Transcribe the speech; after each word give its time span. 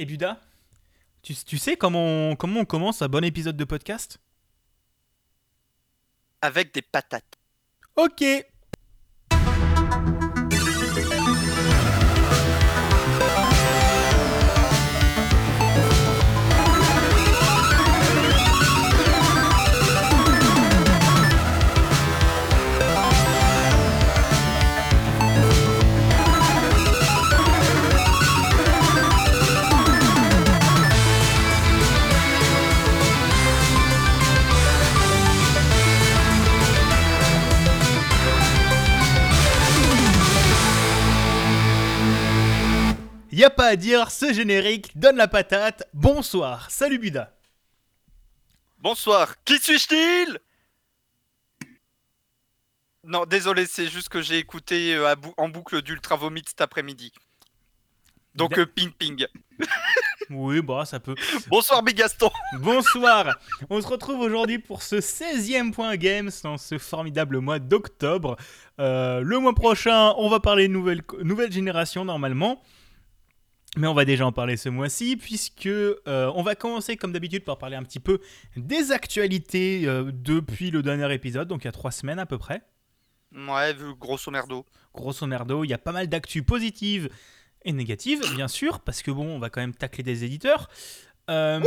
Et 0.00 0.06
Buda, 0.06 0.40
tu, 1.20 1.34
tu 1.34 1.58
sais 1.58 1.76
comment 1.76 2.30
on, 2.30 2.34
comment 2.34 2.60
on 2.60 2.64
commence 2.64 3.02
un 3.02 3.08
bon 3.08 3.22
épisode 3.22 3.58
de 3.58 3.64
podcast? 3.64 4.18
Avec 6.40 6.72
des 6.72 6.80
patates. 6.80 7.36
Ok 7.96 8.24
Y 43.40 43.44
a 43.44 43.48
pas 43.48 43.68
à 43.68 43.76
dire, 43.76 44.10
ce 44.10 44.34
générique 44.34 44.98
donne 44.98 45.16
la 45.16 45.26
patate. 45.26 45.88
Bonsoir, 45.94 46.70
salut 46.70 46.98
Buda. 46.98 47.34
Bonsoir, 48.80 49.42
qui 49.44 49.58
suis-je-t-il? 49.58 50.38
Non, 53.02 53.24
désolé, 53.24 53.64
c'est 53.64 53.88
juste 53.88 54.10
que 54.10 54.20
j'ai 54.20 54.36
écouté 54.36 54.94
euh, 54.94 55.08
à 55.08 55.16
bou- 55.16 55.32
en 55.38 55.48
boucle 55.48 55.80
d'Ultra 55.80 56.16
Vomit 56.16 56.42
cet 56.46 56.60
après-midi. 56.60 57.14
Donc, 58.34 58.58
euh, 58.58 58.66
ping 58.66 58.90
ping. 58.90 59.26
Oui, 60.28 60.60
bah 60.60 60.84
ça 60.84 61.00
peut. 61.00 61.14
Bonsoir, 61.48 61.82
Big 61.82 61.96
Gaston. 61.96 62.30
Bonsoir 62.58 63.36
On 63.70 63.80
se 63.80 63.86
retrouve 63.88 64.20
aujourd'hui 64.20 64.58
pour 64.58 64.82
ce 64.82 64.96
16e 64.96 65.72
point 65.72 65.96
Games 65.96 66.30
dans 66.44 66.58
ce 66.58 66.76
formidable 66.78 67.38
mois 67.38 67.58
d'octobre. 67.58 68.36
Euh, 68.78 69.22
le 69.22 69.38
mois 69.40 69.54
prochain, 69.54 70.12
on 70.18 70.28
va 70.28 70.38
parler 70.38 70.68
nouvelle, 70.68 71.02
nouvelle 71.22 71.50
génération 71.50 72.04
normalement. 72.04 72.62
Mais 73.76 73.86
on 73.86 73.94
va 73.94 74.04
déjà 74.04 74.26
en 74.26 74.32
parler 74.32 74.56
ce 74.56 74.68
mois-ci, 74.68 75.16
puisque 75.16 75.66
euh, 75.66 76.32
on 76.34 76.42
va 76.42 76.56
commencer 76.56 76.96
comme 76.96 77.12
d'habitude 77.12 77.44
par 77.44 77.56
parler 77.56 77.76
un 77.76 77.84
petit 77.84 78.00
peu 78.00 78.20
des 78.56 78.90
actualités 78.90 79.82
euh, 79.86 80.10
depuis 80.12 80.72
le 80.72 80.82
dernier 80.82 81.12
épisode, 81.14 81.46
donc 81.46 81.62
il 81.62 81.66
y 81.66 81.68
a 81.68 81.72
trois 81.72 81.92
semaines 81.92 82.18
à 82.18 82.26
peu 82.26 82.36
près. 82.36 82.62
Ouais, 83.32 83.72
vu 83.72 83.94
grosso 83.94 84.30
merdo. 84.32 84.66
Grosso 84.92 85.24
merdo, 85.26 85.62
il 85.62 85.70
y 85.70 85.74
a 85.74 85.78
pas 85.78 85.92
mal 85.92 86.08
d'actu 86.08 86.42
positives 86.42 87.08
et 87.64 87.72
négatives, 87.72 88.20
bien 88.34 88.48
sûr, 88.48 88.80
parce 88.80 89.02
que 89.02 89.12
bon, 89.12 89.36
on 89.36 89.38
va 89.38 89.50
quand 89.50 89.60
même 89.60 89.74
tacler 89.74 90.02
des 90.02 90.24
éditeurs. 90.24 90.68
Euh, 91.28 91.60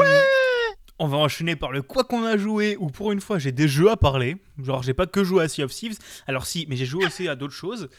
on 0.99 1.07
va 1.07 1.17
enchaîner 1.17 1.55
par 1.55 1.71
le 1.71 1.81
quoi 1.81 2.03
qu'on 2.03 2.25
a 2.25 2.37
joué, 2.37 2.75
où 2.77 2.87
pour 2.87 3.13
une 3.13 3.21
fois 3.21 3.39
j'ai 3.39 3.53
des 3.53 3.69
jeux 3.69 3.89
à 3.89 3.95
parler. 3.95 4.37
Genre, 4.61 4.83
j'ai 4.83 4.93
pas 4.93 5.07
que 5.07 5.23
joué 5.23 5.43
à 5.43 5.47
Sea 5.47 5.63
of 5.63 5.71
Thieves. 5.71 5.97
Alors, 6.27 6.45
si, 6.45 6.65
mais 6.67 6.75
j'ai 6.75 6.85
joué 6.85 7.05
aussi 7.05 7.29
à 7.29 7.35
d'autres 7.35 7.53
choses. 7.53 7.89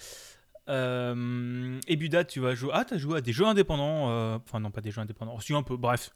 Euh, 0.68 1.78
et 1.86 1.96
Buda, 1.96 2.24
tu 2.24 2.40
vas 2.40 2.54
jouer. 2.54 2.70
Ah, 2.74 2.84
t'as 2.84 2.96
joué 2.98 3.18
à 3.18 3.20
des 3.20 3.32
jeux 3.32 3.46
indépendants. 3.46 4.10
euh, 4.10 4.38
Enfin, 4.46 4.60
non, 4.60 4.70
pas 4.70 4.80
des 4.80 4.90
jeux 4.90 5.00
indépendants. 5.00 5.38
Si, 5.40 5.54
un 5.54 5.62
peu, 5.62 5.76
bref. 5.76 6.10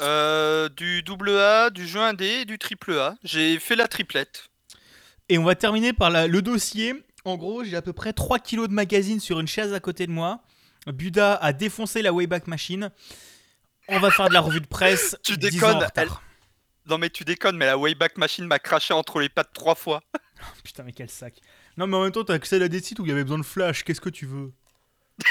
Euh, 0.00 0.68
du 0.70 1.02
double 1.02 1.30
A, 1.30 1.70
du 1.70 1.86
jeu 1.86 2.00
indé 2.00 2.26
et 2.26 2.44
du 2.44 2.58
triple 2.58 2.92
A. 2.98 3.14
J'ai 3.22 3.58
fait 3.58 3.76
la 3.76 3.88
triplette. 3.88 4.48
Et 5.28 5.38
on 5.38 5.44
va 5.44 5.54
terminer 5.54 5.92
par 5.92 6.10
la- 6.10 6.26
le 6.26 6.42
dossier. 6.42 6.94
En 7.24 7.36
gros, 7.36 7.62
j'ai 7.64 7.76
à 7.76 7.82
peu 7.82 7.92
près 7.92 8.12
3 8.12 8.38
kilos 8.38 8.68
de 8.68 8.72
magazine 8.74 9.20
sur 9.20 9.38
une 9.38 9.46
chaise 9.46 9.72
à 9.74 9.80
côté 9.80 10.06
de 10.06 10.12
moi. 10.12 10.40
Buda 10.86 11.36
a 11.36 11.52
défoncé 11.52 12.02
la 12.02 12.12
Wayback 12.12 12.46
Machine. 12.48 12.90
On 13.88 14.00
va 14.00 14.10
faire 14.10 14.28
de 14.28 14.34
la 14.34 14.40
revue 14.40 14.60
de 14.60 14.66
presse. 14.66 15.16
Tu 15.22 15.36
10 15.36 15.46
ans 15.46 15.50
déconnes, 15.68 15.76
en 15.76 15.86
retard. 15.86 16.22
Non, 16.86 16.98
mais 16.98 17.10
tu 17.10 17.22
déconnes, 17.24 17.56
mais 17.56 17.66
la 17.66 17.78
Wayback 17.78 18.16
Machine 18.18 18.46
m'a 18.46 18.58
craché 18.58 18.92
entre 18.92 19.20
les 19.20 19.28
pattes 19.28 19.52
trois 19.52 19.76
fois. 19.76 20.02
Putain, 20.64 20.82
mais 20.82 20.92
quel 20.92 21.08
sac. 21.10 21.34
Non, 21.76 21.86
mais 21.86 21.96
en 21.96 22.02
même 22.02 22.12
temps, 22.12 22.24
t'as 22.24 22.34
accès 22.34 22.62
à 22.62 22.68
des 22.68 22.80
sites 22.80 22.98
où 22.98 23.04
il 23.04 23.08
y 23.08 23.12
avait 23.12 23.22
besoin 23.22 23.38
de 23.38 23.44
flash. 23.44 23.84
Qu'est-ce 23.84 24.00
que 24.00 24.10
tu 24.10 24.26
veux 24.26 24.52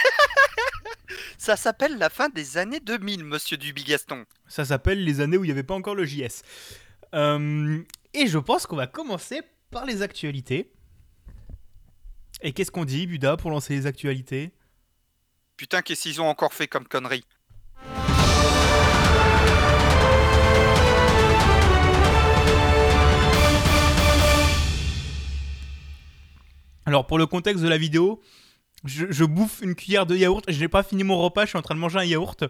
Ça 1.37 1.55
s'appelle 1.55 1.97
la 1.97 2.09
fin 2.09 2.29
des 2.29 2.57
années 2.57 2.79
2000, 2.79 3.23
monsieur 3.23 3.57
du 3.57 3.73
Big 3.73 3.87
Gaston. 3.87 4.25
Ça 4.47 4.65
s'appelle 4.65 5.03
les 5.03 5.21
années 5.21 5.37
où 5.37 5.43
il 5.43 5.47
n'y 5.47 5.51
avait 5.51 5.63
pas 5.63 5.73
encore 5.73 5.95
le 5.95 6.05
JS. 6.05 6.43
Euh, 7.13 7.81
et 8.13 8.27
je 8.27 8.37
pense 8.37 8.67
qu'on 8.67 8.75
va 8.75 8.87
commencer 8.87 9.41
par 9.69 9.85
les 9.85 10.01
actualités. 10.01 10.71
Et 12.41 12.53
qu'est-ce 12.53 12.71
qu'on 12.71 12.85
dit, 12.85 13.07
Buda, 13.07 13.37
pour 13.37 13.51
lancer 13.51 13.75
les 13.75 13.85
actualités? 13.85 14.51
Putain, 15.57 15.81
qu'est-ce 15.81 16.03
qu'ils 16.03 16.21
ont 16.21 16.27
encore 16.27 16.53
fait 16.53 16.67
comme 16.67 16.87
connerie 16.87 17.23
Alors, 26.85 27.05
pour 27.07 27.17
le 27.17 27.25
contexte 27.25 27.63
de 27.63 27.69
la 27.69 27.77
vidéo, 27.77 28.21
je, 28.85 29.05
je 29.09 29.23
bouffe 29.23 29.61
une 29.61 29.75
cuillère 29.75 30.05
de 30.05 30.15
yaourt. 30.15 30.43
Je 30.47 30.59
n'ai 30.59 30.67
pas 30.67 30.83
fini 30.83 31.03
mon 31.03 31.17
repas, 31.17 31.43
je 31.45 31.49
suis 31.49 31.57
en 31.57 31.61
train 31.61 31.75
de 31.75 31.79
manger 31.79 31.99
un 31.99 32.03
yaourt. 32.05 32.43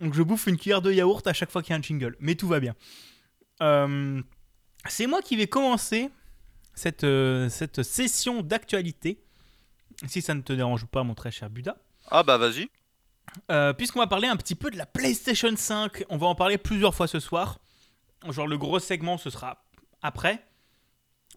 Donc, 0.00 0.14
je 0.14 0.22
bouffe 0.22 0.46
une 0.46 0.56
cuillère 0.56 0.82
de 0.82 0.92
yaourt 0.92 1.26
à 1.26 1.32
chaque 1.32 1.50
fois 1.50 1.62
qu'il 1.62 1.70
y 1.70 1.74
a 1.74 1.78
un 1.78 1.82
jingle. 1.82 2.16
Mais 2.20 2.34
tout 2.34 2.48
va 2.48 2.60
bien. 2.60 2.74
Euh, 3.62 4.20
C'est 4.88 5.06
moi 5.06 5.22
qui 5.22 5.36
vais 5.36 5.46
commencer 5.46 6.10
cette, 6.74 7.04
euh, 7.04 7.48
cette 7.48 7.82
session 7.82 8.42
d'actualité. 8.42 9.22
Si 10.06 10.20
ça 10.22 10.34
ne 10.34 10.42
te 10.42 10.52
dérange 10.52 10.84
pas, 10.86 11.02
mon 11.02 11.14
très 11.14 11.30
cher 11.30 11.48
Buda. 11.50 11.76
Ah 12.10 12.22
bah 12.22 12.36
vas-y. 12.36 12.68
Euh, 13.50 13.72
Puisqu'on 13.72 13.98
va 13.98 14.06
parler 14.06 14.28
un 14.28 14.36
petit 14.36 14.54
peu 14.54 14.70
de 14.70 14.76
la 14.76 14.86
PlayStation 14.86 15.54
5, 15.56 16.04
on 16.10 16.16
va 16.18 16.26
en 16.26 16.34
parler 16.34 16.58
plusieurs 16.58 16.94
fois 16.94 17.06
ce 17.08 17.18
soir. 17.18 17.58
Genre 18.28 18.46
le 18.46 18.58
gros 18.58 18.78
segment, 18.78 19.18
ce 19.18 19.30
sera 19.30 19.64
après. 20.02 20.46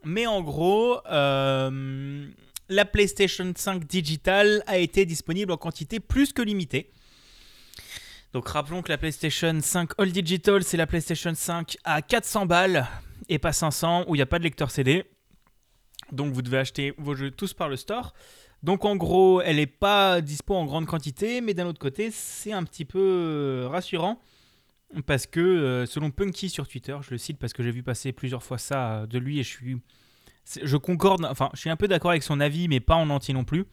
Mais 0.03 0.25
en 0.27 0.41
gros, 0.41 0.99
euh, 1.07 2.27
la 2.69 2.85
PlayStation 2.85 3.51
5 3.55 3.85
Digital 3.85 4.63
a 4.67 4.77
été 4.77 5.05
disponible 5.05 5.51
en 5.51 5.57
quantité 5.57 5.99
plus 5.99 6.33
que 6.33 6.41
limitée. 6.41 6.91
Donc 8.33 8.47
rappelons 8.47 8.81
que 8.81 8.89
la 8.89 8.97
PlayStation 8.97 9.57
5 9.59 9.91
All 9.97 10.11
Digital, 10.11 10.63
c'est 10.63 10.77
la 10.77 10.88
PlayStation 10.88 11.33
5 11.33 11.77
à 11.83 12.01
400 12.01 12.45
balles 12.45 12.88
et 13.27 13.39
pas 13.39 13.53
500 13.53 14.05
où 14.07 14.15
il 14.15 14.19
n'y 14.19 14.21
a 14.21 14.27
pas 14.27 14.38
de 14.38 14.43
lecteur 14.43 14.69
CD. 14.69 15.03
Donc 16.11 16.33
vous 16.33 16.41
devez 16.41 16.59
acheter 16.59 16.93
vos 16.97 17.15
jeux 17.15 17.31
tous 17.31 17.53
par 17.53 17.69
le 17.69 17.75
store. 17.75 18.13
Donc 18.61 18.85
en 18.85 18.95
gros, 18.95 19.41
elle 19.41 19.55
n'est 19.55 19.65
pas 19.65 20.21
dispo 20.21 20.53
en 20.53 20.65
grande 20.65 20.85
quantité, 20.85 21.41
mais 21.41 21.53
d'un 21.53 21.65
autre 21.65 21.79
côté, 21.79 22.11
c'est 22.11 22.51
un 22.51 22.63
petit 22.63 22.85
peu 22.85 22.99
euh, 22.99 23.67
rassurant 23.69 24.19
parce 25.05 25.27
que 25.27 25.39
euh, 25.39 25.85
selon 25.85 26.11
Punky 26.11 26.50
sur 26.50 26.67
Twitter, 26.67 26.97
je 27.01 27.11
le 27.11 27.17
cite 27.17 27.38
parce 27.38 27.53
que 27.53 27.63
j'ai 27.63 27.72
vu 27.72 27.83
passer 27.83 28.11
plusieurs 28.11 28.44
fois 28.44 28.57
ça 28.57 28.91
euh, 28.91 29.05
de 29.07 29.17
lui 29.17 29.39
et 29.39 29.44
je 29.44 29.50
suis, 29.50 29.81
je 30.61 30.77
concorde, 30.77 31.25
enfin, 31.25 31.50
je 31.53 31.59
suis 31.59 31.69
un 31.69 31.75
peu 31.75 31.88
d'accord 31.88 32.11
avec 32.11 32.23
son 32.23 32.39
avis, 32.39 32.67
mais 32.67 32.79
pas 32.79 32.95
en 32.95 33.09
entier 33.09 33.33
non 33.33 33.44
plus. 33.44 33.66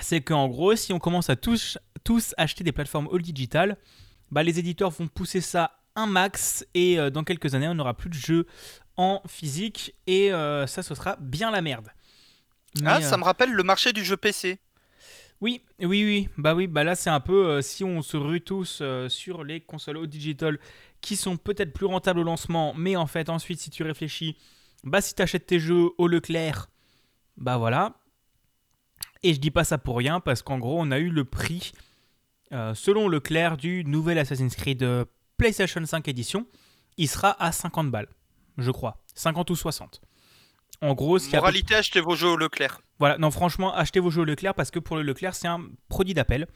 C'est 0.00 0.20
qu'en 0.20 0.48
gros, 0.48 0.76
si 0.76 0.92
on 0.92 0.98
commence 0.98 1.30
à 1.30 1.36
tous, 1.36 1.78
tous 2.04 2.34
acheter 2.36 2.64
des 2.64 2.72
plateformes 2.72 3.08
all 3.12 3.22
digital, 3.22 3.76
bah, 4.30 4.42
les 4.42 4.58
éditeurs 4.58 4.90
vont 4.90 5.08
pousser 5.08 5.40
ça 5.40 5.80
un 5.96 6.06
max 6.06 6.64
et 6.74 6.98
euh, 6.98 7.10
dans 7.10 7.24
quelques 7.24 7.54
années, 7.54 7.68
on 7.68 7.74
n'aura 7.74 7.94
plus 7.94 8.10
de 8.10 8.14
jeux 8.14 8.46
en 8.96 9.22
physique 9.26 9.94
et 10.06 10.32
euh, 10.32 10.66
ça, 10.66 10.82
ce 10.82 10.94
sera 10.94 11.16
bien 11.20 11.50
la 11.50 11.62
merde. 11.62 11.88
Ah, 12.84 12.98
euh, 12.98 13.00
ça 13.00 13.16
me 13.16 13.24
rappelle 13.24 13.50
le 13.50 13.62
marché 13.62 13.92
du 13.92 14.04
jeu 14.04 14.16
PC. 14.16 14.60
Oui, 15.40 15.62
oui, 15.80 16.04
oui. 16.04 16.28
Bah 16.36 16.54
oui, 16.54 16.66
bah 16.66 16.84
là 16.84 16.94
c'est 16.94 17.10
un 17.10 17.20
peu 17.20 17.46
euh, 17.46 17.62
si 17.62 17.82
on 17.82 18.02
se 18.02 18.16
rue 18.16 18.42
tous 18.42 18.80
euh, 18.82 19.08
sur 19.08 19.42
les 19.42 19.60
consoles 19.60 19.96
au 19.96 20.06
digital 20.06 20.58
qui 21.00 21.16
sont 21.16 21.38
peut-être 21.38 21.72
plus 21.72 21.86
rentables 21.86 22.20
au 22.20 22.24
lancement, 22.24 22.74
mais 22.76 22.96
en 22.96 23.06
fait 23.06 23.30
ensuite 23.30 23.58
si 23.58 23.70
tu 23.70 23.82
réfléchis, 23.82 24.36
bah 24.84 25.00
si 25.00 25.14
tu 25.14 25.22
achètes 25.22 25.46
tes 25.46 25.58
jeux 25.58 25.90
au 25.96 26.06
Leclerc, 26.08 26.68
bah 27.38 27.56
voilà. 27.56 27.94
Et 29.22 29.32
je 29.32 29.40
dis 29.40 29.50
pas 29.50 29.64
ça 29.64 29.78
pour 29.78 29.96
rien 29.96 30.20
parce 30.20 30.42
qu'en 30.42 30.58
gros 30.58 30.78
on 30.78 30.90
a 30.90 30.98
eu 30.98 31.08
le 31.08 31.24
prix 31.24 31.72
euh, 32.52 32.74
selon 32.74 33.08
Leclerc 33.08 33.56
du 33.56 33.84
nouvel 33.84 34.18
Assassin's 34.18 34.54
Creed 34.54 34.86
PlayStation 35.38 35.84
5 35.84 36.06
édition, 36.08 36.46
il 36.98 37.08
sera 37.08 37.42
à 37.42 37.50
50 37.50 37.90
balles, 37.90 38.08
je 38.58 38.70
crois, 38.70 39.02
50 39.14 39.48
ou 39.48 39.56
60. 39.56 40.02
En 40.82 40.94
gros, 40.94 41.18
ce 41.18 41.30
Moralité, 41.34 41.74
achetez 41.74 42.00
vos 42.00 42.14
jeux 42.16 42.28
au 42.28 42.36
Leclerc. 42.36 42.80
voilà, 42.98 43.18
non, 43.18 43.30
franchement, 43.30 43.74
achetez 43.74 44.00
vos 44.00 44.10
jeux 44.10 44.22
au 44.22 44.24
Leclerc 44.24 44.54
parce 44.54 44.70
que 44.70 44.78
pour 44.78 44.96
le 44.96 45.02
Leclerc, 45.02 45.34
c'est 45.34 45.48
un 45.48 45.60
produit 45.88 46.14
d'appel. 46.14 46.46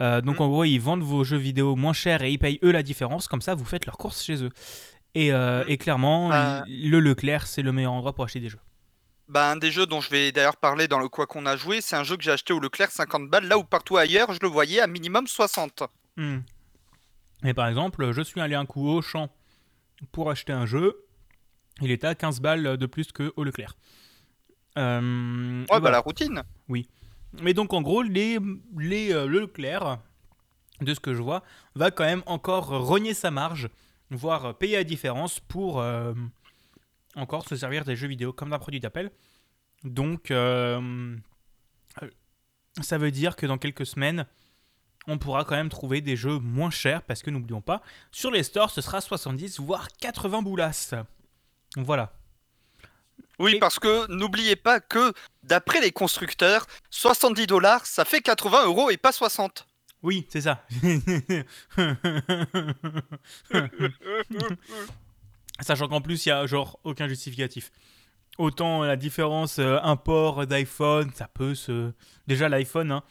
Euh, 0.00 0.20
donc 0.20 0.36
Mhm. 0.36 0.42
en 0.42 0.48
gros, 0.48 0.64
ils 0.64 0.78
vendent 0.78 1.02
vos 1.02 1.24
jeux 1.24 1.36
vidéo 1.36 1.74
moins 1.76 1.92
cher 1.92 2.22
et 2.22 2.30
ils 2.30 2.38
payent 2.38 2.58
eux 2.62 2.70
la 2.70 2.82
différence. 2.82 3.26
Comme 3.28 3.42
ça, 3.42 3.54
vous 3.54 3.64
faites 3.64 3.84
leurs 3.84 3.98
courses 3.98 4.22
chez 4.24 4.42
eux. 4.44 4.50
Et, 5.14 5.32
euh, 5.32 5.64
et 5.66 5.76
clairement, 5.76 6.32
Euh. 6.32 6.60
il- 6.68 6.90
le 6.90 7.00
Leclerc, 7.00 7.46
c'est 7.46 7.62
le 7.62 7.72
meilleur 7.72 7.92
endroit 7.92 8.14
pour 8.14 8.24
acheter 8.24 8.40
des 8.40 8.48
jeux. 8.48 8.60
Bah, 9.28 9.50
un 9.50 9.56
des 9.56 9.70
jeux 9.70 9.84
dont 9.86 10.00
je 10.00 10.08
vais 10.08 10.32
d'ailleurs 10.32 10.56
parler 10.56 10.88
dans 10.88 10.98
le 11.00 11.08
quoi 11.10 11.26
qu'on 11.26 11.44
a 11.44 11.56
joué, 11.56 11.80
c'est 11.82 11.96
un 11.96 12.04
jeu 12.04 12.16
que 12.16 12.22
j'ai 12.22 12.30
acheté 12.30 12.54
au 12.54 12.60
Leclerc 12.60 12.90
50 12.90 13.28
balles, 13.28 13.46
là 13.46 13.58
où 13.58 13.64
partout 13.64 13.96
ailleurs 13.98 14.32
je 14.32 14.38
le 14.40 14.48
voyais 14.48 14.80
à 14.80 14.86
minimum 14.86 15.26
60. 15.26 15.82
Hmm. 16.16 16.38
Et 17.44 17.52
par 17.52 17.68
exemple, 17.68 18.10
je 18.12 18.22
suis 18.22 18.40
allé 18.40 18.54
un 18.54 18.64
coup 18.66 18.88
au 18.88 19.02
champ 19.02 19.28
pour 20.12 20.30
acheter 20.30 20.52
un 20.54 20.64
jeu. 20.64 20.96
Il 21.80 21.90
était 21.90 22.06
à 22.06 22.14
15 22.14 22.40
balles 22.40 22.76
de 22.76 22.86
plus 22.86 23.12
que 23.12 23.32
au 23.36 23.44
Leclerc. 23.44 23.76
Euh, 24.76 25.64
Ouais, 25.70 25.80
bah 25.80 25.90
la 25.90 26.00
routine. 26.00 26.42
Mais 27.42 27.54
donc 27.54 27.72
en 27.72 27.82
gros, 27.82 28.02
les, 28.02 28.38
les, 28.76 29.12
euh, 29.12 29.26
le 29.26 29.40
Leclerc 29.40 29.98
de 30.80 30.94
ce 30.94 31.00
que 31.00 31.12
je 31.14 31.20
vois, 31.20 31.42
va 31.74 31.90
quand 31.90 32.04
même 32.04 32.22
encore 32.26 32.68
rogner 32.68 33.12
sa 33.12 33.32
marge, 33.32 33.68
voire 34.10 34.56
payer 34.56 34.76
la 34.76 34.84
différence 34.84 35.40
pour 35.40 35.80
euh, 35.80 36.14
encore 37.16 37.48
se 37.48 37.56
servir 37.56 37.84
des 37.84 37.96
jeux 37.96 38.06
vidéo 38.06 38.32
comme 38.32 38.50
d'un 38.50 38.60
produit 38.60 38.78
d'appel. 38.78 39.10
Donc, 39.82 40.32
ça 42.80 42.98
veut 42.98 43.10
dire 43.10 43.34
que 43.34 43.46
dans 43.46 43.58
quelques 43.58 43.86
semaines, 43.86 44.24
on 45.08 45.18
pourra 45.18 45.44
quand 45.44 45.56
même 45.56 45.68
trouver 45.68 46.00
des 46.00 46.16
jeux 46.16 46.38
moins 46.38 46.70
chers 46.70 47.02
parce 47.02 47.22
que 47.22 47.30
n'oublions 47.30 47.60
pas, 47.60 47.82
sur 48.12 48.30
les 48.30 48.42
stores, 48.42 48.70
ce 48.70 48.80
sera 48.80 49.00
70 49.00 49.58
voire 49.60 49.88
80 50.00 50.42
boulasses. 50.42 50.94
Voilà. 51.76 52.12
Oui, 53.38 53.58
parce 53.60 53.78
que 53.78 54.10
n'oubliez 54.10 54.56
pas 54.56 54.80
que 54.80 55.12
d'après 55.44 55.80
les 55.80 55.92
constructeurs, 55.92 56.66
70 56.90 57.46
dollars, 57.46 57.86
ça 57.86 58.04
fait 58.04 58.20
80 58.20 58.66
euros 58.66 58.90
et 58.90 58.96
pas 58.96 59.12
60. 59.12 59.66
Oui, 60.02 60.26
c'est 60.28 60.40
ça. 60.40 60.64
Sachant 65.60 65.88
qu'en 65.88 66.00
plus, 66.00 66.26
il 66.26 66.28
y 66.30 66.32
a 66.32 66.46
genre 66.46 66.80
aucun 66.84 67.08
justificatif. 67.08 67.70
Autant 68.38 68.84
la 68.84 68.96
différence 68.96 69.58
euh, 69.58 69.78
import 69.82 70.46
d'iPhone, 70.46 71.10
ça 71.14 71.26
peut 71.28 71.56
se. 71.56 71.92
Déjà, 72.28 72.48
l'iPhone, 72.48 72.92
hein, 72.92 73.02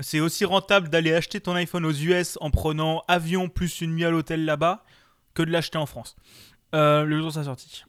c'est 0.00 0.18
aussi 0.20 0.44
rentable 0.44 0.88
d'aller 0.88 1.12
acheter 1.14 1.40
ton 1.40 1.54
iPhone 1.54 1.84
aux 1.84 1.92
US 1.92 2.36
en 2.40 2.50
prenant 2.50 3.04
avion 3.06 3.48
plus 3.48 3.80
une 3.80 3.94
nuit 3.94 4.04
à 4.04 4.10
l'hôtel 4.10 4.44
là-bas 4.44 4.84
que 5.34 5.42
de 5.42 5.50
l'acheter 5.50 5.78
en 5.78 5.86
France. 5.86 6.16
Euh, 6.74 7.04
le 7.04 7.18
jour 7.18 7.28
de 7.28 7.32
sa 7.32 7.44
sortie. 7.44 7.84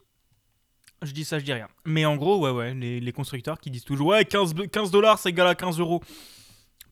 Je 1.03 1.11
dis 1.11 1.25
ça, 1.25 1.39
je 1.39 1.45
dis 1.45 1.53
rien. 1.53 1.67
Mais 1.85 2.05
en 2.05 2.15
gros, 2.15 2.39
ouais, 2.39 2.51
ouais, 2.51 2.73
les, 2.73 2.99
les 2.99 3.11
constructeurs 3.11 3.59
qui 3.59 3.71
disent 3.71 3.83
toujours 3.83 4.07
Ouais, 4.07 4.23
15 4.25 4.53
15 4.71 4.91
dollars, 4.91 5.17
c'est 5.19 5.29
égal 5.29 5.47
à 5.47 5.55
15 5.55 5.79
euros. 5.79 6.01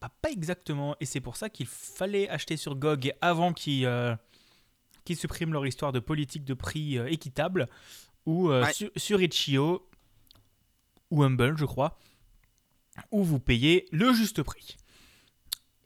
Bah, 0.02 0.10
pas 0.22 0.32
exactement. 0.32 0.96
Et 1.00 1.06
c'est 1.06 1.20
pour 1.22 1.36
ça 1.36 1.50
qu'il 1.50 1.68
fallait 1.68 2.28
acheter 2.30 2.58
sur 2.58 2.76
GOG 2.76 3.14
avant 3.22 3.54
qu'ils 3.54 3.86
euh, 3.86 4.16
suppriment 5.14 5.54
leur 5.54 5.66
histoire 5.68 5.92
de 5.92 6.00
politique 6.00 6.44
de 6.46 6.54
prix 6.54 6.98
euh, 6.98 7.08
équitable. 7.08 7.68
Ou 8.26 8.50
euh, 8.50 8.64
Ouais. 8.64 8.74
sur, 8.74 8.90
sur 8.96 9.22
Itch.io 9.22 9.88
ou 11.12 11.24
Humble, 11.24 11.58
je 11.58 11.66
crois, 11.66 11.98
où 13.12 13.24
vous 13.24 13.40
payez 13.40 13.88
le 13.92 14.14
juste 14.14 14.44
prix. 14.44 14.78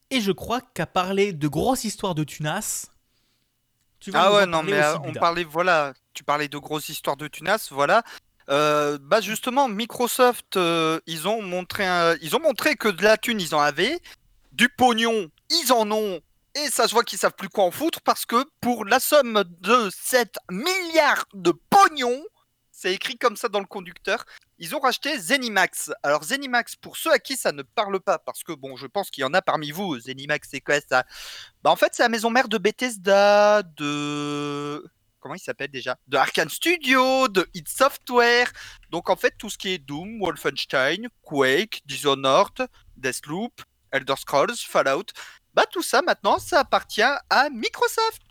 Et 0.10 0.20
je 0.22 0.32
crois 0.32 0.60
qu'à 0.62 0.86
parler 0.86 1.32
de 1.34 1.48
grosses 1.48 1.86
histoires 1.86 2.16
de 2.16 2.24
tunas, 2.24 2.90
tu 4.04 4.12
vas 4.12 4.24
Ah 4.26 4.34
ouais, 4.34 4.46
non, 4.46 4.62
mais 4.64 4.74
euh, 4.74 4.98
on 5.04 5.14
parlait, 5.20 5.44
voilà, 5.44 5.94
tu 6.14 6.24
parlais 6.24 6.48
de 6.48 6.58
grosses 6.58 6.90
histoires 6.90 7.18
de 7.18 7.28
tunas, 7.28 7.68
voilà. 7.72 8.04
Euh, 8.50 8.98
bah 9.02 9.22
justement, 9.22 9.70
Microsoft, 9.70 10.58
euh, 10.58 11.00
ils 11.08 11.28
ont 11.30 11.42
montré, 11.42 11.86
un- 11.86 12.16
ils 12.22 12.36
ont 12.36 12.42
montré 12.42 12.76
que 12.76 12.90
de 12.90 13.02
la 13.02 13.18
thune, 13.18 13.40
ils 13.40 13.56
en 13.56 13.62
avaient, 13.62 14.00
du 14.52 14.68
pognon, 14.70 15.30
ils 15.50 15.72
en 15.72 15.90
ont, 15.92 16.20
et 16.56 16.68
ça 16.70 16.88
se 16.88 16.94
voit 16.94 17.04
qu'ils 17.04 17.18
savent 17.20 17.34
plus 17.38 17.48
quoi 17.50 17.64
en 17.64 17.72
foutre 17.72 18.02
parce 18.02 18.26
que 18.26 18.44
pour 18.60 18.84
la 18.86 19.00
somme 19.00 19.44
de 19.62 19.90
7 19.98 20.36
milliards 20.52 21.26
de 21.34 21.54
pognon, 21.70 22.22
c'est 22.72 22.94
écrit 22.94 23.18
comme 23.18 23.38
ça 23.38 23.48
dans 23.48 23.62
le 23.62 23.66
conducteur, 23.66 24.26
ils 24.64 24.74
ont 24.78 24.80
racheté 24.80 25.20
Zenimax. 25.20 25.92
Alors 26.04 26.24
Zenimax, 26.24 26.78
pour 26.78 26.96
ceux 26.96 27.12
à 27.12 27.20
qui 27.20 27.36
ça 27.36 27.52
ne 27.52 27.64
parle 27.64 28.00
pas, 28.00 28.18
parce 28.18 28.44
que 28.44 28.54
bon, 28.54 28.78
je 28.78 28.88
pense 28.88 29.12
qu'il 29.12 29.22
y 29.22 29.26
en 29.26 29.34
a 29.34 29.42
parmi 29.42 29.72
vous, 29.72 30.00
Zenimax, 30.00 30.48
c'est 30.52 30.62
quoi 30.62 30.80
ça 30.80 31.04
Bah 31.64 31.70
en 31.70 31.76
fait, 31.76 31.94
c'est 31.94 32.04
la 32.04 32.08
maison 32.08 32.30
mère 32.30 32.48
de 32.48 32.58
Bethesda, 32.58 33.62
de 33.62 34.82
comment 35.20 35.36
il 35.36 35.40
s'appelle 35.40 35.70
déjà? 35.70 35.98
De 36.08 36.16
Arkane 36.16 36.48
Studio, 36.48 37.28
de 37.28 37.46
id 37.54 37.68
Software. 37.68 38.54
Donc 38.90 39.10
en 39.10 39.18
fait, 39.18 39.36
tout 39.38 39.50
ce 39.50 39.58
qui 39.58 39.74
est 39.74 39.80
Doom, 39.80 40.22
Wolfenstein, 40.22 41.10
Quake, 41.24 41.82
Dishonored, 41.86 42.66
Deathloop, 42.96 43.62
Elder 43.92 44.16
Scrolls, 44.18 44.56
Fallout, 44.66 45.08
bah 45.54 45.66
tout 45.70 45.84
ça 45.84 46.02
maintenant, 46.02 46.40
ça 46.40 46.62
appartient 46.62 47.02
à 47.02 47.50
Microsoft. 47.50 48.22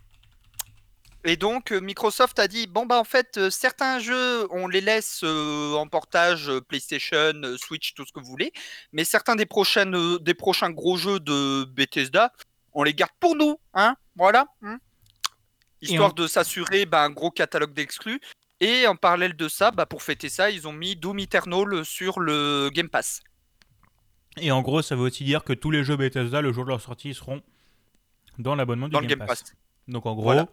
Et 1.25 1.37
donc 1.37 1.73
euh, 1.73 1.81
Microsoft 1.81 2.39
a 2.41 2.49
dit 2.49 2.67
bon 2.67 2.85
bah 2.85 2.99
en 2.99 3.05
fait 3.05 3.39
euh, 3.39 3.49
certains 3.51 4.01
jeux 4.01 4.49
on 4.53 4.67
les 4.67 4.81
laisse 4.81 5.21
euh, 5.23 5.75
en 5.75 5.87
portage 5.87 6.49
euh, 6.49 6.61
PlayStation, 6.61 7.33
Switch, 7.59 7.95
tout 7.95 8.05
ce 8.05 8.13
que 8.13 8.19
vous 8.19 8.27
voulez, 8.27 8.53
mais 8.93 9.05
certains 9.05 9.37
des 9.37 9.47
prochaines 9.47 10.17
des 10.19 10.35
prochains 10.35 10.71
gros 10.71 10.97
jeux 10.97 11.21
de 11.21 11.65
Bethesda, 11.65 12.33
on 12.73 12.83
les 12.83 12.93
garde 12.95 13.13
pour 13.21 13.37
nous, 13.37 13.57
hein, 13.75 13.95
voilà. 14.17 14.47
hein. 14.63 14.79
Histoire 15.81 16.11
on- 16.11 16.15
de 16.15 16.27
s'assurer 16.27 16.87
bah, 16.87 17.03
un 17.05 17.11
gros 17.11 17.31
catalogue 17.31 17.73
d'exclus. 17.75 18.21
Et 18.61 18.87
en 18.87 18.95
parallèle 18.95 19.35
de 19.35 19.49
ça, 19.49 19.73
bah, 19.73 19.87
pour 19.87 20.05
fêter 20.05 20.29
ça, 20.29 20.49
ils 20.51 20.69
ont 20.69 20.73
mis 20.73 20.95
Doom 20.95 21.19
Eternal 21.19 21.85
sur 21.85 22.21
le 22.21 22.71
Game 22.73 22.89
Pass. 22.89 23.19
Et 24.37 24.53
en 24.53 24.63
gros, 24.63 24.81
ça 24.83 24.95
veut 24.95 25.03
aussi 25.03 25.25
dire 25.25 25.43
que 25.43 25.53
tous 25.53 25.73
les 25.73 25.83
jeux 25.83 25.97
Bethesda, 25.97 26.41
le 26.41 26.53
jour 26.53 26.63
de 26.65 26.69
leur 26.69 26.81
sortie, 26.81 27.13
seront 27.13 27.43
dans 28.39 28.55
l'abonnement 28.55 28.87
du 28.87 28.93
Dans 28.93 29.01
Game, 29.01 29.09
le 29.11 29.17
Game 29.17 29.27
Pass. 29.27 29.43
Pass. 29.43 29.55
Donc 29.89 30.07
en 30.07 30.15
gros, 30.15 30.23
Voilà. 30.23 30.47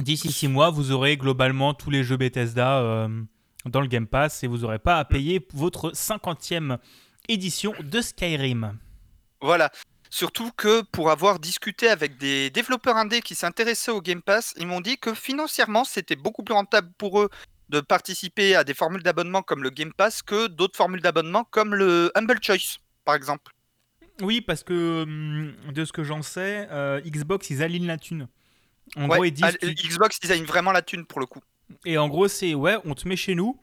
D'ici 0.00 0.32
6 0.32 0.48
mois, 0.48 0.70
vous 0.70 0.90
aurez 0.92 1.16
globalement 1.16 1.74
tous 1.74 1.90
les 1.90 2.04
jeux 2.04 2.16
Bethesda 2.16 2.80
euh, 2.80 3.08
dans 3.66 3.80
le 3.80 3.86
Game 3.86 4.06
Pass 4.06 4.42
et 4.42 4.46
vous 4.46 4.58
n'aurez 4.58 4.78
pas 4.78 4.98
à 4.98 5.04
payer 5.04 5.46
votre 5.52 5.92
50e 5.92 6.78
édition 7.28 7.74
de 7.80 8.00
Skyrim. 8.00 8.78
Voilà. 9.40 9.70
Surtout 10.10 10.50
que 10.56 10.82
pour 10.82 11.10
avoir 11.10 11.38
discuté 11.38 11.88
avec 11.88 12.18
des 12.18 12.50
développeurs 12.50 12.96
indés 12.96 13.22
qui 13.22 13.34
s'intéressaient 13.34 13.90
au 13.90 14.02
Game 14.02 14.20
Pass, 14.20 14.52
ils 14.58 14.66
m'ont 14.66 14.82
dit 14.82 14.98
que 14.98 15.14
financièrement, 15.14 15.84
c'était 15.84 16.16
beaucoup 16.16 16.42
plus 16.42 16.54
rentable 16.54 16.90
pour 16.98 17.20
eux 17.20 17.30
de 17.70 17.80
participer 17.80 18.54
à 18.54 18.62
des 18.62 18.74
formules 18.74 19.02
d'abonnement 19.02 19.40
comme 19.40 19.62
le 19.62 19.70
Game 19.70 19.92
Pass 19.94 20.22
que 20.22 20.48
d'autres 20.48 20.76
formules 20.76 21.00
d'abonnement 21.00 21.44
comme 21.44 21.74
le 21.74 22.12
Humble 22.14 22.38
Choice, 22.42 22.78
par 23.06 23.14
exemple. 23.14 23.52
Oui, 24.20 24.42
parce 24.42 24.62
que 24.62 25.04
hum, 25.04 25.54
de 25.72 25.84
ce 25.86 25.92
que 25.92 26.04
j'en 26.04 26.20
sais, 26.20 26.68
euh, 26.70 27.00
Xbox, 27.00 27.48
ils 27.48 27.62
alignent 27.62 27.86
la 27.86 27.96
thune. 27.96 28.28
En 28.96 29.02
Ouais, 29.08 29.16
gros, 29.16 29.24
ils 29.24 29.32
disent 29.32 29.44
ah, 29.44 29.52
qu'ils- 29.52 29.88
Xbox, 29.90 30.18
alignent 30.30 30.44
vraiment 30.44 30.72
la 30.72 30.82
thune 30.82 31.06
pour 31.06 31.20
le 31.20 31.26
coup. 31.26 31.40
Et 31.84 31.98
en 31.98 32.08
gros, 32.08 32.28
c'est 32.28 32.54
ouais, 32.54 32.76
on 32.84 32.94
te 32.94 33.08
met 33.08 33.16
chez 33.16 33.34
nous, 33.34 33.58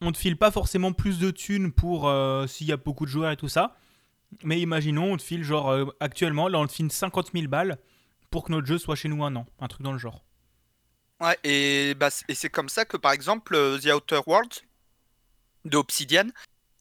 on 0.00 0.12
te 0.12 0.18
file 0.18 0.36
pas 0.36 0.50
forcément 0.50 0.92
plus 0.92 1.18
de 1.18 1.30
thunes 1.30 1.72
pour 1.72 2.08
euh, 2.08 2.46
s'il 2.46 2.66
y 2.66 2.72
a 2.72 2.76
beaucoup 2.76 3.06
de 3.06 3.10
joueurs 3.10 3.30
et 3.30 3.36
tout 3.36 3.48
ça. 3.48 3.76
Mais 4.44 4.60
imaginons, 4.60 5.12
on 5.12 5.16
te 5.16 5.22
file 5.22 5.42
genre 5.42 5.70
euh, 5.70 5.86
actuellement, 6.00 6.48
là 6.48 6.58
on 6.58 6.66
te 6.66 6.72
file 6.72 6.92
50 6.92 7.30
000 7.32 7.46
balles 7.48 7.78
pour 8.30 8.44
que 8.44 8.52
notre 8.52 8.66
jeu 8.66 8.76
soit 8.78 8.94
chez 8.96 9.08
nous 9.08 9.24
un 9.24 9.34
an, 9.36 9.46
un 9.58 9.68
truc 9.68 9.82
dans 9.82 9.92
le 9.92 9.98
genre. 9.98 10.22
Ouais, 11.20 11.36
et, 11.44 11.94
bah, 11.94 12.10
et 12.28 12.34
c'est 12.34 12.50
comme 12.50 12.68
ça 12.68 12.84
que 12.84 12.96
par 12.98 13.12
exemple 13.12 13.54
euh, 13.54 13.78
The 13.78 13.86
Outer 13.86 14.20
Worlds 14.26 14.62
de 15.64 15.76
Obsidian 15.78 16.26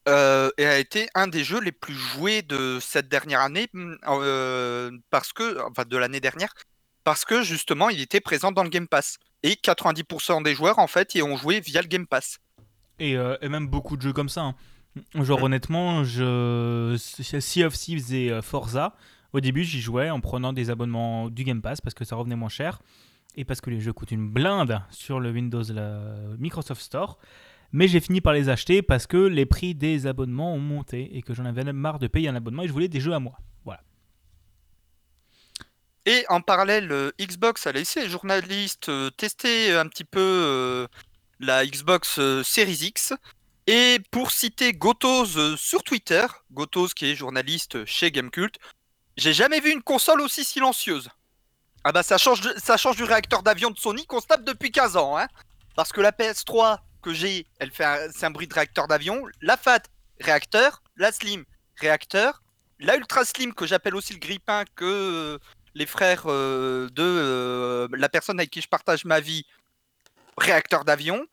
euh, 0.08 0.50
a 0.60 0.78
été 0.78 1.08
un 1.16 1.28
des 1.28 1.44
jeux 1.44 1.60
les 1.62 1.72
plus 1.72 1.96
joués 1.96 2.42
de 2.42 2.80
cette 2.82 3.08
dernière 3.10 3.42
année 3.42 3.68
mm, 3.74 3.96
euh, 4.08 4.92
parce 5.10 5.32
que 5.34 5.60
enfin 5.68 5.86
de 5.86 5.98
l'année 5.98 6.20
dernière 6.20 6.54
parce 7.08 7.24
que 7.24 7.42
justement 7.42 7.88
il 7.88 8.02
était 8.02 8.20
présent 8.20 8.52
dans 8.52 8.64
le 8.64 8.70
Game 8.70 8.86
Pass 8.86 9.18
et 9.42 9.54
90% 9.54 10.44
des 10.44 10.54
joueurs 10.54 10.78
en 10.78 10.88
fait 10.88 11.16
y 11.16 11.24
ont 11.24 11.38
joué 11.38 11.62
via 11.62 11.82
le 11.82 11.88
Game 11.88 12.06
Pass. 12.06 12.40
Et, 13.00 13.16
euh, 13.16 13.38
et 13.42 13.48
même 13.48 13.70
beaucoup 13.70 13.96
de 13.96 14.02
jeux 14.02 14.12
comme 14.12 14.28
ça. 14.28 14.42
hein. 14.42 14.56
Genre 15.16 15.42
honnêtement, 15.42 16.04
je... 16.04 16.98
Sea 16.98 17.64
of 17.64 17.78
Thieves 17.78 18.14
et 18.14 18.30
euh, 18.30 18.42
Forza, 18.42 18.94
au 19.32 19.40
début 19.40 19.64
j'y 19.64 19.80
jouais 19.80 20.10
en 20.10 20.20
prenant 20.20 20.52
des 20.52 20.70
abonnements 20.70 21.30
du 21.30 21.46
Game 21.46 21.62
Pass 21.62 21.80
parce 21.80 21.94
que 21.94 22.04
ça 22.04 22.18
revenait 22.18 22.36
moins 22.36 22.50
cher 22.50 22.82
et 23.38 23.46
parce 23.46 23.62
que 23.62 23.70
les 23.70 23.80
jeux 23.80 23.94
coûtent 23.94 24.12
une 24.12 24.30
blinde 24.30 24.82
sur 24.90 25.22
le 25.22 25.32
Windows 25.32 25.64
la 25.70 26.02
Microsoft 26.38 26.82
Store. 26.82 27.20
Mais 27.72 27.88
j'ai 27.88 28.02
fini 28.02 28.20
par 28.20 28.34
les 28.34 28.50
acheter 28.50 28.82
parce 28.82 29.08
que 29.08 29.16
les 29.16 29.46
prix 29.46 29.76
des 29.76 30.08
abonnements 30.08 30.54
ont 30.54 30.60
monté 30.60 31.16
et 31.16 31.22
que 31.22 31.34
j'en 31.34 31.46
avais 31.46 31.72
marre 31.72 32.00
de 32.00 32.08
payer 32.08 32.28
un 32.28 32.36
abonnement 32.36 32.64
et 32.64 32.68
je 32.68 32.74
voulais 32.74 32.90
des 32.90 33.00
jeux 33.00 33.14
à 33.14 33.22
moi. 33.22 33.40
Voilà. 33.64 33.80
Et 36.08 36.24
en 36.30 36.40
parallèle, 36.40 36.90
euh, 36.94 37.12
Xbox 37.20 37.68
a 37.68 37.74
laissé 37.74 38.00
les 38.00 38.10
journalistes 38.10 38.88
euh, 38.88 39.10
tester 39.10 39.76
un 39.76 39.90
petit 39.90 40.06
peu 40.06 40.22
euh, 40.22 40.88
la 41.42 41.66
Xbox 41.66 42.18
euh, 42.18 42.44
Series 42.44 42.80
X. 42.82 43.14
Et 43.68 44.00
pour 44.10 44.32
citer 44.32 44.72
Gotos 44.72 45.58
sur 45.58 45.84
Twitter, 45.84 46.26
Gotos 46.54 46.88
qui 46.96 47.08
est 47.08 47.16
journaliste 47.16 47.84
chez 47.84 48.10
Gamecult, 48.10 48.56
j'ai 49.18 49.34
jamais 49.34 49.60
vu 49.60 49.74
une 49.74 49.84
console 49.84 50.22
aussi 50.22 50.46
silencieuse. 50.46 51.10
Ah 51.84 51.92
bah 51.92 52.04
ça 52.04 52.18
change, 52.18 52.40
du 52.96 53.04
réacteur 53.04 53.44
d'avion 53.44 53.70
de 53.70 53.78
Sony 53.78 54.06
qu'on 54.06 54.22
se 54.22 54.28
tape 54.28 54.46
depuis 54.46 54.72
15 54.72 54.96
ans. 54.96 55.18
Hein 55.18 55.28
Parce 55.76 55.92
que 55.92 56.00
la 56.00 56.14
PS3 56.14 56.78
que 57.02 57.14
j'ai, 57.14 57.46
elle 57.60 57.72
fait 57.72 58.10
c'est 58.16 58.26
un 58.26 58.32
bruit 58.32 58.48
de 58.48 58.54
réacteur 58.54 58.88
d'avion. 58.88 59.24
La 59.42 59.58
Fat, 59.58 59.82
réacteur. 60.22 60.82
La 60.96 61.12
Slim, 61.12 61.44
réacteur. 61.76 62.42
La 62.80 62.96
Ultra 62.96 63.26
Slim 63.26 63.54
que 63.54 63.68
j'appelle 63.68 63.96
aussi 63.96 64.14
le 64.14 64.20
grippin 64.20 64.64
que 64.78 65.38
les 65.78 65.86
frères 65.86 66.24
euh, 66.26 66.90
de 66.90 67.04
euh, 67.04 67.88
la 67.96 68.10
personne 68.10 68.40
avec 68.40 68.50
qui 68.50 68.62
je 68.62 68.68
partage 68.68 69.06
ma 69.06 69.20
vie, 69.20 69.46
réacteur 70.38 70.84
d'avion. 70.84 71.26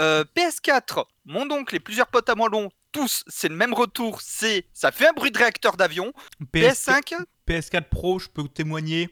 Euh, 0.00 0.24
PS4, 0.36 1.04
mon 1.26 1.50
oncle 1.50 1.74
et 1.74 1.80
plusieurs 1.80 2.06
potes 2.06 2.28
à 2.28 2.36
moi 2.36 2.48
l'ont, 2.48 2.70
tous, 2.92 3.24
c'est 3.26 3.48
le 3.48 3.56
même 3.56 3.74
retour, 3.74 4.20
c'est 4.22 4.64
ça 4.72 4.92
fait 4.92 5.08
un 5.08 5.12
bruit 5.12 5.32
de 5.32 5.38
réacteur 5.38 5.76
d'avion. 5.76 6.12
PS... 6.52 6.86
PS5, 6.88 7.16
PS4 7.48 7.88
Pro, 7.88 8.20
je 8.20 8.28
peux 8.28 8.46
témoigner, 8.46 9.10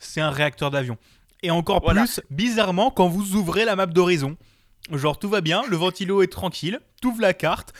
c'est 0.00 0.20
un 0.20 0.30
réacteur 0.30 0.72
d'avion. 0.72 0.98
Et 1.44 1.50
encore 1.52 1.80
Voilà. 1.82 2.02
plus, 2.02 2.20
bizarrement, 2.30 2.90
quand 2.90 3.08
vous 3.08 3.36
ouvrez 3.36 3.64
la 3.64 3.76
map 3.76 3.86
d'horizon. 3.86 4.36
Genre 4.90 5.16
tout 5.16 5.28
va 5.28 5.40
bien, 5.40 5.62
le 5.68 5.76
ventilo 5.76 6.22
est 6.22 6.32
tranquille, 6.32 6.80
t'ouvres 7.00 7.20
la 7.20 7.34
carte. 7.34 7.72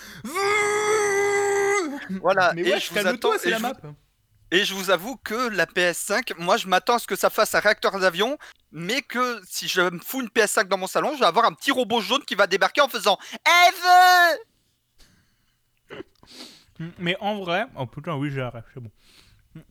voilà. 2.20 2.52
Mais 2.54 2.62
et 2.62 2.78
je 2.78 2.92
vous 2.92 3.38
c'est 3.38 3.50
la 3.50 3.58
je 3.58 3.62
map. 3.62 3.72
Et 4.52 4.66
je 4.66 4.74
vous 4.74 4.90
avoue 4.90 5.16
que 5.16 5.48
la 5.48 5.64
PS5, 5.64 6.34
moi 6.38 6.58
je 6.58 6.68
m'attends 6.68 6.96
à 6.96 6.98
ce 6.98 7.06
que 7.06 7.16
ça 7.16 7.30
fasse 7.30 7.54
un 7.54 7.60
réacteur 7.60 7.98
d'avion, 7.98 8.36
mais 8.70 9.00
que 9.00 9.40
si 9.48 9.66
je 9.66 9.80
me 9.80 9.98
fous 9.98 10.20
une 10.20 10.28
PS5 10.28 10.68
dans 10.68 10.76
mon 10.76 10.86
salon, 10.86 11.14
je 11.14 11.20
vais 11.20 11.26
avoir 11.26 11.46
un 11.46 11.54
petit 11.54 11.70
robot 11.72 12.02
jaune 12.02 12.22
qui 12.26 12.34
va 12.34 12.46
débarquer 12.46 12.82
en 12.82 12.88
faisant 12.88 13.18
Eve 13.32 14.38
Mm, 16.78 16.88
Mais 16.98 17.16
en 17.20 17.38
vrai, 17.38 17.64
oh 17.76 17.86
putain, 17.86 18.14
oui, 18.14 18.30
j'arrête, 18.30 18.64
c'est 18.74 18.80
bon. 18.80 18.90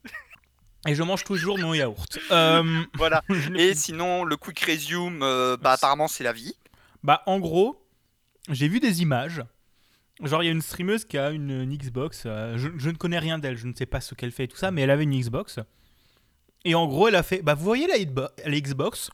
Et 0.88 0.96
je 0.96 1.02
mange 1.04 1.22
toujours 1.22 1.58
mon 1.58 1.74
yaourt. 1.74 2.18
Euh, 2.32 2.82
Voilà. 2.94 3.22
Et 3.56 3.74
sinon, 3.74 4.24
le 4.24 4.36
quick 4.36 4.58
resume, 4.60 5.22
euh, 5.22 5.56
bah 5.56 5.72
apparemment 5.72 6.08
c'est 6.08 6.24
la 6.24 6.32
vie. 6.32 6.56
Bah, 7.04 7.22
en 7.26 7.38
gros, 7.38 7.80
j'ai 8.48 8.66
vu 8.66 8.80
des 8.80 9.02
images. 9.02 9.42
Genre, 10.22 10.42
il 10.42 10.46
y 10.46 10.48
a 10.48 10.52
une 10.52 10.62
streameuse 10.62 11.04
qui 11.04 11.18
a 11.18 11.30
une, 11.30 11.50
une 11.50 11.76
Xbox. 11.76 12.22
euh, 12.26 12.56
je, 12.56 12.68
je 12.76 12.90
ne 12.90 12.96
connais 12.96 13.18
rien 13.18 13.38
d'elle, 13.38 13.56
je 13.56 13.66
ne 13.66 13.74
sais 13.74 13.86
pas 13.86 14.00
ce 14.00 14.14
qu'elle 14.14 14.30
fait 14.32 14.44
et 14.44 14.48
tout 14.48 14.56
ça, 14.56 14.70
mais 14.70 14.82
elle 14.82 14.90
avait 14.90 15.02
une 15.04 15.18
Xbox. 15.18 15.58
Et 16.64 16.74
en 16.76 16.86
gros, 16.86 17.08
elle 17.08 17.16
a 17.16 17.22
fait. 17.24 17.42
Bah, 17.42 17.54
vous 17.54 17.64
voyez 17.64 17.86
la, 17.88 17.98
Xbox? 18.60 19.10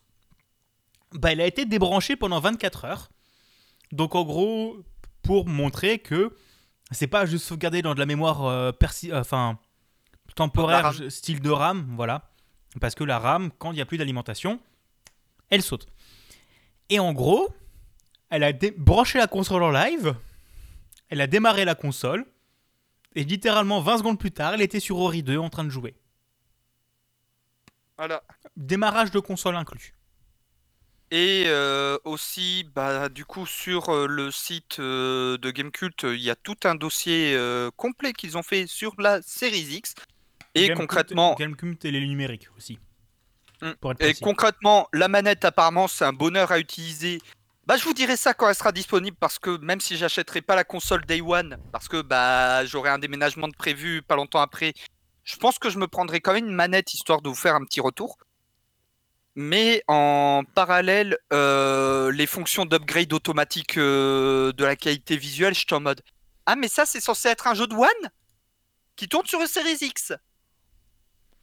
Bah, 1.12 1.32
elle 1.32 1.40
a 1.40 1.46
été 1.46 1.64
débranchée 1.64 2.16
pendant 2.16 2.40
24 2.40 2.84
heures. 2.84 3.08
Donc, 3.92 4.14
en 4.14 4.22
gros, 4.24 4.76
pour 5.22 5.46
montrer 5.46 5.98
que 5.98 6.36
c'est 6.90 7.06
pas 7.06 7.24
juste 7.24 7.46
sauvegardé 7.46 7.80
dans 7.80 7.94
de 7.94 7.98
la 8.00 8.06
mémoire 8.06 8.44
euh, 8.44 8.70
persi- 8.72 9.10
euh, 9.10 9.20
enfin, 9.20 9.58
temporaire, 10.34 10.92
style 11.08 11.40
de 11.40 11.50
RAM, 11.50 11.86
voilà. 11.96 12.30
Parce 12.82 12.94
que 12.94 13.04
la 13.04 13.18
RAM, 13.18 13.50
quand 13.58 13.72
il 13.72 13.76
n'y 13.76 13.80
a 13.80 13.86
plus 13.86 13.96
d'alimentation, 13.96 14.60
elle 15.48 15.62
saute. 15.62 15.86
Et 16.90 16.98
en 16.98 17.14
gros, 17.14 17.48
elle 18.28 18.44
a 18.44 18.52
dé- 18.52 18.74
branché 18.76 19.18
la 19.18 19.26
console 19.26 19.62
en 19.62 19.70
live, 19.70 20.14
elle 21.08 21.20
a 21.20 21.26
démarré 21.26 21.64
la 21.64 21.74
console, 21.74 22.26
et 23.14 23.24
littéralement 23.24 23.80
20 23.80 23.98
secondes 23.98 24.18
plus 24.18 24.32
tard, 24.32 24.54
elle 24.54 24.62
était 24.62 24.80
sur 24.80 24.98
Ori 24.98 25.22
2 25.22 25.38
en 25.38 25.50
train 25.50 25.64
de 25.64 25.70
jouer. 25.70 25.94
Voilà. 27.96 28.22
Démarrage 28.56 29.10
de 29.10 29.18
console 29.18 29.56
inclus. 29.56 29.94
Et 31.10 31.44
euh, 31.46 31.96
aussi, 32.04 32.66
bah, 32.74 33.08
du 33.08 33.24
coup, 33.24 33.46
sur 33.46 33.88
euh, 33.88 34.06
le 34.06 34.30
site 34.30 34.78
euh, 34.78 35.38
de 35.38 35.50
Gamecult, 35.50 36.02
il 36.02 36.20
y 36.20 36.28
a 36.28 36.36
tout 36.36 36.56
un 36.64 36.74
dossier 36.74 37.36
complet 37.76 38.12
qu'ils 38.12 38.36
ont 38.36 38.42
fait 38.42 38.66
sur 38.66 38.94
la 39.00 39.22
Series 39.22 39.76
X. 39.76 39.94
Et 40.54 40.68
Gamecult- 40.68 40.76
concrètement, 40.76 41.34
Gamecult 41.38 41.84
et 41.84 41.90
les 41.90 42.06
numériques 42.06 42.48
aussi. 42.56 42.78
Pour 43.80 43.92
être 43.92 44.00
et 44.00 44.04
précis. 44.04 44.20
concrètement, 44.22 44.88
la 44.92 45.08
manette, 45.08 45.44
apparemment, 45.44 45.88
c'est 45.88 46.04
un 46.04 46.12
bonheur 46.12 46.52
à 46.52 46.58
utiliser. 46.58 47.20
Bah, 47.68 47.76
je 47.76 47.84
vous 47.84 47.92
dirai 47.92 48.16
ça 48.16 48.32
quand 48.32 48.48
elle 48.48 48.54
sera 48.54 48.72
disponible 48.72 49.18
parce 49.20 49.38
que 49.38 49.58
même 49.58 49.78
si 49.78 49.98
j'achèterai 49.98 50.40
pas 50.40 50.56
la 50.56 50.64
console 50.64 51.04
Day 51.04 51.20
One, 51.20 51.58
parce 51.70 51.86
que 51.86 52.00
bah 52.00 52.64
j'aurai 52.64 52.88
un 52.88 52.98
déménagement 52.98 53.46
de 53.46 53.54
prévu 53.54 54.00
pas 54.00 54.16
longtemps 54.16 54.40
après, 54.40 54.72
je 55.22 55.36
pense 55.36 55.58
que 55.58 55.68
je 55.68 55.76
me 55.78 55.86
prendrai 55.86 56.22
quand 56.22 56.32
même 56.32 56.46
une 56.46 56.54
manette 56.54 56.94
histoire 56.94 57.20
de 57.20 57.28
vous 57.28 57.34
faire 57.34 57.54
un 57.54 57.64
petit 57.66 57.82
retour. 57.82 58.16
Mais 59.34 59.82
en 59.86 60.44
parallèle, 60.54 61.18
euh, 61.34 62.10
les 62.10 62.26
fonctions 62.26 62.64
d'upgrade 62.64 63.12
automatique 63.12 63.76
euh, 63.76 64.50
de 64.54 64.64
la 64.64 64.74
qualité 64.74 65.18
visuelle, 65.18 65.52
je 65.52 65.60
suis 65.60 65.74
en 65.74 65.80
mode 65.80 66.00
Ah, 66.46 66.56
mais 66.56 66.68
ça, 66.68 66.86
c'est 66.86 67.00
censé 67.00 67.28
être 67.28 67.48
un 67.48 67.54
jeu 67.54 67.66
de 67.66 67.74
One 67.74 68.10
qui 68.96 69.08
tourne 69.10 69.26
sur 69.26 69.42
une 69.42 69.46
Series 69.46 69.76
X. 69.82 70.14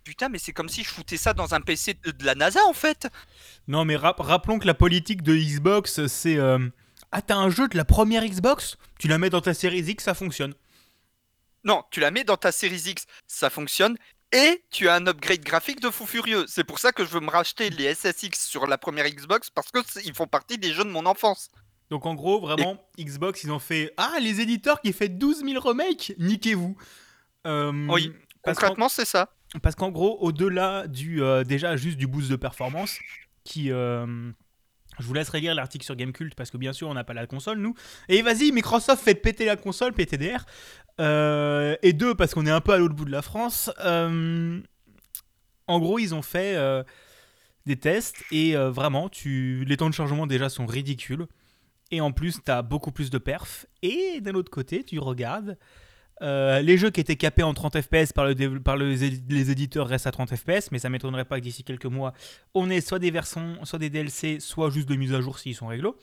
Putain, 0.06 0.30
mais 0.30 0.38
c'est 0.38 0.54
comme 0.54 0.70
si 0.70 0.84
je 0.84 0.90
foutais 0.90 1.18
ça 1.18 1.34
dans 1.34 1.54
un 1.56 1.62
PC 1.62 1.96
de, 1.96 2.12
de 2.12 2.26
la 2.26 2.36
NASA 2.36 2.60
en 2.68 2.74
fait. 2.74 3.08
Non, 3.68 3.84
mais 3.86 3.96
rap- 3.98 4.20
rappelons 4.20 4.60
que 4.60 4.68
la 4.68 4.74
politique 4.76 5.24
de 5.24 5.36
Xbox, 5.36 6.06
c'est. 6.08 6.38
euh, 6.38 6.60
Ah, 7.12 7.22
t'as 7.22 7.36
un 7.36 7.50
jeu 7.50 7.68
de 7.68 7.76
la 7.76 7.86
première 7.86 8.24
Xbox? 8.26 8.78
Tu 9.00 9.08
la 9.08 9.18
mets 9.18 9.30
dans 9.32 9.42
ta 9.42 9.54
série 9.54 9.80
X, 9.82 10.04
ça 10.04 10.14
fonctionne. 10.14 10.54
Non, 11.64 11.84
tu 11.90 12.00
la 12.00 12.12
mets 12.12 12.24
dans 12.24 12.38
ta 12.38 12.52
Series 12.52 12.84
X, 12.92 13.06
ça 13.26 13.50
fonctionne. 13.50 13.98
Et 14.32 14.64
tu 14.70 14.88
as 14.88 14.94
un 14.96 15.08
upgrade 15.08 15.42
graphique 15.44 15.80
de 15.80 15.90
fou 15.90 16.06
furieux. 16.06 16.46
C'est 16.48 16.64
pour 16.64 16.78
ça 16.78 16.92
que 16.92 17.04
je 17.04 17.10
veux 17.10 17.20
me 17.22 17.30
racheter 17.32 17.72
les 17.72 17.94
SSX 17.96 18.34
sur 18.48 18.68
la 18.68 18.78
première 18.78 19.10
Xbox 19.10 19.50
parce 19.50 19.72
que 19.72 19.80
ils 20.06 20.14
font 20.14 20.28
partie 20.28 20.60
des 20.60 20.74
jeux 20.74 20.84
de 20.84 20.90
mon 20.92 21.06
enfance. 21.08 21.50
Donc 21.90 22.06
en 22.06 22.14
gros, 22.14 22.40
vraiment, 22.40 22.78
Xbox, 23.00 23.44
ils 23.44 23.52
ont 23.52 23.60
fait 23.60 23.94
Ah, 23.98 24.18
les 24.22 24.42
éditeurs 24.42 24.80
qui 24.82 24.94
fait 24.94 25.10
12 25.10 25.44
000 25.44 25.60
remakes, 25.60 26.14
niquez-vous. 26.20 26.76
Euh, 27.48 27.88
Oui, 27.90 28.14
Concrètement, 28.44 28.90
c'est 28.90 29.06
ça. 29.06 29.30
Parce 29.62 29.76
qu'en 29.76 29.92
gros, 29.92 30.18
au-delà 30.22 30.88
du 30.88 31.22
euh, 31.22 31.44
déjà 31.44 31.76
juste 31.78 31.98
du 31.98 32.08
boost 32.08 32.30
de 32.30 32.36
performance, 32.36 33.00
qui 33.44 33.72
euh, 33.72 34.32
je 35.00 35.06
vous 35.06 35.14
laisserai 35.14 35.40
lire 35.40 35.56
l'article 35.56 35.86
sur 35.86 35.96
Gamecult 35.96 36.36
parce 36.36 36.52
que 36.52 36.58
bien 36.58 36.74
sûr 36.74 36.88
on 36.90 36.94
n'a 36.94 37.04
pas 37.04 37.14
la 37.14 37.28
console 37.28 37.60
nous. 37.60 37.74
Et 38.10 38.22
vas-y, 38.22 38.52
Microsoft 38.52 39.04
fait 39.04 39.16
péter 39.16 39.46
la 39.46 39.56
console 39.56 39.94
PTDR. 39.94 40.46
Euh, 41.02 41.76
et 41.82 41.94
deux 41.94 42.16
parce 42.16 42.34
qu'on 42.34 42.46
est 42.46 42.52
un 42.52 42.62
peu 42.62 42.74
à 42.74 42.78
l'autre 42.78 42.96
bout 42.96 43.06
de 43.06 43.12
la 43.12 43.22
France. 43.22 43.72
Euh, 43.84 44.60
en 45.68 45.80
gros, 45.80 46.00
ils 46.00 46.14
ont 46.14 46.22
fait 46.22 46.56
des 47.66 47.76
tests 47.76 48.24
et 48.32 48.56
vraiment, 48.56 49.10
les 49.26 49.78
temps 49.78 49.90
de 49.90 49.96
chargement 49.96 50.28
déjà 50.28 50.48
sont 50.48 50.68
ridicules. 50.68 51.26
Et 51.90 52.02
en 52.02 52.12
plus, 52.12 52.40
tu 52.44 52.52
as 52.52 52.62
beaucoup 52.62 52.92
plus 52.92 53.10
de 53.10 53.18
perf. 53.18 53.66
Et 53.82 54.22
d'un 54.22 54.36
autre 54.36 54.52
côté, 54.52 54.84
tu 54.84 55.00
regardes 55.00 55.58
euh, 56.22 56.62
les 56.62 56.78
jeux 56.78 56.90
qui 56.92 57.02
étaient 57.02 57.16
capés 57.18 57.44
en 57.44 57.54
30 57.54 57.82
FPS 57.82 58.14
par, 58.14 58.26
le 58.26 58.34
dév- 58.36 58.60
par 58.62 58.78
le- 58.78 58.92
les 58.94 59.52
éditeurs 59.52 59.88
restent 59.88 60.08
à 60.08 60.12
30 60.12 60.34
FPS, 60.36 60.72
mais 60.72 60.80
ça 60.80 60.90
m'étonnerait 60.90 61.26
pas 61.26 61.38
que 61.40 61.44
d'ici 61.44 61.64
quelques 61.64 61.86
mois, 61.86 62.14
on 62.54 62.70
ait 62.70 62.82
soit 62.82 63.00
des 63.00 63.12
versions, 63.12 63.64
soit 63.66 63.80
des 63.80 63.90
DLC, 63.90 64.40
soit 64.40 64.70
juste 64.70 64.88
de 64.88 64.96
mise 64.96 65.14
à 65.14 65.22
jour 65.22 65.40
s'ils 65.40 65.56
sont 65.56 65.68
réglo. 65.68 65.98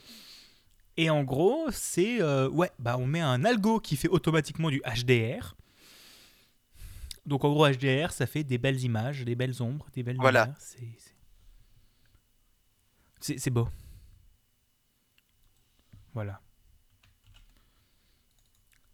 Et 0.97 1.09
en 1.09 1.23
gros, 1.23 1.65
c'est 1.71 2.21
euh, 2.21 2.47
ouais, 2.49 2.69
bah 2.77 2.97
on 2.99 3.07
met 3.07 3.21
un 3.21 3.43
algo 3.45 3.79
qui 3.79 3.95
fait 3.95 4.07
automatiquement 4.09 4.69
du 4.69 4.81
HDR. 4.85 5.55
Donc 7.25 7.43
en 7.45 7.49
gros, 7.51 7.67
HDR, 7.67 8.11
ça 8.11 8.27
fait 8.27 8.43
des 8.43 8.57
belles 8.59 8.81
images, 8.83 9.23
des 9.25 9.33
belles 9.33 9.63
ombres, 9.63 9.87
des 9.95 10.03
belles 10.03 10.17
Voilà. 10.19 10.53
c'est 13.19 13.49
beau. 13.49 13.67
Voilà. 16.13 16.41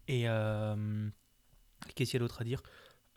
Et 0.10 0.24
euh, 0.28 0.75
qu'est-ce 1.96 2.12
qu'il 2.12 2.20
y 2.20 2.22
a 2.22 2.25
d'autre 2.25 2.42
à 2.42 2.44
dire? 2.44 2.63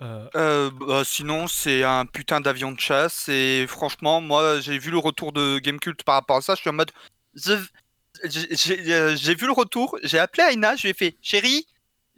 Euh, 0.03 0.29
Euh, 0.37 0.71
bah, 0.71 1.03
sinon, 1.07 1.47
c'est 1.49 1.85
un 1.85 2.05
putain 2.05 2.43
d'avion 2.43 2.71
de 2.71 2.79
chasse. 2.79 3.31
Et 3.31 3.67
franchement, 3.67 4.21
moi, 4.21 4.61
j'ai 4.61 4.79
vu 4.79 4.91
le 4.91 4.99
retour 4.99 5.33
de 5.33 5.59
Gamecult 5.59 6.03
par 6.05 6.17
rapport 6.17 6.37
à 6.37 6.43
ça. 6.43 6.55
Je 6.55 6.61
suis 6.61 6.71
en 6.71 6.75
mode. 6.75 6.91
J'ai 7.35 8.93
euh, 8.93 9.15
vu 9.15 9.47
le 9.47 9.53
retour. 9.53 9.99
J'ai 10.03 10.19
appelé 10.19 10.45
Aina. 10.53 10.77
Je 10.77 10.83
lui 10.83 10.91
ai 10.91 10.95
fait 10.95 11.17
Chérie, 11.23 11.67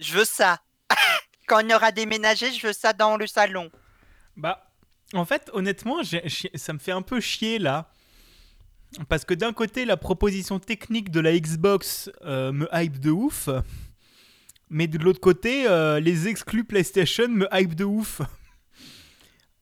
je 0.00 0.12
veux 0.12 0.24
ça. 0.24 0.58
Quand 1.46 1.64
on 1.64 1.70
aura 1.70 1.92
déménagé, 1.92 2.52
je 2.52 2.66
veux 2.66 2.72
ça 2.72 2.92
dans 2.92 3.16
le 3.16 3.28
salon. 3.28 3.70
Bah, 4.36 4.72
en 5.12 5.24
fait, 5.24 5.50
honnêtement, 5.52 5.98
ça 6.54 6.72
me 6.72 6.78
fait 6.80 6.90
un 6.92 7.02
peu 7.02 7.20
chier 7.20 7.60
là. 7.60 7.92
Parce 9.08 9.24
que 9.24 9.34
d'un 9.34 9.52
côté, 9.52 9.84
la 9.84 9.96
proposition 9.96 10.58
technique 10.58 11.10
de 11.12 11.20
la 11.20 11.38
Xbox 11.38 12.10
euh, 12.24 12.50
me 12.50 12.68
hype 12.72 12.98
de 12.98 13.10
ouf. 13.10 13.48
Mais 14.70 14.86
de 14.86 14.98
l'autre 14.98 15.20
côté, 15.20 15.66
euh, 15.68 16.00
les 16.00 16.26
exclus 16.28 16.64
PlayStation 16.64 17.28
me 17.28 17.46
hype 17.52 17.74
de 17.74 17.84
ouf. 17.84 18.20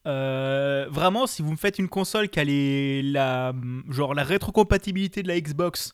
Euh, 0.05 0.89
vraiment, 0.91 1.29
si 1.29 1.43
vous 1.43 1.53
me 1.53 1.57
faites 1.57 1.79
une 1.79 1.89
console 1.89 2.29
qui 2.29 2.41
a 2.41 2.45
les, 2.45 3.03
la, 3.05 3.55
genre 3.89 4.15
la 4.15 4.25
rétrocompatibilité 4.25 5.23
de 5.23 5.29
la 5.29 5.41
Xbox, 5.41 5.93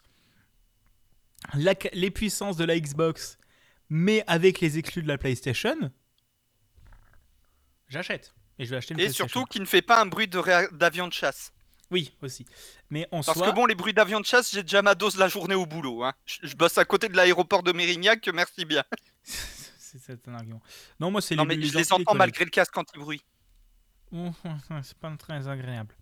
la- 1.52 1.74
les 1.92 2.10
puissances 2.10 2.56
de 2.56 2.64
la 2.64 2.80
Xbox, 2.80 3.36
mais 3.90 4.24
avec 4.26 4.60
les 4.60 4.78
exclus 4.78 5.02
de 5.02 5.08
la 5.08 5.18
PlayStation, 5.18 5.76
j'achète. 7.88 8.34
Et 8.58 8.64
je 8.64 8.70
vais 8.70 8.76
acheter 8.78 8.94
une 8.94 9.00
Et 9.00 9.04
PlayStation. 9.04 9.28
surtout, 9.28 9.44
qui 9.46 9.60
ne 9.60 9.66
fait 9.66 9.82
pas 9.82 10.00
un 10.00 10.06
bruit 10.06 10.26
de 10.26 10.40
d'avion 10.74 11.06
de 11.06 11.12
chasse. 11.12 11.52
Oui, 11.90 12.14
aussi. 12.22 12.44
Mais 12.90 13.06
en 13.10 13.22
Parce 13.22 13.38
soi, 13.38 13.50
que 13.50 13.54
bon, 13.54 13.66
les 13.66 13.74
bruits 13.74 13.94
d'avion 13.94 14.20
de 14.20 14.26
chasse, 14.26 14.52
j'ai 14.52 14.62
déjà 14.62 14.82
ma 14.82 14.94
dose 14.94 15.16
la 15.16 15.28
journée 15.28 15.54
au 15.54 15.66
boulot. 15.66 16.04
Hein. 16.04 16.12
Je, 16.26 16.38
je 16.42 16.56
bosse 16.56 16.76
à 16.76 16.84
côté 16.84 17.08
de 17.08 17.16
l'aéroport 17.16 17.62
de 17.62 17.72
Mérignac, 17.72 18.28
merci 18.28 18.64
bien. 18.64 18.84
c'est 19.22 19.98
c'est 19.98 20.28
un 20.28 20.34
argument. 20.34 20.62
Non, 21.00 21.10
moi, 21.10 21.20
c'est 21.20 21.34
Non, 21.34 21.44
les, 21.44 21.56
mais 21.56 21.62
je 21.64 21.76
les 21.76 21.92
entends 21.92 22.14
malgré 22.14 22.44
le 22.44 22.50
casque 22.50 22.76
anti-bruit. 22.76 23.22
C'est 24.82 24.96
pas 24.98 25.14
très 25.18 25.48
agréable. 25.48 25.94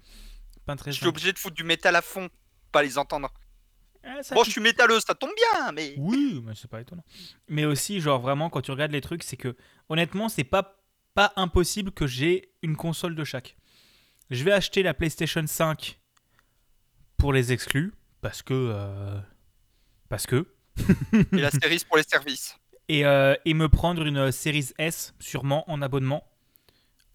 Pas 0.64 0.76
très 0.76 0.92
Je 0.92 0.96
suis 0.96 1.06
obligé 1.06 1.32
de 1.32 1.38
foutre 1.38 1.56
du 1.56 1.64
métal 1.64 1.96
à 1.96 2.02
fond, 2.02 2.28
pas 2.70 2.82
les 2.82 2.98
entendre. 2.98 3.32
Ah, 4.04 4.20
Bon, 4.32 4.44
je 4.44 4.50
suis 4.50 4.60
métalleux, 4.60 5.00
ça 5.00 5.14
tombe 5.14 5.32
bien, 5.34 5.72
mais. 5.72 5.94
Oui, 5.98 6.40
mais 6.44 6.54
c'est 6.54 6.70
pas 6.70 6.80
étonnant. 6.80 7.02
Mais 7.48 7.64
aussi, 7.64 8.00
genre 8.00 8.20
vraiment, 8.20 8.48
quand 8.48 8.60
tu 8.60 8.70
regardes 8.70 8.92
les 8.92 9.00
trucs, 9.00 9.24
c'est 9.24 9.36
que 9.36 9.56
honnêtement, 9.88 10.28
c'est 10.28 10.44
pas 10.44 10.80
pas 11.14 11.32
impossible 11.36 11.92
que 11.92 12.06
j'ai 12.06 12.52
une 12.62 12.76
console 12.76 13.14
de 13.16 13.24
chaque. 13.24 13.56
Je 14.30 14.42
vais 14.44 14.52
acheter 14.52 14.82
la 14.82 14.94
PlayStation 14.94 15.44
5 15.46 15.98
pour 17.16 17.32
les 17.32 17.52
exclus 17.52 17.92
parce 18.20 18.42
que 18.42 18.54
euh, 18.54 19.20
parce 20.08 20.26
que 20.26 20.46
Et 21.32 21.40
la 21.40 21.50
série 21.50 21.80
pour 21.88 21.96
les 21.96 22.02
services. 22.02 22.56
et, 22.88 23.06
euh, 23.06 23.34
et 23.44 23.54
me 23.54 23.68
prendre 23.68 24.04
une 24.04 24.18
euh, 24.18 24.30
Series 24.30 24.72
S 24.78 25.14
sûrement 25.20 25.68
en 25.70 25.80
abonnement 25.80 26.24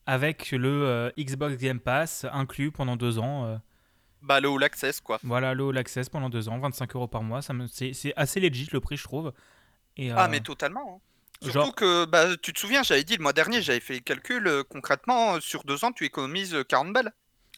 avec 0.05 0.51
le 0.51 0.67
euh, 0.69 1.11
Xbox 1.19 1.57
Game 1.57 1.79
Pass 1.79 2.25
inclus 2.31 2.71
pendant 2.71 2.95
deux 2.95 3.19
ans. 3.19 3.61
Bah, 4.23 4.39
le 4.39 4.49
All 4.49 4.63
Access, 4.63 4.99
quoi. 5.01 5.19
voilà, 5.23 5.53
le 5.53 5.69
All 5.69 5.77
Access 5.77 6.09
pendant 6.09 6.29
deux 6.29 6.47
ans, 6.49 6.59
25 6.59 6.95
euros 6.95 7.07
par 7.07 7.23
mois. 7.23 7.41
Ça 7.41 7.53
me, 7.53 7.67
c'est, 7.67 7.93
c'est 7.93 8.13
assez 8.15 8.39
legit 8.39 8.67
le 8.71 8.79
prix, 8.79 8.97
je 8.97 9.03
trouve. 9.03 9.33
Et, 9.97 10.11
Ah, 10.11 10.27
mais 10.27 10.39
totalement. 10.39 10.95
hein. 10.97 11.10
Surtout 11.41 11.53
Genre- 11.59 11.75
que, 11.75 12.05
bah, 12.05 12.37
tu 12.37 12.53
te 12.53 12.59
souviens, 12.59 12.83
j'avais 12.83 13.03
dit 13.03 13.15
le 13.17 13.23
mois 13.23 13.33
dernier, 13.33 13.61
j'avais 13.61 13.79
fait 13.79 13.93
les 13.93 14.01
calculs, 14.01 14.45
euh, 14.47 14.63
concrètement, 14.63 15.35
euh, 15.35 15.39
sur 15.39 15.63
deux 15.63 15.83
ans, 15.83 15.91
tu 15.91 16.05
économises 16.05 16.53
euh, 16.53 16.63
40 16.63 16.93
balles. 16.93 17.11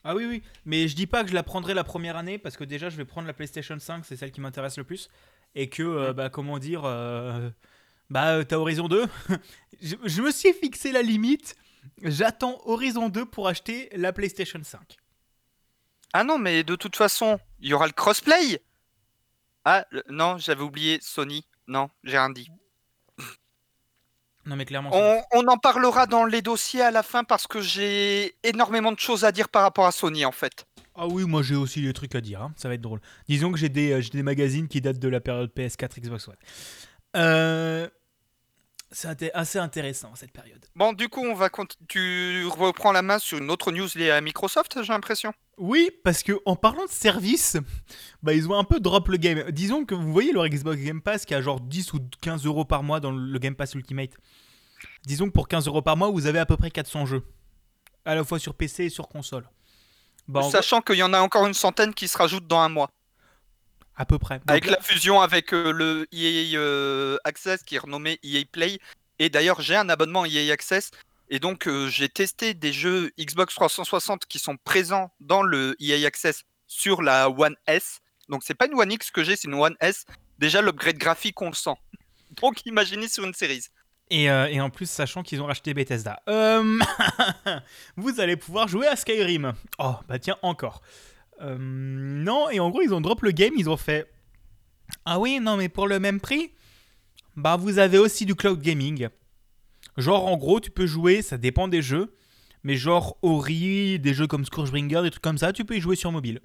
Ah 0.05 0.15
oui, 0.15 0.25
oui. 0.25 0.43
Mais 0.65 0.87
je 0.87 0.95
dis 0.95 1.07
pas 1.07 1.23
que 1.23 1.29
je 1.29 1.33
la 1.35 1.43
prendrai 1.43 1.73
la 1.73 1.83
première 1.83 2.15
année 2.17 2.37
parce 2.37 2.55
que 2.57 2.63
déjà, 2.63 2.89
je 2.89 2.95
vais 2.97 3.05
prendre 3.05 3.27
la 3.27 3.33
PlayStation 3.33 3.77
5, 3.79 4.05
c'est 4.05 4.15
celle 4.15 4.31
qui 4.31 4.41
m'intéresse 4.41 4.77
le 4.77 4.83
plus. 4.83 5.09
Et 5.55 5.69
que, 5.69 5.83
euh, 5.83 6.13
bah, 6.13 6.29
comment 6.29 6.59
dire, 6.59 6.83
euh, 6.85 7.49
bah, 8.09 8.35
euh, 8.37 8.43
t'as 8.43 8.55
Horizon 8.57 8.87
2. 8.87 9.05
je, 9.81 9.95
je 10.03 10.21
me 10.21 10.31
suis 10.31 10.53
fixé 10.53 10.91
la 10.91 11.01
limite. 11.01 11.55
J'attends 12.01 12.61
Horizon 12.65 13.09
2 13.09 13.25
pour 13.25 13.47
acheter 13.49 13.89
la 13.93 14.13
PlayStation 14.13 14.59
5. 14.63 14.95
Ah 16.13 16.23
non, 16.23 16.37
mais 16.37 16.63
de 16.63 16.75
toute 16.75 16.95
façon, 16.95 17.39
il 17.59 17.69
y 17.69 17.73
aura 17.73 17.87
le 17.87 17.91
crossplay. 17.93 18.61
Ah, 19.65 19.85
le- 19.91 20.03
non, 20.09 20.37
j'avais 20.37 20.61
oublié 20.63 20.99
Sony. 21.01 21.45
Non, 21.67 21.89
j'ai 22.03 22.17
rien 22.17 22.29
dit. 22.29 22.49
Non, 24.45 24.55
mais 24.55 24.65
clairement. 24.65 24.91
c'est- 24.91 25.23
On, 25.33 25.43
on 25.43 25.47
en 25.47 25.57
parlera 25.57 26.05
dans 26.05 26.25
les 26.25 26.41
dossiers 26.41 26.81
à 26.81 26.91
la 26.91 27.03
fin 27.03 27.23
parce 27.23 27.47
que 27.47 27.61
j'ai 27.61 28.35
énormément 28.43 28.91
de 28.91 28.99
choses 28.99 29.23
à 29.25 29.31
dire 29.31 29.47
par 29.49 29.61
rapport 29.63 29.85
à 29.85 29.91
Sony 29.91 30.25
en 30.25 30.31
fait. 30.31 30.65
Ah 30.95 31.07
oui, 31.07 31.23
moi 31.23 31.41
j'ai 31.41 31.55
aussi 31.55 31.81
des 31.81 31.93
trucs 31.93 32.13
à 32.15 32.21
dire. 32.21 32.41
hein. 32.41 32.53
Ça 32.57 32.67
va 32.67 32.75
être 32.75 32.81
drôle. 32.81 32.99
Disons 33.27 33.51
que 33.51 33.57
j'ai 33.57 33.69
des, 33.69 33.91
euh, 33.93 34.01
des 34.11 34.21
magazines 34.23 34.67
qui 34.67 34.79
datent 34.81 34.99
de 34.99 35.07
la 35.07 35.21
période 35.21 35.49
PS4 35.55 35.99
Xbox 35.99 36.27
One. 36.27 36.35
Euh, 37.15 37.87
c'est 38.91 39.31
assez 39.33 39.57
intéressant 39.59 40.13
cette 40.15 40.31
période. 40.31 40.63
Bon, 40.75 40.93
du 40.93 41.09
coup, 41.09 41.25
on 41.25 41.33
va 41.33 41.49
tu 41.87 42.45
reprends 42.47 42.91
la 42.91 43.01
main 43.01 43.17
sur 43.17 43.39
une 43.39 43.49
autre 43.49 43.71
news 43.71 43.87
liée 43.95 44.11
à 44.11 44.21
Microsoft, 44.21 44.83
j'ai 44.83 44.93
l'impression. 44.93 45.33
Oui, 45.57 45.91
parce 46.03 46.23
que 46.23 46.33
en 46.45 46.55
parlant 46.55 46.85
de 46.85 46.91
service, 46.91 47.57
bah 48.23 48.33
ils 48.33 48.47
ont 48.49 48.57
un 48.57 48.63
peu 48.63 48.79
drop 48.79 49.07
le 49.07 49.17
game. 49.17 49.51
Disons 49.51 49.85
que 49.85 49.93
vous 49.93 50.11
voyez 50.11 50.31
leur 50.31 50.47
Xbox 50.47 50.81
Game 50.81 51.01
Pass 51.01 51.25
qui 51.25 51.35
a 51.35 51.41
genre 51.41 51.59
10 51.59 51.93
ou 51.93 51.99
15 52.21 52.45
euros 52.45 52.65
par 52.65 52.81
mois 52.83 52.99
dans 52.99 53.11
le 53.11 53.39
Game 53.39 53.55
Pass 53.55 53.75
Ultimate. 53.75 54.11
Disons 55.05 55.27
que 55.27 55.31
pour 55.31 55.47
15 55.47 55.67
euros 55.67 55.81
par 55.81 55.95
mois, 55.95 56.09
vous 56.09 56.25
avez 56.25 56.39
à 56.39 56.45
peu 56.45 56.57
près 56.57 56.71
400 56.71 57.05
jeux. 57.05 57.23
À 58.05 58.15
la 58.15 58.23
fois 58.23 58.39
sur 58.39 58.53
PC 58.55 58.85
et 58.85 58.89
sur 58.89 59.07
console. 59.07 59.47
Bah, 60.27 60.41
en 60.41 60.49
Sachant 60.49 60.81
qu'il 60.81 60.95
y 60.95 61.03
en 61.03 61.13
a 61.13 61.19
encore 61.19 61.45
une 61.45 61.53
centaine 61.53 61.93
qui 61.93 62.07
se 62.07 62.17
rajoutent 62.17 62.47
dans 62.47 62.59
un 62.59 62.69
mois. 62.69 62.89
à 63.95 64.05
peu 64.05 64.17
près. 64.17 64.39
Donc 64.39 64.49
Avec 64.49 64.65
la 64.65 64.81
fusion 64.81 65.21
avec 65.21 65.53
euh, 65.53 65.71
le 65.71 66.07
EA 66.11 66.57
euh, 66.57 67.17
Access 67.25 67.63
qui 67.63 67.75
est 67.75 67.79
renommé 67.79 68.19
EA 68.23 68.43
Play. 68.51 68.79
Et 69.19 69.29
d'ailleurs, 69.29 69.61
j'ai 69.61 69.75
un 69.75 69.87
abonnement 69.89 70.25
EA 70.25 70.51
Access. 70.51 70.91
Et 71.29 71.39
donc, 71.39 71.67
euh, 71.67 71.87
j'ai 71.87 72.09
testé 72.09 72.53
des 72.53 72.73
jeux 72.73 73.11
Xbox 73.19 73.55
360 73.55 74.25
qui 74.25 74.39
sont 74.39 74.57
présents 74.57 75.11
dans 75.19 75.41
le 75.41 75.75
EA 75.79 76.05
Access 76.05 76.43
sur 76.67 77.01
la 77.01 77.29
One 77.29 77.55
S. 77.67 77.99
Donc, 78.29 78.43
c'est 78.43 78.53
pas 78.53 78.67
une 78.67 78.79
One 78.79 78.91
X 78.91 79.11
que 79.11 79.23
j'ai, 79.23 79.35
c'est 79.35 79.47
une 79.47 79.55
One 79.55 79.75
S. 79.79 80.05
Déjà, 80.39 80.61
l'upgrade 80.61 80.97
graphique, 80.97 81.41
on 81.41 81.47
le 81.47 81.53
sent. 81.55 81.75
Donc, 82.41 82.65
imaginez 82.65 83.07
sur 83.07 83.23
une 83.23 83.33
série. 83.33 83.63
Et, 84.09 84.29
euh, 84.29 84.47
et 84.47 84.59
en 84.59 84.69
plus, 84.69 84.89
sachant 84.89 85.23
qu'ils 85.23 85.41
ont 85.41 85.45
racheté 85.45 85.73
Bethesda. 85.73 86.21
Euh, 86.27 86.79
vous 87.97 88.19
allez 88.19 88.35
pouvoir 88.35 88.67
jouer 88.67 88.87
à 88.87 88.95
Skyrim. 88.95 89.53
Oh, 89.79 89.95
bah 90.07 90.19
tiens, 90.19 90.37
encore. 90.41 90.81
Non, 91.41 92.49
et 92.51 92.61
en 92.61 92.69
gros, 92.69 92.81
ils 92.81 92.93
ont 92.93 93.01
drop 93.01 93.21
le 93.21 93.31
game, 93.31 93.53
ils 93.57 93.69
ont 93.69 93.75
fait... 93.75 94.09
Ah 95.03 95.19
oui, 95.19 95.39
non, 95.41 95.57
mais 95.57 95.67
pour 95.67 95.87
le 95.87 95.99
même 95.99 96.21
prix, 96.21 96.51
bah 97.35 97.57
vous 97.57 97.79
avez 97.79 97.97
aussi 97.97 98.25
du 98.25 98.35
cloud 98.35 98.61
gaming. 98.61 99.09
Genre, 99.97 100.25
en 100.25 100.37
gros, 100.37 100.59
tu 100.59 100.71
peux 100.71 100.85
jouer, 100.85 101.21
ça 101.21 101.37
dépend 101.37 101.67
des 101.67 101.81
jeux, 101.81 102.15
mais 102.63 102.75
genre 102.75 103.17
Ori, 103.21 103.99
des 103.99 104.13
jeux 104.13 104.27
comme 104.27 104.45
Scourgebringer, 104.45 105.01
des 105.03 105.11
trucs 105.11 105.23
comme 105.23 105.37
ça, 105.37 105.53
tu 105.53 105.65
peux 105.65 105.75
y 105.75 105.81
jouer 105.81 105.95
sur 105.95 106.11
mobile. 106.11 106.41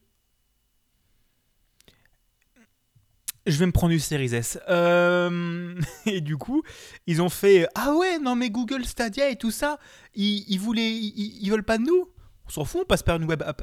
Je 3.46 3.56
vais 3.56 3.66
me 3.66 3.72
prendre 3.72 3.94
une 3.94 3.98
Series 3.98 4.34
S. 4.34 4.58
Euh, 4.68 5.74
et 6.06 6.20
du 6.20 6.36
coup, 6.36 6.62
ils 7.06 7.22
ont 7.22 7.30
fait 7.30 7.66
Ah 7.74 7.94
ouais, 7.94 8.18
non 8.18 8.34
mais 8.36 8.50
Google 8.50 8.84
Stadia 8.84 9.30
et 9.30 9.36
tout 9.36 9.50
ça, 9.50 9.78
ils, 10.14 10.44
ils 10.48 10.60
voulaient, 10.60 10.92
ils 10.92 11.48
veulent 11.50 11.64
pas 11.64 11.78
de 11.78 11.84
nous. 11.84 12.10
On 12.46 12.50
s'en 12.50 12.64
fout, 12.66 12.82
on 12.82 12.84
passe 12.84 13.02
par 13.02 13.16
une 13.16 13.24
web 13.24 13.42
app. 13.42 13.62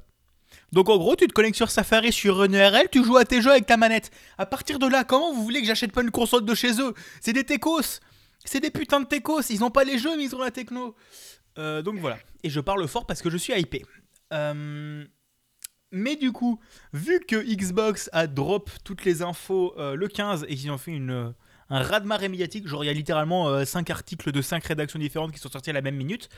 Donc 0.72 0.90
en 0.90 0.98
gros, 0.98 1.16
tu 1.16 1.28
te 1.28 1.34
connectes 1.34 1.56
sur 1.56 1.70
Safari, 1.70 2.12
sur 2.12 2.44
une 2.44 2.56
URL, 2.56 2.88
tu 2.92 3.04
joues 3.04 3.18
à 3.18 3.26
tes 3.26 3.42
jeux 3.42 3.52
avec 3.52 3.66
ta 3.66 3.78
manette. 3.78 4.12
À 4.38 4.46
partir 4.46 4.80
de 4.80 4.88
là, 4.88 5.04
comment 5.04 5.34
vous 5.34 5.44
voulez 5.44 5.62
que 5.62 5.68
j'achète 5.68 5.92
pas 5.92 6.02
une 6.02 6.12
console 6.12 6.46
de 6.46 6.56
chez 6.56 6.82
eux? 6.82 6.94
C'est 7.22 7.34
des 7.34 7.44
techos 7.44 8.00
C'est 8.46 8.60
des 8.60 8.72
putains 8.72 9.00
de 9.02 9.06
techos 9.06 9.42
Ils 9.50 9.64
ont 9.64 9.72
pas 9.72 9.84
les 9.84 9.98
jeux, 9.98 10.16
mais 10.16 10.24
ils 10.24 10.36
ont 10.36 10.40
la 10.40 10.52
techno 10.52 10.96
Euh, 11.58 11.82
Donc 11.82 11.98
voilà. 12.00 12.18
Et 12.44 12.50
je 12.50 12.60
parle 12.60 12.88
fort 12.88 13.06
parce 13.06 13.22
que 13.22 13.30
je 13.30 13.38
suis 13.38 13.54
hypé. 13.54 13.84
Euh, 14.34 15.04
Mais 15.92 16.16
du 16.16 16.32
coup, 16.32 16.60
vu 16.94 17.20
que 17.22 17.36
Xbox 17.36 18.10
a 18.14 18.28
drop 18.28 18.70
toutes 18.84 19.06
les 19.06 19.22
infos 19.22 19.74
euh, 19.78 19.96
le 19.96 20.08
15 20.08 20.46
et 20.50 20.56
qu'ils 20.56 20.72
ont 20.72 20.78
fait 20.78 20.92
une, 20.92 21.34
un 21.70 21.82
raz-de-marée 21.82 22.30
médiatique, 22.30 22.68
genre 22.68 22.84
il 22.84 22.88
y 22.88 22.90
a 22.90 22.94
littéralement 22.94 23.64
5 23.66 23.90
articles 23.90 24.32
de 24.32 24.42
5 24.42 24.64
rédactions 24.64 25.00
différentes 25.00 25.32
qui 25.32 25.40
sont 25.40 25.50
sortis 25.50 25.70
à 25.70 25.74
la 25.74 25.82
même 25.82 25.96
minute, 25.96 26.30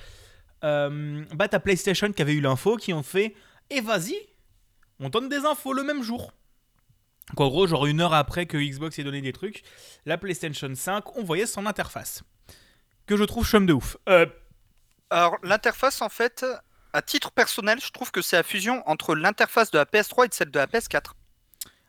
bah 0.62 1.48
t'as 1.50 1.60
PlayStation 1.60 2.12
qui 2.12 2.22
avait 2.22 2.34
eu 2.34 2.42
l'info, 2.42 2.78
qui 2.78 2.94
ont 2.94 3.04
fait 3.04 3.36
Et 3.70 3.82
vas-y, 3.82 4.16
on 5.00 5.10
donne 5.10 5.30
des 5.30 5.46
infos 5.46 5.74
le 5.74 5.84
même 5.84 6.04
jour. 6.04 6.34
Donc 7.30 7.42
en 7.42 7.48
gros, 7.50 7.68
genre 7.68 7.86
une 7.86 8.02
heure 8.02 8.14
après 8.14 8.46
que 8.46 8.58
Xbox 8.58 8.98
ait 9.00 9.04
donné 9.04 9.22
des 9.22 9.34
trucs, 9.34 9.64
la 10.06 10.18
PlayStation 10.18 10.74
5, 10.74 11.18
on 11.18 11.24
voyait 11.24 11.46
son 11.46 11.66
interface. 11.66 12.24
Que 13.06 13.18
je 13.18 13.24
trouve 13.24 13.46
chum 13.46 13.66
de 13.66 13.74
ouf. 13.74 13.98
Euh, 14.10 14.26
Alors, 15.10 15.38
l'interface, 15.44 16.02
en 16.02 16.10
fait, 16.10 16.46
à 16.94 17.02
titre 17.02 17.32
personnel, 17.32 17.80
je 17.82 17.92
trouve 17.92 18.12
que 18.12 18.22
c'est 18.22 18.38
la 18.38 18.44
fusion 18.44 18.82
entre 18.86 19.16
l'interface 19.16 19.72
de 19.72 19.78
la 19.78 19.86
PS3 19.86 20.26
et 20.26 20.28
de 20.30 20.34
celle 20.34 20.52
de 20.52 20.60
la 20.60 20.68
PS4. 20.68 21.12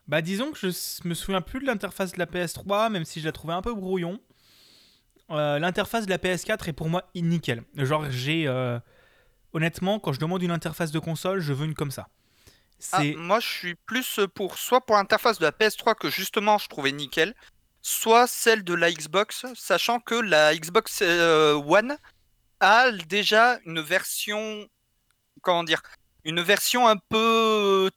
Bah 0.09 0.23
disons 0.23 0.53
que 0.53 0.59
je 0.59 0.69
me 1.07 1.13
souviens 1.15 1.43
plus 1.43 1.61
de 1.61 1.67
l'interface 1.67 2.13
de 2.13 2.19
la 2.19 2.25
PS3, 2.27 2.91
même 2.91 3.05
si 3.05 3.21
je 3.21 3.27
la 3.27 3.33
trouvais 3.33 3.53
un 3.53 3.61
peu 3.63 3.75
brouillon. 3.75 4.21
Euh, 5.31 5.59
l'interface 5.59 6.07
de 6.07 6.11
la 6.11 6.17
PS4 6.19 6.69
est 6.69 6.73
pour 6.73 6.89
moi 6.89 7.11
nickel. 7.15 7.63
Genre 7.77 8.11
j'ai... 8.11 8.49
euh, 8.49 8.79
honnêtement, 9.53 9.99
quand 10.01 10.15
je 10.15 10.21
demande 10.21 10.43
une 10.43 10.51
interface 10.51 10.93
de 10.93 10.99
console, 10.99 11.41
je 11.41 11.53
veux 11.53 11.67
une 11.67 11.75
comme 11.75 11.91
ça. 11.91 12.09
Ah, 12.93 13.03
moi, 13.17 13.41
je 13.41 13.49
suis 13.49 13.75
plus 13.75 14.21
pour 14.35 14.59
soit 14.59 14.81
pour 14.81 14.97
l'interface 14.97 15.39
de 15.39 15.45
la 15.45 15.51
PS3 15.51 15.95
que 15.97 16.11
justement 16.11 16.59
je 16.59 16.69
trouvais 16.69 16.93
nickel, 16.93 17.35
soit 17.83 18.27
celle 18.27 18.63
de 18.65 18.75
la 18.75 18.93
Xbox, 18.93 19.47
sachant 19.55 19.99
que 20.01 20.15
la 20.15 20.55
Xbox 20.55 21.01
euh, 21.03 21.55
One 21.55 21.97
a 22.61 22.91
déjà 22.93 23.59
une 23.65 23.81
version, 23.81 24.67
comment 25.43 25.65
dire, 25.65 25.83
une 26.25 26.41
version 26.41 26.87
un 26.87 26.97
peu 26.97 27.91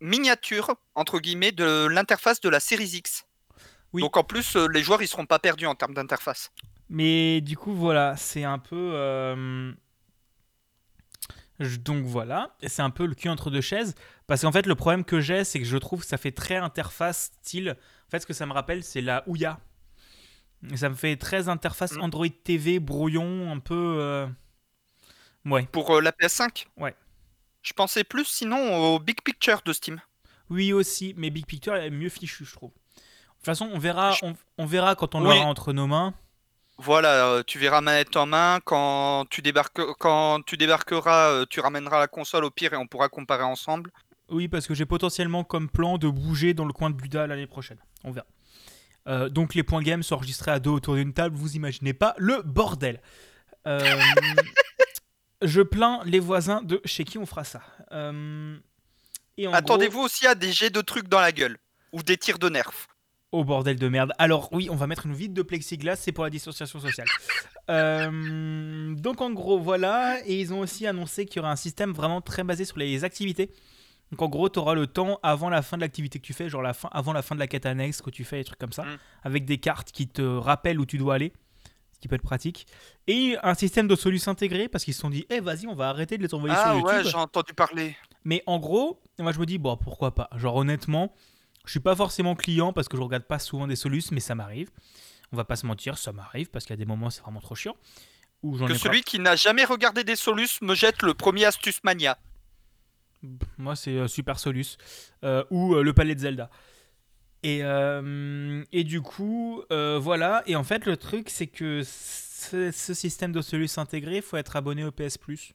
miniature 0.00 0.76
entre 0.94 1.18
guillemets 1.18 1.52
de 1.52 1.86
l'interface 1.86 2.40
de 2.40 2.48
la 2.48 2.60
Series 2.60 2.96
X. 2.96 3.24
Oui. 3.92 4.02
Donc 4.02 4.16
en 4.16 4.24
plus, 4.24 4.56
euh, 4.56 4.68
les 4.68 4.82
joueurs 4.82 5.02
ils 5.02 5.08
seront 5.08 5.26
pas 5.26 5.38
perdus 5.38 5.66
en 5.66 5.74
termes 5.74 5.94
d'interface. 5.94 6.50
Mais 6.88 7.40
du 7.40 7.56
coup, 7.56 7.74
voilà, 7.74 8.16
c'est 8.16 8.44
un 8.44 8.58
peu... 8.58 8.92
euh, 8.94 9.72
Donc 11.60 12.04
voilà, 12.04 12.56
c'est 12.66 12.82
un 12.82 12.90
peu 12.90 13.04
le 13.06 13.14
cul 13.14 13.28
entre 13.28 13.50
deux 13.50 13.60
chaises. 13.60 13.94
Parce 14.26 14.42
qu'en 14.42 14.52
fait, 14.52 14.66
le 14.66 14.74
problème 14.74 15.04
que 15.04 15.20
j'ai, 15.20 15.42
c'est 15.44 15.58
que 15.58 15.64
je 15.64 15.76
trouve 15.76 16.00
que 16.02 16.06
ça 16.06 16.16
fait 16.18 16.30
très 16.32 16.56
interface 16.56 17.32
style. 17.42 17.76
En 18.06 18.10
fait, 18.10 18.20
ce 18.20 18.26
que 18.26 18.32
ça 18.32 18.46
me 18.46 18.52
rappelle, 18.52 18.84
c'est 18.84 19.00
la 19.00 19.24
Ouya. 19.28 19.58
Ça 20.76 20.88
me 20.88 20.94
fait 20.94 21.16
très 21.16 21.48
interface 21.48 21.92
Mm. 21.94 22.02
Android 22.02 22.26
TV, 22.44 22.78
brouillon, 22.80 23.50
un 23.52 23.58
peu. 23.58 23.96
euh, 24.00 24.26
Ouais. 25.44 25.66
Pour 25.72 25.96
euh, 25.96 26.00
la 26.00 26.12
PS5 26.12 26.66
Ouais. 26.76 26.94
Je 27.62 27.72
pensais 27.72 28.04
plus 28.04 28.24
sinon 28.24 28.76
au 28.94 28.98
Big 28.98 29.20
Picture 29.22 29.60
de 29.64 29.72
Steam. 29.72 30.00
Oui, 30.50 30.72
aussi, 30.72 31.14
mais 31.16 31.30
Big 31.30 31.46
Picture 31.46 31.74
est 31.76 31.90
mieux 31.90 32.08
fichu, 32.08 32.44
je 32.44 32.52
trouve. 32.54 32.70
De 32.70 33.00
toute 33.36 33.44
façon, 33.44 33.68
on 33.72 33.78
verra, 33.78 34.14
on 34.58 34.66
verra 34.66 34.94
quand 34.94 35.14
on 35.14 35.20
Oui. 35.20 35.34
l'aura 35.34 35.46
entre 35.46 35.72
nos 35.72 35.86
mains. 35.86 36.14
Voilà, 36.78 37.26
euh, 37.26 37.42
tu 37.44 37.58
verras 37.58 37.80
manette 37.80 38.16
en 38.16 38.26
main. 38.26 38.60
Quand 38.64 39.24
tu, 39.30 39.42
débarques, 39.42 39.80
quand 39.98 40.42
tu 40.46 40.56
débarqueras, 40.56 41.30
euh, 41.30 41.46
tu 41.48 41.60
ramèneras 41.60 41.98
la 41.98 42.06
console 42.06 42.44
au 42.44 42.50
pire 42.50 42.72
et 42.72 42.76
on 42.76 42.86
pourra 42.86 43.08
comparer 43.08 43.42
ensemble. 43.42 43.90
Oui, 44.30 44.48
parce 44.48 44.66
que 44.66 44.74
j'ai 44.74 44.86
potentiellement 44.86 45.42
comme 45.42 45.68
plan 45.68 45.98
de 45.98 46.08
bouger 46.08 46.54
dans 46.54 46.64
le 46.64 46.72
coin 46.72 46.90
de 46.90 46.94
Buda 46.94 47.26
l'année 47.26 47.46
prochaine. 47.46 47.78
On 48.04 48.12
verra. 48.12 48.26
Euh, 49.08 49.28
donc 49.28 49.54
les 49.54 49.62
points 49.62 49.82
game 49.82 50.02
sont 50.02 50.16
enregistrés 50.16 50.50
à 50.50 50.58
deux 50.58 50.70
autour 50.70 50.96
d'une 50.96 51.14
table. 51.14 51.34
Vous 51.36 51.56
imaginez 51.56 51.94
pas 51.94 52.14
le 52.18 52.42
bordel. 52.42 53.00
Euh, 53.66 53.80
je 55.42 55.62
plains 55.62 56.02
les 56.04 56.20
voisins 56.20 56.62
de 56.62 56.80
chez 56.84 57.04
qui 57.04 57.16
on 57.18 57.26
fera 57.26 57.44
ça. 57.44 57.62
Euh, 57.92 58.56
Attendez-vous 59.52 60.00
aussi 60.00 60.26
à 60.26 60.34
des 60.34 60.52
jets 60.52 60.70
de 60.70 60.80
trucs 60.80 61.08
dans 61.08 61.20
la 61.20 61.32
gueule 61.32 61.58
ou 61.92 62.02
des 62.02 62.16
tirs 62.16 62.38
de 62.38 62.48
nerfs. 62.48 62.86
Oh 63.32 63.44
bordel 63.44 63.76
de 63.78 63.88
merde. 63.88 64.12
Alors 64.18 64.48
oui, 64.52 64.68
on 64.70 64.74
va 64.76 64.86
mettre 64.86 65.04
une 65.06 65.12
vitre 65.14 65.34
de 65.34 65.42
plexiglas, 65.42 65.96
c'est 65.96 66.12
pour 66.12 66.24
la 66.24 66.30
distanciation 66.30 66.80
sociale. 66.80 67.06
Euh, 67.70 68.94
donc 68.94 69.20
en 69.20 69.30
gros, 69.30 69.58
voilà. 69.58 70.16
Et 70.26 70.40
ils 70.40 70.54
ont 70.54 70.60
aussi 70.60 70.86
annoncé 70.86 71.26
qu'il 71.26 71.36
y 71.36 71.40
aura 71.40 71.50
un 71.52 71.56
système 71.56 71.92
vraiment 71.92 72.22
très 72.22 72.42
basé 72.42 72.64
sur 72.64 72.78
les 72.78 73.04
activités. 73.04 73.50
Donc 74.10 74.22
en 74.22 74.28
gros, 74.30 74.48
tu 74.48 74.58
auras 74.58 74.72
le 74.74 74.86
temps 74.86 75.20
avant 75.22 75.50
la 75.50 75.60
fin 75.60 75.76
de 75.76 75.82
l'activité 75.82 76.18
que 76.18 76.24
tu 76.24 76.32
fais, 76.32 76.48
genre 76.48 76.62
la 76.62 76.72
fin, 76.72 76.88
avant 76.92 77.12
la 77.12 77.20
fin 77.20 77.34
de 77.34 77.40
la 77.40 77.46
quête 77.46 77.66
annexe 77.66 78.00
que 78.00 78.08
tu 78.08 78.24
fais, 78.24 78.38
des 78.38 78.44
trucs 78.44 78.58
comme 78.58 78.72
ça, 78.72 78.84
Mm. 78.84 78.98
avec 79.24 79.44
des 79.44 79.58
cartes 79.58 79.92
qui 79.92 80.08
te 80.08 80.22
rappellent 80.22 80.80
où 80.80 80.86
tu 80.86 80.96
dois 80.96 81.16
aller, 81.16 81.34
ce 81.92 81.98
qui 82.00 82.08
peut 82.08 82.14
être 82.14 82.22
pratique. 82.22 82.66
Et 83.06 83.36
un 83.42 83.52
système 83.52 83.86
de 83.86 83.96
solutions 83.96 84.32
intégrées 84.32 84.68
parce 84.68 84.84
qu'ils 84.84 84.94
se 84.94 85.00
sont 85.00 85.10
dit, 85.10 85.26
eh 85.28 85.40
vas-y, 85.40 85.66
on 85.66 85.74
va 85.74 85.90
arrêter 85.90 86.16
de 86.16 86.22
les 86.22 86.32
envoyer 86.32 86.54
Ah 86.58 86.70
sur 86.70 86.74
YouTube. 86.76 86.88
ouais, 86.88 87.04
j'ai 87.04 87.16
entendu 87.18 87.52
parler. 87.52 87.94
Mais 88.24 88.42
en 88.46 88.58
gros, 88.58 88.98
moi 89.18 89.32
je 89.32 89.38
me 89.40 89.44
dis, 89.44 89.58
bon, 89.58 89.76
pourquoi 89.76 90.14
pas 90.14 90.30
Genre 90.36 90.56
honnêtement, 90.56 91.12
je 91.68 91.72
suis 91.72 91.80
pas 91.80 91.94
forcément 91.94 92.34
client 92.34 92.72
parce 92.72 92.88
que 92.88 92.96
je 92.96 93.02
regarde 93.02 93.24
pas 93.24 93.38
souvent 93.38 93.66
des 93.66 93.76
solutions, 93.76 94.10
mais 94.14 94.20
ça 94.20 94.34
m'arrive. 94.34 94.70
On 95.32 95.36
va 95.36 95.44
pas 95.44 95.56
se 95.56 95.66
mentir, 95.66 95.98
ça 95.98 96.12
m'arrive 96.12 96.48
parce 96.48 96.64
qu'il 96.64 96.72
y 96.72 96.78
a 96.78 96.82
des 96.82 96.86
moments 96.86 97.10
c'est 97.10 97.20
vraiment 97.20 97.40
trop 97.42 97.54
chiant. 97.54 97.76
Où 98.42 98.56
Que 98.56 98.64
ai 98.64 98.68
pas- 98.68 98.78
celui 98.78 99.02
qui 99.02 99.18
n'a 99.18 99.36
jamais 99.36 99.64
regardé 99.64 100.02
des 100.02 100.16
Solus 100.16 100.48
me 100.62 100.74
jette 100.74 101.02
le 101.02 101.12
premier 101.12 101.44
Astuce 101.44 101.80
Mania. 101.84 102.18
Moi, 103.58 103.74
c'est 103.76 103.96
euh, 103.96 104.08
Super 104.08 104.38
Solus 104.38 104.76
euh, 105.24 105.44
ou 105.50 105.74
euh, 105.74 105.82
le 105.82 105.92
Palais 105.92 106.14
de 106.14 106.20
Zelda. 106.20 106.48
Et, 107.42 107.60
et 108.72 108.84
du 108.84 109.00
coup, 109.00 109.62
voilà. 109.70 110.42
Et 110.46 110.56
en 110.56 110.64
fait, 110.64 110.86
le 110.86 110.96
truc, 110.96 111.28
c'est 111.30 111.46
que 111.46 111.82
ce, 111.84 112.72
ce 112.72 112.94
système 112.94 113.30
de 113.30 113.40
Solus 113.42 113.68
intégré, 113.76 114.16
il 114.16 114.22
faut 114.22 114.36
être 114.36 114.56
abonné 114.56 114.84
au 114.84 114.90
PS 114.90 115.18
Plus. 115.18 115.52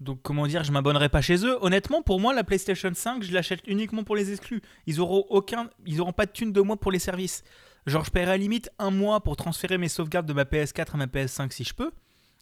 Donc, 0.00 0.20
comment 0.22 0.46
dire, 0.46 0.62
je 0.62 0.70
m'abonnerai 0.70 1.08
pas 1.08 1.20
chez 1.20 1.44
eux. 1.44 1.58
Honnêtement, 1.60 2.02
pour 2.02 2.20
moi, 2.20 2.32
la 2.32 2.44
PlayStation 2.44 2.90
5, 2.94 3.22
je 3.22 3.32
l'achète 3.32 3.60
uniquement 3.66 4.04
pour 4.04 4.14
les 4.14 4.30
exclus. 4.30 4.62
Ils 4.86 5.00
auront 5.00 5.24
aucun, 5.28 5.68
ils 5.86 6.00
auront 6.00 6.12
pas 6.12 6.26
de 6.26 6.30
thunes 6.30 6.52
de 6.52 6.60
moi 6.60 6.76
pour 6.76 6.92
les 6.92 7.00
services. 7.00 7.42
Genre, 7.86 8.04
je 8.04 8.10
paierai 8.10 8.32
à 8.32 8.34
la 8.34 8.36
limite 8.36 8.70
un 8.78 8.90
mois 8.90 9.20
pour 9.20 9.36
transférer 9.36 9.78
mes 9.78 9.88
sauvegardes 9.88 10.26
de 10.26 10.32
ma 10.32 10.44
PS4 10.44 10.94
à 10.94 10.96
ma 10.98 11.06
PS5 11.06 11.50
si 11.52 11.64
je 11.64 11.74
peux. 11.74 11.90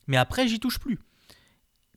Mais 0.07 0.17
après, 0.17 0.49
j'y 0.49 0.61
touche 0.61 0.79
plus. 0.79 0.99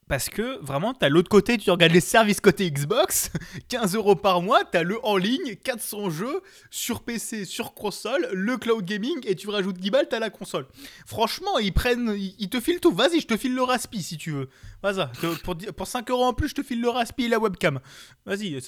Parce 0.10 0.28
que 0.28 0.58
vraiment, 0.66 0.96
t'as 0.96 1.08
l'autre 1.08 1.30
côté, 1.30 1.60
tu 1.60 1.70
regardes 1.70 1.92
les 1.92 2.02
services 2.02 2.42
côté 2.42 2.72
Xbox, 2.72 3.32
15 3.70 3.94
euros 3.94 4.16
par 4.16 4.42
mois, 4.42 4.66
t'as 4.66 4.82
le 4.82 4.98
en 5.06 5.18
ligne, 5.18 5.56
400 5.56 6.10
jeux, 6.10 6.42
sur 6.72 7.04
PC, 7.04 7.46
sur 7.46 7.76
console, 7.76 8.28
le 8.34 8.58
cloud 8.58 8.84
gaming, 8.84 9.20
et 9.26 9.36
tu 9.36 9.48
rajoutes 9.50 9.78
10 9.78 9.92
balles, 9.92 10.08
t'as 10.10 10.18
la 10.18 10.32
console. 10.32 10.66
Franchement, 11.06 11.60
ils 11.60 11.72
prennent, 11.72 12.16
ils, 12.18 12.50
te 12.50 12.60
filent 12.60 12.80
tout. 12.80 12.92
Vas-y, 12.92 13.20
je 13.22 13.28
te 13.28 13.38
file 13.38 13.54
le 13.54 13.62
raspi 13.62 14.02
si 14.02 14.18
tu 14.18 14.32
veux. 14.32 14.50
Vas-y, 14.82 15.08
pour, 15.44 15.56
pour 15.56 15.86
5 15.86 16.10
euros 16.10 16.26
en 16.26 16.34
plus, 16.34 16.50
je 16.50 16.56
te 16.56 16.64
file 16.64 16.82
le 16.82 16.90
raspi 16.90 17.26
et 17.26 17.30
la 17.30 17.38
webcam. 17.38 17.80
Vas-y, 18.26 18.60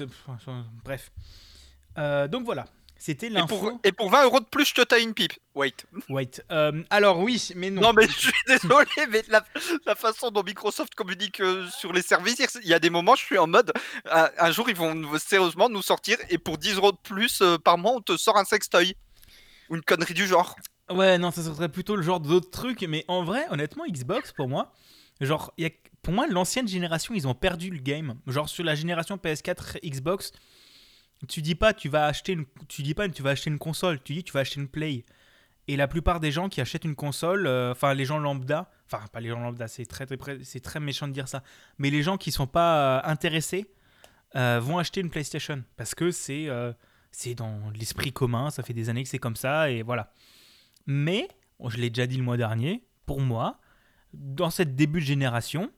bref. 0.86 1.12
Euh, 1.97 2.27
donc 2.27 2.45
voilà, 2.45 2.67
c'était 3.04 3.28
Et 3.28 3.30
l'info. 3.32 3.58
pour, 3.58 3.80
et 3.84 3.92
pour 3.92 4.10
20 4.12 4.26
euros 4.26 4.40
de 4.40 4.46
plus, 4.46 4.66
je 4.66 4.74
te 4.76 4.82
taille 4.82 5.04
une 5.04 5.14
pipe. 5.14 5.34
Wait. 5.56 5.86
Wait. 6.10 6.44
Euh, 6.52 6.84
alors 6.90 7.20
oui, 7.20 7.50
mais 7.56 7.70
non. 7.72 7.82
Non, 7.82 7.94
mais 7.94 8.08
je 8.08 8.12
suis 8.18 8.32
désolé, 8.48 8.86
mais 9.10 9.24
la, 9.28 9.44
la 9.86 9.96
façon 9.96 10.30
dont 10.32 10.44
Microsoft 10.44 10.94
communique 10.96 11.40
euh, 11.42 11.68
sur 11.70 11.92
les 11.94 12.02
services, 12.02 12.58
il 12.64 12.70
y 12.70 12.74
a 12.74 12.80
des 12.80 12.90
moments, 12.90 13.16
je 13.16 13.24
suis 13.26 13.38
en 13.38 13.48
mode, 13.48 13.72
euh, 14.14 14.28
un 14.38 14.52
jour, 14.52 14.70
ils 14.70 14.76
vont 14.76 15.18
sérieusement 15.18 15.68
nous 15.70 15.82
sortir 15.82 16.18
et 16.30 16.38
pour 16.38 16.58
10 16.58 16.76
euros 16.76 16.92
de 16.92 16.98
plus 17.04 17.42
euh, 17.42 17.58
par 17.58 17.78
mois, 17.78 17.94
on 17.94 18.02
te 18.02 18.16
sort 18.18 18.38
un 18.38 18.46
sextoy. 18.46 18.96
Ou 19.70 19.76
une 19.76 19.82
connerie 19.84 20.14
du 20.14 20.28
genre. 20.28 20.56
Ouais, 20.90 21.18
non, 21.18 21.32
ça 21.32 21.42
serait 21.44 21.70
plutôt 21.70 21.96
le 21.96 22.02
genre 22.04 22.20
d'autres 22.20 22.52
trucs. 22.52 22.82
Mais 22.82 23.06
en 23.08 23.24
vrai, 23.24 23.46
honnêtement, 23.50 23.86
Xbox, 23.90 24.34
pour 24.34 24.48
moi, 24.50 24.74
genre, 25.22 25.54
y 25.58 25.66
a- 25.66 25.70
pour 26.02 26.14
moi, 26.14 26.28
l'ancienne 26.28 26.68
génération, 26.68 27.14
ils 27.14 27.28
ont 27.28 27.34
perdu 27.34 27.70
le 27.70 27.80
game. 27.80 28.16
Genre, 28.28 28.50
sur 28.50 28.64
la 28.66 28.76
génération 28.76 29.16
PS4, 29.18 29.80
Xbox, 29.84 30.32
tu 31.27 31.41
dis 31.41 31.55
pas, 31.55 31.73
tu 31.73 31.89
vas 31.89 32.05
acheter 32.05 32.34
une, 32.34 32.45
tu 32.67 32.81
dis 32.84 32.93
pas, 32.93 33.07
tu 33.10 33.21
vas 33.21 33.31
acheter 33.31 33.49
une 33.49 33.60
console, 33.60 34.01
tu 34.01 34.13
dis, 34.13 34.23
tu 34.23 34.34
vas 34.34 34.41
acheter 34.41 34.60
une 34.60 34.67
Play. 34.67 35.05
Et 35.67 35.75
la 35.75 35.88
plupart 35.88 36.19
des 36.19 36.31
gens 36.31 36.49
qui 36.49 36.60
achètent 36.60 36.86
une 36.86 36.95
console, 36.95 37.45
euh, 37.45 37.71
enfin, 37.71 37.93
les 37.93 38.05
gens 38.05 38.17
lambda, 38.17 38.71
enfin, 38.88 39.05
pas 39.12 39.19
les 39.19 39.29
gens 39.29 39.39
lambda, 39.39 39.67
c'est 39.67 39.86
très, 39.86 40.05
c'est 40.43 40.60
très 40.60 40.79
méchant 40.79 41.07
de 41.07 41.13
dire 41.13 41.27
ça, 41.27 41.43
mais 41.77 41.89
les 41.89 42.01
gens 42.01 42.17
qui 42.17 42.31
sont 42.31 42.47
pas 42.47 42.97
euh, 42.97 43.01
intéressés 43.10 43.67
euh, 44.36 44.60
vont 44.62 44.79
acheter 44.79 45.01
une 45.01 45.10
PlayStation 45.10 45.63
parce 45.77 45.93
que 45.93 46.12
c'est, 46.12 46.47
c'est 47.12 47.36
dans 47.36 47.69
l'esprit 47.75 48.12
commun, 48.12 48.49
ça 48.49 48.63
fait 48.63 48.73
des 48.73 48.89
années 48.89 49.03
que 49.03 49.10
c'est 49.10 49.19
comme 49.19 49.36
ça, 49.36 49.69
et 49.69 49.84
voilà. 49.84 50.12
Mais, 50.88 51.27
je 51.67 51.77
l'ai 51.77 51.89
déjà 51.89 52.07
dit 52.07 52.17
le 52.17 52.23
mois 52.23 52.38
dernier, 52.38 52.84
pour 53.05 53.21
moi, 53.21 53.60
dans 54.13 54.49
cette 54.49 54.75
début 54.75 54.99
de 54.99 55.05
génération, 55.05 55.71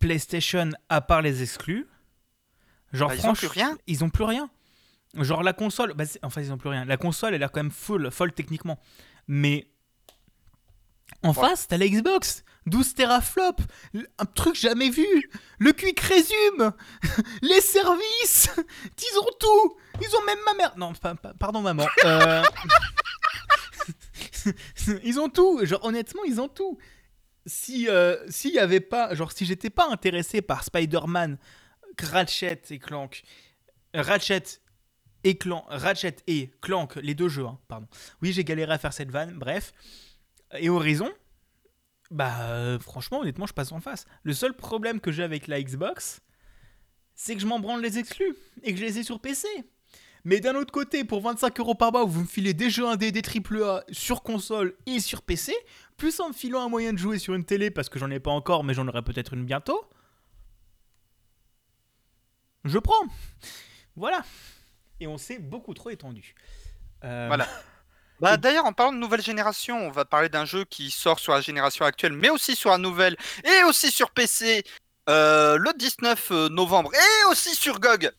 PlayStation, 0.00 0.70
à 0.88 1.00
part 1.00 1.22
les 1.22 1.42
exclus, 1.42 1.86
genre 2.92 3.08
Bah, 3.10 3.14
ils 3.16 3.26
ont 3.26 3.34
plus 3.34 3.46
rien. 3.48 3.76
Ils 3.86 4.04
ont 4.04 4.10
plus 4.10 4.24
rien. 4.24 4.50
Genre 5.14 5.42
la 5.42 5.52
console, 5.52 5.94
bah, 5.94 6.04
enfin 6.22 6.40
ils 6.40 6.52
ont 6.52 6.58
plus 6.58 6.68
rien. 6.70 6.84
La 6.84 6.96
console, 6.96 7.34
elle 7.34 7.42
a 7.42 7.48
quand 7.48 7.60
même 7.62 7.72
full, 7.72 8.10
folle 8.10 8.32
techniquement. 8.32 8.78
Mais 9.26 9.66
en 11.22 11.28
Ouais. 11.32 11.34
face, 11.48 11.66
t'as 11.68 11.76
la 11.76 11.88
Xbox, 11.88 12.44
12 12.66 12.94
teraflops, 12.94 13.64
un 14.18 14.24
truc 14.26 14.54
jamais 14.54 14.88
vu, 14.90 15.06
le 15.58 15.72
quick 15.72 15.98
resume, 16.00 16.72
les 17.42 17.60
services, 17.60 18.50
ils 18.98 19.18
ont 19.18 19.30
tout, 19.40 19.76
ils 20.00 20.16
ont 20.16 20.24
même 20.26 20.38
ma 20.46 20.54
mère. 20.54 20.78
Non, 20.78 20.92
pa- 20.94 21.14
pa- 21.16 21.34
pardon 21.34 21.60
maman. 21.60 21.86
Euh, 22.04 22.42
ils 25.02 25.18
ont 25.20 25.28
tout, 25.28 25.60
genre 25.64 25.84
honnêtement, 25.84 26.22
ils 26.24 26.40
ont 26.40 26.48
tout. 26.48 26.78
Si 27.46 27.88
euh, 27.88 28.16
s'il 28.28 28.52
y 28.54 28.58
avait 28.58 28.80
pas, 28.80 29.14
genre 29.14 29.32
si 29.32 29.44
j'étais 29.44 29.70
pas 29.70 29.88
intéressé 29.90 30.42
par 30.42 30.62
Spider-Man, 30.64 31.38
Ratchet 32.02 32.62
et 32.70 32.78
Clank, 32.78 33.22
Ratchet 33.94 34.60
et 35.24 35.36
Clank, 35.36 35.64
Ratchet 35.68 36.16
et 36.26 36.50
Clank, 36.60 36.96
les 36.96 37.14
deux 37.14 37.28
jeux, 37.28 37.46
hein, 37.46 37.58
pardon. 37.68 37.86
Oui, 38.22 38.32
j'ai 38.32 38.44
galéré 38.44 38.72
à 38.72 38.78
faire 38.78 38.92
cette 38.92 39.10
vanne, 39.10 39.34
bref. 39.38 39.72
Et 40.58 40.68
Horizon, 40.68 41.10
bah 42.10 42.48
euh, 42.48 42.78
franchement, 42.78 43.20
honnêtement, 43.20 43.46
je 43.46 43.52
passe 43.52 43.72
en 43.72 43.80
face. 43.80 44.06
Le 44.22 44.32
seul 44.32 44.54
problème 44.54 45.00
que 45.00 45.12
j'ai 45.12 45.22
avec 45.22 45.46
la 45.46 45.62
Xbox, 45.62 46.20
c'est 47.14 47.34
que 47.34 47.40
je 47.40 47.46
m'en 47.46 47.60
branle 47.60 47.82
les 47.82 47.98
exclus 47.98 48.34
et 48.62 48.72
que 48.72 48.78
je 48.78 48.84
les 48.84 48.98
ai 48.98 49.02
sur 49.02 49.20
PC. 49.20 49.46
Mais 50.24 50.40
d'un 50.40 50.54
autre 50.54 50.72
côté, 50.72 51.04
pour 51.04 51.22
25 51.22 51.58
euros 51.60 51.74
par 51.74 51.92
mois, 51.92 52.04
vous 52.04 52.22
me 52.22 52.26
filez 52.26 52.52
des 52.52 52.68
jeux 52.68 52.86
indés, 52.86 53.10
des 53.10 53.22
AAA 53.22 53.84
sur 53.90 54.22
console 54.22 54.74
et 54.86 55.00
sur 55.00 55.22
PC, 55.22 55.54
plus 55.96 56.20
en 56.20 56.28
me 56.28 56.34
filant 56.34 56.60
un 56.60 56.68
moyen 56.68 56.92
de 56.92 56.98
jouer 56.98 57.18
sur 57.18 57.34
une 57.34 57.44
télé 57.44 57.70
parce 57.70 57.88
que 57.88 57.98
j'en 57.98 58.10
ai 58.10 58.20
pas 58.20 58.30
encore, 58.30 58.64
mais 58.64 58.74
j'en 58.74 58.86
aurai 58.86 59.02
peut-être 59.02 59.32
une 59.32 59.44
bientôt. 59.44 59.82
Je 62.64 62.78
prends. 62.78 63.04
Voilà. 63.96 64.22
Et 65.00 65.06
on 65.06 65.18
s'est 65.18 65.38
beaucoup 65.38 65.74
trop 65.74 65.90
étendu. 65.90 66.34
Euh, 67.04 67.26
Voilà. 67.28 67.46
Bah, 68.20 68.36
D'ailleurs, 68.36 68.66
en 68.66 68.74
parlant 68.74 68.92
de 68.92 68.98
nouvelle 68.98 69.22
génération, 69.22 69.78
on 69.78 69.90
va 69.90 70.04
parler 70.04 70.28
d'un 70.28 70.44
jeu 70.44 70.66
qui 70.66 70.90
sort 70.90 71.18
sur 71.18 71.32
la 71.32 71.40
génération 71.40 71.86
actuelle, 71.86 72.12
mais 72.12 72.28
aussi 72.28 72.54
sur 72.54 72.68
la 72.68 72.76
nouvelle, 72.76 73.16
et 73.44 73.62
aussi 73.64 73.90
sur 73.90 74.10
PC 74.10 74.62
euh, 75.08 75.56
le 75.56 75.72
19 75.72 76.30
novembre, 76.50 76.92
et 76.94 77.24
aussi 77.30 77.54
sur 77.54 77.80
GOG. 77.80 78.10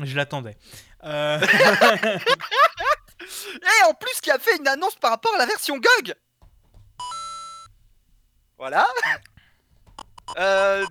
Je 0.00 0.16
l'attendais. 0.16 0.56
Euh, 1.04 1.40
Et 3.20 3.84
en 3.88 3.94
plus, 3.94 4.20
qui 4.20 4.32
a 4.32 4.38
fait 4.40 4.56
une 4.56 4.66
annonce 4.66 4.96
par 4.96 5.12
rapport 5.12 5.34
à 5.36 5.38
la 5.38 5.46
version 5.46 5.76
GOG. 5.78 6.14
Voilà. 8.58 8.84
Euh, 10.38 10.84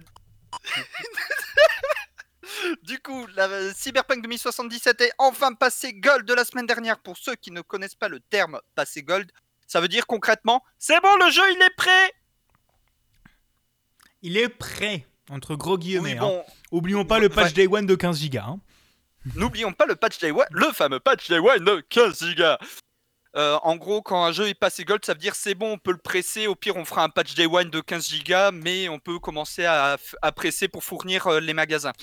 du 2.83 2.99
coup, 2.99 3.25
la 3.35 3.47
euh, 3.47 3.71
Cyberpunk 3.75 4.21
2077 4.23 5.01
est 5.01 5.11
enfin 5.17 5.53
passé 5.53 5.93
Gold 5.93 6.25
de 6.25 6.33
la 6.33 6.45
semaine 6.45 6.65
dernière. 6.65 6.99
Pour 6.99 7.17
ceux 7.17 7.35
qui 7.35 7.51
ne 7.51 7.61
connaissent 7.61 7.95
pas 7.95 8.09
le 8.09 8.19
terme 8.19 8.59
passé 8.75 9.03
Gold, 9.03 9.31
ça 9.67 9.81
veut 9.81 9.87
dire 9.87 10.07
concrètement, 10.07 10.63
c'est 10.77 10.99
bon, 11.01 11.15
le 11.17 11.31
jeu, 11.31 11.43
il 11.55 11.61
est 11.61 11.75
prêt. 11.75 12.13
il 14.21 14.37
est 14.37 14.49
prêt, 14.49 15.05
entre 15.29 15.55
gros 15.55 15.77
guillemets. 15.77 16.13
Oui, 16.13 16.17
hein. 16.17 16.21
bon, 16.21 16.45
Oublions 16.71 17.05
pas 17.05 17.19
le 17.19 17.29
patch. 17.29 17.53
Day 17.53 17.67
One 17.67 17.85
de 17.85 17.95
15 17.95 18.29
Go. 18.29 18.37
hein. 18.39 18.59
N'oublions 19.35 19.71
pas 19.71 19.85
le 19.85 19.95
patch 19.95 20.17
Day 20.19 20.31
One, 20.31 20.45
le 20.51 20.71
fameux 20.71 20.99
patch 20.99 21.29
Day 21.29 21.39
One 21.39 21.63
de 21.63 21.85
15 21.89 22.35
Go. 22.35 22.43
Euh, 23.37 23.57
en 23.63 23.77
gros, 23.77 24.01
quand 24.01 24.23
un 24.23 24.31
jeu 24.31 24.49
est 24.49 24.53
passé 24.53 24.83
gold, 24.83 25.05
ça 25.05 25.13
veut 25.13 25.19
dire 25.19 25.35
c'est 25.35 25.55
bon, 25.55 25.73
on 25.73 25.77
peut 25.77 25.91
le 25.91 25.97
presser. 25.97 26.47
Au 26.47 26.55
pire, 26.55 26.75
on 26.75 26.85
fera 26.85 27.03
un 27.03 27.09
patch 27.09 27.33
Day 27.35 27.45
One 27.45 27.69
de 27.69 27.79
15 27.79 28.23
Go, 28.23 28.51
mais 28.53 28.89
on 28.89 28.99
peut 28.99 29.19
commencer 29.19 29.65
à, 29.65 29.97
presser 30.35 30.67
pour 30.67 30.83
fournir 30.83 31.27
euh, 31.27 31.39
les 31.39 31.53
magasins. 31.53 31.93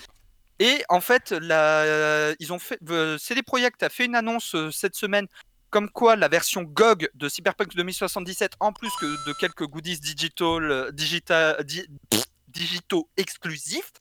Et 0.59 0.83
en 0.89 1.01
fait, 1.01 1.31
la, 1.31 2.35
ils 2.41 2.53
ont 2.53 2.59
fait, 2.59 2.79
euh, 2.91 3.17
CD 3.19 3.43
Projekt 3.43 3.83
a 3.83 3.89
fait 3.89 4.07
une 4.07 4.17
annonce 4.17 4.55
euh, 4.55 4.71
cette 4.71 4.97
semaine, 4.97 5.29
comme 5.71 5.91
quoi 5.91 6.17
la 6.17 6.29
version 6.29 6.63
GOG 6.63 7.09
de 7.15 7.29
Cyberpunk 7.29 7.75
2077, 7.75 8.55
en 8.61 8.73
plus 8.73 8.91
que 9.01 9.07
de 9.29 9.33
quelques 9.35 9.67
goodies 9.67 10.01
digital, 10.01 10.71
euh, 10.71 10.91
digital, 10.93 11.65
digitaux 12.49 13.09
exclusifs, 13.17 13.93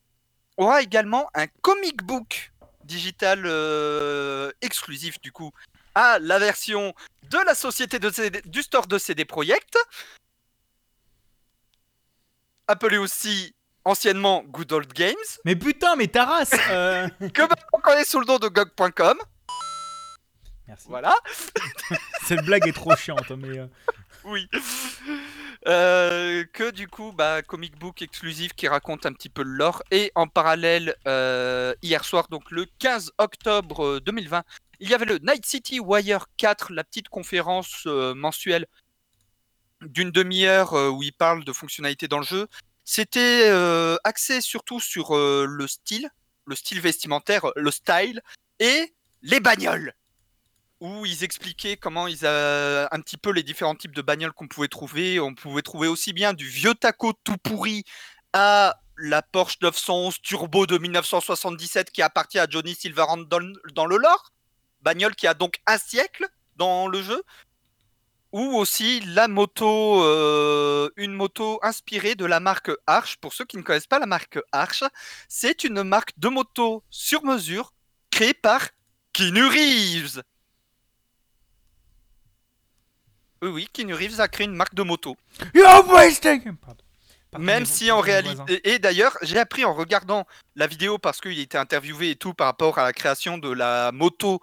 aura 0.57 0.81
également 0.81 1.29
un 1.35 1.47
comic 1.61 2.03
book 2.03 2.51
digital 2.85 3.43
euh, 3.45 4.51
exclusif 4.61 5.19
du 5.21 5.31
coup 5.31 5.51
à 5.97 6.19
la 6.19 6.37
version 6.37 6.93
de 7.23 7.39
la 7.39 7.55
société 7.55 7.97
de 7.97 8.11
CD 8.11 8.39
du 8.45 8.61
store 8.61 8.85
de 8.85 8.99
CD 8.99 9.25
Projekt, 9.25 9.79
appelé 12.67 12.99
aussi 12.99 13.55
anciennement 13.83 14.43
Good 14.43 14.71
Old 14.73 14.93
Games, 14.93 15.15
Mais 15.43 15.55
putain, 15.55 15.95
mais 15.95 16.07
ta 16.07 16.25
race 16.25 16.51
euh, 16.69 17.07
que 17.33 17.41
maintenant 17.41 17.67
on 17.73 17.79
connaît 17.79 18.05
sous 18.05 18.19
le 18.19 18.27
nom 18.27 18.37
de 18.37 18.47
GOG.com. 18.47 19.17
Merci. 20.67 20.85
Voilà. 20.87 21.15
Cette 22.25 22.43
blague 22.45 22.67
est 22.67 22.73
trop 22.73 22.95
chiante, 22.95 23.31
mais. 23.31 23.57
euh, 23.57 23.67
Oui. 24.25 24.47
Euh, 25.67 26.43
que 26.53 26.69
du 26.71 26.87
coup, 26.87 27.11
bah, 27.13 27.41
comic 27.41 27.79
book 27.79 28.01
exclusif 28.03 28.53
qui 28.53 28.67
raconte 28.67 29.05
un 29.07 29.13
petit 29.13 29.29
peu 29.29 29.41
le 29.43 29.51
lore. 29.51 29.81
Et 29.91 30.11
en 30.13 30.27
parallèle, 30.27 30.95
hier 31.81 32.03
soir, 32.05 32.27
donc 32.29 32.51
le 32.51 32.65
15 32.79 33.13
octobre 33.17 33.83
euh, 33.85 33.99
2020, 34.01 34.43
il 34.79 34.89
y 34.89 34.93
avait 34.93 35.05
le 35.05 35.17
Night 35.19 35.45
City 35.45 35.79
Wire 35.79 36.27
4, 36.37 36.71
la 36.71 36.83
petite 36.83 37.09
conférence 37.09 37.83
euh, 37.87 38.13
mensuelle 38.13 38.67
d'une 39.81 40.11
demi-heure 40.11 40.73
euh, 40.73 40.89
où 40.89 41.03
il 41.03 41.13
parle 41.13 41.43
de 41.43 41.53
fonctionnalités 41.53 42.07
dans 42.07 42.19
le 42.19 42.25
jeu. 42.25 42.47
C'était 42.83 43.49
euh, 43.49 43.97
axé 44.03 44.41
surtout 44.41 44.79
sur 44.79 45.13
le 45.13 45.67
style, 45.67 46.09
le 46.45 46.55
style 46.55 46.79
vestimentaire, 46.79 47.51
le 47.55 47.69
style, 47.71 48.21
et 48.59 48.93
les 49.21 49.39
bagnoles 49.39 49.93
où 50.79 51.07
ils 51.07 51.23
expliquaient 51.23 51.75
comment 51.75 52.07
ils 52.07 52.25
a 52.25 52.87
un 52.93 53.01
petit 53.01 53.17
peu 53.17 53.31
les 53.31 53.41
différents 53.41 53.75
types 53.75 53.95
de 53.95 54.01
bagnoles 54.03 54.31
qu'on 54.31 54.47
pouvait 54.47 54.67
trouver. 54.67 55.19
On 55.19 55.33
pouvait 55.33 55.63
trouver 55.63 55.87
aussi 55.87 56.13
bien 56.13 56.33
du 56.33 56.47
vieux 56.47 56.75
taco 56.75 57.13
tout 57.23 57.37
pourri 57.37 57.83
à 58.31 58.79
la 58.97 59.23
Porsche 59.23 59.57
911 59.59 60.21
Turbo 60.21 60.67
de 60.67 60.77
1977 60.77 61.89
qui 61.89 62.03
appartient 62.03 62.39
à 62.39 62.47
Johnny 62.47 62.75
Silverhand 62.75 63.25
dans 63.27 63.85
le 63.85 63.97
lore. 63.97 64.31
Bagnole 64.81 65.15
qui 65.15 65.27
a 65.27 65.33
donc 65.33 65.59
un 65.65 65.77
siècle 65.77 66.27
dans 66.55 66.87
le 66.87 67.01
jeu. 67.01 67.23
Ou 68.33 68.57
aussi 68.57 68.99
la 69.01 69.27
moto, 69.29 70.03
euh, 70.03 70.89
une 70.97 71.13
moto 71.13 71.59
inspirée 71.63 72.15
de 72.15 72.25
la 72.25 72.39
marque 72.39 72.71
Arch. 72.85 73.17
Pour 73.17 73.33
ceux 73.33 73.45
qui 73.45 73.57
ne 73.57 73.61
connaissent 73.61 73.87
pas 73.87 73.99
la 73.99 74.05
marque 74.05 74.39
Arch, 74.51 74.83
c'est 75.29 75.63
une 75.63 75.81
marque 75.83 76.11
de 76.17 76.27
moto 76.27 76.83
sur 76.89 77.23
mesure 77.23 77.73
créée 78.11 78.33
par 78.33 78.67
Keanu 79.13 79.45
Reeves. 79.45 80.21
Oui, 83.41 83.49
oui, 83.49 83.69
Keanu 83.71 83.93
Reeves 83.93 84.19
a 84.19 84.27
créé 84.27 84.45
une 84.45 84.55
marque 84.55 84.75
de 84.75 84.83
moto. 84.83 85.15
You're 85.53 85.87
wasting 85.87 86.55
Pardon. 86.57 86.83
Pardon, 87.31 87.45
Même 87.45 87.65
si 87.65 87.91
en 87.91 87.99
réalité. 87.99 88.61
Et 88.69 88.79
d'ailleurs, 88.79 89.17
j'ai 89.21 89.37
appris 89.37 89.65
en 89.65 89.73
regardant 89.73 90.25
la 90.55 90.67
vidéo 90.67 90.97
parce 90.97 91.19
qu'il 91.19 91.39
était 91.39 91.57
interviewé 91.57 92.11
et 92.11 92.15
tout 92.15 92.33
par 92.33 92.47
rapport 92.47 92.77
à 92.77 92.83
la 92.83 92.93
création 92.93 93.37
de 93.37 93.49
la 93.49 93.91
moto 93.91 94.41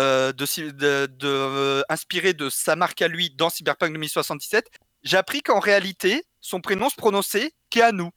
euh, 0.00 0.32
de, 0.32 0.46
Cy- 0.46 0.72
de, 0.72 1.06
de, 1.06 1.28
euh, 1.28 1.82
inspirée 1.88 2.32
de 2.32 2.48
sa 2.50 2.74
marque 2.76 3.02
à 3.02 3.08
lui 3.08 3.30
dans 3.30 3.50
Cyberpunk 3.50 3.92
2077. 3.92 4.68
J'ai 5.02 5.16
appris 5.16 5.42
qu'en 5.42 5.60
réalité, 5.60 6.24
son 6.40 6.60
prénom 6.60 6.88
se 6.88 6.96
prononçait 6.96 7.52
Keanu. 7.70 8.10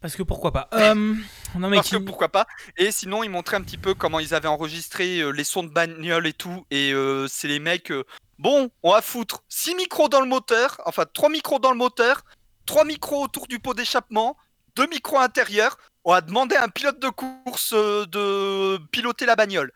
Parce 0.00 0.16
que 0.16 0.22
pourquoi 0.24 0.52
pas 0.52 0.68
Euh, 0.72 1.14
Non 1.54 1.68
mais 1.68 1.76
Parce 1.76 1.90
que 1.90 1.96
pourquoi 1.96 2.28
pas. 2.28 2.46
Et 2.76 2.90
sinon, 2.90 3.22
ils 3.22 3.28
montraient 3.30 3.56
un 3.56 3.62
petit 3.62 3.78
peu 3.78 3.94
comment 3.94 4.18
ils 4.18 4.34
avaient 4.34 4.48
enregistré 4.48 5.20
euh, 5.20 5.30
les 5.30 5.44
sons 5.44 5.62
de 5.62 5.68
bagnole 5.68 6.26
et 6.26 6.32
tout. 6.32 6.66
Et 6.72 6.92
euh, 6.92 7.28
c'est 7.28 7.46
les 7.46 7.60
mecs. 7.60 7.92
bon, 8.38 8.70
on 8.82 8.92
va 8.92 9.00
foutre 9.02 9.44
6 9.48 9.76
micros 9.76 10.08
dans 10.08 10.20
le 10.20 10.26
moteur. 10.26 10.80
Enfin, 10.86 11.04
3 11.12 11.28
micros 11.28 11.60
dans 11.60 11.70
le 11.70 11.76
moteur. 11.78 12.24
3 12.66 12.84
micros 12.84 13.22
autour 13.22 13.46
du 13.46 13.60
pot 13.60 13.74
d'échappement. 13.74 14.36
2 14.74 14.88
micros 14.88 15.18
intérieurs. 15.18 15.76
On 16.04 16.12
a 16.12 16.20
demandé 16.20 16.56
à 16.56 16.64
un 16.64 16.68
pilote 16.68 17.00
de 17.00 17.08
course 17.08 17.72
euh, 17.74 18.06
de 18.06 18.78
piloter 18.90 19.24
la 19.26 19.36
bagnole. 19.36 19.72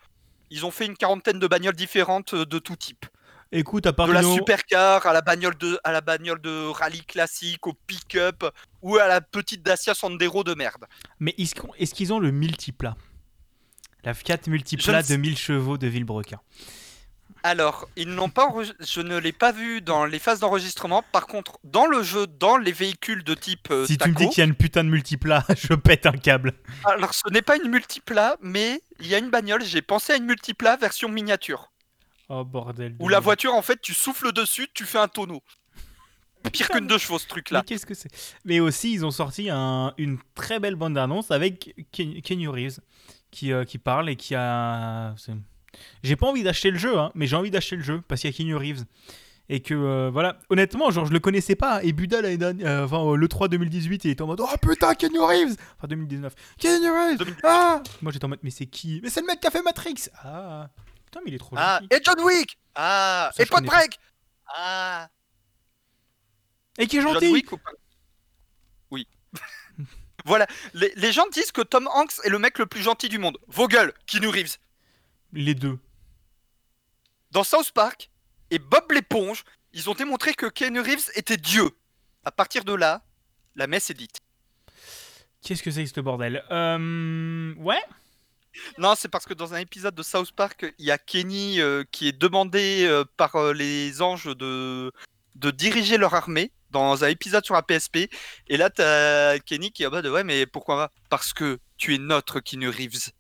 Ils 0.51 0.65
ont 0.67 0.71
fait 0.71 0.87
une 0.87 0.97
quarantaine 0.97 1.39
de 1.39 1.47
bagnoles 1.47 1.77
différentes 1.77 2.35
euh, 2.35 2.45
de 2.47 2.59
tout 2.59 2.77
type. 2.77 3.07
Écoute, 3.53 3.87
à 3.87 3.93
part 3.93 4.09
De 4.09 4.13
la 4.13 4.23
supercar 4.23 5.07
à 5.07 5.13
la 5.13 5.21
bagnole 5.23 5.57
de, 5.57 5.79
à 5.85 5.93
la 5.93 6.01
bagnole 6.01 6.41
de 6.41 6.67
rallye 6.67 7.05
classique, 7.05 7.67
au 7.69 7.75
pick-up 7.75 8.45
ou 8.83 8.97
à 8.97 9.07
la 9.07 9.21
petite 9.21 9.63
Dacia 9.63 9.95
Sandero 9.95 10.43
de 10.43 10.55
merde. 10.55 10.85
Mais 11.21 11.33
est-ce 11.39 11.95
qu'ils 11.95 12.13
ont 12.13 12.19
le 12.19 12.33
multiplat 12.33 12.97
La 14.03 14.15
Fiat 14.15 14.39
multiplat 14.49 15.03
de 15.03 15.07
sais- 15.07 15.19
1000 15.19 15.39
chevaux 15.39 15.79
de 15.79 15.87
Villebrequin. 15.87 16.41
Alors, 17.47 17.89
ils 17.95 18.09
n'ont 18.09 18.29
pas 18.29 18.49
je 18.81 19.01
ne 19.01 19.17
l'ai 19.19 19.33
pas 19.33 19.53
vu 19.53 19.81
dans 19.81 20.05
les 20.05 20.19
phases 20.19 20.41
d'enregistrement. 20.41 21.05
Par 21.13 21.29
contre, 21.29 21.59
dans 21.63 21.87
le 21.87 22.03
jeu, 22.03 22.27
dans 22.27 22.57
les 22.57 22.73
véhicules 22.73 23.23
de 23.23 23.35
type 23.35 23.69
euh, 23.71 23.87
Si 23.87 23.97
tu 23.99 24.09
me 24.09 24.15
dis 24.17 24.29
qu'il 24.29 24.39
y 24.39 24.41
a 24.41 24.47
une 24.47 24.57
putain 24.57 24.83
de 24.83 24.89
multiplat, 24.89 25.45
je 25.57 25.75
pète 25.75 26.07
un 26.07 26.13
câble. 26.13 26.55
alors 26.85 27.15
ce 27.15 27.29
n'est 27.31 27.43
pas 27.43 27.57
une 27.57 27.71
multiplat, 27.71 28.37
mais 28.41 28.83
il 28.99 29.07
y 29.07 29.15
a 29.15 29.19
une 29.19 29.31
bagnole. 29.31 29.65
J'ai 29.65 29.81
pensé 29.81 30.13
à 30.13 30.17
une 30.17 30.25
multiplat 30.25 30.77
version 30.77 31.09
miniature, 31.09 31.71
Oh 32.29 32.45
bordel. 32.45 32.97
de 32.97 33.03
où 33.05 33.09
la 33.09 33.21
voiture, 33.21 33.55
en 33.55 33.63
fait, 33.63 33.81
tu 33.81 33.95
souffles 33.95 34.33
dessus, 34.33 34.67
tu 34.75 34.85
fais 34.85 34.99
un 34.99 35.09
tonneau. 35.09 35.41
Pire 36.53 36.69
qu'une 36.69 36.87
deux 36.89 36.99
chevaux, 36.99 37.19
ce 37.19 37.25
Mais 37.27 37.29
truc-là. 37.31 37.63
qu'est-ce 37.65 37.87
que 37.87 37.95
c'est? 37.95 38.09
Mais 38.45 38.59
aussi, 38.61 38.93
ils 38.93 39.05
ont 39.07 39.11
sorti 39.13 39.51
un- 39.51 39.95
une 39.99 40.19
très 40.35 40.59
belle 40.61 40.75
bande 40.77 40.95
d'annonce 40.95 41.31
avec 41.31 41.75
Ken- 41.93 42.49
Reeves 42.49 42.81
qui, 43.31 43.53
euh, 43.53 43.65
qui 43.65 43.79
parle 43.79 44.09
et 44.11 44.17
qui 44.17 44.35
a. 44.35 45.15
J'ai 46.03 46.17
pas 46.17 46.27
envie 46.27 46.43
d'acheter 46.43 46.71
le 46.71 46.79
jeu, 46.79 46.99
hein, 46.99 47.11
mais 47.15 47.27
j'ai 47.27 47.37
envie 47.37 47.51
d'acheter 47.51 47.77
le 47.77 47.83
jeu 47.83 48.03
parce 48.09 48.21
qu'il 48.21 48.31
y 48.31 48.35
a 48.35 48.37
Keanu 48.37 48.55
Reeves. 48.57 48.85
Et 49.49 49.61
que 49.61 49.75
euh, 49.75 50.11
voilà, 50.13 50.41
honnêtement, 50.51 50.91
genre 50.91 51.07
je 51.07 51.13
le 51.13 51.21
connaissais 51.21 51.55
pas. 51.55 51.81
Et 51.85 51.93
Buda, 51.93 52.21
l'année 52.21 52.37
dernière- 52.37 52.67
euh, 52.69 52.85
enfin, 52.85 52.99
euh, 53.13 53.15
le 53.17 53.29
3 53.29 53.47
2018, 53.47 54.05
il 54.05 54.11
était 54.11 54.23
en 54.23 54.27
mode 54.27 54.41
Oh 54.41 54.49
putain, 54.61 54.95
Keanu 54.97 55.21
Reeves 55.21 55.55
Enfin 55.79 55.87
2019. 55.89 56.35
Keanu 56.59 56.91
Reeves 56.91 57.19
2019. 57.19 57.41
Ah 57.45 57.81
Moi 58.03 58.11
j'étais 58.11 58.25
en 58.25 58.29
mode 58.29 58.41
Mais 58.43 58.51
c'est 58.51 58.67
qui? 58.67 59.01
Mais 59.05 59.09
c'est 59.11 59.21
le 59.21 59.27
mec 59.29 59.39
qui 59.39 59.47
a 59.47 59.53
fait 59.53 59.63
Matrix 59.63 60.09
Ah 60.25 60.69
Putain, 61.05 61.21
mais 61.25 61.31
il 61.31 61.35
est 61.35 61.39
trop 61.39 61.55
Ah, 61.57 61.79
gentil. 61.81 61.95
et 61.95 62.01
John 62.05 62.21
Wick 62.25 62.59
Ah, 62.75 63.31
Ça, 63.37 63.43
et 63.45 63.47
pas. 63.47 63.61
Break 63.61 63.99
Ah, 64.49 65.09
Et 66.79 66.89
qui 66.89 66.97
est 66.99 67.03
John 67.03 67.15
gentil 67.15 67.31
Wick 67.33 67.53
ou 67.53 67.57
pas? 67.59 67.71
Oui. 68.91 69.07
voilà, 70.25 70.49
les, 70.75 70.93
les 70.97 71.13
gens 71.13 71.27
disent 71.33 71.53
que 71.53 71.63
Tom 71.63 71.89
Hanks 71.95 72.15
est 72.25 72.31
le 72.31 72.39
mec 72.41 72.59
le 72.59 72.67
plus 72.67 72.83
gentil 72.83 73.09
du 73.09 73.19
monde. 73.19 73.39
Vos 73.47 73.69
gueules, 73.69 73.93
Keanu 74.07 74.27
Reeves. 74.27 74.57
Les 75.33 75.55
deux. 75.55 75.79
Dans 77.31 77.45
South 77.45 77.71
Park 77.73 78.11
et 78.51 78.59
Bob 78.59 78.91
l'éponge, 78.93 79.45
ils 79.73 79.91
ont 79.91 79.95
démontré 79.95 80.35
que 80.35 80.47
Keanu 80.47 80.81
Reeves 80.81 81.11
était 81.15 81.37
Dieu. 81.37 81.71
À 82.25 82.33
partir 82.33 82.65
de 82.65 82.73
là, 82.73 83.03
la 83.55 83.67
messe 83.67 83.91
est 83.91 83.95
dite. 83.95 84.21
Qu'est-ce 85.43 85.63
que 85.63 85.71
c'est 85.71 85.85
que 85.85 85.91
ce 85.91 86.01
bordel? 86.01 86.45
Euh. 86.51 87.55
Ouais 87.59 87.83
Non, 88.79 88.95
c'est 88.97 89.09
parce 89.09 89.27
que 89.27 89.35
dans 89.35 89.55
un 89.55 89.59
épisode 89.59 89.95
de 89.95 90.03
South 90.03 90.33
Park, 90.33 90.73
il 90.79 90.87
y 90.87 90.91
a 90.91 90.99
Kenny 90.99 91.61
euh, 91.61 91.85
qui 91.93 92.09
est 92.09 92.19
demandé 92.19 92.85
euh, 92.85 93.05
par 93.17 93.53
les 93.53 94.03
anges 94.03 94.35
de, 94.37 94.93
de 95.35 95.51
diriger 95.51 95.99
leur 95.99 96.15
armée 96.15 96.53
dans 96.71 97.05
un 97.05 97.09
épisode 97.09 97.45
sur 97.45 97.55
un 97.55 97.63
PSP. 97.63 98.11
Et 98.49 98.57
là, 98.57 98.71
t'as 98.71 99.39
Kenny 99.39 99.73
qui 99.73 99.83
est 99.83 99.87
en 99.87 99.91
mode 99.91 100.07
Ouais, 100.07 100.25
mais 100.25 100.47
pourquoi 100.47 100.77
pas? 100.77 100.93
Parce 101.11 101.33
que 101.33 101.59
tu 101.77 101.95
es 101.95 101.99
notre 101.99 102.41
Keanu 102.41 102.69
Reeves. 102.69 103.13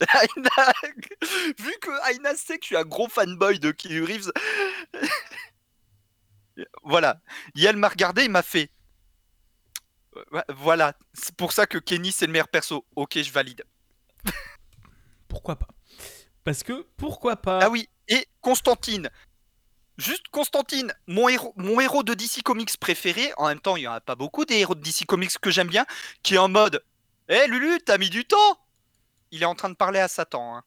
Aina- 0.00 0.72
Vu 1.58 1.72
que 1.80 2.10
Aina 2.10 2.34
sait 2.36 2.58
que 2.58 2.62
je 2.64 2.66
suis 2.68 2.76
un 2.76 2.84
gros 2.84 3.08
fanboy 3.08 3.58
de 3.58 3.70
Keanu 3.72 4.04
Reeves, 4.04 4.30
voilà. 6.82 7.20
Yael 7.54 7.76
m'a 7.76 7.88
regardé, 7.88 8.24
il 8.24 8.30
m'a 8.30 8.42
fait. 8.42 8.70
Ouais, 10.32 10.42
Voilà, 10.48 10.94
c'est 11.14 11.34
pour 11.36 11.52
ça 11.52 11.66
que 11.66 11.78
Kenny 11.78 12.12
c'est 12.12 12.26
le 12.26 12.32
meilleur 12.32 12.48
perso. 12.48 12.84
Ok, 12.96 13.18
je 13.22 13.30
valide. 13.30 13.64
Pourquoi 15.28 15.56
pas? 15.56 15.68
Parce 16.44 16.62
que 16.62 16.86
pourquoi 16.96 17.36
pas? 17.36 17.60
Ah 17.62 17.68
oui, 17.68 17.88
et 18.08 18.26
Constantine. 18.40 19.10
Juste 19.98 20.28
Constantine, 20.30 20.94
mon 21.06 21.28
héros, 21.28 21.52
mon 21.56 21.78
héros 21.80 22.02
de 22.02 22.14
DC 22.14 22.42
Comics 22.42 22.74
préféré. 22.78 23.32
En 23.36 23.48
même 23.48 23.60
temps, 23.60 23.76
il 23.76 23.80
n'y 23.80 23.88
en 23.88 23.92
a 23.92 24.00
pas 24.00 24.14
beaucoup 24.14 24.44
des 24.46 24.54
héros 24.56 24.74
de 24.74 24.80
DC 24.80 25.04
Comics 25.06 25.38
que 25.38 25.50
j'aime 25.50 25.68
bien. 25.68 25.84
Qui 26.22 26.36
est 26.36 26.38
en 26.38 26.48
mode 26.48 26.82
Hé 27.28 27.46
Lulu, 27.48 27.78
t'as 27.84 27.98
mis 27.98 28.08
du 28.08 28.24
temps 28.24 28.58
Il 29.30 29.42
est 29.42 29.46
en 29.46 29.54
train 29.54 29.68
de 29.70 29.74
parler 29.74 29.98
à 30.00 30.08
Satan. 30.08 30.56
hein. 30.56 30.62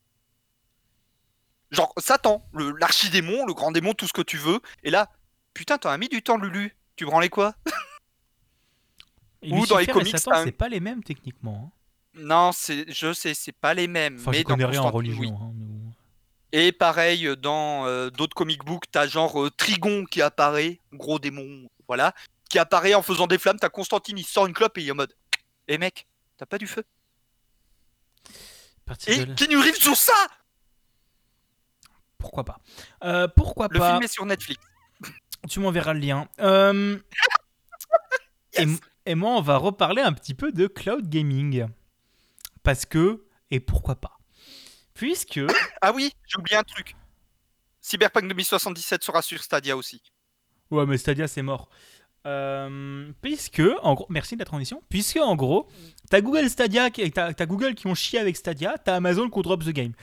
Genre, 1.72 1.94
Satan, 1.98 2.46
l'archidémon, 2.80 3.46
le 3.46 3.54
grand 3.54 3.72
démon, 3.72 3.94
tout 3.94 4.08
ce 4.08 4.14
que 4.14 4.22
tu 4.22 4.38
veux. 4.38 4.60
Et 4.84 4.90
là, 4.92 5.10
putain, 5.54 5.78
t'en 5.78 5.90
as 5.90 5.98
mis 5.98 6.10
du 6.10 6.22
temps, 6.22 6.38
Lulu. 6.38 6.76
Tu 6.98 7.06
branlais 7.06 7.30
quoi? 7.30 7.56
Ou 9.44 9.66
dans 9.66 9.78
les 9.78 9.88
comics, 9.88 10.14
un- 10.28 10.44
c'est 10.44 10.52
pas 10.52 10.70
les 10.70 10.80
mêmes 10.80 11.04
techniquement. 11.04 11.72
hein. 11.74 11.78
Non, 12.14 12.52
c'est, 12.52 12.92
je 12.92 13.14
sais, 13.14 13.34
c'est 13.34 13.54
pas 13.54 13.74
les 13.74 13.88
mêmes. 13.88 14.18
Enfin, 14.20 14.32
mais 14.32 14.40
je 14.40 14.44
dans 14.44 14.50
connais 14.50 14.66
rien 14.66 14.82
en 14.82 14.88
oui. 14.88 14.92
religion. 14.92 15.40
hein. 15.42 15.54
Et 16.52 16.74
pareil, 16.74 17.30
dans 17.38 17.86
euh, 17.88 18.10
d'autres 18.10 18.36
comic 18.36 18.64
books, 18.66 18.84
t'as 18.92 19.08
genre 19.08 19.42
euh, 19.42 19.50
Trigon 19.50 20.04
qui 20.04 20.22
apparaît, 20.22 20.82
gros 20.92 21.18
démon, 21.18 21.70
voilà, 21.88 22.14
qui 22.50 22.60
apparaît 22.60 22.94
en 22.94 23.02
faisant 23.02 23.26
des 23.28 23.38
flammes. 23.38 23.58
T'as 23.58 23.70
Constantine, 23.70 24.18
il 24.18 24.26
sort 24.26 24.46
une 24.46 24.54
clope 24.54 24.78
et 24.78 24.82
il 24.82 24.90
est 24.90 24.92
en 24.92 24.96
mode 24.96 25.16
Eh 25.70 25.78
mec, 25.78 26.06
t'as 26.38 26.46
pas 26.46 26.58
du 26.58 26.68
feu 26.68 26.84
De 28.98 29.12
Et 29.12 29.26
là- 29.26 29.34
Keanu 29.36 29.58
Reeves 29.58 29.76
sur 29.76 29.96
ça 29.96 30.14
Pourquoi 32.18 32.44
pas 32.44 32.60
Euh, 33.04 33.28
Pourquoi 33.28 33.68
Le 33.72 33.80
pas 33.80 33.92
film 33.92 34.04
est 34.04 34.08
sur 34.12 34.26
Netflix. 34.26 34.62
Tu 35.50 35.60
m'enverras 35.60 35.94
le 35.94 36.00
lien. 36.00 36.28
Euh, 36.40 37.00
et 39.06 39.16
moi, 39.16 39.32
on 39.32 39.42
va 39.42 39.58
reparler 39.58 40.02
un 40.02 40.14
petit 40.14 40.34
peu 40.36 40.52
de 40.52 40.68
cloud 40.68 41.10
gaming. 41.10 41.66
Parce 42.64 42.86
que, 42.86 43.26
et 43.50 43.60
pourquoi 43.60 43.96
pas 43.96 44.20
Puisque, 44.94 45.40
Ah 45.82 45.92
oui, 45.94 46.14
j'ai 46.28 46.38
oublié 46.38 46.58
un 46.58 46.64
truc. 46.64 46.96
Cyberpunk 47.82 48.28
2077 48.28 49.04
sera 49.04 49.22
sur 49.24 49.42
Stadia 49.42 49.76
aussi. 49.76 50.04
ouais, 50.70 50.86
mais 50.86 50.98
Stadia, 51.00 51.28
c'est 51.28 51.42
mort. 51.42 51.70
Euh, 52.28 53.12
puisque, 53.22 53.64
en 53.82 53.96
gros, 53.96 54.06
merci 54.10 54.36
de 54.36 54.40
la 54.40 54.46
transition. 54.46 54.84
Puisque, 54.90 55.18
en 55.18 55.36
gros, 55.36 55.68
t'as 56.10 56.22
Google 56.22 56.50
Stadia, 56.50 56.90
t'as 56.92 57.46
Google 57.46 57.74
qui 57.74 57.88
ont 57.88 57.96
chié 57.96 58.20
avec 58.20 58.36
Stadia, 58.38 58.78
t'as 58.78 58.96
Amazon 58.96 59.30
qui 59.30 59.42
drop 59.42 59.64
the 59.64 59.70
game. 59.70 59.94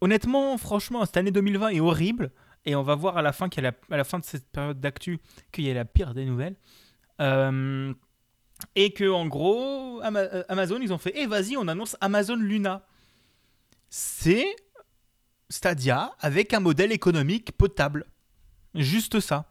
Honnêtement, 0.00 0.58
franchement, 0.58 1.04
cette 1.04 1.16
année 1.16 1.30
2020 1.30 1.68
est 1.68 1.80
horrible. 1.80 2.32
Et 2.66 2.74
on 2.74 2.82
va 2.82 2.94
voir 2.94 3.16
à 3.16 3.22
la 3.22 3.32
fin, 3.32 3.48
a 3.48 3.60
la- 3.60 3.72
à 3.90 3.96
la 3.96 4.04
fin 4.04 4.18
de 4.18 4.24
cette 4.24 4.46
période 4.50 4.80
d'actu 4.80 5.18
qu'il 5.52 5.64
y 5.64 5.70
a 5.70 5.74
la 5.74 5.84
pire 5.84 6.12
des 6.12 6.24
nouvelles. 6.24 6.56
Euh, 7.20 7.94
et 8.74 8.92
que, 8.92 9.08
en 9.08 9.26
gros, 9.26 10.02
euh, 10.02 10.42
Amazon, 10.48 10.78
ils 10.82 10.92
ont 10.92 10.98
fait 10.98 11.12
Eh, 11.14 11.26
vas-y, 11.26 11.56
on 11.56 11.68
annonce 11.68 11.96
Amazon 12.00 12.36
Luna. 12.36 12.84
C'est 13.88 14.44
Stadia 15.48 16.12
avec 16.20 16.52
un 16.52 16.60
modèle 16.60 16.92
économique 16.92 17.52
potable. 17.52 18.04
Juste 18.74 19.20
ça. 19.20 19.49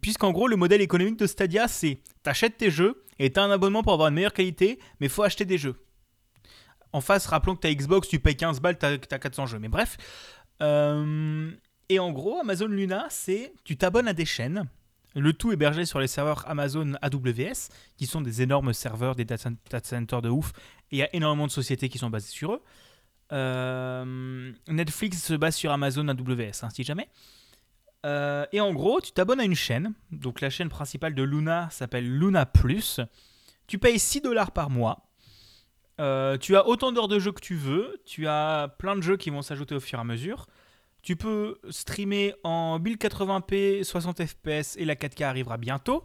Puisqu'en 0.00 0.32
gros, 0.32 0.48
le 0.48 0.56
modèle 0.56 0.80
économique 0.80 1.18
de 1.18 1.26
Stadia, 1.26 1.68
c'est 1.68 2.00
t'achètes 2.22 2.56
tes 2.56 2.70
jeux 2.70 3.04
et 3.18 3.30
t'as 3.30 3.42
un 3.42 3.50
abonnement 3.50 3.82
pour 3.82 3.92
avoir 3.92 4.08
une 4.08 4.14
meilleure 4.14 4.32
qualité, 4.32 4.78
mais 5.00 5.08
faut 5.08 5.22
acheter 5.22 5.44
des 5.44 5.58
jeux. 5.58 5.76
En 6.92 7.00
face, 7.00 7.26
rappelons 7.26 7.56
que 7.56 7.60
t'as 7.60 7.72
Xbox, 7.72 8.08
tu 8.08 8.20
payes 8.20 8.36
15 8.36 8.60
balles, 8.60 8.78
t'as 8.78 8.92
as 8.92 9.18
400 9.18 9.46
jeux. 9.46 9.58
Mais 9.58 9.68
bref. 9.68 9.96
Euh, 10.62 11.50
et 11.88 11.98
en 11.98 12.12
gros, 12.12 12.38
Amazon 12.38 12.68
Luna, 12.68 13.06
c'est 13.10 13.52
tu 13.64 13.76
t'abonnes 13.76 14.08
à 14.08 14.12
des 14.12 14.24
chaînes. 14.24 14.64
Le 15.16 15.32
tout 15.32 15.52
hébergé 15.52 15.84
sur 15.84 16.00
les 16.00 16.08
serveurs 16.08 16.48
Amazon 16.48 16.94
AWS, 17.02 17.68
qui 17.96 18.06
sont 18.06 18.20
des 18.20 18.42
énormes 18.42 18.72
serveurs, 18.72 19.14
des 19.14 19.24
data 19.24 19.50
centers 19.82 20.22
de 20.22 20.28
ouf. 20.28 20.52
Et 20.90 20.96
il 20.96 20.98
y 20.98 21.02
a 21.02 21.14
énormément 21.14 21.46
de 21.46 21.52
sociétés 21.52 21.88
qui 21.88 21.98
sont 21.98 22.10
basées 22.10 22.30
sur 22.30 22.54
eux. 22.54 22.62
Euh, 23.32 24.52
Netflix 24.68 25.22
se 25.22 25.34
base 25.34 25.56
sur 25.56 25.72
Amazon 25.72 26.08
AWS, 26.08 26.62
hein, 26.62 26.70
si 26.70 26.82
jamais. 26.84 27.08
Euh, 28.04 28.44
et 28.52 28.60
en 28.60 28.72
gros, 28.72 29.00
tu 29.00 29.12
t'abonnes 29.12 29.40
à 29.40 29.44
une 29.44 29.54
chaîne. 29.54 29.94
Donc 30.12 30.40
la 30.40 30.50
chaîne 30.50 30.68
principale 30.68 31.14
de 31.14 31.22
Luna 31.22 31.68
s'appelle 31.70 32.06
Luna 32.06 32.46
Plus. 32.46 33.00
Tu 33.66 33.78
payes 33.78 33.98
6 33.98 34.20
dollars 34.20 34.50
par 34.52 34.70
mois. 34.70 35.08
Euh, 36.00 36.36
tu 36.36 36.56
as 36.56 36.66
autant 36.66 36.92
d'heures 36.92 37.08
de 37.08 37.18
jeu 37.18 37.32
que 37.32 37.40
tu 37.40 37.54
veux. 37.54 38.00
Tu 38.04 38.26
as 38.26 38.74
plein 38.78 38.96
de 38.96 39.00
jeux 39.00 39.16
qui 39.16 39.30
vont 39.30 39.42
s'ajouter 39.42 39.74
au 39.74 39.80
fur 39.80 39.98
et 39.98 40.02
à 40.02 40.04
mesure. 40.04 40.46
Tu 41.02 41.16
peux 41.16 41.58
streamer 41.70 42.34
en 42.44 42.78
1080p 42.78 43.84
60 43.84 44.24
fps 44.24 44.76
et 44.76 44.84
la 44.84 44.94
4K 44.94 45.24
arrivera 45.24 45.56
bientôt. 45.56 46.04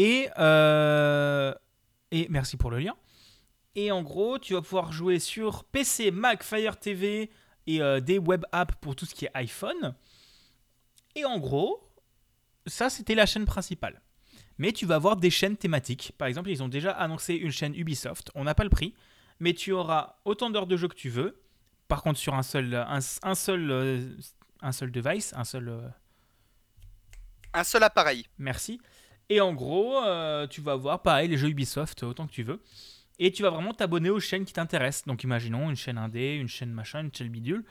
Euh, 0.00 1.54
et 2.10 2.26
merci 2.30 2.56
pour 2.56 2.70
le 2.70 2.78
lien. 2.78 2.96
Et 3.74 3.92
en 3.92 4.02
gros, 4.02 4.38
tu 4.38 4.54
vas 4.54 4.62
pouvoir 4.62 4.92
jouer 4.92 5.18
sur 5.18 5.64
PC, 5.64 6.10
Mac, 6.10 6.42
Fire 6.42 6.78
TV 6.78 7.30
et 7.66 7.80
des 8.00 8.18
web 8.18 8.44
apps 8.50 8.74
pour 8.80 8.96
tout 8.96 9.06
ce 9.06 9.14
qui 9.14 9.26
est 9.26 9.30
iPhone. 9.34 9.94
Et 11.14 11.24
en 11.24 11.38
gros, 11.38 11.88
ça 12.66 12.90
c'était 12.90 13.14
la 13.14 13.26
chaîne 13.26 13.44
principale. 13.44 14.00
Mais 14.58 14.72
tu 14.72 14.86
vas 14.86 14.96
avoir 14.96 15.16
des 15.16 15.30
chaînes 15.30 15.56
thématiques. 15.56 16.12
Par 16.18 16.28
exemple, 16.28 16.50
ils 16.50 16.62
ont 16.62 16.68
déjà 16.68 16.92
annoncé 16.92 17.34
une 17.34 17.50
chaîne 17.50 17.74
Ubisoft. 17.74 18.30
On 18.34 18.44
n'a 18.44 18.54
pas 18.54 18.64
le 18.64 18.70
prix, 18.70 18.94
mais 19.40 19.54
tu 19.54 19.72
auras 19.72 20.16
autant 20.24 20.50
d'heures 20.50 20.66
de 20.66 20.76
jeu 20.76 20.88
que 20.88 20.94
tu 20.94 21.08
veux. 21.08 21.42
Par 21.88 22.02
contre, 22.02 22.18
sur 22.18 22.34
un 22.34 22.42
seul, 22.42 22.74
un, 22.74 23.00
seul, 23.34 23.70
euh, 23.70 24.16
un 24.60 24.72
seul 24.72 24.90
device, 24.90 25.34
un 25.34 25.44
seul. 25.44 25.68
Euh, 25.68 25.88
un 27.54 27.64
seul 27.64 27.82
appareil. 27.82 28.26
Merci. 28.38 28.80
Et 29.28 29.40
en 29.40 29.52
gros, 29.52 30.02
euh, 30.02 30.46
tu 30.46 30.60
vas 30.60 30.76
voir 30.76 31.02
pareil 31.02 31.28
les 31.28 31.36
jeux 31.36 31.48
Ubisoft 31.48 32.02
autant 32.02 32.26
que 32.26 32.32
tu 32.32 32.42
veux. 32.42 32.62
Et 33.18 33.30
tu 33.30 33.42
vas 33.42 33.50
vraiment 33.50 33.74
t'abonner 33.74 34.10
aux 34.10 34.20
chaînes 34.20 34.44
qui 34.44 34.52
t'intéressent. 34.52 35.06
Donc 35.06 35.22
imaginons 35.22 35.70
une 35.70 35.76
chaîne 35.76 35.98
indé, 35.98 36.34
une 36.34 36.48
chaîne 36.48 36.72
machin, 36.72 37.02
une 37.02 37.14
chaîne 37.14 37.28
bidule 37.28 37.64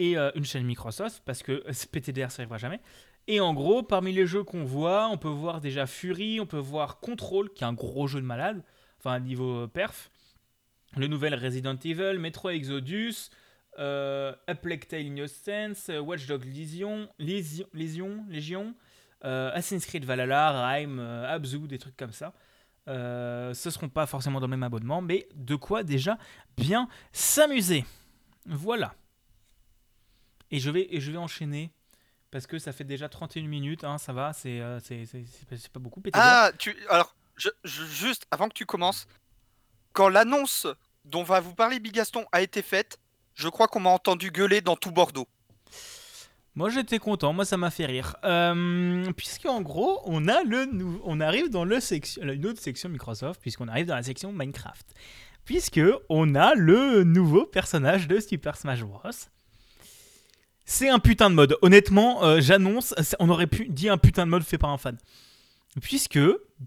et 0.00 0.16
euh, 0.16 0.30
une 0.34 0.44
chaîne 0.46 0.64
Microsoft, 0.64 1.22
parce 1.26 1.42
que 1.42 1.62
PTDR 1.92 2.30
ça 2.30 2.40
arrivera 2.40 2.58
jamais. 2.58 2.80
Et 3.28 3.38
en 3.38 3.52
gros, 3.52 3.82
parmi 3.82 4.12
les 4.12 4.26
jeux 4.26 4.42
qu'on 4.42 4.64
voit, 4.64 5.08
on 5.08 5.18
peut 5.18 5.28
voir 5.28 5.60
déjà 5.60 5.86
Fury, 5.86 6.40
on 6.40 6.46
peut 6.46 6.58
voir 6.58 7.00
Control, 7.00 7.52
qui 7.52 7.64
est 7.64 7.66
un 7.66 7.74
gros 7.74 8.06
jeu 8.08 8.20
de 8.20 8.26
malade, 8.26 8.64
enfin 8.98 9.20
niveau 9.20 9.64
euh, 9.64 9.66
perf. 9.68 10.10
Le 10.96 11.06
nouvel 11.06 11.34
Resident 11.34 11.76
Evil, 11.84 12.18
Metro 12.18 12.48
Exodus, 12.48 13.28
euh, 13.78 14.34
A 14.48 14.54
Plague 14.54 14.88
Tale 14.88 15.02
Innocence, 15.02 15.90
Watch 16.00 16.26
Dogs 16.26 16.46
Legion, 16.46 17.08
Assassin's 19.22 19.86
Creed 19.86 20.04
Valhalla, 20.04 20.66
Rime, 20.66 20.98
Abzu, 20.98 21.68
des 21.68 21.78
trucs 21.78 21.96
comme 21.96 22.10
ça. 22.10 22.32
Ce 22.86 23.52
ce 23.54 23.70
seront 23.70 23.88
pas 23.88 24.06
forcément 24.06 24.40
dans 24.40 24.46
le 24.46 24.50
même 24.50 24.64
abonnement, 24.64 25.00
mais 25.00 25.28
de 25.36 25.54
quoi 25.54 25.84
déjà 25.84 26.18
bien 26.56 26.88
s'amuser. 27.12 27.84
Voilà. 28.46 28.94
Et 30.50 30.58
je 30.58 30.70
vais, 30.70 30.88
et 30.90 31.00
je 31.00 31.12
vais 31.12 31.18
enchaîner 31.18 31.72
parce 32.30 32.46
que 32.46 32.58
ça 32.58 32.72
fait 32.72 32.84
déjà 32.84 33.08
31 33.08 33.42
minutes, 33.46 33.84
hein, 33.84 33.98
ça 33.98 34.12
va, 34.12 34.32
c'est 34.32 34.60
euh, 34.60 34.78
pas 35.72 35.80
beaucoup. 35.80 36.02
Ah, 36.12 36.52
tu, 36.58 36.76
alors, 36.88 37.14
je, 37.36 37.48
juste 37.64 38.26
avant 38.30 38.48
que 38.48 38.54
tu 38.54 38.66
commences, 38.66 39.06
quand 39.92 40.08
l'annonce 40.08 40.66
dont 41.04 41.22
va 41.22 41.40
vous 41.40 41.54
parler 41.54 41.80
Bigaston 41.80 42.24
a 42.32 42.42
été 42.42 42.62
faite, 42.62 42.98
je 43.34 43.48
crois 43.48 43.68
qu'on 43.68 43.80
m'a 43.80 43.90
entendu 43.90 44.30
gueuler 44.30 44.60
dans 44.60 44.76
tout 44.76 44.92
Bordeaux. 44.92 45.28
Moi 46.56 46.68
j'étais 46.68 46.98
content, 46.98 47.32
moi 47.32 47.44
ça 47.44 47.56
m'a 47.56 47.70
fait 47.70 47.86
rire. 47.86 48.16
Euh, 48.24 49.10
Puisqu'en 49.16 49.60
gros, 49.62 50.02
on, 50.04 50.28
a 50.28 50.42
le 50.42 50.68
on 51.04 51.20
arrive 51.20 51.48
dans 51.48 51.64
le 51.64 51.80
section, 51.80 52.22
une 52.22 52.46
autre 52.46 52.60
section 52.60 52.88
Microsoft, 52.88 53.40
puisqu'on 53.40 53.68
arrive 53.68 53.86
dans 53.86 53.94
la 53.94 54.02
section 54.02 54.32
Minecraft. 54.32 54.86
Puisque 55.44 55.80
on 56.08 56.34
a 56.34 56.54
le 56.54 57.02
nouveau 57.04 57.46
personnage 57.46 58.08
de 58.08 58.20
Super 58.20 58.56
Smash 58.56 58.82
Bros. 58.82 59.10
C'est 60.72 60.88
un 60.88 61.00
putain 61.00 61.30
de 61.30 61.34
mode. 61.34 61.58
Honnêtement, 61.62 62.22
euh, 62.22 62.40
j'annonce, 62.40 62.94
on 63.18 63.28
aurait 63.28 63.48
pu 63.48 63.66
dire 63.68 63.92
un 63.92 63.98
putain 63.98 64.24
de 64.24 64.30
mode 64.30 64.44
fait 64.44 64.56
par 64.56 64.70
un 64.70 64.78
fan. 64.78 64.96
Puisque 65.82 66.20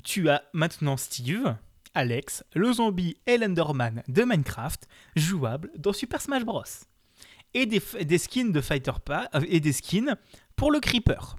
tu 0.03 0.29
as 0.29 0.43
maintenant 0.51 0.97
Steve, 0.97 1.55
Alex, 1.93 2.43
le 2.53 2.73
zombie 2.73 3.15
et 3.27 3.37
l'Enderman 3.37 4.03
de 4.09 4.23
Minecraft 4.23 4.89
jouables 5.15 5.71
dans 5.77 5.93
Super 5.93 6.19
Smash 6.19 6.43
Bros. 6.43 6.63
Et 7.53 7.65
des, 7.65 8.17
skins 8.17 8.51
de 8.51 8.59
Fighter 8.59 8.91
Pass 9.05 9.29
euh, 9.35 9.45
et 9.47 9.61
des 9.61 9.71
skins 9.71 10.17
pour 10.57 10.69
le 10.69 10.81
Creeper. 10.81 11.37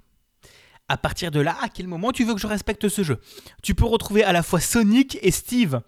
À 0.87 0.97
partir 0.97 1.29
de 1.29 1.41
là, 1.41 1.55
à 1.61 1.69
quel 1.69 1.87
moment 1.87 2.11
tu 2.11 2.23
veux 2.23 2.33
que 2.33 2.41
je 2.41 2.47
respecte 2.47 2.89
ce 2.89 3.03
jeu? 3.03 3.21
Tu 3.61 3.75
peux 3.75 3.85
retrouver 3.85 4.23
à 4.23 4.33
la 4.33 4.41
fois 4.41 4.59
Sonic 4.59 5.19
et 5.21 5.29
Steve. 5.29 5.81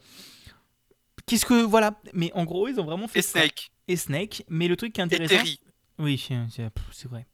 Qu'est-ce 1.26 1.48
que 1.48 1.64
voilà 1.64 2.00
Mais 2.14 2.32
en 2.34 2.46
gros, 2.46 2.68
ils 2.68 2.80
ont 2.80 2.86
vraiment 2.86 3.08
fait 3.08 3.20
et 3.20 3.24
Snake. 3.24 3.72
Et 3.88 3.96
Snake. 3.96 4.44
Mais 4.48 4.68
le 4.68 4.76
truc 4.76 4.94
qui 4.94 5.02
est 5.02 5.04
intéressant. 5.04 5.44
Oui, 6.00 6.24
c'est 6.50 7.08
vrai. 7.08 7.26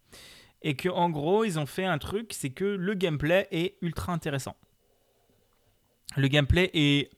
Et 0.62 0.76
que 0.76 0.90
en 0.90 1.10
gros, 1.10 1.44
ils 1.44 1.60
ont 1.60 1.66
fait 1.66 1.86
un 1.86 1.98
truc, 1.98 2.32
c'est 2.34 2.50
que 2.50 2.64
le 2.64 2.94
gameplay 2.94 3.48
est 3.52 3.76
ultra 3.82 4.14
intéressant. 4.14 4.56
Le 6.16 6.28
gameplay 6.28 6.70
est 6.74 7.10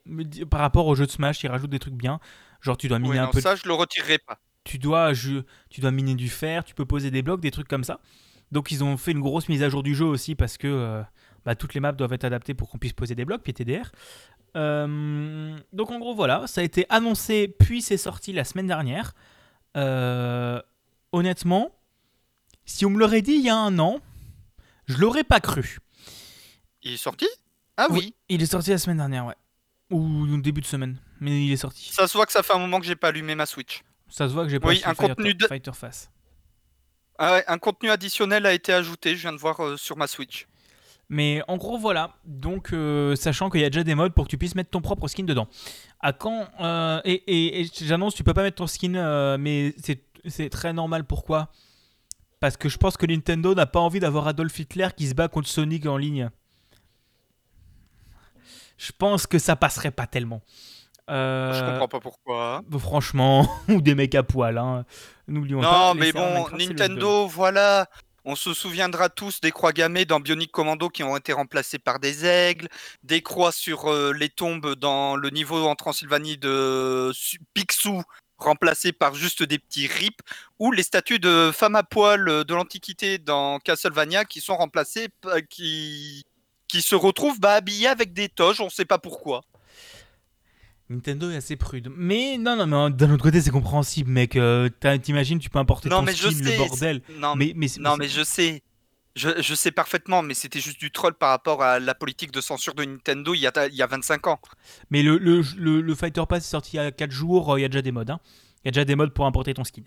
par 0.49 0.61
rapport 0.61 0.87
au 0.87 0.95
jeu 0.95 1.05
de 1.05 1.11
Smash, 1.11 1.43
ils 1.43 1.47
rajoutent 1.47 1.69
des 1.69 1.79
trucs 1.79 1.95
bien. 1.95 2.19
Genre 2.61 2.77
tu 2.77 2.87
dois 2.87 2.99
miner 2.99 3.19
un 3.19 3.27
peu. 3.27 3.41
Ça, 3.41 3.55
je 3.55 3.67
le 3.67 3.73
retirerai 3.73 4.17
pas. 4.17 4.39
Tu 4.63 4.79
dois, 4.79 5.13
je, 5.13 5.43
tu 5.69 5.81
dois 5.81 5.91
miner 5.91 6.15
du 6.15 6.29
fer, 6.29 6.63
tu 6.63 6.73
peux 6.73 6.85
poser 6.85 7.11
des 7.11 7.21
blocs, 7.21 7.39
des 7.39 7.51
trucs 7.51 7.67
comme 7.67 7.83
ça. 7.83 7.99
Donc 8.51 8.71
ils 8.71 8.83
ont 8.83 8.97
fait 8.97 9.11
une 9.11 9.21
grosse 9.21 9.49
mise 9.49 9.61
à 9.61 9.69
jour 9.69 9.83
du 9.83 9.93
jeu 9.93 10.05
aussi 10.05 10.33
parce 10.33 10.57
que 10.57 10.67
euh, 10.67 11.03
bah, 11.45 11.55
toutes 11.55 11.73
les 11.75 11.79
maps 11.79 11.91
doivent 11.91 12.13
être 12.13 12.23
adaptées 12.23 12.53
pour 12.55 12.69
qu'on 12.69 12.79
puisse 12.79 12.93
poser 12.93 13.13
des 13.13 13.25
blocs, 13.25 13.43
PTDR. 13.43 13.91
Euh, 14.55 15.55
donc 15.73 15.91
en 15.91 15.99
gros 15.99 16.15
voilà, 16.15 16.47
ça 16.47 16.61
a 16.61 16.63
été 16.63 16.85
annoncé 16.89 17.53
puis 17.59 17.81
c'est 17.81 17.97
sorti 17.97 18.33
la 18.33 18.43
semaine 18.43 18.67
dernière. 18.67 19.13
Euh, 19.77 20.61
honnêtement, 21.15 21.71
si 22.65 22.85
on 22.85 22.89
me 22.89 22.99
l'aurait 22.99 23.21
dit 23.21 23.33
il 23.33 23.41
y 23.41 23.49
a 23.49 23.55
un 23.55 23.79
an, 23.79 23.99
je 24.87 24.97
l'aurais 24.97 25.23
pas 25.23 25.39
cru. 25.39 25.79
Il 26.83 26.93
est 26.93 26.97
sorti? 26.97 27.27
Ah 27.77 27.87
oui. 27.89 28.13
Il 28.29 28.41
est 28.41 28.45
sorti 28.45 28.69
la 28.69 28.77
semaine 28.77 28.97
dernière, 28.97 29.25
ouais. 29.25 29.35
Ou 29.91 30.37
début 30.37 30.61
de 30.61 30.65
semaine, 30.65 30.97
mais 31.19 31.45
il 31.45 31.51
est 31.51 31.57
sorti. 31.57 31.91
Ça 31.91 32.07
se 32.07 32.17
voit 32.17 32.25
que 32.25 32.31
ça 32.31 32.43
fait 32.43 32.53
un 32.53 32.59
moment 32.59 32.79
que 32.79 32.85
j'ai 32.85 32.95
pas 32.95 33.07
allumé 33.09 33.33
ma 33.35 33.45
Switch. 33.45 33.83
Ça 34.09 34.27
se 34.27 34.33
voit 34.33 34.43
que 34.43 34.49
j'ai 34.49 34.59
pas 34.59 34.69
oui, 34.69 34.81
un 34.85 34.93
contenu 34.93 35.33
de... 35.33 35.47
Fighter 35.47 35.71
Face. 35.73 36.11
Ah 37.17 37.33
ouais, 37.33 37.43
un 37.47 37.57
contenu 37.57 37.89
additionnel 37.89 38.45
a 38.45 38.53
été 38.53 38.73
ajouté, 38.73 39.15
je 39.15 39.21
viens 39.21 39.31
de 39.31 39.37
voir 39.37 39.63
euh, 39.63 39.77
sur 39.77 39.95
ma 39.95 40.07
Switch. 40.07 40.47
Mais 41.07 41.41
en 41.47 41.57
gros, 41.57 41.77
voilà. 41.77 42.17
Donc, 42.25 42.73
euh, 42.73 43.15
sachant 43.15 43.49
qu'il 43.49 43.61
y 43.61 43.63
a 43.63 43.69
déjà 43.69 43.83
des 43.83 43.95
modes 43.95 44.13
pour 44.13 44.25
que 44.25 44.29
tu 44.29 44.37
puisses 44.37 44.55
mettre 44.55 44.71
ton 44.71 44.81
propre 44.81 45.07
skin 45.07 45.23
dedans. 45.23 45.47
À 45.99 46.13
quand 46.13 46.47
euh, 46.59 46.99
Et, 47.05 47.61
et 47.61 47.69
j'annonce, 47.81 48.15
tu 48.15 48.23
peux 48.23 48.33
pas 48.33 48.43
mettre 48.43 48.57
ton 48.57 48.67
skin, 48.67 49.37
mais 49.37 49.73
c'est 49.77 50.03
c'est 50.27 50.49
très 50.49 50.73
normal. 50.73 51.05
Pourquoi? 51.05 51.49
Parce 52.39 52.57
que 52.57 52.69
je 52.69 52.77
pense 52.77 52.97
que 52.97 53.05
Nintendo 53.05 53.55
n'a 53.55 53.65
pas 53.65 53.79
envie 53.79 53.99
d'avoir 53.99 54.27
Adolf 54.27 54.57
Hitler 54.59 54.89
qui 54.95 55.07
se 55.07 55.15
bat 55.15 55.27
contre 55.27 55.47
Sonic 55.47 55.85
en 55.85 55.97
ligne. 55.97 56.29
Je 58.77 58.91
pense 58.97 59.25
que 59.25 59.39
ça 59.39 59.55
passerait 59.55 59.91
pas 59.91 60.05
tellement. 60.05 60.41
Euh... 61.09 61.53
Je 61.53 61.71
comprends 61.71 61.87
pas 61.87 61.99
pourquoi. 61.99 62.61
Franchement, 62.77 63.47
ou 63.69 63.81
des 63.81 63.95
mecs 63.95 64.15
à 64.15 64.23
poil, 64.23 64.57
hein. 64.57 64.85
N'oublions 65.27 65.61
pas. 65.61 65.93
Non, 65.93 65.95
mais 65.95 66.11
bon, 66.11 66.47
Nintendo, 66.57 67.27
voilà. 67.27 67.87
On 68.27 68.35
se 68.35 68.55
souviendra 68.55 69.09
tous 69.09 69.39
des 69.39 69.51
croix 69.51 69.71
gammées 69.71 70.05
dans 70.05 70.19
Bionic 70.19 70.51
Commando 70.51 70.89
qui 70.89 71.03
ont 71.03 71.15
été 71.15 71.31
remplacées 71.31 71.77
par 71.77 71.99
des 71.99 72.25
aigles, 72.25 72.67
des 73.03 73.21
croix 73.21 73.51
sur 73.51 73.85
euh, 73.85 74.13
les 74.13 74.29
tombes 74.29 74.73
dans 74.73 75.15
le 75.15 75.29
niveau 75.29 75.67
en 75.67 75.75
Transylvanie 75.75 76.37
de 76.37 77.11
Picsou 77.53 78.01
remplacés 78.37 78.91
par 78.91 79.15
juste 79.15 79.43
des 79.43 79.59
petits 79.59 79.87
rips, 79.87 80.21
ou 80.59 80.71
les 80.71 80.83
statues 80.83 81.19
de 81.19 81.51
femmes 81.53 81.75
à 81.75 81.83
poil 81.83 82.27
euh, 82.27 82.43
de 82.43 82.53
l'Antiquité 82.53 83.17
dans 83.17 83.59
Castlevania 83.59 84.25
qui 84.25 84.41
sont 84.41 84.55
remplacées, 84.55 85.07
qui, 85.49 86.23
qui 86.67 86.81
se 86.81 86.95
retrouvent 86.95 87.39
bah, 87.39 87.53
habillées 87.53 87.87
avec 87.87 88.13
des 88.13 88.29
toges, 88.29 88.61
on 88.61 88.65
ne 88.65 88.69
sait 88.69 88.85
pas 88.85 88.97
pourquoi. 88.97 89.41
Nintendo 90.89 91.31
est 91.31 91.37
assez 91.37 91.55
prude. 91.55 91.91
Mais 91.95 92.37
non, 92.37 92.55
non, 92.55 92.67
mais 92.67 92.95
d'un 92.95 93.11
autre 93.11 93.23
côté, 93.23 93.41
c'est 93.41 93.49
compréhensible, 93.49 94.11
mec. 94.11 94.35
Euh, 94.35 94.69
t'imagines, 95.01 95.39
tu 95.39 95.49
peux 95.49 95.57
importer 95.57 95.89
non, 95.89 95.97
ton 95.97 96.03
mais 96.03 96.13
je 96.13 96.27
le 96.27 96.57
bordel. 96.57 97.01
Non, 97.17 97.35
mais, 97.35 97.53
mais, 97.55 97.67
non, 97.79 97.97
mais 97.97 98.07
je 98.07 98.23
sais. 98.23 98.61
Je, 99.15 99.55
sais 99.55 99.71
parfaitement, 99.71 100.21
mais 100.21 100.33
c'était 100.33 100.59
juste 100.59 100.77
du 100.77 100.91
troll 100.91 101.13
par 101.13 101.29
rapport 101.29 101.63
à 101.63 101.79
la 101.79 101.95
politique 101.95 102.31
de 102.31 102.41
censure 102.41 102.75
de 102.75 102.83
Nintendo 102.83 103.33
il 103.33 103.39
y 103.39 103.47
a, 103.47 103.67
il 103.67 103.73
y 103.75 103.81
a 103.81 103.87
25 103.87 104.27
ans. 104.27 104.39
Mais 104.89 105.03
le, 105.03 105.17
le, 105.17 105.41
le, 105.55 105.95
Fighter 105.95 106.23
Pass 106.27 106.45
est 106.45 106.49
sorti 106.49 106.71
il 106.73 106.77
y 106.77 106.79
a 106.79 106.91
4 106.91 107.11
jours, 107.11 107.53
euh, 107.53 107.59
il 107.59 107.61
y 107.61 107.65
a 107.65 107.69
déjà 107.69 107.81
des 107.81 107.93
modes. 107.93 108.09
Hein. 108.09 108.19
Il 108.63 108.67
y 108.67 108.69
a 108.69 108.71
déjà 108.71 108.83
des 108.83 108.95
modes 108.95 109.13
pour 109.13 109.25
importer 109.25 109.53
ton 109.53 109.63
skin. 109.63 109.83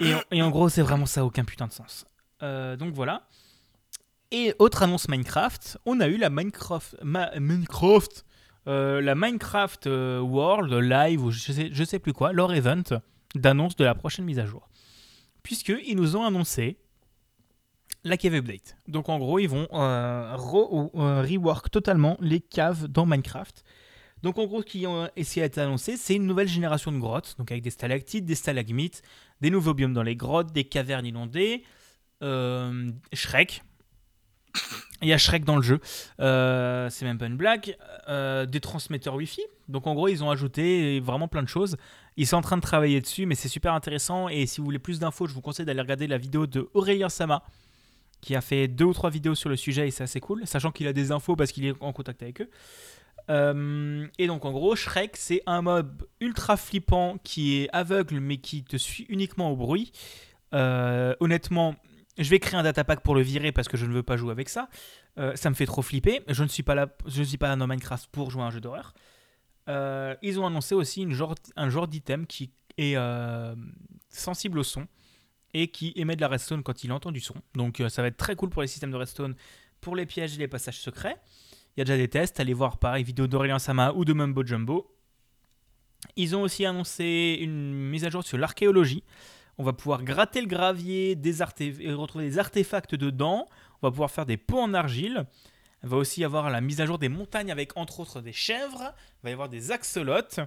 Et, 0.00 0.12
et 0.32 0.42
en 0.42 0.50
gros, 0.50 0.68
c'est 0.68 0.82
vraiment 0.82 1.06
ça, 1.06 1.24
aucun 1.24 1.44
putain 1.44 1.66
de 1.66 1.72
sens. 1.72 2.04
Euh, 2.42 2.76
donc 2.76 2.92
voilà. 2.92 3.26
Et 4.30 4.54
autre 4.58 4.82
annonce 4.82 5.08
Minecraft, 5.08 5.78
on 5.86 6.00
a 6.00 6.08
eu 6.08 6.18
la 6.18 6.28
Minecraft, 6.28 6.96
Minecraft, 7.02 8.26
euh, 8.68 9.00
la 9.00 9.14
Minecraft 9.14 9.86
World 9.86 10.74
Live 10.74 11.24
ou 11.24 11.30
je 11.30 11.52
sais, 11.52 11.70
je 11.72 11.84
sais 11.84 11.98
plus 11.98 12.12
quoi, 12.12 12.34
leur 12.34 12.52
event 12.52 12.82
d'annonce 13.34 13.76
de 13.76 13.84
la 13.84 13.94
prochaine 13.94 14.26
mise 14.26 14.38
à 14.38 14.44
jour. 14.44 14.68
Puisqu'ils 15.42 15.96
nous 15.96 16.16
ont 16.16 16.24
annoncé 16.26 16.76
la 18.06 18.16
cave 18.16 18.34
update. 18.34 18.76
Donc 18.88 19.08
en 19.08 19.18
gros, 19.18 19.38
ils 19.38 19.48
vont 19.48 19.68
euh, 19.72 20.36
re- 20.36 20.90
euh, 20.94 21.22
rework 21.22 21.70
totalement 21.70 22.16
les 22.20 22.40
caves 22.40 22.86
dans 22.86 23.06
Minecraft. 23.06 23.64
Donc 24.22 24.38
en 24.38 24.46
gros, 24.46 24.62
ce 24.62 24.66
qui 24.66 24.86
ont 24.86 25.08
essayé 25.16 25.44
d'être 25.44 25.58
annoncé, 25.58 25.96
c'est 25.96 26.14
une 26.14 26.26
nouvelle 26.26 26.48
génération 26.48 26.90
de 26.90 26.98
grottes, 26.98 27.34
donc 27.38 27.50
avec 27.50 27.62
des 27.62 27.70
stalactites, 27.70 28.24
des 28.24 28.34
stalagmites, 28.34 29.02
des 29.40 29.50
nouveaux 29.50 29.74
biomes 29.74 29.92
dans 29.92 30.02
les 30.02 30.16
grottes, 30.16 30.52
des 30.52 30.64
cavernes 30.64 31.06
inondées, 31.06 31.62
euh, 32.22 32.90
Shrek. 33.12 33.62
Il 35.02 35.08
y 35.08 35.12
a 35.12 35.18
Shrek 35.18 35.44
dans 35.44 35.56
le 35.56 35.62
jeu, 35.62 35.80
Euh, 36.18 36.88
c'est 36.88 37.04
même 37.04 37.18
pas 37.18 37.26
une 37.26 37.36
blague. 37.36 37.76
Euh, 38.08 38.46
des 38.46 38.60
transmetteurs 38.60 39.14
Wi-Fi. 39.16 39.42
Donc 39.68 39.86
en 39.86 39.94
gros, 39.94 40.08
ils 40.08 40.24
ont 40.24 40.30
ajouté 40.30 41.00
vraiment 41.00 41.28
plein 41.28 41.42
de 41.42 41.48
choses. 41.48 41.76
Ils 42.16 42.26
sont 42.26 42.36
en 42.36 42.40
train 42.40 42.56
de 42.56 42.62
travailler 42.62 43.02
dessus, 43.02 43.26
mais 43.26 43.34
c'est 43.34 43.50
super 43.50 43.74
intéressant. 43.74 44.28
Et 44.30 44.46
si 44.46 44.60
vous 44.60 44.64
voulez 44.64 44.78
plus 44.78 44.98
d'infos, 44.98 45.26
je 45.26 45.34
vous 45.34 45.42
conseille 45.42 45.66
d'aller 45.66 45.82
regarder 45.82 46.06
la 46.06 46.16
vidéo 46.16 46.46
de 46.46 46.70
Aurélien 46.72 47.10
Sama, 47.10 47.42
qui 48.20 48.34
a 48.34 48.40
fait 48.40 48.68
deux 48.68 48.84
ou 48.84 48.92
trois 48.92 49.10
vidéos 49.10 49.34
sur 49.34 49.48
le 49.48 49.56
sujet 49.56 49.88
et 49.88 49.90
c'est 49.90 50.04
assez 50.04 50.20
cool, 50.20 50.46
sachant 50.46 50.70
qu'il 50.72 50.86
a 50.86 50.92
des 50.92 51.12
infos 51.12 51.36
parce 51.36 51.52
qu'il 51.52 51.64
est 51.64 51.74
en 51.80 51.92
contact 51.92 52.22
avec 52.22 52.40
eux. 52.40 52.50
Euh, 53.28 54.06
et 54.18 54.26
donc 54.26 54.44
en 54.44 54.52
gros, 54.52 54.76
Shrek, 54.76 55.16
c'est 55.16 55.42
un 55.46 55.62
mob 55.62 56.06
ultra 56.20 56.56
flippant 56.56 57.18
qui 57.24 57.62
est 57.62 57.68
aveugle 57.72 58.20
mais 58.20 58.36
qui 58.36 58.62
te 58.64 58.76
suit 58.76 59.06
uniquement 59.08 59.50
au 59.50 59.56
bruit. 59.56 59.92
Euh, 60.54 61.14
honnêtement, 61.20 61.74
je 62.18 62.30
vais 62.30 62.38
créer 62.38 62.58
un 62.58 62.62
datapack 62.62 63.00
pour 63.00 63.14
le 63.14 63.22
virer 63.22 63.52
parce 63.52 63.68
que 63.68 63.76
je 63.76 63.86
ne 63.86 63.92
veux 63.92 64.02
pas 64.02 64.16
jouer 64.16 64.30
avec 64.30 64.48
ça. 64.48 64.68
Euh, 65.18 65.34
ça 65.34 65.50
me 65.50 65.54
fait 65.54 65.66
trop 65.66 65.82
flipper. 65.82 66.22
Je 66.28 66.42
ne 66.42 66.48
suis 66.48 66.62
pas 66.62 66.74
là, 66.74 66.88
je 67.06 67.20
ne 67.20 67.24
suis 67.24 67.38
dans 67.38 67.66
Minecraft 67.66 68.08
pour 68.10 68.30
jouer 68.30 68.42
à 68.42 68.46
un 68.46 68.50
jeu 68.50 68.60
d'horreur. 68.60 68.94
Ils 69.68 70.38
ont 70.38 70.46
annoncé 70.46 70.74
aussi 70.74 71.06
un 71.56 71.70
genre 71.70 71.88
d'item 71.88 72.26
qui 72.26 72.52
est 72.78 72.96
sensible 74.08 74.58
au 74.60 74.62
son 74.62 74.86
et 75.62 75.68
qui 75.68 75.92
émet 75.96 76.16
de 76.16 76.20
la 76.20 76.28
redstone 76.28 76.62
quand 76.62 76.84
il 76.84 76.92
entend 76.92 77.10
du 77.10 77.20
son. 77.20 77.34
Donc 77.54 77.80
euh, 77.80 77.88
ça 77.88 78.02
va 78.02 78.08
être 78.08 78.18
très 78.18 78.36
cool 78.36 78.50
pour 78.50 78.60
les 78.60 78.68
systèmes 78.68 78.90
de 78.90 78.96
redstone, 78.96 79.34
pour 79.80 79.96
les 79.96 80.04
pièges 80.04 80.34
et 80.34 80.38
les 80.38 80.48
passages 80.48 80.78
secrets. 80.78 81.16
Il 81.76 81.80
y 81.80 81.82
a 81.82 81.84
déjà 81.84 81.96
des 81.96 82.08
tests, 82.08 82.40
allez 82.40 82.52
voir 82.52 82.78
pareil, 82.78 83.04
vidéo 83.04 83.26
d'Aurélien 83.26 83.58
Sama 83.58 83.92
ou 83.92 84.04
de 84.04 84.12
Mumbo 84.12 84.44
Jumbo. 84.44 84.94
Ils 86.16 86.36
ont 86.36 86.42
aussi 86.42 86.66
annoncé 86.66 87.38
une 87.40 87.72
mise 87.72 88.04
à 88.04 88.10
jour 88.10 88.22
sur 88.22 88.36
l'archéologie. 88.36 89.02
On 89.56 89.64
va 89.64 89.72
pouvoir 89.72 90.04
gratter 90.04 90.42
le 90.42 90.46
gravier, 90.46 91.16
des 91.16 91.40
et 91.40 91.92
retrouver 91.92 92.28
des 92.28 92.38
artefacts 92.38 92.94
dedans. 92.94 93.48
On 93.80 93.86
va 93.86 93.90
pouvoir 93.90 94.10
faire 94.10 94.26
des 94.26 94.36
pots 94.36 94.60
en 94.60 94.74
argile. 94.74 95.26
Il 95.82 95.88
va 95.88 95.96
aussi 95.96 96.20
y 96.20 96.24
avoir 96.24 96.50
la 96.50 96.60
mise 96.60 96.82
à 96.82 96.86
jour 96.86 96.98
des 96.98 97.08
montagnes 97.08 97.50
avec 97.50 97.76
entre 97.78 98.00
autres 98.00 98.20
des 98.20 98.32
chèvres. 98.32 98.92
Il 99.20 99.24
va 99.24 99.30
y 99.30 99.32
avoir 99.32 99.48
des 99.48 99.72
axolotes. 99.72 100.40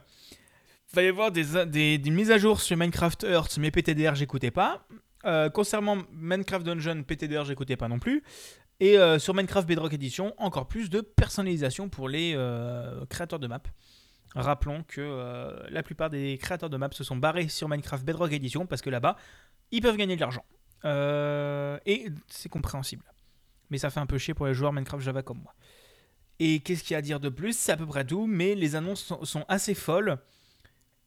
Il 0.91 0.95
va 0.95 1.03
y 1.03 1.07
avoir 1.07 1.31
des, 1.31 1.97
des- 1.99 2.09
mises 2.09 2.31
à 2.31 2.37
jour 2.37 2.61
sur 2.61 2.75
Minecraft 2.75 3.23
Earth, 3.23 3.57
mais 3.57 3.69
PTDR, 3.71 4.15
j'écoutais 4.15 4.51
pas. 4.51 4.87
Euh, 5.25 5.49
concernant 5.49 5.97
Minecraft 6.13 6.65
Dungeon, 6.65 7.03
PTDR, 7.03 7.45
j'écoutais 7.45 7.77
pas 7.77 7.87
non 7.87 7.99
plus. 7.99 8.23
Et 8.79 8.97
euh, 8.97 9.19
sur 9.19 9.33
Minecraft 9.35 9.67
Bedrock 9.67 9.93
Edition, 9.93 10.33
encore 10.37 10.67
plus 10.67 10.89
de 10.89 11.01
personnalisation 11.01 11.89
pour 11.89 12.09
les 12.09 12.33
euh, 12.35 13.05
créateurs 13.07 13.39
de 13.39 13.47
maps. 13.47 13.61
Rappelons 14.35 14.83
que 14.87 15.67
la 15.69 15.81
plupart 15.83 16.09
des 16.11 16.37
créateurs 16.37 16.69
de 16.69 16.77
maps 16.77 16.91
se 16.91 17.03
sont 17.03 17.17
barrés 17.17 17.47
sur 17.49 17.67
Minecraft 17.67 18.05
Bedrock 18.05 18.31
Edition 18.31 18.65
parce 18.67 18.81
que 18.81 18.89
là-bas, 18.91 19.15
ils 19.71 19.81
peuvent 19.81 19.97
gagner 19.97 20.15
de 20.15 20.21
l'argent. 20.21 20.45
Et 21.85 22.07
c'est 22.27 22.49
compréhensible. 22.49 23.03
Mais 23.71 23.77
ça 23.79 23.89
fait 23.89 23.99
un 23.99 24.05
peu 24.05 24.17
chier 24.19 24.33
pour 24.35 24.45
les 24.47 24.53
joueurs 24.53 24.71
Minecraft 24.71 25.03
Java 25.03 25.21
comme 25.23 25.39
moi. 25.39 25.53
Et 26.39 26.59
qu'est-ce 26.61 26.83
qu'il 26.83 26.91
y 26.91 26.95
a 26.95 26.99
à 26.99 27.01
dire 27.01 27.19
de 27.19 27.29
plus? 27.29 27.57
C'est 27.57 27.71
à 27.71 27.77
peu 27.77 27.85
près 27.87 28.05
tout, 28.05 28.27
mais 28.27 28.53
les 28.55 28.75
annonces 28.75 29.13
sont 29.23 29.45
assez 29.47 29.73
folles. 29.73 30.19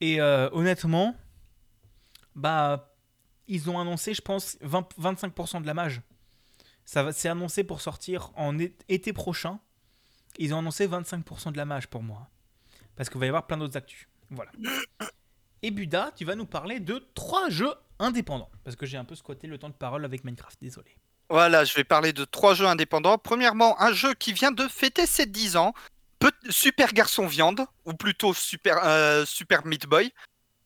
Et 0.03 0.21
euh, 0.21 0.51
honnêtement, 0.51 1.17
bah, 2.35 2.93
ils 3.47 3.71
ont 3.71 3.79
annoncé, 3.79 4.15
je 4.15 4.21
pense, 4.21 4.59
20 4.61 4.99
25% 4.99 5.63
de 5.63 5.67
la 5.67 5.75
mage. 5.75 6.03
C'est 6.85 7.29
annoncé 7.29 7.63
pour 7.63 7.81
sortir 7.81 8.33
en 8.35 8.59
été 8.59 9.13
prochain. 9.13 9.61
Ils 10.39 10.55
ont 10.55 10.59
annoncé 10.59 10.89
25% 10.89 11.53
de 11.53 11.57
la 11.57 11.65
mage 11.67 11.87
pour 11.87 12.03
moi. 12.03 12.29
Parce 12.97 13.11
qu'il 13.11 13.21
va 13.21 13.27
y 13.27 13.29
avoir 13.29 13.47
plein 13.47 13.57
d'autres 13.57 13.77
actus. 13.77 14.09
Voilà. 14.31 14.51
Et 15.63 15.71
Buda, 15.71 16.11
tu 16.17 16.25
vas 16.25 16.35
nous 16.35 16.47
parler 16.47 16.81
de 16.81 17.09
trois 17.15 17.49
jeux 17.49 17.73
indépendants. 18.01 18.51
Parce 18.65 18.75
que 18.75 18.87
j'ai 18.87 18.97
un 18.97 19.05
peu 19.05 19.15
squatté 19.15 19.47
le 19.47 19.57
temps 19.57 19.69
de 19.69 19.75
parole 19.75 20.05
avec 20.05 20.25
Minecraft, 20.25 20.59
désolé. 20.61 20.97
Voilà, 21.31 21.65
je 21.65 21.75
vais 21.75 21.85
parler 21.85 22.13
de 22.13 22.25
trois 22.25 22.55
jeux 22.55 22.67
indépendants. 22.67 23.19
Premièrement, 23.19 23.81
un 23.81 23.93
jeu 23.93 24.15
qui 24.15 24.33
vient 24.33 24.51
de 24.51 24.67
fêter 24.67 25.07
ses 25.07 25.27
10 25.27 25.57
ans, 25.57 25.75
Super 26.51 26.93
Garçon 26.93 27.27
Viande, 27.27 27.65
ou 27.85 27.95
plutôt 27.95 28.35
Super, 28.35 28.79
euh, 28.85 29.25
Super 29.25 29.65
Meat 29.67 29.87
Boy, 29.87 30.13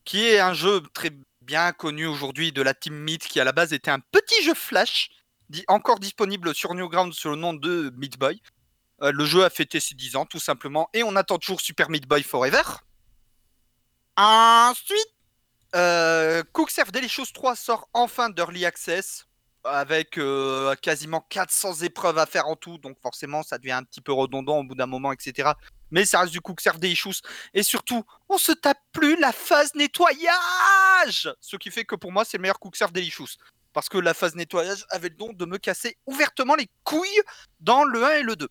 qui 0.05 0.25
est 0.25 0.39
un 0.39 0.55
jeu 0.55 0.83
très 0.95 1.11
bien 1.41 1.73
connu 1.73 2.07
aujourd'hui 2.07 2.53
de 2.53 2.63
la 2.63 2.75
Team 2.75 2.95
Meat, 2.95 3.27
qui 3.27 3.41
à 3.41 3.45
la 3.45 3.53
base 3.53 3.73
était 3.73 3.91
un 3.91 4.01
petit 4.01 4.43
jeu 4.43 4.55
flash, 4.55 5.11
di- 5.49 5.65
encore 5.69 5.99
disponible 6.01 6.55
sur 6.55 6.75
Newgrounds 6.75 7.15
sous 7.17 7.31
le 7.31 7.37
nom 7.37 7.55
de 7.55 7.93
Meat 7.97 8.19
Boy. 8.19 8.41
Euh, 9.03 9.13
le 9.13 9.25
jeu 9.27 9.45
a 9.45 9.51
fêté 9.51 9.79
ses 9.79 9.95
10 9.95 10.17
ans, 10.17 10.27
tout 10.27 10.41
simplement, 10.41 10.89
et 10.93 11.03
on 11.03 11.15
attend 11.17 11.39
toujours 11.39 11.61
Super 11.61 11.91
Meat 11.91 12.07
Boy 12.09 12.23
Forever. 12.23 12.63
Ensuite, 14.17 15.15
euh, 15.75 16.43
Cook 16.53 16.71
Serve 16.71 16.91
Delicious 16.91 17.27
3 17.35 17.55
sort 17.57 17.89
enfin 17.93 18.31
d'Early 18.31 18.65
Access 18.65 19.26
avec 19.69 20.19
euh, 20.19 20.75
quasiment 20.77 21.25
400 21.29 21.83
épreuves 21.83 22.19
à 22.19 22.27
faire 22.27 22.47
en 22.47 22.57
tout, 22.57 22.79
donc 22.79 22.99
forcément 23.01 23.43
ça 23.43 23.59
devient 23.59 23.73
un 23.73 23.83
petit 23.83 24.01
peu 24.01 24.13
redondant 24.13 24.59
au 24.59 24.65
bout 24.65 24.75
d'un 24.75 24.87
moment, 24.87 25.13
etc. 25.13 25.51
Mais 25.91 26.05
ça 26.05 26.21
reste 26.21 26.33
du 26.33 26.41
Serve 26.59 26.79
Delicious. 26.79 27.21
Et 27.55 27.63
surtout, 27.63 28.05
on 28.29 28.39
se 28.39 28.53
tape 28.53 28.81
plus 28.93 29.19
la 29.21 29.33
phase 29.33 29.75
nettoyage 29.75 31.33
Ce 31.41 31.57
qui 31.57 31.71
fait 31.71 31.85
que 31.85 31.95
pour 31.95 32.13
moi, 32.13 32.25
c'est 32.25 32.39
le 32.39 32.43
meilleur 32.43 32.59
Cook 32.59 32.77
Serve 32.77 32.93
Delicious. 32.93 33.37
Parce 33.73 33.89
que 33.89 33.99
la 33.99 34.15
phase 34.15 34.35
nettoyage 34.35 34.87
avait 34.91 35.11
le 35.11 35.17
don 35.17 35.33
de 35.33 35.45
me 35.45 35.59
casser 35.59 35.97
ouvertement 36.07 36.55
les 36.55 36.69
couilles 36.83 37.23
dans 37.61 37.85
le 37.85 38.05
1 38.05 38.11
et 38.15 38.23
le 38.23 38.37
2. 38.37 38.49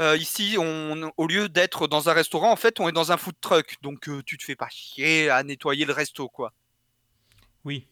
Euh, 0.00 0.16
ici, 0.16 0.56
on, 0.58 1.12
au 1.16 1.26
lieu 1.26 1.48
d'être 1.48 1.86
dans 1.86 2.08
un 2.08 2.12
restaurant, 2.12 2.50
en 2.50 2.56
fait, 2.56 2.80
on 2.80 2.88
est 2.88 2.92
dans 2.92 3.12
un 3.12 3.16
food 3.16 3.36
truck. 3.40 3.76
Donc, 3.82 4.08
euh, 4.08 4.22
tu 4.24 4.36
te 4.36 4.44
fais 4.44 4.56
pas 4.56 4.68
chier 4.68 5.30
à 5.30 5.42
nettoyer 5.42 5.84
le 5.84 5.92
resto, 5.92 6.28
quoi. 6.28 6.52
Oui. 7.64 7.86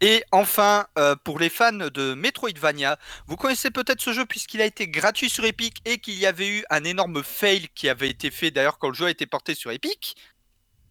Et 0.00 0.22
enfin, 0.30 0.86
euh, 0.98 1.16
pour 1.16 1.38
les 1.38 1.48
fans 1.48 1.72
de 1.72 2.14
Metroidvania, 2.14 2.98
vous 3.26 3.36
connaissez 3.36 3.70
peut-être 3.70 4.00
ce 4.00 4.12
jeu 4.12 4.26
puisqu'il 4.26 4.60
a 4.60 4.66
été 4.66 4.88
gratuit 4.88 5.30
sur 5.30 5.44
Epic 5.44 5.80
et 5.86 5.98
qu'il 5.98 6.14
y 6.14 6.26
avait 6.26 6.48
eu 6.48 6.64
un 6.68 6.84
énorme 6.84 7.22
fail 7.22 7.68
qui 7.74 7.88
avait 7.88 8.10
été 8.10 8.30
fait 8.30 8.50
d'ailleurs 8.50 8.78
quand 8.78 8.88
le 8.88 8.94
jeu 8.94 9.06
a 9.06 9.10
été 9.10 9.26
porté 9.26 9.54
sur 9.54 9.70
Epic. 9.70 10.16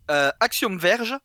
Euh, 0.09 0.31
Axiom 0.39 0.77
Verge, 0.77 1.15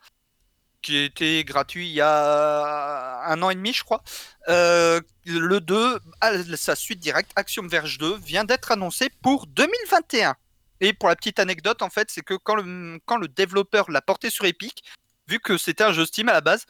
qui 0.82 0.98
était 0.98 1.42
gratuit 1.44 1.88
il 1.88 1.94
y 1.94 2.00
a 2.02 3.24
un 3.26 3.42
an 3.42 3.48
et 3.48 3.54
demi, 3.54 3.72
je 3.72 3.82
crois. 3.82 4.02
Euh, 4.48 5.00
le 5.24 5.60
2, 5.60 6.00
à 6.20 6.32
sa 6.56 6.76
suite 6.76 7.00
directe, 7.00 7.32
Axiom 7.34 7.66
Verge 7.66 7.96
2, 7.96 8.18
vient 8.18 8.44
d'être 8.44 8.72
annoncé 8.72 9.08
pour 9.22 9.46
2021. 9.46 10.34
Et 10.82 10.92
pour 10.92 11.08
la 11.08 11.16
petite 11.16 11.38
anecdote, 11.38 11.82
en 11.82 11.90
fait, 11.90 12.10
c'est 12.10 12.22
que 12.22 12.34
quand 12.34 12.56
le 12.56 13.28
développeur 13.28 13.90
l'a 13.90 14.02
porté 14.02 14.28
sur 14.30 14.44
Epic, 14.44 14.82
vu 15.28 15.38
que 15.40 15.58
c'était 15.58 15.84
un 15.84 15.92
jeu 15.92 16.06
Steam 16.06 16.28
à 16.30 16.32
la 16.32 16.40
base, 16.40 16.64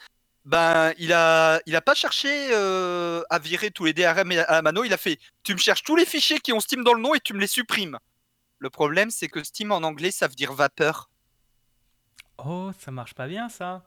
ben, 0.50 0.92
il 0.98 1.12
a, 1.12 1.60
il 1.66 1.76
a 1.76 1.80
pas 1.80 1.94
cherché 1.94 2.48
euh, 2.52 3.22
à 3.30 3.38
virer 3.38 3.70
tous 3.70 3.84
les 3.84 3.92
DRM 3.92 4.32
à 4.32 4.50
la 4.54 4.62
mano. 4.62 4.82
Il 4.82 4.92
a 4.92 4.96
fait, 4.96 5.20
tu 5.44 5.54
me 5.54 5.58
cherches 5.58 5.84
tous 5.84 5.94
les 5.94 6.04
fichiers 6.04 6.40
qui 6.40 6.52
ont 6.52 6.58
Steam 6.58 6.82
dans 6.82 6.92
le 6.92 7.00
nom 7.00 7.14
et 7.14 7.20
tu 7.20 7.34
me 7.34 7.38
les 7.38 7.46
supprimes. 7.46 7.96
Le 8.58 8.68
problème, 8.68 9.10
c'est 9.10 9.28
que 9.28 9.44
Steam 9.44 9.70
en 9.70 9.76
anglais, 9.84 10.10
ça 10.10 10.26
veut 10.26 10.34
dire 10.34 10.52
vapeur. 10.52 11.08
Oh, 12.38 12.72
ça 12.80 12.90
marche 12.90 13.14
pas 13.14 13.28
bien 13.28 13.48
ça. 13.48 13.84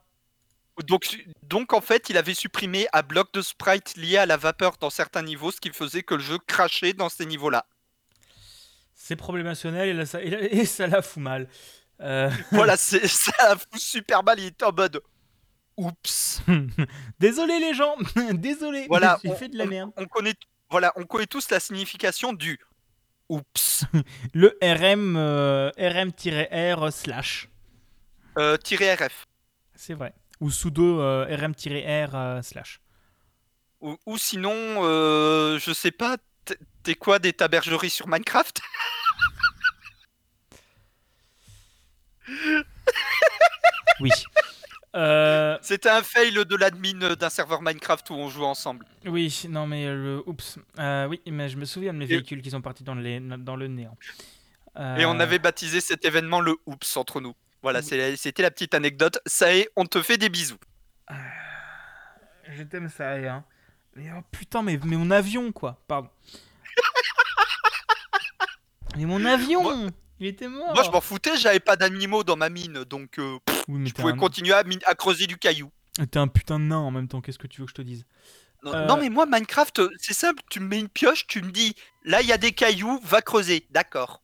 Donc, 0.86 1.22
donc 1.42 1.74
en 1.74 1.82
fait, 1.82 2.08
il 2.08 2.16
avait 2.16 2.32
supprimé 2.32 2.86
un 2.94 3.02
bloc 3.02 3.30
de 3.34 3.42
sprite 3.42 3.94
lié 3.98 4.16
à 4.16 4.24
la 4.24 4.38
vapeur 4.38 4.78
dans 4.80 4.88
certains 4.88 5.22
niveaux, 5.22 5.52
ce 5.52 5.60
qui 5.60 5.68
faisait 5.70 6.02
que 6.02 6.14
le 6.14 6.22
jeu 6.22 6.38
crachait 6.46 6.94
dans 6.94 7.10
ces 7.10 7.26
niveaux-là. 7.26 7.66
C'est 8.94 9.16
problémationnel 9.16 9.90
et, 9.90 9.92
là, 9.92 10.06
ça, 10.06 10.22
et, 10.22 10.30
là- 10.30 10.40
et 10.50 10.64
ça 10.64 10.86
la 10.86 11.02
fout 11.02 11.22
mal. 11.22 11.46
Euh, 12.00 12.30
voilà, 12.52 12.76
ça 12.78 13.56
fout 13.58 13.78
super 13.78 14.22
mal. 14.24 14.40
Il 14.40 14.46
était 14.46 14.64
en 14.64 14.72
mode, 14.72 15.02
oups. 15.76 16.42
Désolé 17.18 17.58
les 17.58 17.74
gens, 17.74 17.96
désolé. 18.34 18.86
Voilà, 18.88 19.18
j'ai 19.22 19.30
on- 19.30 19.36
fait 19.36 19.48
de 19.48 19.56
la 19.58 19.66
merde. 19.66 19.90
On 19.96 20.06
connaît, 20.06 20.34
voilà, 20.70 20.92
on 20.96 21.04
connaît 21.04 21.26
tous 21.26 21.50
la 21.50 21.60
signification 21.60 22.32
du 22.32 22.58
oups. 23.28 23.84
Le 24.34 24.56
RM, 24.62 25.16
euh, 25.16 25.70
RM-R 25.78 26.92
slash. 26.92 27.48
Euh, 28.38 28.56
RF. 28.56 29.26
C'est 29.74 29.94
vrai. 29.94 30.12
Ou 30.40 30.50
sudo 30.50 31.00
euh, 31.00 31.24
RM-R 31.30 32.42
slash. 32.44 32.80
Ou, 33.80 33.96
ou 34.06 34.18
sinon, 34.18 34.52
euh, 34.54 35.58
je 35.58 35.72
sais 35.72 35.90
pas, 35.90 36.16
t'es 36.82 36.94
quoi 36.94 37.18
des 37.18 37.32
tabergeries 37.32 37.90
sur 37.90 38.08
Minecraft? 38.08 38.60
Oui. 44.00 44.10
Euh, 44.94 45.58
C'était 45.60 45.88
un 45.90 46.02
fail 46.02 46.32
de 46.32 46.56
l'admin 46.56 47.14
d'un 47.16 47.30
serveur 47.30 47.62
Minecraft 47.62 48.08
où 48.10 48.14
on 48.14 48.28
jouait 48.28 48.46
ensemble. 48.46 48.86
oui, 49.06 49.42
non 49.48 49.66
mais 49.66 49.86
le 49.86 50.22
oups. 50.26 50.58
Euh, 50.78 51.06
oui, 51.08 51.20
mais 51.26 51.48
je 51.48 51.56
me 51.56 51.64
souviens 51.64 51.92
de 51.92 51.98
mes 51.98 52.06
véhicules 52.06 52.42
qui 52.42 52.50
sont 52.50 52.62
partis 52.62 52.84
dans 52.84 52.94
le, 52.94 53.36
dans 53.38 53.56
le 53.56 53.66
néant. 53.68 53.96
Et 54.76 55.04
on 55.04 55.16
Euh, 55.16 55.20
avait 55.20 55.38
baptisé 55.38 55.80
cet 55.80 56.04
événement 56.04 56.40
le 56.40 56.56
Oops 56.66 56.96
entre 56.96 57.20
nous. 57.20 57.34
Voilà, 57.62 57.80
c'était 57.82 58.42
la 58.42 58.50
petite 58.50 58.74
anecdote. 58.74 59.18
Ça 59.26 59.54
est, 59.54 59.68
on 59.76 59.86
te 59.86 60.02
fait 60.02 60.18
des 60.18 60.28
bisous. 60.28 60.58
Je 62.48 62.62
t'aime 62.62 62.88
ça, 62.90 63.12
hein. 63.14 63.44
Mais 63.96 64.10
oh 64.16 64.20
putain, 64.32 64.62
mais, 64.62 64.78
mais 64.84 64.96
mon 64.96 65.10
avion, 65.10 65.50
quoi. 65.52 65.80
Pardon. 65.88 66.08
mais 68.96 69.04
mon 69.06 69.24
avion 69.24 69.62
Moi- 69.62 69.90
Il 70.20 70.26
était 70.26 70.48
mort 70.48 70.74
Moi, 70.74 70.82
je 70.84 70.90
m'en 70.90 71.00
foutais, 71.00 71.36
j'avais 71.36 71.60
pas 71.60 71.76
d'animaux 71.76 72.24
dans 72.24 72.36
ma 72.36 72.48
mine, 72.48 72.84
donc 72.84 73.18
euh, 73.18 73.38
pff, 73.44 73.64
Oui, 73.68 73.78
mais 73.80 73.88
je 73.88 73.94
pouvais 73.94 74.12
un... 74.12 74.16
continuer 74.16 74.52
à, 74.52 74.94
creuser 74.94 75.26
du 75.26 75.36
caillou. 75.36 75.70
t'es 76.10 76.18
un 76.18 76.28
putain 76.28 76.58
de 76.58 76.64
nain 76.64 76.78
en 76.78 76.90
même 76.90 77.08
temps, 77.08 77.20
qu'est-ce 77.20 77.38
que 77.38 77.46
tu 77.46 77.60
veux 77.60 77.66
que 77.66 77.70
je 77.70 77.74
te 77.76 77.82
dise? 77.82 78.04
Non, 78.62 78.72
Euh. 78.74 78.86
non, 78.86 78.96
mais 78.96 79.10
moi, 79.10 79.26
Minecraft, 79.26 79.82
c'est 79.98 80.14
simple. 80.14 80.42
Tu 80.50 80.60
me 80.60 80.66
mets 80.66 80.80
une 80.80 80.88
pioche, 80.88 81.26
tu 81.26 81.42
me 81.42 81.50
dis, 81.50 81.74
là, 82.04 82.22
il 82.22 82.28
y 82.28 82.32
a 82.32 82.38
des 82.38 82.52
cailloux, 82.52 82.98
va 83.04 83.20
creuser. 83.20 83.66
D'accord. 83.70 84.22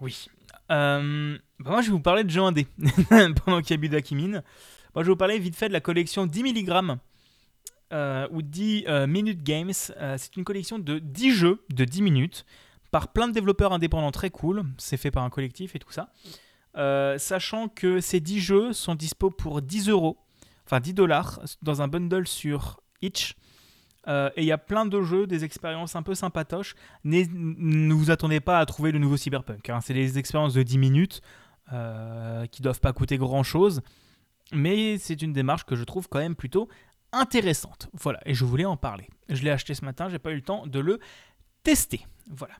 Oui. 0.00 0.26
Euh, 0.70 1.38
bah 1.60 1.70
moi, 1.70 1.80
je 1.80 1.86
vais 1.86 1.92
vous 1.92 2.00
parler 2.00 2.24
de 2.24 2.30
jeux 2.30 2.42
indés 2.42 2.66
pendant 3.44 3.62
qu'il 3.62 3.70
y 3.70 3.74
a 3.74 3.76
Budakimine. 3.76 4.42
Moi, 4.94 5.02
je 5.02 5.06
vais 5.06 5.12
vous 5.12 5.16
parler 5.16 5.38
vite 5.38 5.56
fait 5.56 5.68
de 5.68 5.72
la 5.72 5.80
collection 5.80 6.26
10 6.26 6.42
mg 6.42 6.98
euh, 7.92 8.28
ou 8.30 8.42
10 8.42 8.84
euh, 8.88 9.06
Minute 9.06 9.42
Games. 9.42 9.72
Euh, 9.96 10.16
c'est 10.18 10.36
une 10.36 10.44
collection 10.44 10.78
de 10.78 10.98
10 10.98 11.32
jeux 11.32 11.64
de 11.70 11.84
10 11.84 12.02
minutes 12.02 12.44
par 12.94 13.08
plein 13.08 13.26
de 13.26 13.32
développeurs 13.32 13.72
indépendants 13.72 14.12
très 14.12 14.30
cool. 14.30 14.62
C'est 14.78 14.96
fait 14.96 15.10
par 15.10 15.24
un 15.24 15.28
collectif 15.28 15.74
et 15.74 15.80
tout 15.80 15.90
ça. 15.90 16.12
Euh, 16.76 17.18
sachant 17.18 17.66
que 17.66 18.00
ces 18.00 18.20
10 18.20 18.38
jeux 18.38 18.72
sont 18.72 18.94
dispo 18.94 19.32
pour 19.32 19.62
10 19.62 19.88
euros, 19.88 20.16
enfin 20.64 20.78
10 20.78 20.94
dollars, 20.94 21.40
dans 21.60 21.82
un 21.82 21.88
bundle 21.88 22.28
sur 22.28 22.78
Itch. 23.02 23.34
Euh, 24.06 24.30
et 24.36 24.42
il 24.42 24.46
y 24.46 24.52
a 24.52 24.58
plein 24.58 24.86
de 24.86 25.02
jeux, 25.02 25.26
des 25.26 25.42
expériences 25.42 25.96
un 25.96 26.04
peu 26.04 26.14
sympatoches. 26.14 26.76
Ne 27.02 27.92
vous 27.94 28.12
attendez 28.12 28.38
pas 28.38 28.60
à 28.60 28.64
trouver 28.64 28.92
le 28.92 29.00
nouveau 29.00 29.16
Cyberpunk. 29.16 29.68
hein. 29.70 29.80
C'est 29.80 29.92
des 29.92 30.16
expériences 30.16 30.54
de 30.54 30.62
10 30.62 30.78
minutes 30.78 31.20
euh, 31.72 32.46
qui 32.46 32.62
doivent 32.62 32.80
pas 32.80 32.92
coûter 32.92 33.18
grand 33.18 33.42
chose. 33.42 33.82
Mais 34.52 34.98
c'est 34.98 35.20
une 35.20 35.32
démarche 35.32 35.64
que 35.64 35.74
je 35.74 35.82
trouve 35.82 36.08
quand 36.08 36.20
même 36.20 36.36
plutôt 36.36 36.68
intéressante. 37.10 37.88
Voilà, 37.92 38.20
et 38.24 38.34
je 38.34 38.44
voulais 38.44 38.66
en 38.66 38.76
parler. 38.76 39.08
Je 39.28 39.42
l'ai 39.42 39.50
acheté 39.50 39.74
ce 39.74 39.84
matin, 39.84 40.08
j'ai 40.08 40.20
pas 40.20 40.30
eu 40.30 40.36
le 40.36 40.42
temps 40.42 40.64
de 40.68 40.78
le 40.78 41.00
tester. 41.64 42.06
Voilà. 42.30 42.54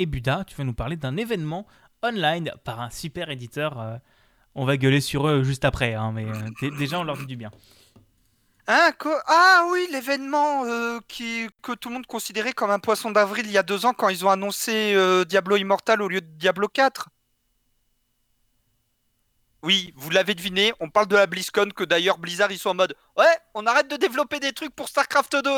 Et 0.00 0.06
Buda, 0.06 0.44
tu 0.46 0.56
vas 0.56 0.64
nous 0.64 0.72
parler 0.72 0.96
d'un 0.96 1.18
événement 1.18 1.66
online 2.02 2.52
par 2.64 2.80
un 2.80 2.88
super 2.88 3.28
éditeur. 3.28 3.78
euh, 3.78 3.96
on 4.54 4.64
va 4.64 4.78
gueuler 4.78 5.02
sur 5.02 5.28
eux 5.28 5.42
juste 5.44 5.66
après, 5.66 5.94
hein, 5.94 6.10
mais 6.12 6.24
euh, 6.24 6.32
dé- 6.60 6.70
déjà 6.78 6.98
on 6.98 7.04
leur 7.04 7.18
dit 7.18 7.26
du 7.26 7.36
bien. 7.36 7.50
Hein, 8.66 8.92
Ah 9.26 9.66
oui, 9.70 9.86
l'événement 9.92 10.64
euh, 10.64 11.00
que 11.08 11.74
tout 11.74 11.90
le 11.90 11.94
monde 11.96 12.06
considérait 12.06 12.54
comme 12.54 12.70
un 12.70 12.78
poisson 12.78 13.10
d'avril 13.10 13.44
il 13.46 13.52
y 13.52 13.58
a 13.58 13.62
deux 13.62 13.84
ans 13.84 13.92
quand 13.92 14.08
ils 14.08 14.24
ont 14.24 14.30
annoncé 14.30 14.96
Diablo 15.28 15.56
Immortal 15.56 16.00
au 16.00 16.08
lieu 16.08 16.22
de 16.22 16.26
Diablo 16.26 16.66
4. 16.66 17.10
Oui, 19.62 19.92
vous 19.96 20.08
l'avez 20.08 20.34
deviné, 20.34 20.72
on 20.80 20.88
parle 20.88 21.08
de 21.08 21.16
la 21.16 21.26
BlizzCon 21.26 21.68
que 21.76 21.84
d'ailleurs 21.84 22.16
Blizzard 22.16 22.50
ils 22.50 22.58
sont 22.58 22.70
en 22.70 22.74
mode 22.74 22.94
Ouais, 23.18 23.26
on 23.52 23.66
arrête 23.66 23.90
de 23.90 23.96
développer 23.96 24.40
des 24.40 24.52
trucs 24.54 24.74
pour 24.74 24.88
StarCraft 24.88 25.36
2. 25.44 25.50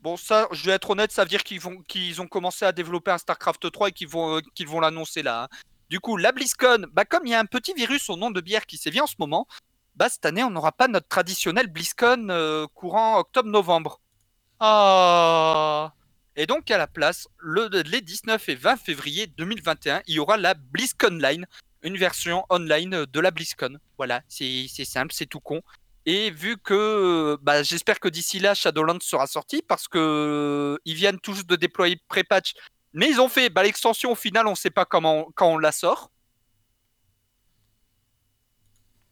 Bon, 0.00 0.16
ça, 0.16 0.46
je 0.52 0.64
vais 0.66 0.72
être 0.72 0.90
honnête, 0.90 1.10
ça 1.10 1.24
veut 1.24 1.28
dire 1.28 1.42
qu'ils 1.42 2.20
ont 2.20 2.28
commencé 2.28 2.64
à 2.64 2.72
développer 2.72 3.10
un 3.10 3.18
StarCraft 3.18 3.70
3 3.72 3.88
et 3.88 3.92
qu'ils 3.92 4.08
vont, 4.08 4.36
euh, 4.36 4.40
qu'ils 4.54 4.68
vont 4.68 4.78
l'annoncer 4.80 5.22
là. 5.22 5.44
hein. 5.44 5.48
Du 5.90 5.98
coup, 6.00 6.16
la 6.16 6.32
BlizzCon, 6.32 6.86
bah, 6.92 7.04
comme 7.04 7.26
il 7.26 7.30
y 7.30 7.34
a 7.34 7.40
un 7.40 7.46
petit 7.46 7.72
virus 7.74 8.08
au 8.10 8.16
nom 8.16 8.30
de 8.30 8.40
bière 8.40 8.66
qui 8.66 8.76
sévit 8.76 9.00
en 9.00 9.06
ce 9.06 9.16
moment, 9.18 9.46
bah, 9.96 10.08
cette 10.08 10.24
année, 10.26 10.44
on 10.44 10.50
n'aura 10.50 10.70
pas 10.72 10.86
notre 10.86 11.08
traditionnel 11.08 11.66
BlizzCon 11.66 12.28
euh, 12.30 12.66
courant 12.74 13.18
octobre-novembre. 13.18 14.00
Ah 14.60 15.94
Et 16.36 16.46
donc, 16.46 16.70
à 16.70 16.78
la 16.78 16.86
place, 16.86 17.28
le, 17.38 17.68
les 17.82 18.00
19 18.00 18.48
et 18.48 18.54
20 18.54 18.76
février 18.76 19.26
2021, 19.26 20.02
il 20.06 20.14
y 20.14 20.18
aura 20.20 20.36
la 20.36 20.54
BlizzCon 20.54 21.18
Line, 21.20 21.46
une 21.82 21.96
version 21.96 22.44
online 22.50 23.06
de 23.06 23.20
la 23.20 23.30
BlizzCon. 23.32 23.78
Voilà, 23.96 24.22
c'est 24.28 24.68
simple, 24.84 25.12
c'est 25.14 25.26
tout 25.26 25.40
con. 25.40 25.62
Et 26.10 26.30
vu 26.30 26.56
que, 26.56 27.36
bah, 27.42 27.62
j'espère 27.62 28.00
que 28.00 28.08
d'ici 28.08 28.38
là, 28.38 28.54
Shadowlands 28.54 29.02
sera 29.02 29.26
sorti, 29.26 29.60
parce 29.60 29.88
que 29.88 30.78
ils 30.86 30.94
viennent 30.94 31.18
juste 31.22 31.46
de 31.46 31.54
déployer 31.54 32.00
pré-patch, 32.08 32.54
mais 32.94 33.10
ils 33.10 33.20
ont 33.20 33.28
fait 33.28 33.50
bah, 33.50 33.62
l'extension 33.62 34.12
au 34.12 34.14
final, 34.14 34.46
on 34.46 34.52
ne 34.52 34.56
sait 34.56 34.70
pas 34.70 34.86
comment 34.86 35.28
quand 35.34 35.48
on 35.48 35.58
la 35.58 35.70
sort. 35.70 36.10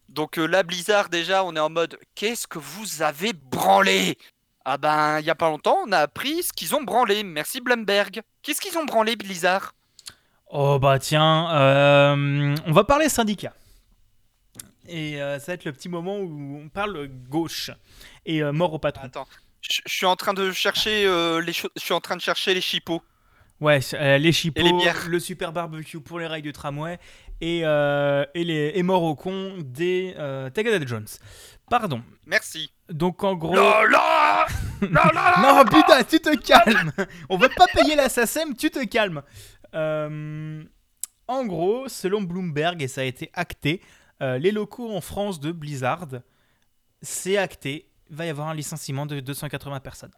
Donc 0.09 0.39
euh, 0.39 0.47
là, 0.47 0.63
Blizzard, 0.63 1.09
déjà, 1.09 1.43
on 1.43 1.55
est 1.55 1.59
en 1.59 1.69
mode 1.69 1.99
qu'est-ce 2.15 2.47
que 2.47 2.57
vous 2.57 3.03
avez 3.03 3.33
branlé? 3.33 4.17
Ah 4.65 4.79
ben, 4.79 5.19
il 5.19 5.25
y 5.27 5.29
a 5.29 5.35
pas 5.35 5.49
longtemps, 5.49 5.77
on 5.85 5.91
a 5.91 5.99
appris 5.99 6.41
ce 6.41 6.51
qu'ils 6.51 6.73
ont 6.73 6.81
branlé. 6.81 7.23
Merci 7.23 7.61
Blumberg. 7.61 8.23
Qu'est-ce 8.41 8.59
qu'ils 8.59 8.75
ont 8.75 8.85
branlé, 8.85 9.15
Blizzard? 9.15 9.75
Oh 10.47 10.79
bah 10.79 10.97
tiens, 10.97 11.51
euh, 11.51 12.55
on 12.65 12.71
va 12.71 12.83
parler 12.85 13.07
syndicat. 13.07 13.53
Et 14.87 15.21
euh, 15.21 15.39
ça 15.39 15.47
va 15.47 15.53
être 15.53 15.65
le 15.65 15.73
petit 15.73 15.89
moment 15.89 16.17
où 16.17 16.61
on 16.63 16.69
parle 16.69 17.07
gauche 17.07 17.71
et 18.25 18.41
euh, 18.41 18.51
mort 18.51 18.73
au 18.73 18.79
patron. 18.79 19.05
Attends, 19.05 19.27
je 19.61 19.81
suis 19.85 20.05
en 20.05 20.15
train 20.15 20.33
de 20.33 20.51
chercher 20.51 21.05
euh, 21.05 21.41
les 21.41 21.53
je 21.53 21.67
suis 21.77 21.93
en 21.93 22.01
train 22.01 22.15
de 22.15 22.21
chercher 22.21 22.53
les 22.53 22.61
chipots. 22.61 23.01
Ouais, 23.59 23.79
les 24.19 24.31
chipots, 24.31 24.61
les 24.61 24.71
bières. 24.71 25.07
le 25.07 25.19
super 25.19 25.51
barbecue 25.51 25.99
pour 25.99 26.19
les 26.19 26.27
rails 26.27 26.43
du 26.43 26.53
tramway 26.53 26.99
et, 27.41 27.61
et 27.61 28.43
les 28.43 28.71
et 28.75 28.83
mort 28.83 29.01
au 29.01 29.15
con 29.15 29.55
des 29.59 30.13
Tagada 30.53 30.85
Jones. 30.85 31.07
Pardon. 31.69 32.01
Merci. 32.25 32.71
Donc 32.87 33.23
en 33.23 33.33
gros. 33.35 33.55
Là, 33.55 33.83
là, 33.89 34.45
là 34.89 35.35
Non, 35.41 35.65
putain, 35.65 36.03
tu 36.03 36.19
te 36.19 36.35
calmes. 36.37 36.91
On 37.29 37.37
veut 37.37 37.49
pas 37.49 37.65
payer 37.73 37.95
la 37.95 38.09
SACEM, 38.09 38.55
tu 38.55 38.69
te 38.69 38.85
calmes. 38.85 39.23
En 41.27 41.45
gros, 41.45 41.89
selon 41.89 42.21
Bloomberg, 42.21 42.81
et 42.81 42.87
ça 42.87 43.01
a 43.01 43.03
été 43.03 43.29
acté, 43.33 43.81
euh, 44.21 44.37
les 44.37 44.51
locaux 44.51 44.95
en 44.95 45.01
France 45.01 45.39
de 45.39 45.51
Blizzard, 45.51 46.07
c'est 47.01 47.37
acté, 47.37 47.89
il 48.09 48.15
va 48.15 48.25
y 48.25 48.29
avoir 48.29 48.47
un 48.47 48.55
licenciement 48.55 49.05
de 49.05 49.19
280 49.19 49.79
personnes. 49.79 50.11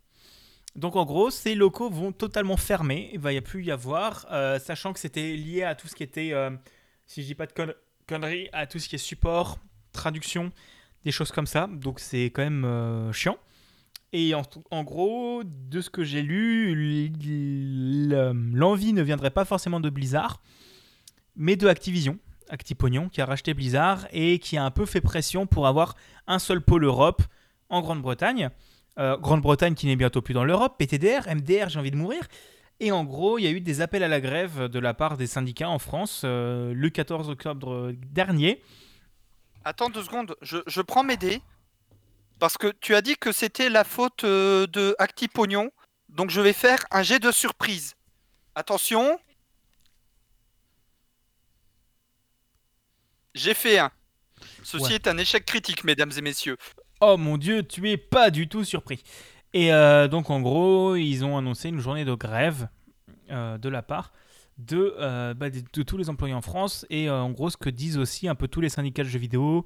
Donc 0.76 0.96
en 0.96 1.06
gros, 1.06 1.30
ces 1.32 1.56
locaux 1.56 1.90
vont 1.90 2.12
totalement 2.12 2.58
fermer, 2.58 3.10
il 3.14 3.20
va 3.20 3.34
y 3.34 3.42
plus 3.42 3.64
y 3.64 3.72
avoir, 3.72 4.28
euh, 4.32 4.60
sachant 4.60 4.94
que 4.94 5.00
c'était 5.00 5.36
lié 5.36 5.64
à 5.64 5.76
tout 5.76 5.88
ce 5.88 5.96
qui 5.96 6.04
était, 6.04 6.32
euh, 6.34 6.52
si 7.06 7.22
je 7.22 7.28
dis 7.28 7.36
pas 7.36 7.48
de 7.48 7.54
conne- 7.54 7.76
conneries, 8.08 8.50
à 8.54 8.68
tout 8.68 8.80
ce 8.80 8.88
qui 8.88 8.96
est 8.96 9.00
support, 9.00 9.58
traduction, 9.92 10.52
des 11.04 11.12
choses 11.12 11.32
comme 11.32 11.48
ça. 11.48 11.68
Donc 11.68 12.00
c'est 12.00 12.26
quand 12.26 12.44
même 12.44 13.12
chiant. 13.14 13.38
Et 14.12 14.34
en, 14.34 14.84
gros, 14.84 15.44
de 15.46 15.82
ce 15.82 15.90
que 15.92 16.04
j'ai 16.04 16.24
lu, 16.24 16.74
l'envie 18.54 18.94
ne 18.94 19.04
viendrait 19.04 19.30
pas 19.30 19.46
forcément 19.46 19.80
de 19.80 19.90
Blizzard, 19.92 20.42
mais 21.36 21.56
de 21.56 21.68
Activision, 21.68 22.18
Actipognon, 22.50 23.10
qui 23.10 23.22
a 23.22 23.26
racheté 23.26 23.54
Blizzard 23.54 24.08
et 24.12 24.40
qui 24.40 24.58
a 24.58 24.64
un 24.64 24.72
peu 24.72 24.86
fait 24.86 25.02
pression 25.02 25.46
pour 25.46 25.68
avoir 25.68 25.96
un 26.28 26.40
seul 26.40 26.62
pôle 26.62 26.84
Europe 26.84 27.22
en 27.70 27.82
Grande-Bretagne. 27.82 28.50
Euh, 28.98 29.18
Grande-Bretagne 29.18 29.76
qui 29.76 29.88
n'est 29.88 29.96
bientôt 29.96 30.22
plus 30.22 30.34
dans 30.34 30.44
l'Europe, 30.44 30.78
PTDR, 30.78 31.28
MDR, 31.34 31.70
j'ai 31.70 31.80
envie 31.80 31.92
de 31.92 31.96
mourir. 31.96 32.22
Et 32.80 32.92
en 32.92 33.04
gros, 33.04 33.38
il 33.38 33.44
y 33.44 33.48
a 33.48 33.52
eu 33.52 33.62
des 33.62 33.82
appels 33.82 34.04
à 34.04 34.08
la 34.08 34.22
grève 34.22 34.68
de 34.68 34.80
la 34.80 34.94
part 34.94 35.18
des 35.18 35.28
syndicats 35.28 35.70
en 35.70 35.80
France 35.80 36.22
euh, 36.24 36.74
le 36.74 36.90
14 36.90 37.30
octobre 37.30 37.94
dernier. 37.94 38.62
Attends 39.66 39.90
deux 39.90 40.04
secondes, 40.04 40.36
je, 40.42 40.58
je 40.66 40.82
prends 40.82 41.04
mes 41.04 41.18
dés. 41.18 41.42
Parce 42.40 42.58
que 42.58 42.68
tu 42.80 42.96
as 42.96 43.02
dit 43.02 43.18
que 43.18 43.34
c'était 43.34 43.70
la 43.70 43.84
faute 43.84 44.24
euh, 44.24 44.66
de 44.68 44.96
Actipognon. 44.98 45.72
Donc 46.08 46.30
je 46.30 46.40
vais 46.40 46.54
faire 46.54 46.86
un 46.90 47.04
jet 47.04 47.20
de 47.20 47.32
surprise. 47.32 47.96
Attention. 48.56 49.20
J'ai 53.36 53.54
fait 53.54 53.80
un. 53.80 53.92
Ceci 54.64 54.84
Ouais. 54.86 54.96
est 54.96 55.08
un 55.08 55.18
échec 55.18 55.46
critique, 55.46 55.84
mesdames 55.84 56.12
et 56.18 56.22
messieurs. 56.22 56.58
Oh 57.02 57.18
mon 57.18 57.38
dieu, 57.38 57.64
tu 57.64 57.90
es 57.90 57.98
pas 57.98 58.30
du 58.32 58.48
tout 58.48 58.64
surpris. 58.64 59.04
Et 59.54 59.74
euh, 59.74 60.08
donc 60.08 60.30
en 60.30 60.42
gros, 60.42 60.96
ils 60.96 61.24
ont 61.26 61.38
annoncé 61.38 61.70
une 61.70 61.80
journée 61.80 62.06
de 62.06 62.14
grève 62.14 62.68
euh, 63.32 63.58
de 63.58 63.70
la 63.70 63.82
part 63.82 64.12
de, 64.58 64.94
euh, 65.00 65.34
bah, 65.34 65.50
de, 65.50 65.62
de 65.74 65.84
tous 65.84 65.98
les 65.98 66.10
employés 66.10 66.34
en 66.34 66.42
France. 66.42 66.86
Et 66.90 67.10
en 67.10 67.32
gros, 67.32 67.50
ce 67.50 67.58
que 67.58 67.70
disent 67.70 67.98
aussi 67.98 68.28
un 68.28 68.36
peu 68.36 68.48
tous 68.48 68.62
les 68.62 68.70
syndicats 68.70 69.04
de 69.04 69.10
jeux 69.10 69.20
vidéo, 69.20 69.66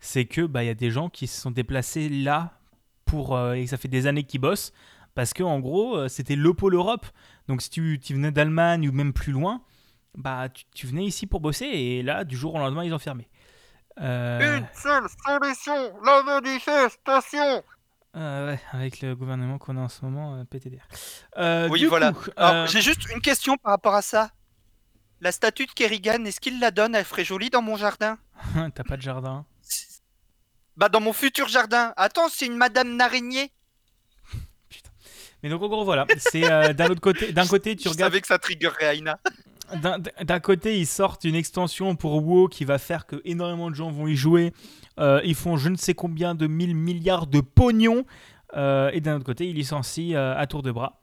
c'est 0.00 0.24
que 0.24 0.42
bah, 0.42 0.62
y 0.64 0.68
a 0.68 0.74
des 0.74 0.90
gens 0.90 1.08
qui 1.08 1.26
se 1.26 1.40
sont 1.40 1.50
déplacés 1.50 2.08
là 2.08 2.58
pour 3.04 3.40
et 3.54 3.66
ça 3.66 3.76
fait 3.78 3.88
des 3.88 4.06
années 4.06 4.22
qu'ils 4.24 4.40
bossent 4.40 4.72
parce 5.14 5.32
que 5.32 5.42
en 5.42 5.58
gros, 5.58 6.06
c'était 6.08 6.36
le 6.36 6.54
pôle 6.54 6.74
Europe. 6.74 7.06
Donc 7.48 7.62
si 7.62 7.70
tu, 7.70 7.98
tu 8.00 8.14
venais 8.14 8.30
d'Allemagne 8.30 8.88
ou 8.88 8.92
même 8.92 9.12
plus 9.12 9.32
loin, 9.32 9.62
bah 10.18 10.48
tu, 10.50 10.64
tu 10.74 10.86
venais 10.86 11.04
ici 11.04 11.26
pour 11.26 11.40
bosser 11.40 11.64
et 11.64 12.02
là, 12.02 12.24
du 12.24 12.36
jour 12.36 12.54
au 12.54 12.58
lendemain, 12.58 12.84
ils 12.84 12.92
ont 12.92 12.98
fermé. 12.98 13.28
Euh, 14.00 14.60
seule 14.74 15.06
solution, 15.26 15.92
la 16.04 16.22
manifestation. 16.22 17.62
Euh, 18.16 18.52
ouais, 18.52 18.60
avec 18.72 19.00
le 19.00 19.14
gouvernement 19.16 19.58
qu'on 19.58 19.76
a 19.76 19.80
en 19.80 19.88
ce 19.88 20.04
moment, 20.04 20.36
euh, 20.36 20.44
PTDR. 20.44 20.86
Euh, 21.38 21.68
Oui, 21.68 21.80
du 21.80 21.86
voilà. 21.86 22.12
euh, 22.38 22.66
J'ai 22.66 22.80
juste 22.82 23.08
une 23.14 23.20
question 23.20 23.56
par 23.56 23.72
rapport 23.72 23.94
à 23.94 24.02
ça. 24.02 24.30
La 25.20 25.32
statue 25.32 25.66
de 25.66 25.72
Kerrigan, 25.72 26.24
est-ce 26.24 26.40
qu'il 26.40 26.60
la 26.60 26.70
donne? 26.70 26.94
Elle 26.94 27.04
ferait 27.04 27.24
jolie 27.24 27.50
dans 27.50 27.62
mon 27.62 27.76
jardin 27.76 28.18
T'as 28.74 28.84
pas 28.84 28.96
de 28.96 29.02
jardin. 29.02 29.44
Bah 30.76 30.88
dans 30.88 31.00
mon 31.00 31.12
futur 31.12 31.48
jardin. 31.48 31.92
Attends, 31.96 32.28
c'est 32.28 32.46
une 32.46 32.56
Madame 32.56 32.94
Narigné. 32.96 33.50
Mais 35.42 35.48
donc 35.48 35.60
en 35.62 35.68
gros 35.68 35.84
voilà, 35.84 36.06
c'est 36.18 36.48
euh, 36.50 36.72
d'un 36.72 36.86
autre 36.88 37.00
côté, 37.00 37.32
d'un 37.32 37.46
côté 37.48 37.74
tu 37.76 37.84
Je 37.84 37.88
regardes, 37.90 38.12
savais 38.12 38.20
que 38.20 38.26
ça 38.28 38.38
triggerait 38.38 38.96
Aina. 38.98 39.18
D'un- 40.24 40.40
côté 40.40 40.78
ils 40.78 40.86
sortent 40.86 41.24
une 41.24 41.34
extension 41.34 41.94
pour 41.96 42.22
WoW 42.24 42.48
qui 42.48 42.64
va 42.64 42.78
faire 42.78 43.06
que 43.06 43.20
énormément 43.24 43.70
de 43.70 43.74
gens 43.74 43.90
vont 43.90 44.06
y 44.06 44.16
jouer. 44.16 44.52
Euh, 44.98 45.20
ils 45.24 45.34
font 45.34 45.56
je 45.56 45.68
ne 45.68 45.76
sais 45.76 45.94
combien 45.94 46.34
de 46.34 46.46
mille 46.46 46.74
milliards 46.74 47.26
de 47.26 47.40
pognon. 47.40 48.04
Euh, 48.56 48.90
et 48.94 49.00
d'un 49.00 49.16
autre 49.16 49.24
côté 49.26 49.46
ils 49.48 49.54
licencient 49.54 50.16
euh, 50.16 50.34
à 50.36 50.46
tour 50.46 50.62
de 50.62 50.72
bras. 50.72 51.02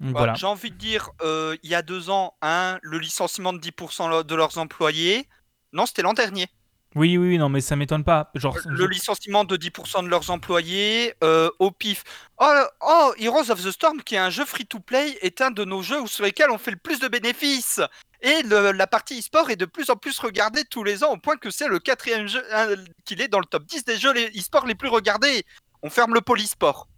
Donc 0.00 0.16
voilà. 0.16 0.34
J'ai 0.34 0.46
envie 0.46 0.70
de 0.70 0.76
dire, 0.76 1.10
il 1.22 1.70
y 1.70 1.74
a 1.74 1.82
deux 1.82 2.10
ans, 2.10 2.34
hein, 2.42 2.78
le 2.82 2.98
licenciement 2.98 3.52
de 3.52 3.58
10% 3.58 4.24
de 4.24 4.34
leurs 4.34 4.58
employés. 4.58 5.28
Non, 5.72 5.86
c'était 5.86 6.02
l'an 6.02 6.12
dernier. 6.12 6.48
Oui 6.94 7.16
oui 7.16 7.38
non 7.38 7.48
mais 7.48 7.60
ça 7.62 7.74
m'étonne 7.76 8.04
pas. 8.04 8.30
Genre 8.34 8.56
Le 8.66 8.86
licenciement 8.86 9.44
de 9.44 9.56
10% 9.56 10.04
de 10.04 10.08
leurs 10.08 10.30
employés 10.30 11.14
euh, 11.24 11.50
au 11.58 11.70
pif. 11.70 12.04
Oh, 12.38 12.46
oh, 12.82 13.12
Heroes 13.18 13.50
of 13.50 13.62
the 13.64 13.70
Storm, 13.70 14.02
qui 14.02 14.14
est 14.14 14.18
un 14.18 14.28
jeu 14.30 14.44
free-to-play, 14.44 15.16
est 15.22 15.40
un 15.40 15.50
de 15.50 15.64
nos 15.64 15.80
jeux 15.82 16.06
sur 16.06 16.24
lesquels 16.24 16.50
on 16.50 16.58
fait 16.58 16.70
le 16.72 16.76
plus 16.76 16.98
de 17.00 17.08
bénéfices. 17.08 17.80
Et 18.20 18.42
le- 18.42 18.72
la 18.72 18.86
partie 18.86 19.18
e-sport 19.18 19.50
est 19.50 19.56
de 19.56 19.64
plus 19.64 19.88
en 19.90 19.96
plus 19.96 20.18
regardée 20.18 20.64
tous 20.64 20.84
les 20.84 21.02
ans, 21.02 21.12
au 21.12 21.16
point 21.16 21.36
que 21.36 21.50
c'est 21.50 21.66
le 21.68 21.78
quatrième 21.78 22.26
jeu, 22.28 22.42
hein, 22.52 22.68
qu'il 23.04 23.20
est 23.22 23.28
dans 23.28 23.40
le 23.40 23.46
top 23.46 23.64
10 23.64 23.84
des 23.84 23.96
jeux 23.96 24.12
e-sport 24.14 24.66
les 24.66 24.74
plus 24.74 24.88
regardés. 24.88 25.44
On 25.82 25.90
ferme 25.90 26.14
le 26.14 26.20
polysport. 26.20 26.88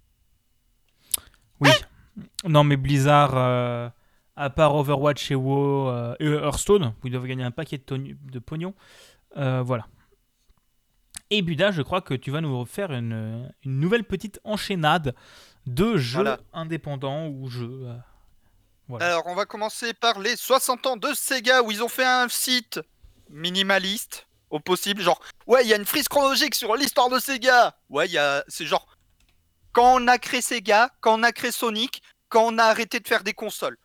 Oui. 1.61 1.70
Non, 2.45 2.64
mais 2.64 2.76
Blizzard, 2.76 3.32
euh, 3.34 3.88
à 4.36 4.51
part 4.51 4.74
Overwatch 4.74 5.30
et 5.30 5.34
WoW 5.34 5.88
euh, 5.88 6.14
et 6.20 6.26
Hearthstone, 6.26 6.95
où 7.03 7.07
ils 7.07 7.11
doivent 7.11 7.26
gagner 7.26 7.45
un 7.45 7.51
paquet 7.51 7.78
de, 7.86 7.97
de 7.97 8.38
pognon, 8.38 8.74
euh, 8.76 9.14
voilà. 9.35 9.87
Et 11.30 11.43
Buda, 11.43 11.70
je 11.72 11.82
crois 11.82 12.01
que 12.01 12.14
tu 12.14 12.30
vas 12.30 12.41
nous 12.41 12.59
refaire 12.59 12.93
une, 12.93 13.51
une 13.64 13.80
nouvelle 13.80 14.05
petite 14.05 14.41
enchaînade 14.45 15.14
de 15.66 15.97
jeux 15.97 16.18
Voilà. 16.22 16.39
indépendants 16.53 17.26
ou 17.28 17.49
jeux. 17.49 17.80
euh, 17.87 17.97
voilà. 18.89 19.07
Alors, 19.07 19.26
on 19.26 19.35
va 19.35 19.47
commencer 19.47 19.95
par 19.95 20.20
les 20.20 20.37
60 20.37 20.87
ans 20.87 20.97
de 20.97 21.12
Sega, 21.14 21.62
où 21.62 21.70
ils 21.70 21.82
ont 21.82 21.89
fait 21.89 22.05
un 22.05 22.28
site 22.28 22.78
minimaliste, 23.30 24.26
au 24.51 24.61
possible. 24.61 25.01
Genre, 25.01 25.18
ouais, 25.47 25.64
il 25.64 25.68
y 25.68 25.72
a 25.72 25.76
une 25.76 25.87
frise 25.87 26.07
chronologique 26.09 26.55
sur 26.55 26.76
l'histoire 26.76 27.09
de 27.09 27.18
Sega. 27.18 27.74
Ouais, 27.89 28.07
il 28.07 28.12
y 28.12 28.18
a. 28.18 28.45
C'est 28.47 28.66
genre. 28.66 28.87
Quand 29.72 30.01
on 30.01 30.07
a 30.07 30.18
créé 30.18 30.43
Sega, 30.43 30.91
quand 31.01 31.18
on 31.18 31.22
a 31.22 31.32
créé 31.32 31.51
Sonic, 31.51 32.03
quand 32.28 32.47
on 32.47 32.59
a 32.59 32.64
arrêté 32.64 33.01
de 33.01 33.09
faire 33.09 33.24
des 33.24 33.32
consoles. 33.32 33.78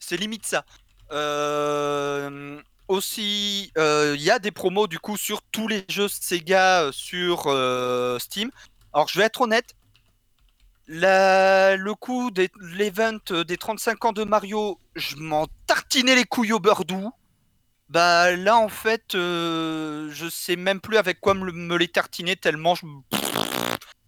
C'est 0.00 0.16
limite 0.16 0.46
ça. 0.46 0.64
Euh, 1.12 2.60
Aussi, 2.88 3.70
euh, 3.76 4.14
il 4.16 4.22
y 4.22 4.30
a 4.30 4.38
des 4.38 4.50
promos 4.50 4.86
du 4.86 4.98
coup 4.98 5.18
sur 5.18 5.42
tous 5.42 5.68
les 5.68 5.84
jeux 5.90 6.08
Sega 6.08 6.84
euh, 6.84 6.92
sur 6.92 7.44
euh, 7.46 8.18
Steam. 8.18 8.50
Alors, 8.94 9.08
je 9.08 9.18
vais 9.18 9.26
être 9.26 9.42
honnête, 9.42 9.74
le 10.86 11.92
coup 11.92 12.30
de 12.30 12.48
l'event 12.60 13.18
des 13.30 13.56
35 13.58 14.06
ans 14.06 14.12
de 14.12 14.24
Mario, 14.24 14.80
je 14.96 15.16
m'en 15.16 15.46
tartinais 15.66 16.14
les 16.14 16.24
couilles 16.24 16.54
au 16.54 16.60
beurre 16.60 16.86
doux. 16.86 17.10
Bah 17.90 18.34
là 18.36 18.56
en 18.56 18.68
fait, 18.68 19.14
euh, 19.14 20.10
je 20.10 20.28
sais 20.28 20.56
même 20.56 20.80
plus 20.80 20.96
avec 20.96 21.20
quoi 21.20 21.34
me, 21.34 21.76
les 21.76 21.88
tartiner 21.88 22.36
tellement 22.36 22.74
je... 22.74 22.86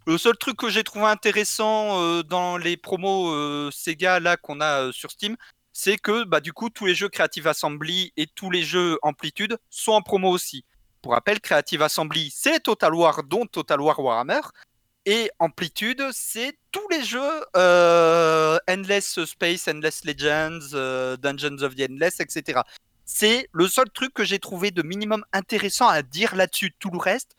Le 0.06 0.18
seul 0.18 0.36
truc 0.36 0.56
que 0.56 0.70
j'ai 0.70 0.84
trouvé 0.84 1.06
intéressant 1.06 2.22
dans 2.22 2.56
les 2.56 2.78
promos 2.78 3.70
Sega 3.70 4.20
là 4.20 4.38
qu'on 4.38 4.60
a 4.60 4.90
sur 4.92 5.10
Steam, 5.10 5.36
c'est 5.72 5.96
que 5.96 6.24
bah 6.24 6.40
du 6.40 6.52
coup 6.52 6.70
tous 6.70 6.86
les 6.86 6.94
jeux 6.94 7.08
Creative 7.08 7.46
Assembly 7.46 8.12
et 8.16 8.26
tous 8.26 8.50
les 8.50 8.62
jeux 8.62 8.98
Amplitude 9.02 9.58
sont 9.70 9.92
en 9.92 10.02
promo 10.02 10.30
aussi. 10.30 10.64
Pour 11.02 11.12
rappel, 11.12 11.40
Creative 11.40 11.82
Assembly 11.82 12.32
c'est 12.34 12.60
Total 12.60 12.94
War 12.94 13.22
dont 13.24 13.46
Total 13.46 13.80
War 13.80 13.98
Warhammer 13.98 14.40
et 15.06 15.30
Amplitude, 15.38 16.02
c'est 16.12 16.58
tous 16.72 16.86
les 16.90 17.02
jeux 17.02 17.44
euh, 17.56 18.58
Endless 18.68 19.24
Space, 19.24 19.66
Endless 19.66 20.04
Legends, 20.04 20.74
euh, 20.74 21.16
Dungeons 21.16 21.62
of 21.62 21.74
the 21.74 21.88
Endless, 21.90 22.20
etc. 22.20 22.60
C'est 23.06 23.48
le 23.52 23.66
seul 23.66 23.90
truc 23.90 24.12
que 24.12 24.24
j'ai 24.24 24.38
trouvé 24.38 24.70
de 24.70 24.82
minimum 24.82 25.24
intéressant 25.32 25.88
à 25.88 26.02
dire 26.02 26.36
là-dessus. 26.36 26.74
Tout 26.78 26.90
le 26.90 26.98
reste, 26.98 27.36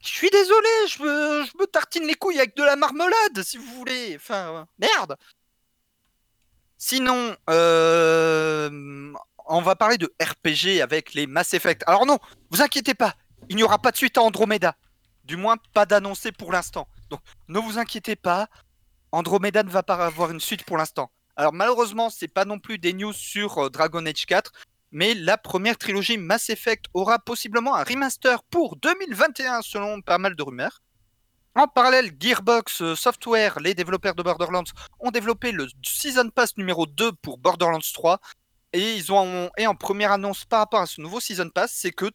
je 0.00 0.08
suis 0.08 0.30
désolé, 0.30 0.68
je 0.88 1.02
me, 1.02 1.66
tartine 1.66 2.06
les 2.06 2.14
couilles 2.14 2.38
avec 2.38 2.56
de 2.56 2.62
la 2.62 2.76
marmelade, 2.76 3.42
si 3.42 3.56
vous 3.56 3.74
voulez. 3.74 4.14
Enfin, 4.16 4.66
merde. 4.78 5.16
Sinon, 6.78 7.36
euh, 7.50 9.12
on 9.46 9.60
va 9.60 9.74
parler 9.74 9.98
de 9.98 10.12
RPG 10.22 10.80
avec 10.80 11.12
les 11.12 11.26
Mass 11.26 11.52
Effect. 11.52 11.82
Alors 11.88 12.06
non, 12.06 12.18
vous 12.50 12.62
inquiétez 12.62 12.94
pas, 12.94 13.14
il 13.48 13.56
n'y 13.56 13.64
aura 13.64 13.78
pas 13.78 13.90
de 13.90 13.96
suite 13.96 14.16
à 14.16 14.22
Andromeda. 14.22 14.76
Du 15.24 15.36
moins, 15.36 15.56
pas 15.74 15.86
d'annoncé 15.86 16.30
pour 16.30 16.52
l'instant. 16.52 16.88
Donc, 17.10 17.20
ne 17.48 17.58
vous 17.58 17.78
inquiétez 17.78 18.14
pas, 18.14 18.48
Andromeda 19.10 19.64
ne 19.64 19.70
va 19.70 19.82
pas 19.82 19.96
avoir 20.06 20.30
une 20.30 20.40
suite 20.40 20.64
pour 20.64 20.76
l'instant. 20.76 21.10
Alors, 21.36 21.52
malheureusement, 21.52 22.10
c'est 22.10 22.28
pas 22.28 22.44
non 22.44 22.60
plus 22.60 22.78
des 22.78 22.92
news 22.92 23.12
sur 23.12 23.58
euh, 23.58 23.70
Dragon 23.70 24.06
Age 24.06 24.26
4, 24.26 24.52
mais 24.92 25.14
la 25.14 25.36
première 25.36 25.78
trilogie 25.78 26.16
Mass 26.16 26.48
Effect 26.48 26.86
aura 26.94 27.18
possiblement 27.18 27.74
un 27.74 27.84
remaster 27.84 28.42
pour 28.44 28.76
2021, 28.76 29.62
selon 29.62 30.00
pas 30.00 30.18
mal 30.18 30.36
de 30.36 30.42
rumeurs. 30.42 30.80
En 31.58 31.66
parallèle, 31.66 32.12
Gearbox 32.20 32.82
euh, 32.82 32.94
Software, 32.94 33.58
les 33.58 33.74
développeurs 33.74 34.14
de 34.14 34.22
Borderlands, 34.22 34.62
ont 35.00 35.10
développé 35.10 35.50
le 35.50 35.66
Season 35.82 36.30
Pass 36.30 36.56
numéro 36.56 36.86
2 36.86 37.10
pour 37.14 37.36
Borderlands 37.36 37.80
3. 37.80 38.20
Et 38.74 38.94
ils 38.94 39.10
ont 39.10 39.50
en 39.58 39.74
première 39.74 40.12
annonce 40.12 40.44
par 40.44 40.60
rapport 40.60 40.82
à 40.82 40.86
ce 40.86 41.00
nouveau 41.00 41.18
Season 41.18 41.50
Pass, 41.50 41.72
c'est 41.74 41.90
que 41.90 42.12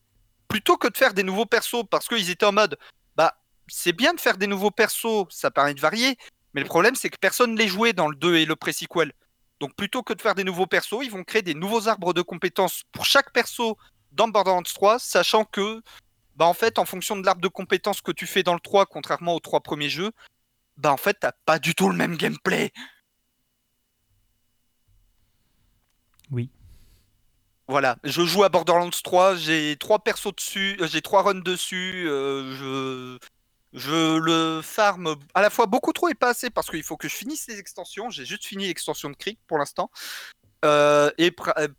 plutôt 0.48 0.78
que 0.78 0.88
de 0.88 0.96
faire 0.96 1.14
des 1.14 1.24
nouveaux 1.24 1.46
persos, 1.46 1.84
parce 1.92 2.08
qu'ils 2.08 2.30
étaient 2.30 2.46
en 2.46 2.54
mode, 2.54 2.78
bah 3.18 3.36
c'est 3.68 3.92
bien 3.92 4.14
de 4.14 4.22
faire 4.22 4.38
des 4.38 4.48
nouveaux 4.48 4.72
persos, 4.72 5.26
ça 5.30 5.52
permet 5.52 5.74
de 5.74 5.82
varier, 5.82 6.18
mais 6.54 6.62
le 6.62 6.68
problème 6.68 6.96
c'est 6.96 7.10
que 7.10 7.18
personne 7.20 7.52
ne 7.52 7.58
les 7.58 7.68
jouait 7.68 7.92
dans 7.92 8.08
le 8.08 8.16
2 8.16 8.38
et 8.38 8.46
le 8.46 8.56
pré-sequel. 8.56 9.12
Donc 9.60 9.76
plutôt 9.76 10.04
que 10.04 10.14
de 10.14 10.22
faire 10.22 10.36
des 10.36 10.46
nouveaux 10.46 10.68
persos, 10.68 11.04
ils 11.04 11.12
vont 11.12 11.26
créer 11.26 11.42
des 11.42 11.54
nouveaux 11.54 11.90
arbres 11.90 12.14
de 12.14 12.22
compétences 12.22 12.84
pour 12.94 13.04
chaque 13.04 13.34
perso 13.34 13.78
dans 14.14 14.30
Borderlands 14.30 14.64
3, 14.64 15.00
sachant 15.00 15.44
que, 15.44 15.82
bah 16.36 16.46
en 16.46 16.54
fait, 16.54 16.80
en 16.80 16.86
fonction 16.86 17.16
de 17.16 17.26
l'arbre 17.26 17.42
de 17.42 17.48
compétences 17.48 18.02
que 18.02 18.12
tu 18.12 18.28
fais 18.28 18.44
dans 18.44 18.54
le 18.54 18.60
3, 18.60 18.86
contrairement 18.86 19.36
aux 19.36 19.40
trois 19.40 19.62
premiers 19.62 19.90
jeux, 19.90 20.12
bah 20.78 20.92
en 20.92 20.98
fait, 20.98 21.18
t'as 21.20 21.34
pas 21.46 21.60
du 21.60 21.76
tout 21.76 21.90
le 21.90 21.96
même 21.96 22.18
gameplay. 22.18 22.72
Oui. 26.32 26.50
Voilà, 27.68 27.98
je 28.04 28.24
joue 28.26 28.44
à 28.44 28.50
Borderlands 28.50 28.90
3, 28.90 29.36
j'ai 29.36 29.78
trois 29.80 30.00
persos 30.00 30.36
dessus, 30.36 30.78
euh, 30.82 30.88
j'ai 30.88 31.02
trois 31.02 31.24
runs 31.24 31.36
dessus, 31.36 32.08
euh, 32.10 32.56
je, 32.56 33.20
je 33.74 34.18
le 34.18 34.62
farm 34.62 35.16
à 35.34 35.42
la 35.42 35.50
fois 35.50 35.66
beaucoup 35.66 35.94
trop 35.94 36.10
et 36.10 36.14
pas 36.14 36.30
assez 36.30 36.50
parce 36.50 36.70
qu'il 36.70 36.84
faut 36.84 36.98
que 36.98 37.08
je 37.08 37.16
finisse 37.16 37.48
les 37.48 37.60
extensions. 37.60 38.10
J'ai 38.10 38.26
juste 38.26 38.46
fini 38.46 38.68
l'extension 38.68 39.10
de 39.10 39.16
Creek 39.16 39.40
pour 39.48 39.58
l'instant. 39.58 39.90
Euh, 40.64 41.12
et 41.18 41.36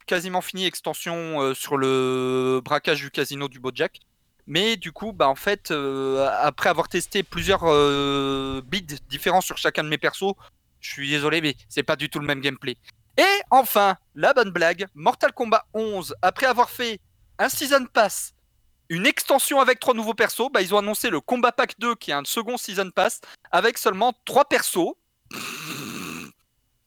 quasiment 0.07 0.43
fini 0.43 0.65
l'extension 0.65 1.41
euh, 1.41 1.55
sur 1.55 1.79
le 1.79 2.61
braquage 2.63 3.01
du 3.01 3.11
casino 3.11 3.49
du 3.49 3.59
Bojack. 3.59 4.01
Mais 4.47 4.77
du 4.77 4.93
coup, 4.93 5.13
bah 5.13 5.29
en 5.29 5.35
fait, 5.35 5.71
euh, 5.71 6.29
après 6.41 6.69
avoir 6.69 6.89
testé 6.89 7.23
plusieurs 7.23 7.63
euh, 7.65 8.61
builds 8.67 8.99
différents 9.09 9.41
sur 9.41 9.57
chacun 9.57 9.85
de 9.85 9.89
mes 9.89 9.99
persos, 9.99 10.35
je 10.81 10.91
suis 10.91 11.11
désolé, 11.11 11.41
mais 11.41 11.57
c'est 11.69 11.83
pas 11.83 11.97
du 11.97 12.11
tout 12.11 12.19
le 12.19 12.27
même 12.27 12.41
gameplay. 12.41 12.77
Et 13.17 13.41
enfin, 13.51 13.97
la 14.15 14.35
bonne 14.35 14.51
blague, 14.51 14.87
Mortal 14.95 15.33
Kombat 15.33 15.65
11, 15.73 16.15
après 16.21 16.47
avoir 16.47 16.69
fait 16.69 17.01
un 17.39 17.49
Season 17.49 17.87
Pass, 17.93 18.35
une 18.91 19.07
extension 19.07 19.61
avec 19.61 19.81
trois 19.81 19.95
nouveaux 19.95 20.15
persos, 20.15 20.51
bah, 20.53 20.61
ils 20.61 20.75
ont 20.75 20.79
annoncé 20.79 21.09
le 21.11 21.21
Combat 21.21 21.53
Pack 21.53 21.79
2 21.79 21.95
qui 21.95 22.11
est 22.11 22.15
un 22.15 22.25
second 22.25 22.57
Season 22.57 22.91
Pass 22.91 23.21
avec 23.51 23.79
seulement 23.79 24.13
trois 24.25 24.45
persos. 24.45 24.95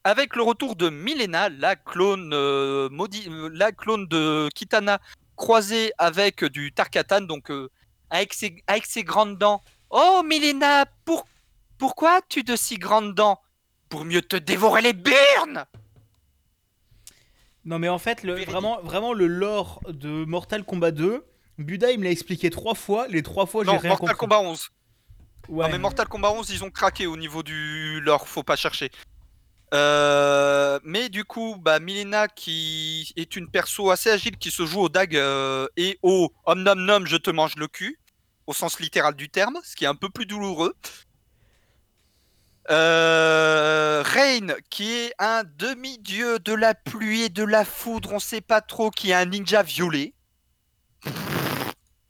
Avec 0.03 0.35
le 0.37 0.43
retour 0.43 0.75
de 0.77 0.89
Milena, 0.89 1.49
la 1.49 1.75
clone, 1.75 2.31
euh, 2.33 2.87
euh, 2.89 3.49
la 3.51 3.71
clone 3.73 4.07
de 4.07 4.47
Kitana 4.55 5.01
croisée 5.37 5.93
avec 5.97 6.43
du 6.43 6.73
Tarkatan, 6.73 7.21
donc 7.21 7.49
euh, 7.49 7.69
avec, 8.09 8.33
ses, 8.33 8.61
avec 8.67 8.85
ses 8.85 9.03
grandes 9.03 9.37
dents. 9.37 9.61
Oh 9.89 10.21
Milena, 10.25 10.85
pour, 11.05 11.25
pourquoi 11.77 12.17
as-tu 12.17 12.43
de 12.43 12.57
si 12.57 12.77
grandes 12.77 13.15
dents? 13.15 13.39
Pour 13.87 14.03
mieux 14.03 14.21
te 14.21 14.35
dévorer 14.35 14.81
les 14.81 14.91
burnes 14.91 15.65
Non, 17.63 17.79
mais 17.79 17.87
en 17.87 17.99
fait, 17.99 18.23
le, 18.23 18.43
vraiment, 18.43 18.81
vraiment, 18.81 19.13
le 19.13 19.27
lore 19.27 19.79
de 19.87 20.25
Mortal 20.25 20.65
Kombat 20.65 20.91
2, 20.91 21.25
Buda, 21.57 21.91
il 21.91 21.99
me 21.99 22.03
l'a 22.03 22.11
expliqué 22.11 22.49
trois 22.49 22.75
fois. 22.75 23.07
Les 23.07 23.23
trois 23.23 23.45
fois, 23.45 23.63
j'ai 23.63 23.71
rien 23.71 23.89
Mortal 23.89 23.97
compris. 23.97 24.17
Kombat 24.17 24.41
11. 24.41 24.69
Ouais. 25.49 25.65
Non 25.65 25.71
mais 25.71 25.77
Mortal 25.77 26.07
Kombat 26.07 26.31
11 26.31 26.49
ils 26.49 26.63
ont 26.65 26.69
craqué 26.69 27.07
au 27.07 27.15
niveau 27.15 27.41
du 27.41 28.01
lore, 28.01 28.27
faut 28.27 28.43
pas 28.43 28.57
chercher. 28.57 28.91
Euh, 29.73 30.79
mais 30.83 31.09
du 31.09 31.25
coup, 31.25 31.57
bah, 31.59 31.79
Milena 31.79 32.27
qui 32.27 33.11
est 33.17 33.35
une 33.35 33.49
perso 33.49 33.89
assez 33.89 34.09
agile 34.09 34.37
qui 34.37 34.49
se 34.49 34.65
joue 34.65 34.81
au 34.81 34.89
dag 34.89 35.15
euh, 35.15 35.67
et 35.75 35.99
au 36.03 36.31
om 36.45 36.61
nom 36.61 36.75
nom 36.75 37.05
je 37.05 37.17
te 37.17 37.29
mange 37.29 37.55
le 37.57 37.67
cul, 37.67 37.99
au 38.45 38.53
sens 38.53 38.79
littéral 38.79 39.15
du 39.15 39.29
terme, 39.29 39.59
ce 39.63 39.75
qui 39.75 39.83
est 39.83 39.87
un 39.87 39.95
peu 39.95 40.09
plus 40.09 40.25
douloureux. 40.25 40.73
Euh, 42.69 44.03
Rain 44.05 44.47
qui 44.69 44.91
est 44.91 45.13
un 45.19 45.43
demi-dieu 45.43 46.39
de 46.39 46.53
la 46.53 46.73
pluie 46.73 47.23
et 47.23 47.29
de 47.29 47.43
la 47.43 47.65
foudre, 47.65 48.13
on 48.13 48.19
sait 48.19 48.41
pas 48.41 48.61
trop, 48.61 48.89
qui 48.89 49.11
est 49.11 49.13
un 49.13 49.25
ninja 49.25 49.63
violet. 49.63 50.13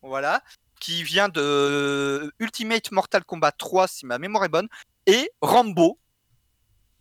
voilà, 0.01 0.43
qui 0.79 1.03
vient 1.03 1.29
de 1.29 2.31
Ultimate 2.39 2.91
Mortal 2.91 3.23
Kombat 3.23 3.51
3, 3.51 3.87
si 3.87 4.05
ma 4.05 4.19
mémoire 4.19 4.45
est 4.45 4.49
bonne, 4.49 4.67
et 5.05 5.29
Rambo, 5.41 5.99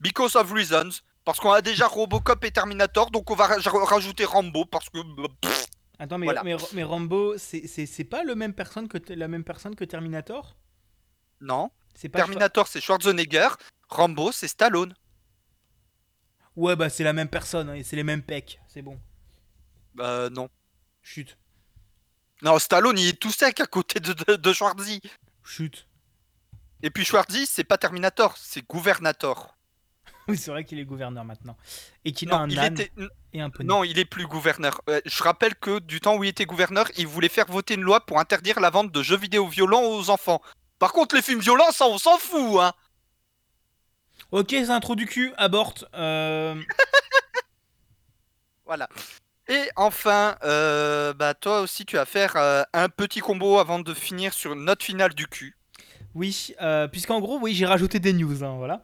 because 0.06 0.36
of 0.36 0.52
reasons, 0.52 1.02
parce 1.24 1.40
qu'on 1.40 1.50
a 1.50 1.60
déjà 1.60 1.88
Robocop 1.88 2.44
et 2.44 2.52
Terminator, 2.52 3.10
donc 3.10 3.28
on 3.30 3.34
va 3.34 3.46
rajouter 3.46 4.24
Rambo 4.24 4.64
parce 4.64 4.88
que. 4.88 4.98
Attends, 5.98 6.18
mais, 6.18 6.28
mais, 6.74 6.84
Rambo, 6.84 7.36
c'est 7.38 8.04
pas 8.04 8.22
le 8.22 8.34
même 8.34 8.52
personne 8.52 8.86
que, 8.86 8.98
la 9.12 9.28
même 9.28 9.44
personne 9.44 9.74
que 9.74 9.84
Terminator? 9.84 10.56
Non. 11.40 11.70
Terminator, 12.12 12.68
c'est 12.68 12.80
Schwarzenegger. 12.80 13.48
Rambo, 13.88 14.30
c'est 14.30 14.48
Stallone. 14.48 14.94
Ouais, 16.54 16.76
bah 16.76 16.88
c'est 16.88 17.04
la 17.04 17.12
même 17.12 17.28
personne, 17.28 17.68
hein, 17.68 17.80
c'est 17.84 17.96
les 17.96 18.04
mêmes 18.04 18.22
pecs, 18.22 18.60
c'est 18.68 18.82
bon. 18.82 18.98
Bah 19.94 20.30
non. 20.30 20.48
Chut. 21.02 21.36
Non, 22.42 22.58
Stallone, 22.58 22.98
il 22.98 23.08
est 23.08 23.20
tout 23.20 23.30
sec 23.30 23.60
à 23.60 23.66
côté 23.66 24.00
de, 24.00 24.36
de, 24.36 24.52
Schwarzy. 24.52 25.00
Chut. 25.44 25.86
Et 26.82 26.90
puis 26.90 27.04
Schwarzy, 27.04 27.46
c'est 27.46 27.64
pas 27.64 27.78
Terminator, 27.78 28.36
c'est 28.36 28.66
Gouvernator. 28.66 29.55
Oui, 30.28 30.36
c'est 30.36 30.50
vrai 30.50 30.64
qu'il 30.64 30.78
est 30.78 30.84
gouverneur 30.84 31.24
maintenant. 31.24 31.56
Et 32.04 32.12
qu'il 32.12 32.32
a 32.32 32.38
un 32.38 32.50
âne 32.56 32.76
et 33.32 33.40
un 33.40 33.50
poney. 33.50 33.68
Non, 33.68 33.84
il 33.84 33.98
est 33.98 34.04
plus 34.04 34.26
gouverneur. 34.26 34.80
Euh, 34.90 35.00
je 35.04 35.22
rappelle 35.22 35.54
que 35.54 35.78
du 35.78 36.00
temps 36.00 36.16
où 36.16 36.24
il 36.24 36.28
était 36.28 36.46
gouverneur, 36.46 36.86
il 36.96 37.06
voulait 37.06 37.28
faire 37.28 37.46
voter 37.46 37.74
une 37.74 37.82
loi 37.82 38.04
pour 38.04 38.18
interdire 38.18 38.58
la 38.58 38.70
vente 38.70 38.90
de 38.90 39.02
jeux 39.02 39.16
vidéo 39.16 39.46
violents 39.46 39.84
aux 39.84 40.10
enfants. 40.10 40.42
Par 40.78 40.92
contre, 40.92 41.14
les 41.14 41.22
films 41.22 41.40
violents, 41.40 41.70
ça, 41.70 41.86
on 41.86 41.98
s'en 41.98 42.18
fout, 42.18 42.60
hein. 42.60 42.72
Ok, 44.32 44.48
c'est 44.50 44.70
un 44.70 44.80
trou 44.80 44.96
du 44.96 45.06
cul, 45.06 45.32
aborte. 45.36 45.84
Euh. 45.94 46.60
voilà. 48.66 48.88
Et 49.48 49.70
enfin, 49.76 50.36
euh, 50.42 51.14
bah 51.14 51.34
toi 51.34 51.60
aussi, 51.60 51.86
tu 51.86 51.94
vas 51.94 52.04
faire 52.04 52.34
un 52.72 52.88
petit 52.88 53.20
combo 53.20 53.58
avant 53.58 53.78
de 53.78 53.94
finir 53.94 54.34
sur 54.34 54.54
une 54.54 54.64
note 54.64 54.82
finale 54.82 55.14
du 55.14 55.28
cul. 55.28 55.56
Oui, 56.14 56.56
puisqu'en 56.90 57.20
gros, 57.20 57.38
oui, 57.40 57.54
j'ai 57.54 57.66
rajouté 57.66 58.00
des 58.00 58.12
news, 58.12 58.42
hein, 58.42 58.56
voilà 58.56 58.82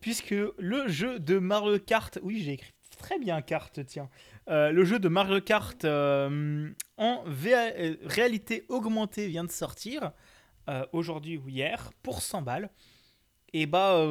puisque 0.00 0.34
le 0.58 0.88
jeu 0.88 1.18
de 1.18 1.38
Mario 1.38 1.78
Kart, 1.78 2.18
oui 2.22 2.42
j'ai 2.42 2.52
écrit 2.52 2.72
très 3.00 3.18
bien 3.18 3.40
carte, 3.42 3.84
tiens, 3.86 4.08
euh, 4.48 4.70
le 4.70 4.84
jeu 4.84 4.98
de 4.98 5.08
Mario 5.08 5.40
Kart 5.40 5.84
euh, 5.84 6.70
en 6.96 7.24
euh, 7.26 7.96
réalité 8.04 8.64
augmentée 8.68 9.26
vient 9.26 9.44
de 9.44 9.50
sortir 9.50 10.12
aujourd'hui 10.92 11.36
ou 11.36 11.48
hier 11.48 11.90
pour 12.04 12.22
100 12.22 12.42
balles. 12.42 12.70
Et 13.52 13.66
bah 13.66 14.06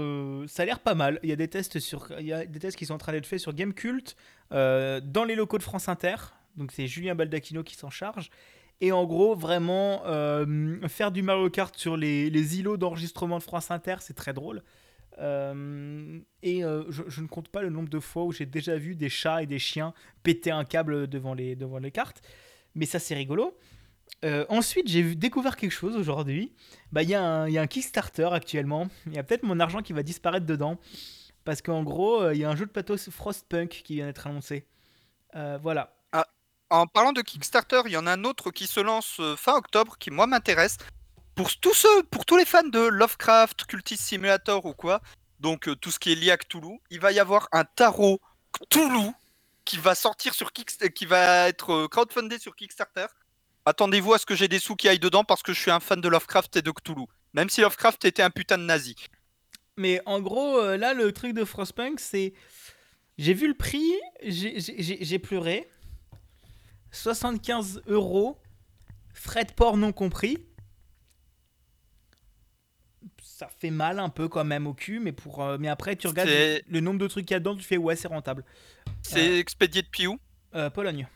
ça 0.48 0.64
a 0.64 0.66
l'air 0.66 0.82
pas 0.82 0.94
mal. 0.94 1.18
Il 1.24 1.30
y 1.30 1.32
a 1.32 1.38
des 1.38 1.48
tests 1.48 1.80
sur, 1.80 2.12
il 2.20 2.26
y 2.26 2.34
a 2.34 2.46
des 2.46 2.60
tests 2.60 2.78
qui 2.78 2.86
sont 2.86 2.96
en 2.96 2.98
train 2.98 3.14
d'être 3.14 3.26
faits 3.26 3.40
sur 3.40 3.54
Gamecult 3.54 4.18
dans 4.52 5.26
les 5.26 5.36
locaux 5.36 5.58
de 5.58 5.64
France 5.64 5.88
Inter. 5.88 6.16
Donc 6.58 6.74
c'est 6.74 6.86
Julien 6.86 7.16
Baldacchino 7.16 7.64
qui 7.64 7.76
s'en 7.76 7.90
charge. 7.90 8.30
Et 8.82 8.92
en 8.92 9.06
gros, 9.06 9.36
vraiment, 9.36 10.04
faire 10.90 11.14
du 11.14 11.22
Mario 11.22 11.50
Kart 11.50 11.74
sur 11.78 11.96
les, 11.96 12.30
les 12.30 12.60
îlots 12.60 12.76
d'enregistrement 12.76 13.38
de 13.38 13.44
France 13.44 13.72
Inter, 13.72 13.96
c'est 14.02 14.16
très 14.16 14.34
drôle. 14.34 14.62
Euh, 15.20 16.20
et 16.41 16.63
euh, 16.63 16.84
je, 16.89 17.22
ne 17.22 17.28
compte 17.28 17.49
pas 17.49 17.61
le 17.61 17.70
nombre 17.70 17.89
de 17.89 17.99
fois 17.99 18.24
où 18.24 18.32
j'ai 18.32 18.45
déjà 18.45 18.78
vu 18.78 18.95
des 18.95 19.09
chats 19.09 19.43
et 19.43 19.45
des 19.45 19.59
chiens 19.59 19.93
péter 20.24 20.51
un 20.51 20.63
câble 20.63 21.07
devant 21.07 21.34
les, 21.34 21.55
devant 21.55 21.80
les 21.80 21.91
cartes. 21.91 22.22
Mais 22.76 22.86
ça, 22.86 22.99
c'est 22.99 23.15
rigolo. 23.15 23.57
Euh, 24.26 24.45
ensuite, 24.49 24.88
j'ai 24.88 25.15
découvert 25.15 25.57
quelque 25.57 25.72
chose 25.72 25.95
aujourd'hui. 25.95 26.53
Bah, 26.91 27.03
il 27.03 27.09
y, 27.09 27.11
y, 27.11 27.15
a 27.15 27.43
un 27.43 27.67
Kickstarter 27.67 28.30
actuellement. 28.32 28.88
Il 29.07 29.13
y 29.13 29.17
a 29.17 29.24
peut-être 29.24 29.43
mon 29.43 29.59
argent 29.59 29.82
qui 29.82 29.93
va 29.93 30.03
disparaître 30.03 30.45
dedans. 30.45 30.80
Parce 31.43 31.61
qu'en 31.61 31.84
gros, 31.84 32.30
il 32.32 32.38
y 32.38 32.43
a 32.43 32.49
un 32.49 32.55
jeu 32.55 32.65
de 32.65 32.72
plateau 32.72 32.95
Frostpunk 32.97 33.70
qui 33.70 33.95
vient 33.95 34.05
d'être 34.05 34.28
annoncé. 34.28 34.65
voilà. 35.34 35.95
Ah, 36.11 36.28
en 36.70 36.86
parlant 36.86 37.11
de 37.11 37.22
Kickstarter, 37.22 37.82
il 37.86 37.91
y 37.91 37.97
en 37.97 38.07
a 38.07 38.13
un 38.13 38.24
autre 38.24 38.51
qui 38.51 38.67
se 38.67 38.80
lance 38.80 39.20
fin 39.36 39.55
octobre 39.55 39.97
qui, 39.97 40.11
moi, 40.11 40.28
m'intéresse 40.28 40.78
pour 42.12 42.26
tous 42.26 42.38
les 42.38 42.44
fans 42.44 42.68
de 42.68 42.80
Lovecraft, 42.80 43.66
Cultist 43.66 44.04
Simulator 44.04 44.66
ou 44.66 44.74
quoi, 44.74 45.02
donc 45.40 45.70
euh, 45.70 45.76
tout 45.76 45.90
ce 45.90 45.98
qui 45.98 46.12
est 46.12 46.16
lié 46.16 46.32
à 46.32 46.38
Cthulhu, 46.38 46.80
il 46.90 47.00
va 47.00 47.14
y 47.14 47.20
avoir 47.20 47.48
un 47.54 47.64
tarot 47.64 48.20
Cthulhu 48.52 49.12
qui 49.64 49.78
va 49.78 49.96
sortir 49.96 50.34
sur 50.34 50.52
Kickstarter, 50.52 50.92
qui 50.94 51.06
va 51.06 51.48
être 51.48 51.72
euh, 51.72 51.88
crowdfundé 51.88 52.40
sur 52.40 52.58
Kickstarter. 52.58 53.06
Attendez-vous 53.66 54.14
à 54.14 54.20
ce 54.20 54.26
que 54.26 54.36
j'ai 54.36 54.50
des 54.50 54.60
sous 54.60 54.76
qui 54.76 54.90
aillent 54.90 55.00
dedans 55.00 55.24
parce 55.24 55.42
que 55.42 55.54
je 55.54 55.62
suis 55.62 55.72
un 55.72 55.80
fan 55.80 56.02
de 56.02 56.10
Lovecraft 56.10 56.58
et 56.58 56.62
de 56.62 56.72
Cthulhu. 56.72 57.06
Même 57.34 57.50
si 57.50 57.62
Lovecraft 57.62 58.04
était 58.04 58.24
un 58.24 58.32
putain 58.32 58.58
de 58.58 58.64
nazi. 58.64 58.96
Mais 59.78 60.02
en 60.06 60.20
gros, 60.20 60.58
euh, 60.58 60.76
là, 60.76 60.94
le 60.94 61.14
truc 61.14 61.34
de 61.34 61.46
Frostpunk, 61.46 62.02
c'est. 62.02 62.34
J'ai 63.18 63.34
vu 63.34 63.48
le 63.48 63.54
prix, 63.54 63.94
j'ai 64.24 65.20
pleuré. 65.20 65.70
75 66.92 67.84
euros, 67.88 68.42
frais 69.14 69.46
de 69.46 69.52
port 69.52 69.78
non 69.78 69.92
compris 69.92 70.49
ça 73.40 73.48
fait 73.48 73.72
mal 73.72 74.00
un 74.00 74.10
peu 74.10 74.28
quand 74.28 74.44
même 74.44 74.68
au 74.68 74.74
cul, 74.74 75.00
mais, 75.00 75.14
pour, 75.14 75.42
euh, 75.42 75.56
mais 75.58 75.70
après, 75.70 75.96
tu 75.96 76.08
regardes 76.08 76.30
le 76.30 76.80
nombre 76.82 77.00
de 77.00 77.08
trucs 77.08 77.26
qu'il 77.26 77.36
y 77.36 77.38
a 77.38 77.40
dedans, 77.40 77.56
tu 77.56 77.64
fais 77.64 77.78
ouais, 77.78 77.96
c'est 77.96 78.10
rentable. 78.10 78.44
C'est 79.02 79.30
euh, 79.30 79.40
expédié 79.40 79.82
depuis 79.82 80.08
où 80.08 80.20
euh, 80.56 80.70
Pologne. 80.70 81.08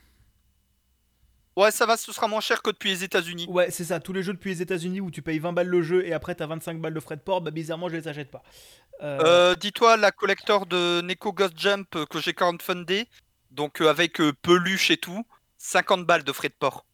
Ouais, 1.58 1.70
ça 1.70 1.86
va, 1.86 1.98
ce 1.98 2.14
sera 2.14 2.30
moins 2.30 2.40
cher 2.40 2.62
que 2.62 2.70
depuis 2.70 2.92
les 2.92 3.04
États-Unis. 3.04 3.46
Ouais, 3.50 3.72
c'est 3.72 3.84
ça. 3.84 4.00
Tous 4.00 4.14
les 4.14 4.24
jeux 4.24 4.32
depuis 4.32 4.52
les 4.52 4.62
États-Unis 4.62 5.02
où 5.02 5.12
tu 5.12 5.22
payes 5.22 5.38
20 5.38 5.52
balles 5.52 5.68
le 5.68 5.82
jeu 5.82 6.06
et 6.06 6.14
après 6.14 6.34
t'as 6.34 6.48
25 6.48 6.80
balles 6.80 6.94
de 6.94 7.00
frais 7.02 7.18
de 7.18 7.22
port, 7.22 7.42
bah 7.42 7.52
bizarrement, 7.52 7.90
je 7.90 7.98
les 7.98 8.08
achète 8.08 8.32
pas. 8.32 9.56
Dis-toi, 9.60 9.98
la 9.98 10.12
collector 10.12 10.66
de 10.66 11.02
Neko 11.02 11.34
Ghost 11.34 11.60
Jump 11.60 11.90
que 12.10 12.22
j'ai 12.22 12.34
fundé, 12.62 13.10
donc 13.52 13.82
avec 13.82 14.22
peluche 14.42 14.92
et 14.92 14.98
tout, 14.98 15.28
50 15.58 16.06
balles 16.06 16.24
de 16.24 16.32
frais 16.32 16.48
de 16.48 16.56
port. 16.58 16.86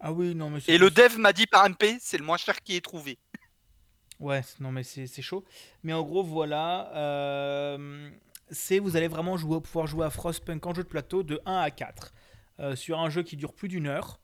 Ah 0.00 0.10
oui, 0.10 0.34
non, 0.34 0.48
mais 0.48 0.60
Et 0.68 0.78
le 0.78 0.90
dev 0.90 1.18
m'a 1.18 1.34
dit 1.34 1.46
par 1.46 1.68
MP, 1.68 1.98
c'est 2.00 2.16
le 2.16 2.24
moins 2.24 2.38
cher 2.38 2.62
qui 2.62 2.76
est 2.76 2.84
trouvé. 2.84 3.18
Ouais, 4.20 4.42
non 4.60 4.70
mais 4.70 4.82
c'est 4.82 5.22
chaud. 5.22 5.44
Mais 5.82 5.92
en 5.92 6.02
gros, 6.02 6.22
voilà, 6.22 6.90
euh, 6.94 8.10
c'est 8.50 8.78
vous 8.78 8.96
allez 8.96 9.08
vraiment 9.08 9.36
jouer, 9.36 9.60
pouvoir 9.60 9.86
jouer 9.86 10.06
à 10.06 10.10
Frostpunk 10.10 10.64
en 10.66 10.74
jeu 10.74 10.82
de 10.82 10.88
plateau 10.88 11.22
de 11.22 11.40
1 11.46 11.56
à 11.56 11.70
4 11.70 12.12
euh, 12.60 12.76
sur 12.76 13.00
un 13.00 13.10
jeu 13.10 13.22
qui 13.22 13.36
dure 13.36 13.52
plus 13.52 13.68
d'une 13.68 13.86
heure 13.86 14.20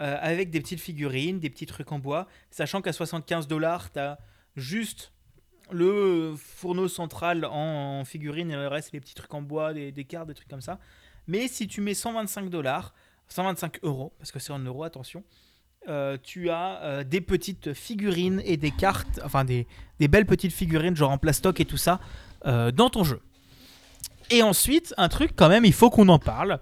euh, 0.00 0.16
avec 0.20 0.50
des 0.50 0.60
petites 0.60 0.80
figurines, 0.80 1.40
des 1.40 1.50
petits 1.50 1.66
trucs 1.66 1.90
en 1.92 1.98
bois, 1.98 2.26
sachant 2.50 2.82
qu'à 2.82 2.92
75 2.92 3.48
dollars, 3.48 3.92
tu 3.92 3.98
as 3.98 4.18
juste 4.56 5.12
le 5.70 6.34
fourneau 6.36 6.88
central 6.88 7.44
en, 7.44 8.04
figurines 8.04 8.50
et 8.50 8.56
le 8.56 8.68
reste, 8.68 8.92
les 8.92 9.00
petits 9.00 9.14
trucs 9.14 9.32
en 9.32 9.42
bois, 9.42 9.72
des, 9.72 9.92
des 9.92 10.04
cartes, 10.04 10.28
des 10.28 10.34
trucs 10.34 10.48
comme 10.48 10.60
ça. 10.60 10.78
Mais 11.26 11.48
si 11.48 11.68
tu 11.68 11.80
mets 11.80 11.94
125 11.94 12.50
dollars, 12.50 12.94
125 13.28 13.78
euros, 13.84 14.12
parce 14.18 14.32
que 14.32 14.38
c'est 14.38 14.52
en 14.52 14.58
euros, 14.58 14.84
attention, 14.84 15.22
euh, 15.88 16.18
tu 16.22 16.50
as 16.50 16.78
euh, 16.82 17.04
des 17.04 17.22
petites 17.22 17.72
figurines 17.72 18.42
et 18.44 18.58
des 18.58 18.70
cartes, 18.70 19.18
enfin 19.24 19.44
des, 19.44 19.66
belles 19.98 20.26
petites 20.26 20.52
figurines 20.52 20.94
genre 20.94 21.10
en 21.10 21.16
plastoc 21.16 21.58
et 21.58 21.64
tout 21.64 21.78
ça 21.78 22.00
euh, 22.44 22.70
dans 22.70 22.90
ton 22.90 23.02
jeu. 23.02 23.20
Et 24.30 24.42
ensuite, 24.42 24.94
un 24.98 25.08
truc 25.08 25.32
quand 25.34 25.48
même, 25.48 25.64
il 25.64 25.72
faut 25.72 25.88
qu'on 25.88 26.08
en 26.08 26.18
parle. 26.18 26.60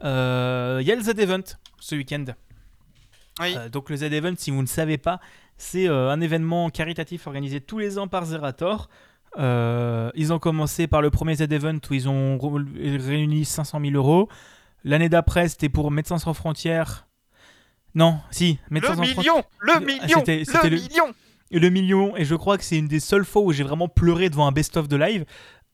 Il 0.00 0.06
y 0.06 0.92
a 0.92 0.94
le 0.94 1.02
Z-Event 1.02 1.42
ce 1.80 1.96
week-end. 1.96 2.24
donc 3.70 3.90
le 3.90 3.96
Z-Event, 3.96 4.34
si 4.38 4.50
vous 4.50 4.62
ne 4.62 4.66
savez 4.66 4.96
pas, 4.96 5.20
c'est 5.58 5.88
un 5.88 6.20
événement 6.20 6.70
caritatif 6.70 7.26
organisé 7.26 7.60
tous 7.60 7.78
les 7.78 7.98
ans 7.98 8.08
par 8.08 8.24
Zerator. 8.24 8.88
ils 9.36 10.32
ont 10.32 10.38
commencé 10.38 10.86
par 10.86 11.02
le 11.02 11.10
premier 11.10 11.34
Z-Event 11.34 11.78
où 11.90 11.94
ils 11.94 12.08
ont 12.08 12.38
réuni 12.38 13.44
500 13.44 13.80
000 13.80 13.94
euros. 13.94 14.28
L'année 14.84 15.10
d'après, 15.10 15.48
c'était 15.48 15.68
pour 15.68 15.90
Médecins 15.90 16.18
sans 16.18 16.32
frontières 16.32 17.06
non, 17.94 18.20
si. 18.30 18.58
le 18.70 18.80
million, 18.80 19.44
le 19.60 19.80
million, 19.80 20.22
le 20.26 20.70
million. 20.70 21.14
Le 21.50 21.68
million, 21.68 22.16
et 22.16 22.24
je 22.24 22.34
crois 22.34 22.56
que 22.56 22.64
c'est 22.64 22.78
une 22.78 22.88
des 22.88 23.00
seules 23.00 23.26
fois 23.26 23.42
où 23.42 23.52
j'ai 23.52 23.62
vraiment 23.62 23.88
pleuré 23.88 24.30
devant 24.30 24.46
un 24.46 24.52
best-of 24.52 24.88
de 24.88 24.96
live. 24.96 25.26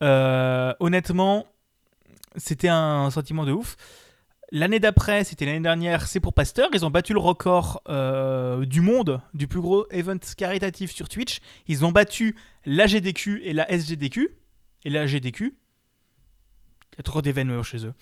Euh, 0.03 0.75
honnêtement, 0.81 1.47
c'était 2.37 2.69
un 2.69 3.11
sentiment 3.11 3.45
de 3.45 3.53
ouf. 3.53 3.77
L'année 4.51 4.81
d'après, 4.81 5.25
c'était 5.25 5.45
l'année 5.45 5.61
dernière, 5.61 6.09
c'est 6.09 6.21
pour 6.21 6.33
Pasteur. 6.33 6.69
Ils 6.73 6.85
ont 6.85 6.91
battu 6.91 7.13
le 7.13 7.21
record 7.21 7.83
euh, 7.89 8.65
du 8.65 8.81
monde 8.81 9.21
du 9.35 9.47
plus 9.47 9.61
gros 9.61 9.87
event 9.91 10.19
caritatif 10.37 10.91
sur 10.91 11.09
Twitch. 11.09 11.41
Ils 11.67 11.85
ont 11.85 11.93
battu 11.93 12.35
la 12.65 12.87
GDQ 12.87 13.43
et 13.45 13.53
la 13.53 13.71
SGDQ. 13.71 14.31
Et 14.85 14.91
la 14.91 15.07
GDQ. 15.07 15.55
Il 16.93 16.97
y 16.97 17.01
a 17.01 17.03
trop 17.03 17.21
d'événements 17.21 17.63
chez 17.63 17.85
eux. 17.85 17.93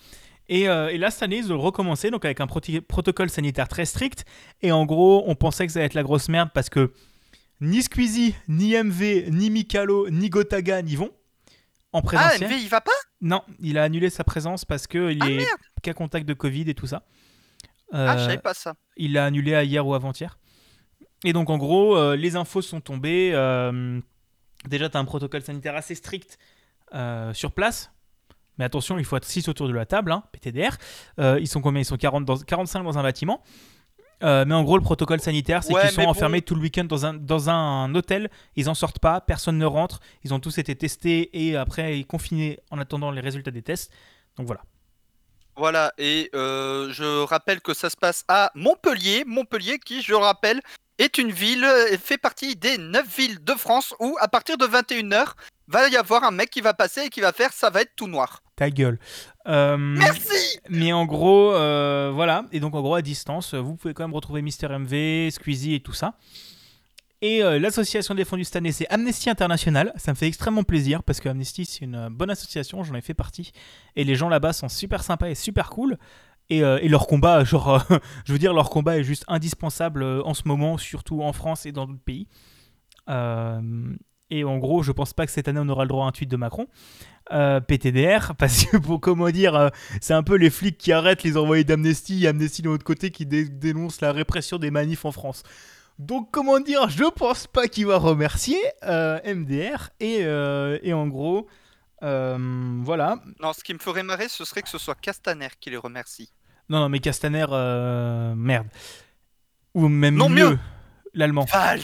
Euh, 0.51 0.87
et, 0.87 0.97
là, 0.97 1.11
cette 1.11 1.23
année, 1.23 1.37
ils 1.37 1.51
ont 1.51 1.59
recommencé, 1.59 2.09
donc 2.09 2.25
avec 2.25 2.39
un 2.39 2.47
protocole 2.47 3.29
sanitaire 3.29 3.67
très 3.67 3.85
strict. 3.85 4.25
Et 4.61 4.71
en 4.71 4.85
gros, 4.85 5.23
on 5.27 5.35
pensait 5.35 5.65
que 5.67 5.73
ça 5.73 5.79
allait 5.79 5.87
être 5.87 5.93
la 5.93 6.03
grosse 6.03 6.29
merde 6.29 6.49
parce 6.53 6.69
que 6.69 6.93
ni 7.59 7.81
Squeezie, 7.81 8.35
ni 8.47 8.75
MV, 8.75 9.29
ni 9.29 9.49
Mikalo, 9.49 10.09
ni 10.09 10.29
Gotaga 10.29 10.81
n'y 10.81 10.95
vont. 10.95 11.11
En 11.93 12.01
présentiel. 12.01 12.49
Ah, 12.49 12.53
MV, 12.53 12.61
il 12.61 12.69
va 12.69 12.81
pas? 12.81 12.91
Non, 13.21 13.41
il 13.59 13.77
a 13.77 13.83
annulé 13.83 14.09
sa 14.09 14.23
présence 14.23 14.65
parce 14.65 14.87
qu'il 14.87 15.17
ah, 15.21 15.29
est 15.29 15.47
qu'à 15.81 15.93
contact 15.93 16.27
de 16.27 16.33
Covid 16.33 16.69
et 16.69 16.75
tout 16.75 16.87
ça. 16.87 17.03
ah, 17.91 18.17
je 18.17 18.23
savais 18.23 18.37
pas 18.37 18.53
ça. 18.53 18.75
Il 18.95 19.13
l'a 19.13 19.25
annulé 19.25 19.55
à 19.55 19.63
hier 19.63 19.85
ou 19.85 19.95
avant-hier. 19.95 20.37
Et 21.23 21.33
donc, 21.33 21.49
en 21.49 21.57
gros, 21.57 21.97
euh, 21.97 22.15
les 22.15 22.35
infos 22.35 22.61
sont 22.61 22.79
tombées. 22.79 23.31
Euh, 23.33 23.99
déjà, 24.65 24.89
tu 24.89 24.97
as 24.97 24.99
un 24.99 25.05
protocole 25.05 25.41
sanitaire 25.41 25.75
assez 25.75 25.95
strict 25.95 26.37
sur 27.33 27.51
place 27.51 27.91
mais 28.57 28.65
attention, 28.65 28.97
il 28.97 29.05
faut 29.05 29.17
être 29.17 29.25
6 29.25 29.47
autour 29.49 29.67
de 29.67 29.73
la 29.73 29.85
table, 29.85 30.11
hein, 30.11 30.23
PTDR. 30.31 30.77
Euh, 31.19 31.37
ils 31.39 31.47
sont 31.47 31.61
combien? 31.61 31.81
Ils 31.81 31.85
sont 31.85 31.97
40 31.97 32.25
dans, 32.25 32.37
45 32.37 32.83
dans 32.83 32.97
un 32.97 33.03
bâtiment. 33.03 33.41
Euh, 34.23 34.45
mais 34.47 34.55
en 34.55 34.63
gros, 34.63 34.77
le 34.77 34.83
protocole 34.83 35.19
sanitaire, 35.19 35.63
c'est 35.63 35.73
Ouais, 35.73 35.81
qu'ils 35.81 35.91
sont 35.91 36.03
bon. 36.03 36.09
enfermés 36.09 36.41
tout 36.41 36.55
le 36.55 36.61
week-end 36.61 36.85
dans 36.85 37.05
un, 37.05 37.13
dans 37.13 37.49
un 37.51 37.93
hôtel. 37.93 38.29
Ils 38.55 38.67
en 38.67 38.73
sortent 38.73 38.97
pas, 38.99 39.21
personne 39.21 39.57
ne 39.59 39.65
rentre. 39.65 39.99
Ils 40.23 40.33
ont 40.33 40.39
tous 40.39 40.57
été 40.57 40.75
testés 40.75 41.29
et 41.47 41.55
après 41.55 42.03
confinés 42.03 42.59
en 42.71 42.79
attendant 42.79 43.11
les 43.11 43.21
résultats 43.21 43.51
des 43.51 43.61
tests. 43.61 43.93
Donc 44.37 44.47
voilà. 44.47 44.61
Voilà, 45.57 45.91
et 45.97 46.29
euh, 46.35 46.91
je 46.91 47.23
rappelle 47.23 47.61
que 47.61 47.73
ça 47.73 47.89
se 47.89 47.97
passe 47.97 48.23
à 48.27 48.51
Montpellier. 48.53 49.23
Montpellier, 49.25 49.79
qui, 49.79 50.03
je 50.03 50.13
rappelle, 50.13 50.61
est 50.99 51.17
une 51.17 51.31
ville, 51.31 51.63
euh, 51.63 51.97
fait 51.97 52.17
partie 52.19 52.55
des 52.55 52.77
9 52.77 53.17
villes 53.17 53.43
de 53.43 53.53
France 53.53 53.95
où, 53.99 54.15
à 54.19 54.27
partir 54.27 54.57
de 54.57 54.65
21h, 54.65 55.33
va 55.67 55.89
y 55.89 55.95
avoir 55.95 56.23
un 56.23 56.31
mec 56.31 56.49
qui 56.49 56.61
va 56.61 56.73
passer 56.73 57.05
et 57.05 57.09
qui 57.09 57.21
va 57.21 57.33
faire 57.33 57.51
ça 57.53 57.69
va 57.69 57.81
être 57.81 57.95
tout 57.95 58.07
noir. 58.07 58.41
Ta 58.55 58.69
gueule. 58.69 58.99
Euh, 59.47 59.77
Merci 59.77 60.59
Mais 60.69 60.93
en 60.93 61.05
gros, 61.05 61.53
euh, 61.53 62.11
voilà. 62.13 62.45
Et 62.51 62.59
donc, 62.59 62.75
en 62.75 62.81
gros, 62.81 62.95
à 62.95 63.01
distance, 63.01 63.53
vous 63.53 63.75
pouvez 63.75 63.93
quand 63.93 64.03
même 64.03 64.15
retrouver 64.15 64.41
Mister 64.41 64.67
MV, 64.67 65.31
Squeezie 65.31 65.75
et 65.75 65.79
tout 65.79 65.93
ça. 65.93 66.13
Et 67.21 67.41
euh, 67.43 67.57
l'association 67.57 68.13
défendue 68.13 68.43
cette 68.43 68.57
année, 68.57 68.71
c'est 68.71 68.87
Amnesty 68.89 69.29
International. 69.29 69.91
Ça 69.95 70.11
me 70.11 70.15
fait 70.15 70.27
extrêmement 70.27 70.63
plaisir 70.63 71.01
parce 71.01 71.19
que 71.19 71.29
Amnesty, 71.29 71.65
c'est 71.65 71.83
une 71.83 71.95
euh, 71.95 72.09
bonne 72.11 72.29
association. 72.29 72.83
J'en 72.83 72.93
ai 72.93 73.01
fait 73.01 73.15
partie. 73.15 73.51
Et 73.95 74.03
les 74.03 74.15
gens 74.15 74.29
là-bas 74.29 74.53
sont 74.53 74.69
super 74.69 75.03
sympas 75.03 75.29
et 75.29 75.35
super 75.35 75.69
cool. 75.71 75.97
Et, 76.49 76.63
euh, 76.63 76.79
leur 76.87 77.07
combat, 77.07 77.43
genre, 77.43 77.83
euh, 77.91 77.97
je 78.25 78.33
veux 78.33 78.39
dire, 78.39 78.53
leur 78.53 78.69
combat 78.69 78.99
est 78.99 79.03
juste 79.03 79.25
indispensable 79.27 80.03
en 80.03 80.33
ce 80.35 80.43
moment, 80.45 80.77
surtout 80.77 81.23
en 81.23 81.33
France 81.33 81.65
et 81.65 81.71
dans 81.71 81.87
d'autres 81.87 82.03
pays. 82.03 82.27
Et 84.29 84.43
en 84.43 84.57
gros, 84.57 84.83
je 84.83 84.91
pense 84.91 85.13
pas 85.13 85.25
que 85.25 85.31
cette 85.31 85.47
année 85.47 85.61
on 85.63 85.69
aura 85.69 85.85
le 85.85 85.87
droit 85.87 86.03
à 86.05 86.09
un 86.09 86.11
tweet 86.11 86.29
de 86.29 86.35
Macron. 86.35 86.67
PTDR, 87.29 88.35
parce 88.37 88.65
que 88.65 88.77
pour 88.77 88.99
comment 88.99 89.29
dire, 89.29 89.71
c'est 90.01 90.13
un 90.13 90.23
peu 90.23 90.35
les 90.35 90.49
flics 90.49 90.77
qui 90.77 90.91
arrêtent 90.91 91.23
les 91.23 91.37
envoyés 91.37 91.63
d'Amnesty 91.63 92.25
et 92.25 92.27
Amnesty 92.27 92.61
de 92.61 92.67
l'autre 92.69 92.83
côté 92.83 93.09
qui 93.09 93.25
dé- 93.25 93.47
dénonce 93.47 94.01
la 94.01 94.11
répression 94.11 94.57
des 94.59 94.69
manifs 94.71 95.05
en 95.05 95.11
France. 95.13 95.43
Donc 95.99 96.29
comment 96.31 96.59
dire, 96.59 96.89
je 96.89 97.05
pense 97.05 97.47
pas 97.47 97.67
qu'il 97.67 97.87
va 97.87 97.97
remercier 97.97 98.59
euh, 98.83 99.19
MDR 99.25 99.89
et, 99.99 100.19
euh, 100.21 100.77
et 100.83 100.93
en 100.93 101.07
gros, 101.07 101.47
euh, 102.03 102.37
voilà. 102.83 103.19
Non, 103.41 103.53
ce 103.53 103.63
qui 103.63 103.73
me 103.73 103.79
ferait 103.79 104.03
marrer, 104.03 104.29
ce 104.29 104.45
serait 104.45 104.61
que 104.61 104.69
ce 104.69 104.77
soit 104.77 104.95
Castaner 104.95 105.47
qui 105.59 105.71
les 105.71 105.77
remercie. 105.77 106.31
Non, 106.69 106.79
non, 106.81 106.89
mais 106.89 106.99
Castaner, 106.99 107.45
merde. 108.35 108.67
Ou 109.73 109.87
même 109.87 110.15
Non, 110.15 110.29
mieux, 110.29 110.51
mieux. 110.51 110.59
l'allemand. 111.13 111.45
Valls 111.45 111.81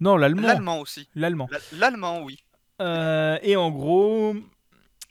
Non, 0.00 0.16
l'allemand. 0.16 0.48
L'allemand 0.48 0.80
aussi. 0.80 1.08
L'allemand. 1.14 1.48
L'allemand, 1.72 2.22
oui. 2.22 2.44
Et 2.80 3.56
en 3.56 3.70
gros, 3.70 4.34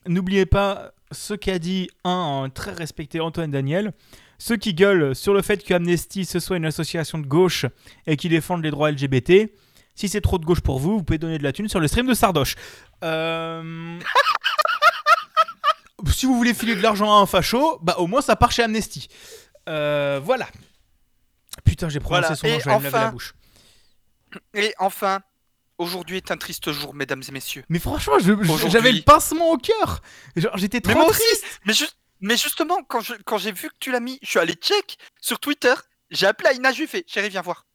n'oubliez 0.06 0.46
pas 0.46 0.92
ce 1.12 1.34
qu'a 1.34 1.60
dit 1.60 1.90
un 2.04 2.50
très 2.54 2.74
respecté 2.74 3.20
Antoine 3.20 3.52
Daniel. 3.52 3.94
Ceux 4.44 4.58
qui 4.58 4.74
gueulent 4.74 5.14
sur 5.16 5.36
le 5.36 5.44
fait 5.44 5.64
que 5.64 5.72
Amnesty 5.72 6.26
ce 6.26 6.40
soit 6.40 6.58
une 6.58 6.66
association 6.66 7.20
de 7.20 7.28
gauche 7.28 7.68
et 8.08 8.18
qui 8.18 8.28
défendent 8.28 8.64
les 8.64 8.72
droits 8.72 8.90
LGBT, 8.90 9.52
si 9.94 10.10
c'est 10.10 10.20
trop 10.22 10.40
de 10.40 10.46
gauche 10.46 10.62
pour 10.62 10.80
vous, 10.80 10.98
vous 10.98 11.04
pouvez 11.04 11.20
donner 11.20 11.38
de 11.38 11.44
la 11.44 11.54
thune 11.54 11.70
sur 11.70 11.80
le 11.80 11.88
stream 11.88 12.08
de 12.08 12.16
Sardoche. 12.16 12.56
Euh, 13.04 14.00
si 16.12 16.26
vous 16.26 16.36
voulez 16.36 16.56
filer 16.56 16.76
de 16.76 16.82
l'argent 16.82 17.16
à 17.16 17.22
un 17.22 17.28
facho, 17.28 17.78
bah 17.84 17.96
au 18.00 18.08
moins 18.08 18.22
ça 18.22 18.36
part 18.36 18.52
chez 18.52 18.64
Amnesty. 18.64 19.10
Euh, 19.70 20.20
voilà. 20.24 20.48
Putain, 21.64 21.90
j'ai 21.90 22.00
prononcé 22.00 22.34
Voilà. 22.34 22.36
son 22.36 22.48
nom, 22.48 22.60
je 22.60 22.66
vais 22.66 22.72
aller 22.72 22.80
me 22.80 22.84
laver 22.86 22.98
la 22.98 23.04
enfin- 23.04 23.12
bouche. 23.12 23.34
Et 24.56 24.74
enfin, 24.80 25.20
aujourd'hui 25.78 26.18
est 26.18 26.32
un 26.32 26.38
triste 26.38 26.72
jour, 26.72 26.96
mesdames 26.96 27.22
et 27.28 27.32
messieurs. 27.32 27.64
Mais 27.70 27.78
franchement, 27.78 28.18
je- 28.18 28.34
je- 28.42 28.70
j'avais 28.70 28.92
le 28.92 29.02
pincement 29.04 29.52
au 29.52 29.58
cœur. 29.58 30.02
J'étais 30.56 30.82
trop 30.82 30.94
Mais 30.94 31.00
moi 31.00 31.10
aussi 31.10 31.20
triste. 31.20 31.60
Mais, 31.66 31.74
ju- 31.74 31.86
mais 32.22 32.38
justement, 32.38 32.84
quand 32.84 33.02
je- 33.02 33.16
quand 33.26 33.38
j'ai 33.38 33.52
vu 33.52 33.70
que 33.70 33.76
tu 33.80 33.92
l'as 33.92 34.00
mis, 34.00 34.20
je 34.22 34.30
suis 34.30 34.40
allé 34.40 34.54
check 34.54 34.98
sur 35.20 35.40
Twitter, 35.40 35.74
j'ai 36.10 36.28
appelé 36.28 36.50
Aïna, 36.50 36.72
je 36.72 36.78
lui 36.78 36.84
ai 36.86 36.88
fait 36.88 37.04
Chérie, 37.08 37.30
viens 37.30 37.42
voir. 37.42 37.66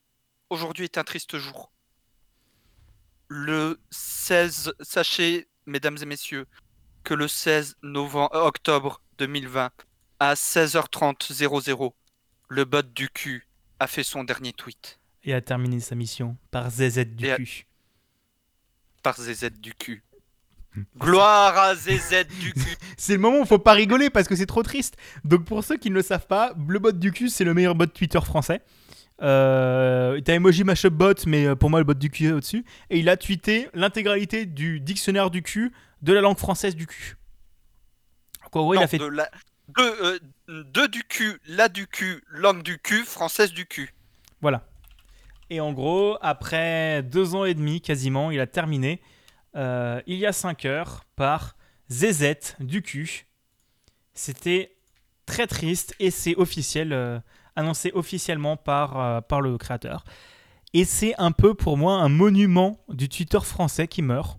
Aujourd'hui 0.51 0.85
est 0.85 0.99
un 0.99 1.05
triste 1.05 1.37
jour. 1.39 1.73
Le 3.29 3.81
16, 3.91 4.73
sachez, 4.81 5.49
mesdames 5.67 5.99
et 6.01 6.07
messieurs, 6.07 6.47
que 7.03 7.15
le 7.15 7.29
16 7.29 7.77
novembre, 7.83 8.35
euh, 8.35 8.45
octobre 8.47 9.01
2020, 9.19 9.71
à 10.21 10.35
16h30 10.37 11.33
00, 11.33 11.95
le 12.49 12.65
bot 12.65 12.83
du 12.83 13.09
cul 13.11 13.49
a 13.81 13.87
fait 13.87 14.05
son 14.05 14.23
dernier 14.25 14.53
tweet 14.53 14.99
et 15.25 15.35
a 15.35 15.41
terminé 15.41 15.81
sa 15.81 15.95
mission 15.97 16.37
par 16.53 16.71
ZZ 16.71 17.05
du 17.05 17.27
Et 17.27 17.33
a- 17.33 17.37
cul. 17.37 17.67
par 19.03 19.21
ZZ 19.21 19.51
du 19.51 19.75
cul. 19.75 20.05
Gloire 20.99 21.57
à 21.57 21.75
ZZ 21.75 22.27
du 22.41 22.53
cul. 22.53 22.77
C'est 22.97 23.15
le 23.15 23.19
moment 23.19 23.41
où 23.41 23.45
faut 23.45 23.59
pas 23.59 23.73
rigoler 23.73 24.11
parce 24.11 24.27
que 24.29 24.37
c'est 24.37 24.47
trop 24.47 24.63
triste. 24.63 24.97
Donc 25.25 25.45
pour 25.45 25.63
ceux 25.63 25.77
qui 25.77 25.91
ne 25.91 25.95
le 25.95 26.03
savent 26.03 26.27
pas, 26.27 26.55
le 26.69 26.79
bot 26.79 26.93
du 26.93 27.13
cul 27.13 27.29
c'est 27.29 27.45
le 27.45 27.55
meilleur 27.55 27.75
bot 27.75 27.87
Twitter 27.87 28.21
français. 28.21 28.63
Euh, 29.23 30.21
T'as 30.21 30.35
emoji 30.35 30.65
mashup 30.65 30.93
bot, 30.93 31.15
mais 31.27 31.47
euh, 31.47 31.55
pour 31.55 31.71
moi 31.71 31.79
le 31.79 31.85
bot 31.85 31.95
du 31.95 32.11
cul 32.11 32.27
est 32.27 32.33
au-dessus. 32.33 32.65
Et 32.91 32.99
il 32.99 33.09
a 33.09 33.17
tweeté 33.17 33.69
l'intégralité 33.75 34.47
du 34.47 34.81
dictionnaire 34.81 35.31
du 35.31 35.43
cul 35.43 35.73
de 36.03 36.13
la 36.13 36.21
langue 36.21 36.39
française 36.39 36.75
du 36.75 36.87
cul. 36.87 37.17
En 38.53 38.63
gros, 38.63 38.75
il 38.75 38.83
a 38.83 38.87
fait 38.87 38.99
de, 38.99 39.05
la, 39.05 39.29
de, 39.69 39.83
euh, 39.83 40.19
de 40.49 40.87
du 40.87 41.03
cul, 41.05 41.39
la 41.47 41.69
du 41.69 41.87
cul, 41.87 42.23
langue 42.29 42.63
du 42.63 42.79
cul, 42.79 43.05
française 43.05 43.53
du 43.53 43.67
cul. 43.67 43.93
Voilà. 44.41 44.67
Et 45.51 45.61
en 45.61 45.73
gros, 45.73 46.17
après 46.23 47.03
deux 47.03 47.35
ans 47.35 47.45
et 47.45 47.55
demi 47.55 47.81
quasiment, 47.81 48.31
il 48.31 48.41
a 48.41 48.47
terminé 48.47 49.01
euh, 49.57 50.01
il 50.07 50.17
y 50.19 50.27
a 50.27 50.33
5 50.33 50.65
heures 50.65 51.05
par 51.17 51.57
ZZ 51.91 52.57
du 52.61 52.83
cul. 52.83 53.27
C'était 54.15 54.77
très 55.27 55.47
triste 55.47 55.95
et 55.99 56.11
c'est 56.11 56.37
officiel, 56.37 56.93
euh, 56.93 57.19
annoncé 57.57 57.91
officiellement 57.95 58.57
par, 58.57 58.99
euh, 59.01 59.21
par 59.21 59.41
le 59.41 59.59
créateur. 59.59 60.05
Et 60.75 60.85
c'est 60.85 61.15
un 61.19 61.33
peu 61.33 61.55
pour 61.55 61.77
moi 61.77 61.95
un 61.95 62.09
monument 62.09 62.79
du 62.89 63.09
Twitter 63.09 63.41
français 63.43 63.89
qui 63.89 64.03
meurt. 64.03 64.39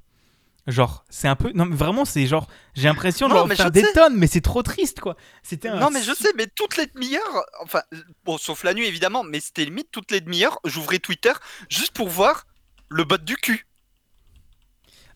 Genre, 0.67 1.05
c'est 1.09 1.29
un 1.29 1.37
peu. 1.37 1.51
Non, 1.53 1.65
mais 1.65 1.75
vraiment, 1.77 2.03
c'est 2.03 2.27
genre. 2.27 2.47
J'ai 2.75 2.89
l'impression 2.89 3.27
de 3.27 3.31
Non, 3.33 3.39
leur 3.39 3.47
mais 3.47 3.55
faire 3.55 3.71
des 3.71 3.83
sais. 3.83 3.93
tonnes, 3.93 4.17
mais 4.17 4.27
c'est 4.27 4.41
trop 4.41 4.61
triste, 4.63 4.99
quoi. 4.99 5.15
C'était 5.41 5.69
un 5.69 5.79
Non, 5.79 5.89
mais 5.89 6.03
je 6.03 6.13
sais, 6.13 6.27
mais 6.35 6.45
toutes 6.47 6.75
les 6.75 6.87
demi-heures, 6.87 7.45
enfin, 7.61 7.81
bon, 8.25 8.37
sauf 8.37 8.65
la 8.65 8.73
nuit 8.73 8.85
évidemment, 8.85 9.23
mais 9.23 9.39
c'était 9.39 9.63
limite 9.63 9.89
toutes 9.91 10.11
les 10.11 10.19
demi-heures, 10.19 10.59
j'ouvrais 10.65 10.99
Twitter 10.99 11.31
juste 11.69 11.93
pour 11.93 12.09
voir 12.09 12.45
le 12.89 13.05
bot 13.05 13.17
du 13.17 13.35
cul. 13.37 13.66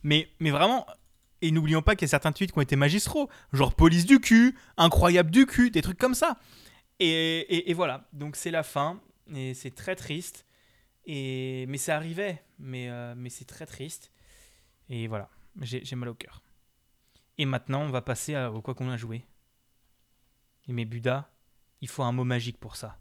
Mais, 0.04 0.30
mais 0.40 0.52
vraiment, 0.52 0.86
et 1.42 1.52
n'oublions 1.52 1.82
pas 1.82 1.96
qu'il 1.96 2.04
y 2.06 2.10
a 2.10 2.10
certains 2.10 2.32
tweets 2.32 2.52
qui 2.52 2.58
ont 2.58 2.62
été 2.62 2.76
magistraux, 2.76 3.30
genre 3.54 3.74
police 3.76 4.06
du 4.06 4.20
cul, 4.20 4.58
incroyable 4.78 5.32
du 5.32 5.46
cul, 5.46 5.72
des 5.72 5.82
trucs 5.82 5.98
comme 5.98 6.16
ça. 6.16 6.40
Et, 7.00 7.70
et- 7.70 7.74
voilà, 7.74 8.08
donc 8.14 8.36
c'est 8.36 8.52
la 8.52 8.64
fin, 8.64 9.02
et 9.34 9.54
c'est 9.54 9.72
très 9.74 9.96
triste. 9.96 10.46
Et, 11.06 11.66
mais 11.68 11.78
ça 11.80 11.96
arrivait, 11.96 12.44
mais, 12.60 12.90
euh, 12.90 13.16
mais 13.18 13.30
c'est 13.30 13.46
très 13.46 13.66
triste. 13.66 14.12
Et 14.90 15.08
voilà, 15.08 15.30
j'ai 15.62 15.96
mal 15.96 16.10
au 16.10 16.14
cœur. 16.14 16.44
Et 17.38 17.46
maintenant, 17.46 17.82
on 17.82 17.90
va 17.90 18.02
passer 18.02 18.36
à, 18.36 18.52
quoi 18.64 18.76
qu'on 18.76 18.90
a 18.90 18.98
joué. 18.98 19.26
Et 20.68 20.74
mais 20.74 20.86
Buda, 20.86 21.32
il 21.82 21.88
faut 21.88 22.04
un 22.04 22.12
mot 22.12 22.24
magique 22.24 22.60
pour 22.60 22.76
ça. 22.76 23.00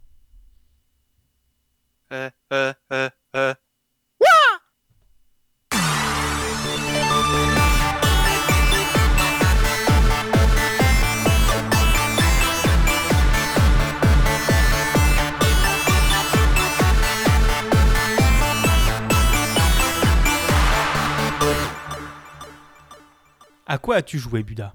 Euh, 2.12 2.30
euh, 2.52 2.72
euh, 3.36 3.54
À 23.72 23.78
quoi 23.78 23.94
as-tu 23.98 24.18
joué, 24.18 24.42
Buda? 24.42 24.74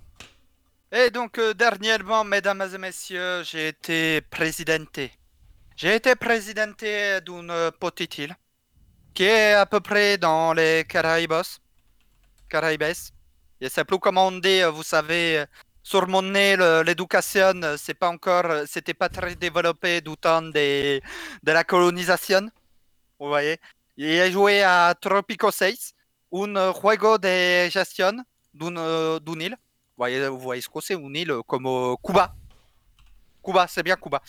Et 0.89 1.09
donc, 1.09 1.37
euh, 1.37 1.53
dernièrement, 1.53 2.23
mesdames 2.23 2.65
et 2.73 2.77
messieurs, 2.77 3.43
j'ai 3.43 3.67
été 3.67 4.21
présidenté. 4.21 5.11
J'ai 5.75 5.95
été 5.95 6.15
présidenté 6.15 7.19
d'une 7.19 7.71
petite 7.77 8.19
île 8.19 8.35
qui 9.13 9.23
est 9.25 9.51
à 9.51 9.65
peu 9.65 9.81
près 9.81 10.17
dans 10.17 10.53
les 10.53 10.85
Caraïbes. 10.87 11.43
Caraïbes. 12.47 12.95
Et 13.59 13.67
c'est 13.67 13.83
plus 13.83 13.99
comme 13.99 14.17
on 14.17 14.31
dit, 14.31 14.61
vous 14.63 14.83
savez, 14.83 15.43
sur 15.83 16.07
mon 16.07 16.21
nez, 16.21 16.55
l'éducation, 16.85 17.75
c'est 17.75 17.95
pas 17.95 18.07
encore, 18.07 18.65
c'était 18.65 18.93
pas 18.93 19.09
très 19.09 19.35
développé 19.35 19.99
du 19.99 20.15
temps 20.15 20.41
de 20.41 21.01
la 21.43 21.65
colonisation. 21.65 22.49
Vous 23.19 23.27
voyez? 23.27 23.59
J'ai 23.97 24.31
joué 24.31 24.63
à 24.63 24.95
Tropico 24.97 25.51
6, 25.51 25.93
un 26.31 26.73
juego 26.73 27.17
de 27.17 27.67
gestion 27.67 28.23
d'une 28.55 28.77
euh, 28.77 29.19
île. 29.39 29.57
Vous 29.97 30.39
voyez, 30.39 30.61
ce 30.61 30.69
que 30.69 30.81
c'est, 30.81 30.95
une 30.95 31.15
île 31.15 31.33
comme 31.47 31.67
euh, 31.67 31.95
Cuba. 32.03 32.35
Cuba, 33.43 33.67
c'est 33.67 33.83
bien 33.83 33.95
Cuba. 33.95 34.21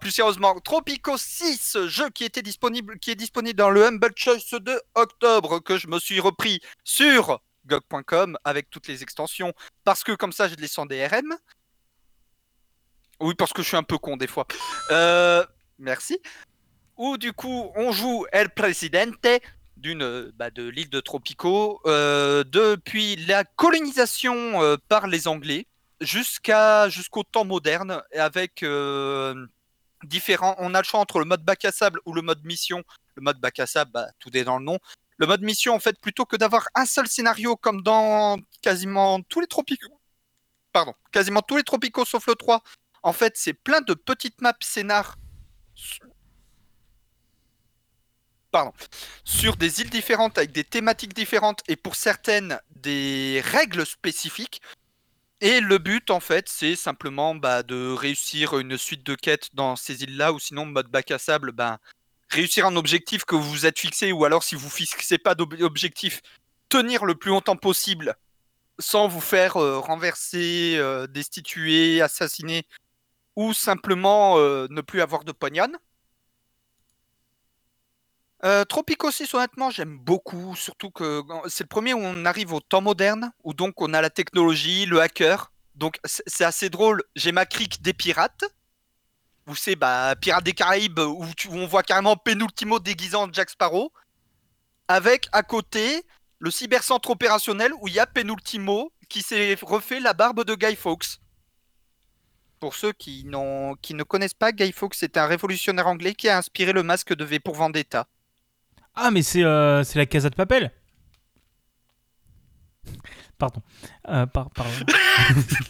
Plus 0.00 0.12
sérieusement, 0.12 0.58
Tropico 0.60 1.16
6, 1.16 1.86
jeu 1.86 2.08
qui 2.10 2.24
était 2.24 2.42
disponible, 2.42 2.98
qui 2.98 3.10
est 3.10 3.16
disponible 3.16 3.58
dans 3.58 3.70
le 3.70 3.84
Humble 3.84 4.12
Choice 4.14 4.58
de 4.60 4.80
octobre, 4.94 5.58
que 5.58 5.76
je 5.76 5.88
me 5.88 5.98
suis 5.98 6.20
repris 6.20 6.60
sur 6.84 7.40
GOG.com 7.66 8.38
avec 8.44 8.70
toutes 8.70 8.86
les 8.86 9.02
extensions, 9.02 9.52
parce 9.84 10.04
que 10.04 10.12
comme 10.12 10.32
ça, 10.32 10.48
je 10.48 10.54
les 10.54 10.68
sens 10.68 10.86
des 10.86 11.04
RM. 11.06 11.34
Oui, 13.20 13.34
parce 13.34 13.52
que 13.52 13.62
je 13.62 13.68
suis 13.68 13.76
un 13.76 13.82
peu 13.82 13.98
con 13.98 14.16
des 14.16 14.26
fois. 14.26 14.46
Euh, 14.90 15.44
Merci. 15.78 16.20
Où 16.96 17.16
du 17.16 17.32
coup, 17.32 17.72
on 17.74 17.90
joue 17.92 18.26
El 18.32 18.50
Presidente 18.50 19.26
d'une 19.82 20.32
bah, 20.36 20.50
de 20.50 20.66
l'île 20.66 20.88
de 20.88 21.00
Tropico 21.00 21.80
euh, 21.86 22.44
depuis 22.44 23.16
la 23.16 23.44
colonisation 23.44 24.62
euh, 24.62 24.76
par 24.88 25.08
les 25.08 25.28
Anglais 25.28 25.66
jusqu'à 26.00 26.88
jusqu'au 26.88 27.24
temps 27.24 27.44
moderne 27.44 28.02
avec 28.16 28.62
euh, 28.62 29.46
différents. 30.04 30.54
On 30.58 30.74
a 30.74 30.80
le 30.80 30.84
choix 30.84 31.00
entre 31.00 31.18
le 31.18 31.24
mode 31.24 31.44
bac 31.44 31.64
à 31.64 31.72
sable 31.72 32.00
ou 32.06 32.14
le 32.14 32.22
mode 32.22 32.44
mission. 32.44 32.82
Le 33.16 33.22
mode 33.22 33.40
bac 33.40 33.58
à 33.60 33.66
sable, 33.66 33.90
bah, 33.92 34.06
tout 34.20 34.34
est 34.36 34.44
dans 34.44 34.58
le 34.58 34.64
nom. 34.64 34.78
Le 35.18 35.26
mode 35.26 35.42
mission, 35.42 35.74
en 35.74 35.80
fait, 35.80 36.00
plutôt 36.00 36.24
que 36.24 36.36
d'avoir 36.36 36.68
un 36.74 36.86
seul 36.86 37.06
scénario 37.06 37.56
comme 37.56 37.82
dans 37.82 38.38
quasiment 38.62 39.20
tous 39.22 39.40
les 39.40 39.46
tropicaux, 39.46 40.00
pardon, 40.72 40.94
quasiment 41.12 41.42
tous 41.42 41.56
les 41.56 41.62
tropicaux 41.62 42.04
sauf 42.04 42.26
le 42.26 42.34
3, 42.34 42.62
en 43.02 43.12
fait, 43.12 43.34
c'est 43.36 43.52
plein 43.52 43.80
de 43.82 43.94
petites 43.94 44.40
maps 44.40 44.54
scénar 44.60 45.16
sur 49.24 49.56
des 49.56 49.80
îles 49.80 49.90
différentes 49.90 50.38
avec 50.38 50.52
des 50.52 50.64
thématiques 50.64 51.14
différentes 51.14 51.62
et 51.68 51.76
pour 51.76 51.96
certaines 51.96 52.58
des 52.76 53.42
règles 53.44 53.86
spécifiques. 53.86 54.62
Et 55.40 55.60
le 55.60 55.78
but, 55.78 56.10
en 56.10 56.20
fait, 56.20 56.48
c'est 56.48 56.76
simplement 56.76 57.34
bah, 57.34 57.62
de 57.64 57.92
réussir 57.92 58.58
une 58.58 58.78
suite 58.78 59.04
de 59.04 59.16
quêtes 59.16 59.48
dans 59.54 59.74
ces 59.74 60.04
îles-là, 60.04 60.32
ou 60.32 60.38
sinon, 60.38 60.66
mode 60.66 60.86
bac 60.86 61.10
à 61.10 61.18
sable, 61.18 61.50
bah, 61.50 61.80
réussir 62.30 62.64
un 62.66 62.76
objectif 62.76 63.24
que 63.24 63.34
vous 63.34 63.50
vous 63.50 63.66
êtes 63.66 63.78
fixé, 63.78 64.12
ou 64.12 64.24
alors 64.24 64.44
si 64.44 64.54
vous 64.54 64.70
fixez 64.70 65.18
pas 65.18 65.34
d'objectif, 65.34 66.22
tenir 66.68 67.04
le 67.04 67.14
plus 67.16 67.30
longtemps 67.30 67.56
possible 67.56 68.16
sans 68.78 69.08
vous 69.08 69.20
faire 69.20 69.56
euh, 69.56 69.78
renverser, 69.78 70.74
euh, 70.76 71.06
destituer, 71.06 72.00
assassiner, 72.00 72.66
ou 73.36 73.52
simplement 73.52 74.38
euh, 74.38 74.66
ne 74.70 74.80
plus 74.80 75.00
avoir 75.02 75.24
de 75.24 75.32
pognon. 75.32 75.72
Euh, 78.44 78.64
Tropico 78.64 79.10
6, 79.10 79.34
honnêtement, 79.34 79.70
j'aime 79.70 79.98
beaucoup, 79.98 80.56
surtout 80.56 80.90
que 80.90 81.22
c'est 81.48 81.64
le 81.64 81.68
premier 81.68 81.94
où 81.94 82.00
on 82.00 82.24
arrive 82.24 82.52
au 82.52 82.60
temps 82.60 82.80
moderne, 82.80 83.32
où 83.44 83.54
donc 83.54 83.80
on 83.80 83.94
a 83.94 84.00
la 84.00 84.10
technologie, 84.10 84.84
le 84.86 85.00
hacker. 85.00 85.52
Donc 85.76 85.98
c'est 86.04 86.44
assez 86.44 86.68
drôle. 86.68 87.02
J'ai 87.14 87.32
ma 87.32 87.46
crique 87.46 87.82
des 87.82 87.92
pirates. 87.92 88.44
Vous 89.46 89.54
savez, 89.56 89.76
bah, 89.76 90.14
Pirates 90.20 90.44
des 90.44 90.52
Caraïbes, 90.52 90.98
où, 90.98 91.24
on 91.50 91.66
voit 91.66 91.82
carrément 91.82 92.16
Penultimo 92.16 92.78
déguisant 92.78 93.28
Jack 93.32 93.50
Sparrow. 93.50 93.92
Avec 94.88 95.28
à 95.32 95.42
côté 95.42 96.04
le 96.38 96.50
cybercentre 96.50 97.10
opérationnel 97.10 97.72
où 97.80 97.88
il 97.88 97.94
y 97.94 98.00
a 98.00 98.06
Penultimo 98.06 98.92
qui 99.08 99.22
s'est 99.22 99.56
refait 99.62 100.00
la 100.00 100.14
barbe 100.14 100.44
de 100.44 100.54
Guy 100.54 100.74
Fawkes. 100.74 101.18
Pour 102.58 102.74
ceux 102.74 102.92
qui, 102.92 103.26
qui 103.82 103.94
ne 103.94 104.02
connaissent 104.02 104.34
pas, 104.34 104.52
Guy 104.52 104.72
Fawkes 104.72 104.94
c'est 104.94 105.16
un 105.16 105.26
révolutionnaire 105.26 105.86
anglais 105.86 106.14
qui 106.14 106.28
a 106.28 106.36
inspiré 106.36 106.72
le 106.72 106.82
masque 106.82 107.14
de 107.14 107.24
V 107.24 107.38
pour 107.38 107.54
Vendetta. 107.54 108.06
Ah, 108.94 109.10
mais 109.10 109.22
c'est 109.22 109.42
euh, 109.42 109.82
la 109.94 110.06
Casa 110.06 110.28
de 110.30 110.34
Papel 110.34 110.70
Pardon. 113.38 113.62
Euh, 114.08 114.26
pardon. 114.26 114.70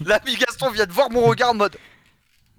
L'ami 0.00 0.36
Gaston 0.40 0.70
vient 0.70 0.84
de 0.84 0.92
voir 0.92 1.10
mon 1.10 1.22
regard 1.22 1.50
en 1.50 1.54
mode. 1.54 1.78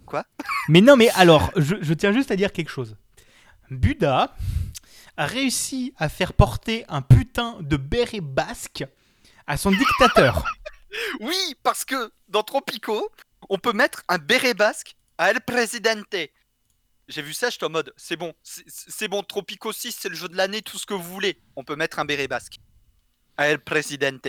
Quoi? 0.07 0.26
Mais 0.70 0.82
non, 0.82 0.95
mais 0.95 1.09
alors, 1.11 1.51
je, 1.55 1.93
tiens 1.93 2.11
juste 2.11 2.32
à 2.32 2.36
dire 2.36 2.51
quelque 2.51 2.72
chose. 2.72 2.95
Buda 3.70 4.36
a 5.18 5.26
réussi 5.28 5.93
à 5.97 6.09
faire 6.09 6.34
porter 6.34 6.84
un 6.89 7.03
putain 7.03 7.57
de 7.61 7.78
béret 7.78 8.22
basque 8.22 8.86
à 9.45 9.57
son 9.57 9.70
dictateur. 9.70 10.45
oui, 11.20 11.55
parce 11.61 11.86
que 11.86 12.11
dans 12.28 12.41
Tropico, 12.41 13.11
on 13.49 13.59
peut 13.59 13.74
mettre 13.74 14.03
un 14.07 14.18
béret 14.18 14.55
basque 14.55 14.95
à 15.20 15.30
El 15.30 15.41
Presidente. 15.41 16.16
J'ai 17.10 17.22
vu 17.22 17.34
ça, 17.34 17.49
j'étais 17.49 17.66
en 17.66 17.70
mode, 17.70 17.93
c'est 17.97 18.16
bon, 18.16 18.34
c'est 18.43 19.08
bon, 19.10 19.24
Tropico 19.24 19.74
6, 19.74 19.97
c'est 19.99 20.10
le 20.10 20.16
jeu 20.16 20.30
de 20.30 20.38
l'année, 20.38 20.62
tout 20.62 20.78
ce 20.78 20.86
que 20.86 20.93
vous 20.93 21.04
voulez. 21.04 21.38
On 21.56 21.64
peut 21.64 21.76
mettre 21.76 21.99
un 21.99 22.06
béret 22.06 22.28
basque. 22.28 22.60
A 23.36 23.47
El 23.47 23.60
Presidente. 23.60 24.28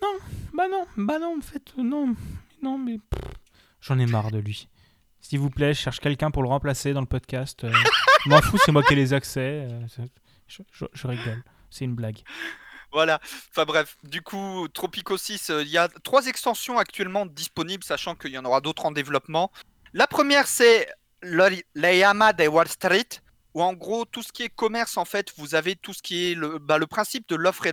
Non, 0.00 0.18
bah 0.52 0.68
non, 0.68 0.86
bah 0.96 1.18
non, 1.18 1.36
en 1.38 1.40
fait, 1.40 1.72
non, 1.76 2.14
non, 2.62 2.78
mais 2.78 2.98
j'en 3.80 3.98
ai 3.98 4.06
marre 4.06 4.30
de 4.30 4.38
lui. 4.38 4.68
S'il 5.20 5.40
vous 5.40 5.50
plaît, 5.50 5.74
je 5.74 5.80
cherche 5.80 6.00
quelqu'un 6.00 6.30
pour 6.30 6.42
le 6.42 6.48
remplacer 6.48 6.92
dans 6.92 7.00
le 7.00 7.06
podcast. 7.06 7.64
Euh, 7.64 7.72
m'en 8.26 8.40
fous, 8.42 8.58
c'est 8.64 8.72
moi 8.72 8.82
qui 8.82 8.92
ai 8.92 8.96
les 8.96 9.12
accès. 9.14 9.66
Euh, 9.70 10.06
je, 10.46 11.06
rigole, 11.06 11.42
c'est 11.70 11.84
une 11.84 11.94
blague. 11.94 12.18
Voilà, 12.92 13.18
enfin 13.50 13.64
bref, 13.64 13.96
du 14.04 14.22
coup, 14.22 14.68
Tropico 14.72 15.16
6, 15.16 15.50
euh, 15.50 15.62
il 15.62 15.68
y 15.68 15.78
a 15.78 15.88
trois 15.88 16.26
extensions 16.26 16.78
actuellement 16.78 17.26
disponibles, 17.26 17.82
sachant 17.82 18.14
qu'il 18.14 18.30
y 18.30 18.38
en 18.38 18.44
aura 18.44 18.60
d'autres 18.60 18.86
en 18.86 18.92
développement. 18.92 19.50
La 19.94 20.06
première, 20.06 20.46
c'est 20.46 20.88
l'Ayama 21.74 22.32
de 22.32 22.46
Wall 22.46 22.68
Street, 22.68 23.08
où 23.54 23.62
en 23.62 23.72
gros, 23.72 24.04
tout 24.04 24.22
ce 24.22 24.32
qui 24.32 24.42
est 24.42 24.48
commerce, 24.48 24.96
en 24.96 25.04
fait, 25.04 25.32
vous 25.36 25.54
avez 25.54 25.76
tout 25.76 25.92
ce 25.92 26.02
qui 26.02 26.30
est 26.30 26.34
le, 26.34 26.58
bah, 26.58 26.78
principe 26.88 27.28
de 27.28 27.36
l'offre 27.36 27.66
et, 27.66 27.72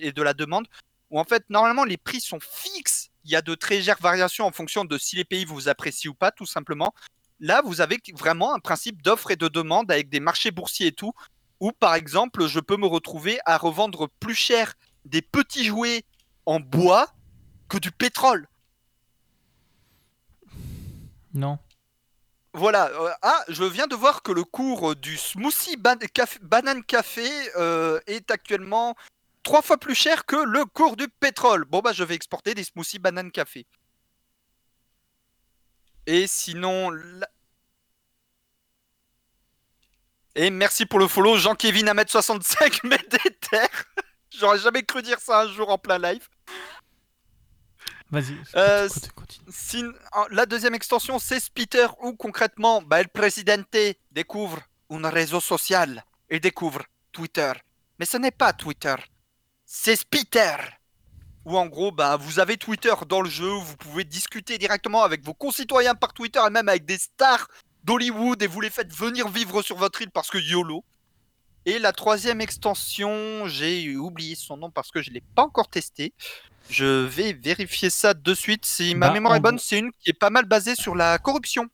et 0.00 0.12
de 0.12 0.22
la 0.22 0.34
demande, 0.34 0.66
où 1.10 1.20
en 1.20 1.24
fait, 1.24 1.44
normalement, 1.50 1.84
les 1.84 1.96
prix 1.96 2.20
sont 2.20 2.40
fixes. 2.40 3.10
Il 3.24 3.30
y 3.30 3.36
a 3.36 3.42
de 3.42 3.54
très 3.54 3.76
légères 3.76 3.98
variations 4.00 4.46
en 4.46 4.52
fonction 4.52 4.84
de 4.84 4.98
si 4.98 5.16
les 5.16 5.24
pays 5.24 5.44
vous 5.44 5.68
apprécient 5.68 6.10
ou 6.10 6.14
pas, 6.14 6.30
tout 6.30 6.46
simplement. 6.46 6.94
Là, 7.40 7.60
vous 7.64 7.80
avez 7.80 7.98
vraiment 8.14 8.54
un 8.54 8.60
principe 8.60 9.02
d'offre 9.02 9.30
et 9.30 9.36
de 9.36 9.48
demande 9.48 9.90
avec 9.90 10.08
des 10.08 10.20
marchés 10.20 10.50
boursiers 10.50 10.88
et 10.88 10.92
tout, 10.92 11.12
où 11.60 11.72
par 11.72 11.94
exemple, 11.94 12.46
je 12.46 12.60
peux 12.60 12.76
me 12.76 12.86
retrouver 12.86 13.38
à 13.44 13.58
revendre 13.58 14.08
plus 14.20 14.34
cher 14.34 14.74
des 15.04 15.22
petits 15.22 15.64
jouets 15.64 16.04
en 16.46 16.60
bois 16.60 17.08
que 17.68 17.78
du 17.78 17.90
pétrole. 17.90 18.48
Non. 21.34 21.58
Voilà. 22.56 22.88
Euh, 22.88 23.12
ah, 23.20 23.44
je 23.48 23.64
viens 23.64 23.86
de 23.86 23.94
voir 23.94 24.22
que 24.22 24.32
le 24.32 24.42
cours 24.42 24.96
du 24.96 25.18
smoothie 25.18 25.76
banane 25.76 26.82
café 26.84 27.28
euh, 27.56 28.00
est 28.06 28.30
actuellement 28.30 28.96
trois 29.42 29.60
fois 29.60 29.76
plus 29.76 29.94
cher 29.94 30.24
que 30.24 30.36
le 30.36 30.64
cours 30.64 30.96
du 30.96 31.06
pétrole. 31.06 31.66
Bon, 31.66 31.80
bah, 31.80 31.92
je 31.92 32.02
vais 32.02 32.14
exporter 32.14 32.54
des 32.54 32.64
smoothies 32.64 32.98
banane 32.98 33.30
café. 33.30 33.66
Et 36.06 36.26
sinon. 36.26 36.92
Et 40.34 40.48
merci 40.48 40.86
pour 40.86 40.98
le 40.98 41.08
follow, 41.08 41.36
Jean-Kévin 41.36 41.92
1m65 41.92 42.86
Médéter. 42.86 43.68
J'aurais 44.30 44.58
jamais 44.60 44.82
cru 44.82 45.02
dire 45.02 45.20
ça 45.20 45.42
un 45.42 45.52
jour 45.52 45.68
en 45.68 45.76
plein 45.76 45.98
live. 45.98 46.26
Vas-y. 48.10 48.36
Euh, 48.54 48.88
la 50.30 50.46
deuxième 50.46 50.74
extension, 50.74 51.18
c'est 51.18 51.40
Spitter, 51.40 51.86
où 52.02 52.12
concrètement, 52.14 52.80
bah, 52.82 53.02
le 53.02 53.08
Presidente 53.08 53.76
découvre 54.12 54.60
un 54.90 55.10
réseau 55.10 55.40
social. 55.40 56.04
Il 56.30 56.40
découvre 56.40 56.82
Twitter. 57.12 57.52
Mais 57.98 58.06
ce 58.06 58.16
n'est 58.16 58.30
pas 58.30 58.52
Twitter, 58.52 58.94
c'est 59.64 59.96
Spitter. 59.96 60.56
Où 61.44 61.56
en 61.56 61.66
gros, 61.66 61.92
bah, 61.92 62.16
vous 62.16 62.40
avez 62.40 62.56
Twitter 62.56 62.92
dans 63.08 63.20
le 63.20 63.30
jeu, 63.30 63.48
vous 63.48 63.76
pouvez 63.76 64.04
discuter 64.04 64.58
directement 64.58 65.02
avec 65.02 65.24
vos 65.24 65.34
concitoyens 65.34 65.94
par 65.94 66.12
Twitter 66.12 66.40
et 66.44 66.50
même 66.50 66.68
avec 66.68 66.84
des 66.84 66.98
stars 66.98 67.48
d'Hollywood 67.84 68.42
et 68.42 68.48
vous 68.48 68.60
les 68.60 68.70
faites 68.70 68.92
venir 68.92 69.28
vivre 69.28 69.62
sur 69.62 69.76
votre 69.76 70.02
île 70.02 70.10
parce 70.10 70.28
que 70.28 70.38
YOLO. 70.38 70.84
Et 71.64 71.78
la 71.78 71.92
troisième 71.92 72.40
extension, 72.40 73.46
j'ai 73.46 73.96
oublié 73.96 74.34
son 74.34 74.56
nom 74.56 74.70
parce 74.70 74.90
que 74.90 75.02
je 75.02 75.10
ne 75.10 75.14
l'ai 75.14 75.22
pas 75.34 75.42
encore 75.42 75.68
testé. 75.68 76.12
Je 76.70 77.06
vais 77.06 77.32
vérifier 77.32 77.90
ça 77.90 78.14
de 78.14 78.34
suite. 78.34 78.64
Si 78.64 78.94
ma 78.94 79.08
bah, 79.08 79.14
mémoire 79.14 79.36
est 79.36 79.40
bonne, 79.40 79.58
c'est 79.58 79.78
une 79.78 79.92
qui 79.92 80.10
est 80.10 80.18
pas 80.18 80.30
mal 80.30 80.44
basée 80.46 80.74
sur 80.74 80.94
la 80.94 81.18
corruption. 81.18 81.68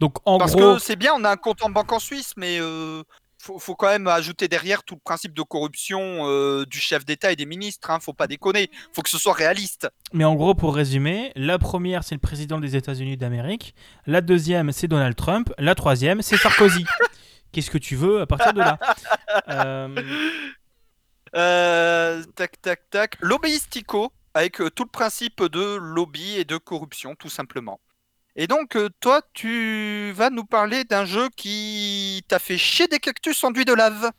Donc 0.00 0.16
en 0.24 0.38
Parce 0.38 0.54
que 0.54 0.78
c'est 0.78 0.96
bien, 0.96 1.12
on 1.16 1.24
a 1.24 1.30
un 1.30 1.36
compte 1.36 1.62
en 1.62 1.70
banque 1.70 1.92
en 1.92 1.98
Suisse, 1.98 2.32
mais 2.36 2.58
euh, 2.60 3.02
faut, 3.38 3.74
quand 3.74 3.88
même 3.88 4.06
ajouter 4.06 4.48
derrière 4.48 4.82
tout 4.82 4.94
le 4.94 5.00
principe 5.00 5.34
de 5.34 5.42
corruption 5.42 6.26
euh, 6.26 6.64
du 6.66 6.78
chef 6.78 7.04
d'État 7.04 7.32
et 7.32 7.36
des 7.36 7.46
ministres. 7.46 7.90
Hein, 7.90 7.98
faut 8.00 8.12
pas 8.12 8.26
déconner. 8.26 8.70
Faut 8.92 9.02
que 9.02 9.10
ce 9.10 9.18
soit 9.18 9.32
réaliste. 9.32 9.88
Mais 10.12 10.24
en 10.24 10.34
gros, 10.34 10.54
pour 10.54 10.74
résumer, 10.74 11.32
la 11.36 11.58
première 11.58 12.04
c'est 12.04 12.14
le 12.14 12.20
président 12.20 12.60
des 12.60 12.76
États-Unis 12.76 13.16
d'Amérique. 13.16 13.74
La 14.06 14.20
deuxième 14.20 14.72
c'est 14.72 14.88
Donald 14.88 15.16
Trump. 15.16 15.52
La 15.58 15.74
troisième 15.74 16.22
c'est 16.22 16.36
Sarkozy. 16.36 16.84
Qu'est-ce 17.52 17.70
que 17.70 17.78
tu 17.78 17.96
veux 17.96 18.20
à 18.20 18.26
partir 18.26 18.52
de 18.52 18.60
là? 18.60 18.78
Euh, 21.36 22.22
Tac, 22.36 22.58
tac, 22.62 22.88
tac. 22.88 23.16
L'obéistico 23.20 24.10
avec 24.38 24.60
euh, 24.60 24.70
tout 24.70 24.84
le 24.84 24.90
principe 24.90 25.42
de 25.42 25.76
lobby 25.76 26.36
et 26.36 26.44
de 26.44 26.56
corruption, 26.56 27.16
tout 27.16 27.28
simplement. 27.28 27.80
Et 28.36 28.46
donc, 28.46 28.76
euh, 28.76 28.88
toi, 29.00 29.20
tu 29.34 30.12
vas 30.14 30.30
nous 30.30 30.44
parler 30.44 30.84
d'un 30.84 31.04
jeu 31.04 31.28
qui 31.36 32.24
t'a 32.28 32.38
fait 32.38 32.56
chier 32.56 32.86
des 32.86 33.00
cactus 33.00 33.42
enduits 33.42 33.64
de 33.64 33.72
lave. 33.72 34.12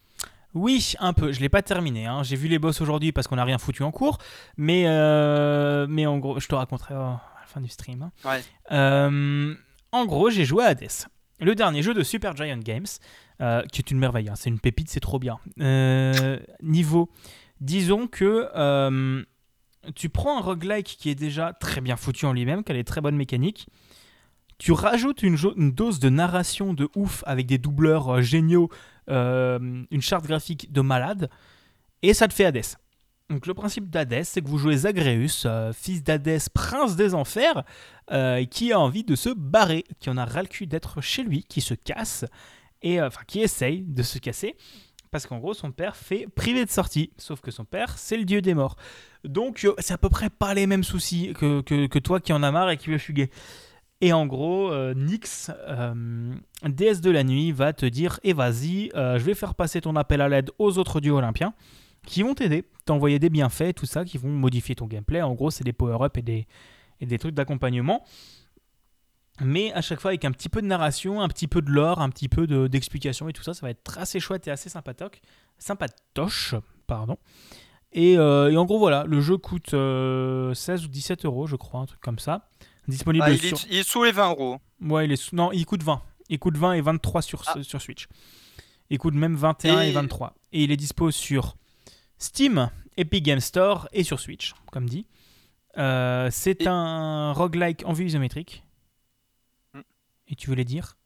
Oui, 0.53 0.95
un 0.99 1.13
peu. 1.13 1.32
Je 1.32 1.39
l'ai 1.39 1.47
pas 1.47 1.61
terminé. 1.61 2.05
Hein. 2.05 2.24
J'ai 2.24 2.36
vu 2.36 2.49
les 2.49 2.59
boss 2.59 2.82
aujourd'hui 2.82 3.13
parce 3.13 3.28
qu'on 3.28 3.38
n'a 3.38 3.45
rien 3.45 3.57
foutu 3.57 3.82
en 3.84 3.91
cours. 3.91 4.17
Mais, 4.57 4.84
euh, 4.88 5.88
mais 5.88 6.05
en 6.05 6.17
gros, 6.17 6.38
je 6.38 6.47
te 6.47 6.55
raconterai 6.55 6.95
à 6.95 7.22
la 7.39 7.47
fin 7.47 7.61
du 7.61 7.70
stream. 7.70 8.11
Hein. 8.30 9.55
en 9.93 10.05
gros, 10.05 10.30
j'ai 10.30 10.43
joué 10.43 10.65
à 10.65 10.67
Hades, 10.67 10.89
le 11.39 11.55
dernier 11.55 11.82
jeu 11.82 11.93
de 11.93 12.03
Super 12.03 12.36
Giant 12.36 12.57
Games, 12.57 12.88
qui 13.72 13.80
est 13.80 13.89
une 13.89 13.99
merveille. 13.99 14.28
Hein. 14.28 14.36
C'est 14.36 14.49
une 14.49 14.59
pépite, 14.59 14.89
c'est 14.89 14.99
trop 14.99 15.20
bien. 15.20 15.39
niveau, 16.61 17.09
disons 17.61 18.07
que 18.07 19.26
tu 19.95 20.09
prends 20.09 20.38
un 20.38 20.41
roguelike 20.41 20.97
qui 20.99 21.09
est 21.09 21.15
déjà 21.15 21.53
très 21.53 21.82
bien 21.82 21.95
foutu 21.95 22.25
en 22.25 22.34
lui-même, 22.34 22.63
qui 22.63 22.71
a 22.71 22.75
des 22.75 22.84
très 22.84 23.01
bonnes 23.01 23.15
mécaniques, 23.15 23.67
Tu 24.57 24.73
rajoutes 24.73 25.23
une, 25.23 25.38
dose 25.71 25.99
de 25.99 26.09
narration 26.09 26.73
de 26.73 26.89
ouf 26.95 27.23
avec 27.25 27.45
des 27.45 27.57
doubleurs 27.57 28.15
euh, 28.15 28.21
géniaux, 28.21 28.69
euh, 29.09 29.84
une 29.89 30.01
charte 30.01 30.25
graphique 30.25 30.71
de 30.71 30.82
malade, 30.82 31.30
et 32.01 32.13
ça 32.13 32.27
te 32.27 32.34
fait 32.34 32.45
Hadès. 32.45 32.75
Donc 33.30 33.45
le 33.45 33.53
principe 33.53 33.89
d'Hadès, 33.89 34.23
c'est 34.23 34.41
que 34.41 34.47
vous 34.47 34.57
jouez 34.57 34.77
Zagreus, 34.77 35.45
euh, 35.45 35.71
fils 35.71 36.03
d'Hadès, 36.03 36.49
prince 36.53 36.95
des 36.95 37.13
enfers, 37.13 37.63
qui 38.49 38.71
a 38.71 38.80
envie 38.80 39.03
de 39.03 39.15
se 39.15 39.30
barrer, 39.30 39.84
qui 39.99 40.09
en 40.09 40.17
a 40.17 40.25
ras 40.25 40.41
le 40.41 40.47
cul 40.47 40.65
d'être 40.65 40.99
chez 40.99 41.21
lui, 41.21 41.43
qui 41.43 41.61
se 41.61 41.75
casse, 41.75 42.25
et 42.82 42.99
enfin 42.99 43.21
qui 43.27 43.41
essaye 43.41 43.84
de 43.84 44.01
se 44.01 44.17
casser, 44.17 44.55
parce 45.11 45.27
qu'en 45.27 45.38
gros 45.38 45.53
son 45.53 45.71
père 45.71 45.95
fait 45.95 46.25
privé 46.36 46.65
de 46.65 46.71
sortie, 46.71 47.11
sauf 47.17 47.39
que 47.39 47.51
son 47.51 47.65
père 47.65 47.99
c'est 47.99 48.17
le 48.17 48.25
dieu 48.25 48.41
des 48.41 48.55
morts. 48.55 48.77
Donc 49.24 49.65
euh, 49.65 49.74
c'est 49.80 49.93
à 49.93 49.97
peu 49.97 50.09
près 50.09 50.30
pas 50.30 50.53
les 50.53 50.67
mêmes 50.67 50.84
soucis 50.84 51.34
que, 51.38 51.61
que, 51.61 51.99
toi 51.99 52.20
qui 52.20 52.34
en 52.34 52.43
as 52.43 52.51
marre 52.51 52.70
et 52.70 52.78
qui 52.78 52.89
veut 52.89 52.97
fuguer. 52.97 53.30
Et 54.01 54.13
en 54.13 54.26
gros, 54.26 54.72
euh, 54.72 54.93
Nyx, 54.93 55.51
euh, 55.67 56.34
déesse 56.63 57.01
de 57.01 57.11
la 57.11 57.24
nuit, 57.26 57.51
va 57.51 57.74
te 57.74 57.86
dire 57.86 58.20
Eh 58.24 58.32
vas-y, 58.32 58.91
euh, 58.95 59.20
je 59.20 59.24
vais 59.26 59.34
faire 59.34 59.55
passer 59.55 59.82
ton 59.82 59.95
appel 59.97 60.22
à 60.22 60.30
l'aide 60.30 60.51
aux 60.57 60.78
autres 60.78 61.01
dieux 61.01 61.11
olympiens 61.11 61.53
qui 62.05 62.24
vont 62.24 62.34
t'aider, 62.34 62.63
t'envoyer 62.86 63.20
des 63.20 63.30
bienfaits, 63.30 63.74
tout 63.76 63.86
ça, 63.86 64.05
qui 64.05 64.17
vont 64.17 64.30
modifier 64.30 64.74
ton 64.74 64.88
gameplay. 64.88 65.22
En 65.22 65.34
gros, 65.34 65.51
c'est 65.51 65.65
des 65.65 65.74
power-up 65.74 66.17
et 66.17 66.22
des, 66.22 66.47
et 67.01 67.05
des 67.05 67.20
trucs 67.20 67.36
d'accompagnement. 67.36 68.05
Mais 69.41 69.72
à 69.74 69.82
chaque 69.82 69.99
fois 69.99 70.11
avec 70.11 70.26
un 70.26 70.32
petit 70.32 70.49
peu 70.49 70.61
de 70.61 70.67
narration, 70.67 71.22
un 71.22 71.28
petit 71.28 71.47
peu 71.47 71.61
de 71.61 71.70
lore, 71.70 72.01
un 72.01 72.09
petit 72.09 72.28
peu 72.28 72.47
de- 72.47 72.67
d'explication 72.67 73.30
et 73.30 73.34
tout 73.34 73.43
ça, 73.43 73.53
ça 73.53 73.61
va 73.65 73.70
être 73.70 73.97
assez 73.97 74.20
chouette 74.20 74.47
et 74.47 74.51
assez 74.51 74.70
sympatoche. 74.70 75.22
Sympatoche, 75.57 76.55
pardon. 76.88 77.17
Et, 77.91 78.17
euh, 78.17 78.51
et 78.51 78.57
en 78.57 78.65
gros, 78.65 78.77
voilà, 78.79 79.03
le 79.05 79.19
jeu 79.21 79.37
coûte 79.37 79.73
euh, 79.73 80.53
16 80.53 80.85
ou 80.85 80.87
17 80.89 81.25
euros, 81.25 81.47
je 81.47 81.55
crois, 81.55 81.81
un 81.81 81.85
truc 81.85 81.99
comme 82.01 82.19
ça. 82.19 82.47
Disponible 82.87 83.25
Ah, 83.27 83.31
il, 83.31 83.39
sur. 83.39 83.57
est, 83.57 83.67
il 83.69 83.77
est 83.79 83.83
sous 83.87 84.03
les 84.03 84.11
20 84.11 84.29
euros. 84.31 84.57
Ouais, 84.81 85.05
il 85.05 85.11
est 85.11 85.15
sous- 85.15 85.35
non, 85.35 85.51
il 85.51 85.65
coûte 85.65 85.83
20. 85.83 86.01
Il 86.29 86.37
coûte 86.39 86.57
20 86.57 86.73
et 86.73 86.81
23 86.81 87.21
sur, 87.21 87.43
Ah. 87.47 87.61
sur 87.63 87.81
Switch. 87.81 88.07
Il 88.89 88.97
coûte 88.97 89.13
même 89.15 89.35
21 89.35 89.81
et... 89.81 89.89
Et- 89.89 89.91
23. 89.91 90.33
Et 90.53 90.63
il 90.63 90.71
est 90.71 90.77
dispo 90.77 91.11
sur 91.11 91.55
Steam, 92.17 92.69
Epic 92.97 93.23
Game 93.23 93.39
Store 93.39 93.87
et 93.93 94.03
sur 94.03 94.19
Switch, 94.19 94.53
comme 94.71 94.87
dit. 94.89 95.05
Euh, 95.77 96.29
c'est 96.31 96.61
Et- 96.63 96.67
un 96.67 97.31
roguelike 97.33 97.83
en 97.85 97.93
vue 97.93 98.05
isométrique. 98.05 98.63
Hmm. 99.73 99.81
Et 100.27 100.35
tu 100.35 100.47
voulais 100.49 100.65
dire? 100.65 100.97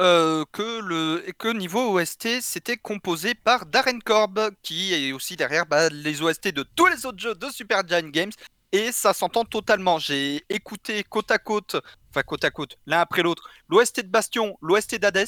Euh, 0.00 0.44
que, 0.52 0.80
le, 0.80 1.24
que 1.38 1.48
niveau 1.48 1.98
OST, 1.98 2.40
c'était 2.40 2.76
composé 2.76 3.34
par 3.34 3.66
Darren 3.66 3.98
Korb, 3.98 4.50
qui 4.62 4.94
est 4.94 5.12
aussi 5.12 5.34
derrière 5.34 5.66
bah, 5.66 5.88
les 5.88 6.22
OST 6.22 6.48
de 6.52 6.62
tous 6.62 6.86
les 6.86 7.04
autres 7.04 7.18
jeux 7.18 7.34
de 7.34 7.50
Super 7.50 7.86
Giant 7.86 8.08
Games. 8.08 8.30
Et 8.70 8.92
ça 8.92 9.12
s'entend 9.12 9.44
totalement. 9.44 9.98
J'ai 9.98 10.44
écouté 10.50 11.02
côte 11.02 11.30
à 11.32 11.38
côte, 11.38 11.76
enfin 12.10 12.22
côte 12.22 12.44
à 12.44 12.50
côte, 12.50 12.78
l'un 12.86 13.00
après 13.00 13.22
l'autre, 13.22 13.48
l'OST 13.68 14.02
de 14.02 14.08
Bastion, 14.08 14.56
l'OST 14.62 14.96
d'Hades. 15.00 15.26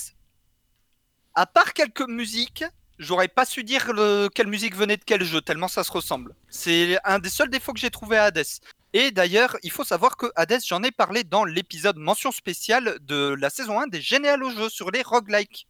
À 1.34 1.46
part 1.46 1.72
quelques 1.72 2.06
musiques, 2.08 2.64
j'aurais 2.98 3.28
pas 3.28 3.44
su 3.44 3.64
dire 3.64 3.92
le- 3.92 4.28
quelle 4.34 4.46
musique 4.48 4.76
venait 4.76 4.96
de 4.98 5.04
quel 5.04 5.24
jeu, 5.24 5.40
tellement 5.40 5.68
ça 5.68 5.82
se 5.84 5.90
ressemble. 5.92 6.34
C'est 6.48 6.98
un 7.04 7.18
des 7.18 7.30
seuls 7.30 7.50
défauts 7.50 7.72
que 7.72 7.80
j'ai 7.80 7.90
trouvé 7.90 8.18
à 8.18 8.24
Hades. 8.24 8.44
Et 8.92 9.10
d'ailleurs, 9.12 9.56
il 9.62 9.70
faut 9.70 9.84
savoir 9.84 10.16
que 10.16 10.26
Hades, 10.34 10.60
j'en 10.66 10.82
ai 10.82 10.90
parlé 10.90 11.22
dans 11.24 11.44
l'épisode 11.44 11.96
mention 11.96 12.32
spéciale 12.32 12.98
de 13.02 13.34
la 13.38 13.48
saison 13.50 13.80
1 13.80 13.86
des 13.86 14.00
généalogos 14.00 14.50
jeux 14.56 14.68
sur 14.68 14.90
les 14.90 15.02
roguelikes. 15.02 15.68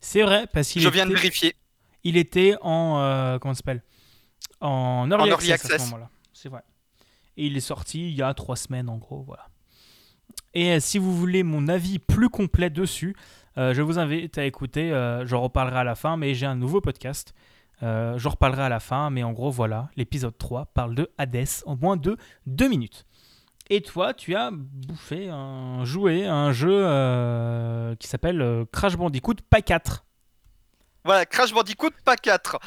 C'est 0.00 0.22
vrai, 0.22 0.46
parce 0.52 0.68
qu'il 0.68 0.82
Je 0.82 0.88
était, 0.88 0.96
viens 0.98 1.06
de 1.06 1.14
vérifier. 1.14 1.56
il 2.04 2.16
était 2.16 2.54
en. 2.60 3.00
euh, 3.00 3.38
comment 3.38 3.54
ça 3.54 3.58
s'appelle? 3.58 3.82
En 4.60 5.08
early, 5.10 5.24
En 5.24 5.26
early 5.26 5.52
access, 5.52 5.70
à 5.72 5.78
ce 5.78 5.84
moment-là. 5.86 6.08
C'est 6.32 6.48
vrai. 6.48 6.62
Et 7.36 7.46
il 7.46 7.56
est 7.56 7.60
sorti 7.60 8.08
il 8.10 8.14
y 8.14 8.22
a 8.22 8.32
trois 8.34 8.56
semaines, 8.56 8.88
en 8.88 8.96
gros. 8.98 9.22
Voilà. 9.26 9.46
Et 10.54 10.72
euh, 10.72 10.80
si 10.80 10.98
vous 10.98 11.14
voulez 11.16 11.42
mon 11.42 11.66
avis 11.68 11.98
plus 11.98 12.28
complet 12.30 12.70
dessus, 12.70 13.16
euh, 13.58 13.74
je 13.74 13.82
vous 13.82 13.98
invite 13.98 14.38
à 14.38 14.44
écouter. 14.44 14.92
euh, 14.92 15.26
J'en 15.26 15.40
reparlerai 15.42 15.80
à 15.80 15.84
la 15.84 15.94
fin, 15.96 16.16
mais 16.16 16.34
j'ai 16.34 16.46
un 16.46 16.54
nouveau 16.56 16.80
podcast. 16.80 17.34
Euh, 17.82 18.18
J'en 18.18 18.30
reparlerai 18.30 18.62
à 18.62 18.68
la 18.68 18.80
fin, 18.80 19.10
mais 19.10 19.22
en 19.22 19.32
gros, 19.32 19.50
voilà. 19.50 19.88
L'épisode 19.96 20.36
3 20.36 20.66
parle 20.66 20.94
de 20.94 21.10
Hades 21.18 21.46
en 21.66 21.76
moins 21.76 21.96
de 21.96 22.16
deux 22.46 22.68
minutes. 22.68 23.06
Et 23.68 23.82
toi, 23.82 24.14
tu 24.14 24.36
as 24.36 24.50
bouffé 24.52 25.28
un 25.28 25.84
jouet, 25.84 26.24
un 26.24 26.52
jeu 26.52 26.70
euh, 26.72 27.96
qui 27.96 28.06
s'appelle 28.06 28.40
euh, 28.40 28.64
Crash 28.70 28.96
Bandicoot 28.96 29.34
pas 29.50 29.60
4. 29.60 30.04
Voilà, 31.04 31.26
Crash 31.26 31.52
Bandicoot 31.52 31.90
pas 32.04 32.16
4. 32.16 32.58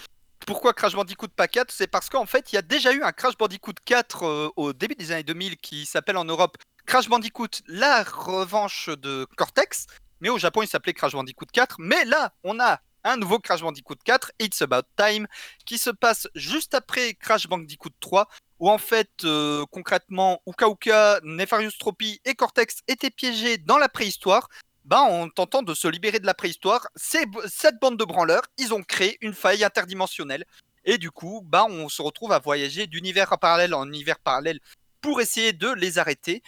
Pourquoi 0.45 0.73
Crash 0.73 0.95
Bandicoot 0.95 1.29
pas 1.29 1.47
4 1.47 1.71
C'est 1.71 1.87
parce 1.87 2.09
qu'en 2.09 2.25
fait, 2.25 2.51
il 2.51 2.55
y 2.55 2.57
a 2.57 2.61
déjà 2.61 2.91
eu 2.93 3.01
un 3.01 3.13
Crash 3.13 3.37
Bandicoot 3.37 3.75
4 3.85 4.23
euh, 4.23 4.49
au 4.57 4.73
début 4.73 4.95
des 4.95 5.11
années 5.11 5.23
2000 5.23 5.57
qui 5.57 5.85
s'appelle 5.85 6.17
en 6.17 6.25
Europe 6.25 6.57
Crash 6.85 7.07
Bandicoot 7.07 7.61
La 7.67 8.03
Revanche 8.03 8.89
de 8.89 9.25
Cortex. 9.37 9.87
Mais 10.19 10.27
au 10.27 10.37
Japon, 10.37 10.63
il 10.63 10.67
s'appelait 10.67 10.93
Crash 10.93 11.13
Bandicoot 11.13 11.45
4. 11.53 11.77
Mais 11.79 12.03
là, 12.03 12.33
on 12.43 12.59
a 12.59 12.79
un 13.03 13.17
nouveau 13.17 13.39
Crash 13.39 13.61
Bandicoot 13.61 13.97
4, 14.03 14.31
It's 14.39 14.61
About 14.61 14.87
Time, 14.95 15.27
qui 15.65 15.77
se 15.77 15.89
passe 15.89 16.27
juste 16.35 16.73
après 16.73 17.13
Crash 17.13 17.47
Bandicoot 17.47 17.93
3, 17.99 18.27
où 18.59 18.69
en 18.69 18.77
fait, 18.77 19.09
euh, 19.23 19.65
concrètement, 19.71 20.41
Uka 20.47 20.67
Uka, 20.67 21.19
Nefarious 21.23 21.71
Tropy 21.79 22.19
et 22.25 22.35
Cortex 22.35 22.81
étaient 22.87 23.09
piégés 23.09 23.57
dans 23.57 23.77
la 23.77 23.89
préhistoire. 23.89 24.49
Bah, 24.85 25.01
en 25.01 25.29
tentant 25.29 25.61
de 25.61 25.73
se 25.73 25.87
libérer 25.87 26.19
de 26.19 26.25
la 26.25 26.33
préhistoire, 26.33 26.87
cette 26.95 27.79
bande 27.79 27.97
de 27.97 28.05
branleurs, 28.05 28.41
ils 28.57 28.73
ont 28.73 28.81
créé 28.81 29.17
une 29.21 29.33
faille 29.33 29.63
interdimensionnelle. 29.63 30.45
Et 30.85 30.97
du 30.97 31.11
coup, 31.11 31.41
bah, 31.45 31.65
on 31.69 31.89
se 31.89 32.01
retrouve 32.01 32.31
à 32.31 32.39
voyager 32.39 32.87
d'univers 32.87 33.37
parallèle 33.39 33.73
en 33.73 33.87
univers 33.87 34.19
parallèle 34.19 34.59
pour 35.01 35.21
essayer 35.21 35.53
de 35.53 35.71
les 35.71 35.99
arrêter. 35.99 36.41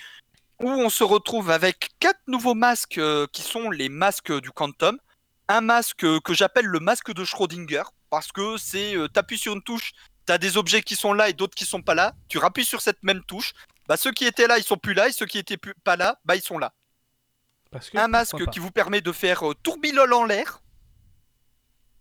Où 0.60 0.70
on 0.70 0.90
se 0.90 1.04
retrouve 1.04 1.50
avec 1.50 1.90
quatre 2.00 2.22
nouveaux 2.28 2.54
masques 2.54 3.00
euh, 3.00 3.26
qui 3.32 3.42
sont 3.42 3.70
les 3.70 3.90
masques 3.90 4.32
du 4.42 4.52
Quantum. 4.52 4.98
Un 5.52 5.60
masque 5.60 6.06
euh, 6.06 6.22
que 6.22 6.34
j'appelle 6.34 6.66
le 6.66 6.80
masque 6.80 7.14
de 7.14 7.26
Schrödinger, 7.26 7.84
parce 8.10 8.32
que 8.32 8.56
c'est 8.56 8.96
euh, 8.96 9.10
t'appuies 9.10 9.38
sur 9.38 9.52
une 9.52 9.62
touche, 9.62 9.92
t'as 10.26 10.38
des 10.38 10.56
objets 10.56 10.82
qui 10.82 10.96
sont 10.96 11.12
là 11.12 11.28
et 11.28 11.34
d'autres 11.34 11.56
qui 11.56 11.66
sont 11.66 11.82
pas 11.82 11.94
là. 11.94 12.14
Tu 12.30 12.38
rappuies 12.38 12.64
sur 12.64 12.80
cette 12.80 13.04
même 13.04 13.22
touche, 13.26 13.52
bah 13.90 13.98
ceux 13.98 14.14
qui 14.14 14.26
étaient 14.26 14.48
là 14.48 14.58
ils 14.58 14.64
sont 14.64 14.78
plus 14.78 14.94
là 14.94 15.10
et 15.10 15.12
ceux 15.12 15.26
qui 15.26 15.38
étaient 15.38 15.58
plus, 15.58 15.74
pas 15.84 15.98
là, 15.98 16.22
bah 16.24 16.38
ils 16.38 16.42
sont 16.42 16.58
là 16.58 16.74
Parce 17.70 17.90
que, 17.90 17.98
un 17.98 18.08
masque 18.08 18.50
qui 18.50 18.60
vous 18.60 18.72
permet 18.72 19.02
de 19.02 19.12
faire 19.12 19.52
euh, 19.52 19.54
tourbillol 19.62 20.14
en 20.14 20.24
l'air, 20.24 20.62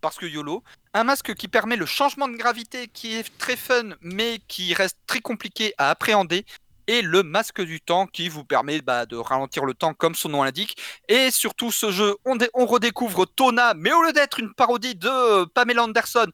parce 0.01 0.17
que 0.17 0.27
YOLO. 0.27 0.63
Un 0.95 1.03
masque 1.03 1.35
qui 1.35 1.49
permet 1.49 1.77
le 1.77 1.87
changement 1.87 2.29
de 2.29 2.37
gravité, 2.37 2.87
qui 2.87 3.15
est 3.15 3.37
très 3.39 3.57
fun, 3.57 3.97
mais 4.01 4.41
qui 4.47 4.75
reste 4.75 4.97
très 5.09 5.21
compliqué 5.21 5.75
à 5.77 5.91
appréhender. 5.91 6.47
Et 6.93 7.03
le 7.03 7.23
masque 7.23 7.61
du 7.63 7.81
temps 7.81 8.07
qui 8.09 8.29
vous 8.29 8.45
permet 8.45 8.81
bah, 8.81 9.07
de 9.07 9.17
ralentir 9.17 9.65
le 9.65 9.75
temps 9.75 9.95
comme 9.95 10.17
son 10.17 10.29
nom 10.31 10.43
l'indique. 10.43 10.77
Et 11.09 11.31
surtout 11.31 11.71
ce 11.71 11.93
jeu, 11.93 12.17
on, 12.25 12.35
dé- 12.35 12.51
on 12.53 12.67
redécouvre 12.67 13.27
Tona, 13.27 13.75
mais 13.75 13.93
au 13.93 14.03
lieu 14.03 14.13
d'être 14.13 14.41
une 14.41 14.53
parodie 14.55 14.97
de 14.97 15.45
Pamela 15.45 15.85
Anderson, 15.85 16.27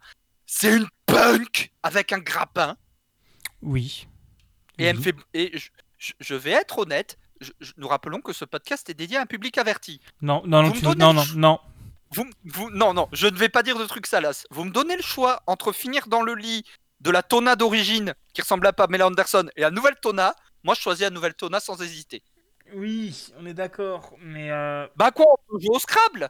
c'est 0.46 0.74
une 0.74 0.86
punk 1.04 1.72
avec 1.82 2.12
un 2.12 2.20
grappin. 2.20 2.76
Oui. 3.60 4.06
Et 4.78 4.84
elle 4.84 4.96
me 4.96 5.02
fait. 5.02 5.14
Et 5.34 5.58
je, 5.58 5.68
je- 5.98 6.12
je 6.20 6.34
vais 6.34 6.52
être 6.52 6.78
honnête, 6.78 7.18
je- 7.40 7.52
nous 7.76 7.88
rappelons 7.88 8.20
que 8.22 8.32
ce 8.32 8.44
podcast 8.46 8.88
est 8.88 8.94
dédié 8.94 9.18
à 9.18 9.22
un 9.22 9.26
public 9.26 9.58
averti. 9.58 10.00
Non, 10.22 10.42
non, 10.46 10.62
non, 10.62 10.70
tu- 10.70 10.84
non, 10.84 11.12
non, 11.12 11.24
non. 11.34 11.60
Vous, 12.12 12.24
vous, 12.44 12.70
non, 12.70 12.94
non, 12.94 13.08
je 13.12 13.26
ne 13.26 13.36
vais 13.36 13.48
pas 13.50 13.62
dire 13.62 13.78
de 13.78 13.84
trucs 13.84 14.06
salaces. 14.06 14.46
Vous 14.50 14.64
me 14.64 14.70
donnez 14.70 14.96
le 14.96 15.02
choix 15.02 15.42
entre 15.46 15.72
finir 15.72 16.06
dans 16.06 16.22
le 16.22 16.34
lit 16.34 16.64
de 17.00 17.10
la 17.10 17.22
Tona 17.22 17.56
d'origine, 17.56 18.14
qui 18.32 18.40
ressemble 18.40 18.66
à 18.66 18.72
Pamela 18.72 19.06
Anderson, 19.08 19.48
et 19.56 19.60
la 19.60 19.70
nouvelle 19.70 19.96
Tona. 20.00 20.34
Moi, 20.66 20.74
je 20.74 20.80
choisis 20.80 21.04
la 21.04 21.10
nouvelle 21.10 21.34
Tona 21.34 21.60
sans 21.60 21.80
hésiter. 21.80 22.24
Oui, 22.74 23.28
on 23.38 23.46
est 23.46 23.54
d'accord, 23.54 24.16
mais 24.18 24.50
euh, 24.50 24.88
Bah 24.96 25.12
quoi, 25.12 25.26
on 25.30 25.52
peut 25.52 25.62
jouer 25.62 25.76
au 25.76 25.78
Scrabble 25.78 26.28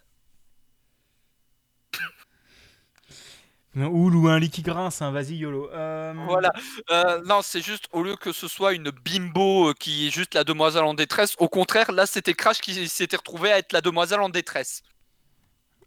Oul 3.74 4.14
ou 4.14 4.28
un 4.28 4.38
lit 4.38 4.50
qui 4.50 4.60
grince, 4.60 5.00
hein, 5.00 5.10
vas-y 5.10 5.36
YOLO. 5.36 5.70
Euh, 5.70 6.12
Voilà. 6.26 6.52
Euh, 6.90 7.22
non, 7.24 7.40
c'est 7.40 7.62
juste, 7.62 7.86
au 7.92 8.02
lieu 8.02 8.16
que 8.16 8.32
ce 8.32 8.46
soit 8.46 8.74
une 8.74 8.90
bimbo 8.90 9.72
qui 9.72 10.08
est 10.08 10.10
juste 10.10 10.34
la 10.34 10.44
demoiselle 10.44 10.84
en 10.84 10.92
détresse, 10.92 11.34
au 11.38 11.48
contraire, 11.48 11.90
là, 11.90 12.04
c'était 12.04 12.34
Crash 12.34 12.60
qui 12.60 12.88
s'était 12.90 13.16
retrouvé 13.16 13.50
à 13.52 13.56
être 13.56 13.72
la 13.72 13.80
demoiselle 13.80 14.20
en 14.20 14.28
détresse. 14.28 14.82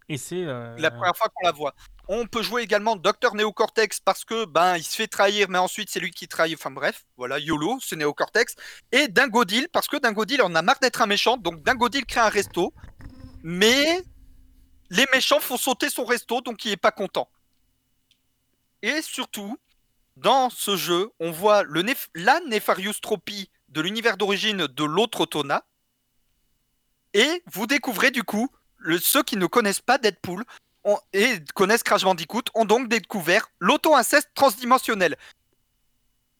Et 0.10 0.18
c'est 0.18 0.44
euh, 0.44 0.76
La 0.80 0.90
première 0.90 1.15
fois 1.15 1.27
qu'on 1.34 1.45
la 1.45 1.52
voit. 1.52 1.76
On 2.07 2.26
peut 2.26 2.41
jouer 2.41 2.64
également 2.64 2.95
Docteur 2.95 3.36
Néocortex 3.36 3.99
parce 3.99 4.26
que 4.26 4.45
ben 4.45 4.76
il 4.76 4.84
se 4.84 4.95
fait 4.95 5.07
trahir, 5.07 5.48
mais 5.49 5.60
ensuite 5.60 5.91
c'est 5.91 5.99
lui 5.99 6.10
qui 6.10 6.27
trahit. 6.27 6.57
Enfin 6.57 6.72
bref, 6.72 7.06
voilà, 7.15 7.38
YOLO, 7.38 7.77
c'est 7.80 7.95
Néocortex. 7.95 8.56
Et 8.91 9.07
Dingodil 9.07 9.69
parce 9.72 9.88
que 9.88 9.98
Dingodil 9.98 10.41
en 10.41 10.56
a 10.56 10.64
marre 10.64 10.80
d'être 10.80 11.03
un 11.03 11.06
méchant, 11.06 11.38
donc 11.38 11.61
Dingodil 11.64 12.06
crée 12.07 12.22
un 12.22 12.30
resto. 12.30 12.73
Mais 13.44 14.02
les 14.90 15.06
méchants 15.14 15.40
font 15.40 15.57
sauter 15.57 15.90
son 15.90 16.06
resto, 16.06 16.41
donc 16.41 16.65
il 16.65 16.72
est 16.72 16.77
pas 16.77 16.91
content. 16.91 17.30
Et 18.81 19.03
surtout, 19.03 19.57
dans 20.18 20.49
ce 20.49 20.76
jeu, 20.76 21.11
on 21.19 21.30
voit 21.30 21.61
le 21.61 21.86
la 22.15 22.40
Nefarious 22.48 22.94
Tropy 23.02 23.52
de 23.69 23.81
l'univers 23.81 24.18
d'origine 24.18 24.65
de 24.65 24.84
l'autre 24.84 25.27
Tona. 25.27 25.64
Et 27.14 27.44
vous 27.52 27.68
découvrez 27.68 28.10
du 28.10 28.23
coup, 28.23 28.49
le- 28.80 28.97
ceux 28.99 29.23
qui 29.23 29.38
ne 29.38 29.45
connaissent 29.45 29.81
pas 29.81 29.97
Deadpool 29.97 30.43
ont- 30.84 30.99
et 31.14 31.39
connaissent 31.56 31.84
Crash 31.84 32.03
Bandicoot 32.03 32.43
ont 32.56 32.65
donc 32.65 32.88
découvert 32.89 33.47
l'auto-inceste 33.60 34.30
transdimensionnel. 34.34 35.15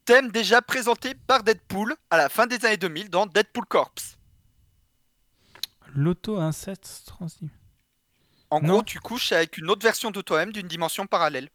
Thème 0.06 0.32
déjà 0.32 0.62
présenté 0.62 1.14
par 1.14 1.44
Deadpool 1.44 1.96
à 2.10 2.18
la 2.18 2.30
fin 2.30 2.48
des 2.48 2.64
années 2.66 2.78
2000 2.78 3.10
dans 3.10 3.26
Deadpool 3.28 3.66
Corps. 3.66 3.94
L'auto-inceste 5.94 7.04
transi. 7.06 7.50
En 8.50 8.62
Non. 8.62 8.74
gros, 8.76 8.84
tu 8.84 9.00
couches 9.00 9.32
avec 9.32 9.58
une 9.58 9.70
autre 9.70 9.84
version 9.84 10.10
de 10.12 10.22
toi-même 10.22 10.52
d'une 10.52 10.68
dimension 10.68 11.06
parallèle. 11.06 11.50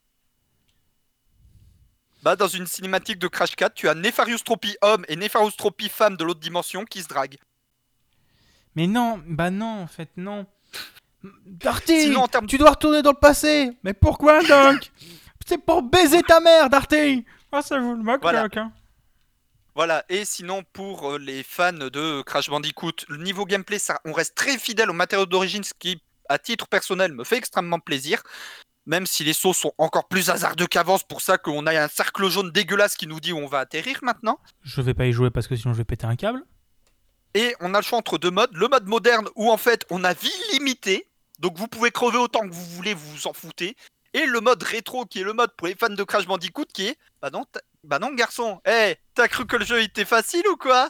Bah, 2.22 2.36
dans 2.36 2.48
une 2.48 2.66
cinématique 2.66 3.18
de 3.18 3.28
Crash 3.28 3.54
4, 3.54 3.74
tu 3.74 3.88
as 3.88 3.94
Nefarious 3.94 4.38
Tropy 4.38 4.76
homme 4.80 5.04
et 5.08 5.16
Nefarious 5.16 5.50
Tropy 5.52 5.88
femme 5.88 6.16
de 6.16 6.24
l'autre 6.24 6.40
dimension 6.40 6.84
qui 6.84 7.02
se 7.02 7.08
draguent. 7.08 7.38
Mais 8.76 8.86
non, 8.86 9.22
bah 9.26 9.50
non, 9.50 9.82
en 9.82 9.86
fait, 9.86 10.10
non. 10.16 10.46
Darty, 11.46 12.02
Sinon, 12.02 12.20
en 12.22 12.28
termes- 12.28 12.46
tu 12.46 12.58
dois 12.58 12.70
retourner 12.70 13.00
dans 13.02 13.12
le 13.12 13.18
passé. 13.18 13.70
Mais 13.82 13.94
pourquoi 13.94 14.42
donc 14.42 14.90
C'est 15.46 15.58
pour 15.58 15.82
baiser 15.82 16.22
ta 16.22 16.40
mère, 16.40 16.68
Darty. 16.70 17.24
Ah, 17.52 17.62
ça 17.62 17.78
vous 17.78 17.94
le 17.94 18.02
moque, 18.02 18.22
Voilà. 18.22 18.42
Doc, 18.42 18.56
hein. 18.56 18.72
Voilà, 19.76 20.04
et 20.08 20.24
sinon 20.24 20.62
pour 20.72 21.12
euh, 21.14 21.18
les 21.18 21.42
fans 21.42 21.72
de 21.72 22.22
Crash 22.22 22.48
Bandicoot, 22.48 22.92
le 23.08 23.16
niveau 23.16 23.44
gameplay, 23.44 23.78
ça, 23.80 24.00
on 24.04 24.12
reste 24.12 24.36
très 24.36 24.56
fidèle 24.56 24.88
aux 24.88 24.94
matériaux 24.94 25.26
d'origine, 25.26 25.64
ce 25.64 25.72
qui, 25.76 26.00
à 26.28 26.38
titre 26.38 26.68
personnel, 26.68 27.12
me 27.12 27.24
fait 27.24 27.36
extrêmement 27.38 27.80
plaisir. 27.80 28.22
Même 28.86 29.04
si 29.06 29.24
les 29.24 29.32
sauts 29.32 29.52
sont 29.54 29.72
encore 29.78 30.06
plus 30.08 30.30
hasardeux 30.30 30.66
qu'avant, 30.66 30.96
c'est 30.98 31.08
pour 31.08 31.22
ça 31.22 31.38
qu'on 31.38 31.66
a 31.66 31.76
un 31.82 31.88
cercle 31.88 32.28
jaune 32.28 32.50
dégueulasse 32.52 32.94
qui 32.96 33.06
nous 33.08 33.18
dit 33.18 33.32
où 33.32 33.38
on 33.38 33.46
va 33.46 33.58
atterrir 33.60 33.98
maintenant. 34.02 34.38
Je 34.62 34.80
vais 34.80 34.94
pas 34.94 35.06
y 35.06 35.12
jouer 35.12 35.30
parce 35.30 35.48
que 35.48 35.56
sinon 35.56 35.72
je 35.72 35.78
vais 35.78 35.84
péter 35.84 36.06
un 36.06 36.16
câble. 36.16 36.42
Et 37.34 37.54
on 37.60 37.74
a 37.74 37.78
le 37.78 37.84
choix 37.84 37.98
entre 37.98 38.18
deux 38.18 38.30
modes. 38.30 38.54
Le 38.54 38.68
mode 38.68 38.86
moderne 38.86 39.28
où 39.34 39.50
en 39.50 39.56
fait 39.56 39.84
on 39.90 40.04
a 40.04 40.14
vie 40.14 40.32
limitée, 40.52 41.08
donc 41.40 41.58
vous 41.58 41.68
pouvez 41.68 41.90
crever 41.90 42.18
autant 42.18 42.48
que 42.48 42.54
vous 42.54 42.64
voulez, 42.64 42.94
vous 42.94 43.10
vous 43.10 43.26
en 43.26 43.32
foutez. 43.32 43.76
Et 44.12 44.26
le 44.26 44.40
mode 44.40 44.62
rétro 44.62 45.04
qui 45.04 45.20
est 45.20 45.24
le 45.24 45.32
mode 45.32 45.50
pour 45.56 45.66
les 45.66 45.74
fans 45.74 45.88
de 45.88 46.04
Crash 46.04 46.26
Bandicoot 46.26 46.66
qui 46.72 46.86
est 46.86 46.98
Bah 47.20 47.30
non, 47.30 47.44
bah 47.82 47.98
non 47.98 48.14
garçon, 48.14 48.60
hé, 48.64 48.96
t'as 49.14 49.26
cru 49.26 49.44
que 49.46 49.56
le 49.56 49.64
jeu 49.64 49.82
était 49.82 50.04
facile 50.04 50.46
ou 50.48 50.56
quoi? 50.56 50.88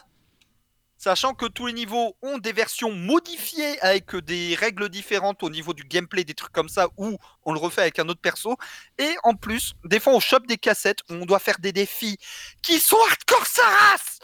Sachant 0.97 1.33
que 1.33 1.45
tous 1.47 1.65
les 1.65 1.73
niveaux 1.73 2.15
ont 2.21 2.37
des 2.37 2.53
versions 2.53 2.91
modifiées 2.91 3.79
avec 3.81 4.15
des 4.15 4.55
règles 4.55 4.89
différentes 4.89 5.43
au 5.43 5.49
niveau 5.49 5.73
du 5.73 5.83
gameplay, 5.83 6.23
des 6.23 6.33
trucs 6.35 6.53
comme 6.53 6.69
ça, 6.69 6.87
où 6.97 7.17
on 7.43 7.53
le 7.53 7.59
refait 7.59 7.81
avec 7.81 7.99
un 7.99 8.07
autre 8.07 8.21
perso. 8.21 8.55
Et 8.97 9.13
en 9.23 9.33
plus, 9.33 9.73
des 9.83 9.99
fois 9.99 10.13
on 10.13 10.19
chope 10.19 10.47
des 10.47 10.57
cassettes 10.57 10.99
où 11.09 11.15
on 11.15 11.25
doit 11.25 11.39
faire 11.39 11.59
des 11.59 11.73
défis 11.73 12.17
qui 12.61 12.79
sont 12.79 12.97
hardcore 13.09 13.45
sa 13.45 13.65
race 13.65 14.19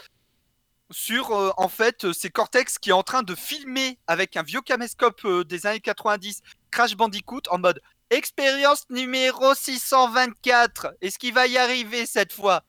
sur 0.92 1.32
euh, 1.32 1.50
en 1.56 1.68
fait 1.68 2.04
euh, 2.04 2.12
c'est 2.12 2.30
Cortex 2.30 2.78
qui 2.78 2.90
est 2.90 2.92
en 2.94 3.02
train 3.02 3.22
de 3.22 3.34
filmer 3.34 3.98
avec 4.06 4.36
un 4.36 4.42
vieux 4.42 4.60
caméscope 4.60 5.24
euh, 5.24 5.44
des 5.44 5.66
années 5.66 5.80
90 5.80 6.42
Crash 6.70 6.96
Bandicoot 6.96 7.42
en 7.50 7.58
mode 7.58 7.80
expérience 8.10 8.84
numéro 8.90 9.54
624 9.54 10.94
est-ce 11.00 11.18
qu'il 11.18 11.34
va 11.34 11.46
y 11.46 11.58
arriver 11.58 12.06
cette 12.06 12.32
fois? 12.32 12.62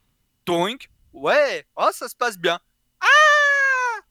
Donc 0.46 0.90
ouais 1.14 1.66
oh 1.76 1.90
ça 1.92 2.08
se 2.10 2.16
passe 2.16 2.38
bien. 2.38 2.60
Ah! 3.02 4.02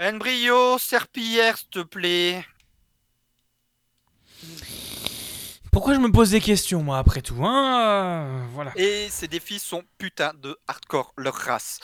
Embryo 0.00 0.78
serpillière 0.78 1.56
s'il 1.58 1.68
te 1.68 1.80
plaît. 1.82 2.44
Pourquoi 5.70 5.94
je 5.94 6.00
me 6.00 6.10
pose 6.12 6.30
des 6.30 6.40
questions, 6.40 6.82
moi, 6.82 6.98
après 6.98 7.22
tout, 7.22 7.42
hein? 7.46 7.80
Euh, 7.80 8.46
Voilà. 8.52 8.72
et 8.76 9.08
ces 9.08 9.26
défis 9.26 9.58
sont 9.58 9.82
putain 9.96 10.32
de 10.34 10.58
hardcore 10.68 11.14
leur 11.16 11.34
race 11.34 11.78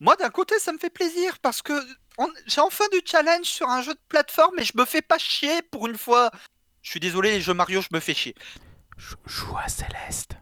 moi 0.00 0.16
d'un 0.16 0.30
côté 0.30 0.58
ça 0.58 0.72
me 0.72 0.78
fait 0.78 0.90
plaisir 0.90 1.38
parce 1.40 1.62
que 1.62 1.72
on- 2.18 2.32
j'ai 2.46 2.60
enfin 2.60 2.84
du 2.92 3.00
challenge 3.04 3.46
sur 3.46 3.68
un 3.68 3.82
jeu 3.82 3.94
de 3.94 4.00
plateforme 4.08 4.58
et 4.58 4.64
je 4.64 4.72
me 4.74 4.84
fais 4.84 5.02
pas 5.02 5.18
chier 5.18 5.62
pour 5.62 5.86
une 5.86 5.96
fois 5.98 6.30
je 6.82 6.90
suis 6.90 7.00
désolé 7.00 7.30
les 7.32 7.40
jeux 7.40 7.54
Mario 7.54 7.80
je 7.82 7.88
me 7.92 8.00
fais 8.00 8.14
chier 8.14 8.34
Je 8.96 9.14
joue 9.26 9.56
à 9.56 9.68
Céleste. 9.68 10.32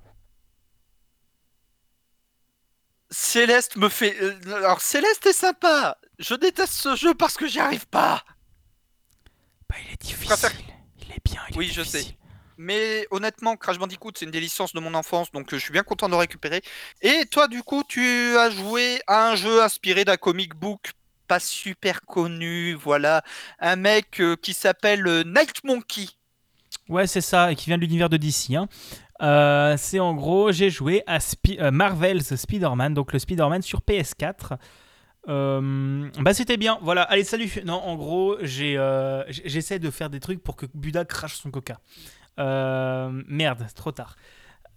Céleste 3.11 3.77
me 3.77 3.89
fait. 3.89 4.21
euh, 4.23 4.39
alors, 4.55 4.81
Céleste 4.83 5.25
est 5.27 5.33
sympa. 5.33 5.97
Je 6.19 6.35
déteste 6.35 6.75
ce 6.75 6.95
jeu 6.95 7.15
parce 7.15 7.37
que 7.39 7.47
j'y 7.47 7.59
arrive 7.59 7.87
pas. 7.87 8.23
Bah, 9.69 9.77
il 9.87 9.93
est 9.95 10.01
difficile. 10.03 10.27
préfère- 10.27 10.53
Il 11.01 11.11
est 11.13 11.25
bien, 11.25 11.41
il 11.49 11.55
est 11.55 11.59
Oui, 11.59 11.71
je 11.73 11.83
sais. 11.83 12.18
Mais 12.59 13.07
honnêtement, 13.13 13.57
Crash 13.57 13.79
Bandicoot, 13.79 14.13
c'est 14.17 14.25
une 14.25 14.33
des 14.33 14.41
licences 14.41 14.75
de 14.75 14.81
mon 14.81 14.95
enfance, 14.95 15.31
donc 15.31 15.53
euh, 15.53 15.59
je 15.59 15.63
suis 15.63 15.73
bien 15.73 15.85
content 15.85 16.09
de 16.09 16.15
récupérer. 16.15 16.61
Et 17.03 17.25
toi, 17.31 17.47
du 17.47 17.63
coup, 17.63 17.83
tu 17.89 18.37
as 18.37 18.51
joué 18.51 19.01
à 19.07 19.31
un 19.31 19.37
jeu 19.37 19.63
inspiré 19.63 20.05
d'un 20.05 20.17
comic 20.17 20.55
book 20.55 20.93
pas 21.29 21.39
super 21.39 22.01
connu, 22.03 22.73
voilà. 22.73 23.23
Un 23.61 23.77
mec 23.77 24.21
euh, 24.21 24.35
qui 24.35 24.55
s'appelle 24.55 25.07
euh, 25.07 25.23
Night 25.25 25.63
Monkey. 25.63 26.07
Ouais, 26.89 27.07
c'est 27.07 27.21
ça, 27.21 27.53
et 27.53 27.55
qui 27.55 27.67
vient 27.67 27.77
de 27.77 27.83
l'univers 27.83 28.09
de 28.09 28.17
DC. 28.17 28.55
hein. 28.55 28.67
C'est 29.77 30.01
en 30.01 30.15
gros, 30.15 30.53
j'ai 30.53 30.71
joué 30.71 31.03
à 31.07 31.19
Marvel's 31.71 32.35
Spider-Man, 32.35 32.95
donc 32.95 33.13
le 33.13 33.19
Spider-Man 33.19 33.63
sur 33.63 33.81
PS4. 33.81 34.57
Euh, 35.29 36.09
bah 36.21 36.33
c'était 36.33 36.57
bien, 36.57 36.79
voilà, 36.81 37.03
allez 37.03 37.25
salut. 37.25 37.51
Non, 37.67 37.75
en 37.75 37.97
gros, 37.97 38.37
j'essaie 38.43 39.79
de 39.79 39.91
faire 39.91 40.09
des 40.09 40.21
trucs 40.21 40.43
pour 40.43 40.57
que 40.57 40.67
Buda 40.73 41.05
crache 41.05 41.37
son 41.37 41.51
coca. 41.51 41.81
Euh, 42.39 43.11
merde, 43.29 43.65
c'est 43.67 43.75
trop 43.75 43.93
tard. 43.93 44.17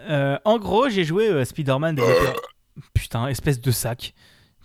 Euh, 0.01 0.38
en 0.45 0.57
gros, 0.57 0.89
j'ai 0.89 1.03
joué 1.03 1.29
euh, 1.29 1.41
à 1.41 1.45
Spider-Man. 1.45 1.95
développé- 1.95 2.39
Putain, 2.93 3.27
espèce 3.27 3.59
de 3.61 3.71
sac. 3.71 4.13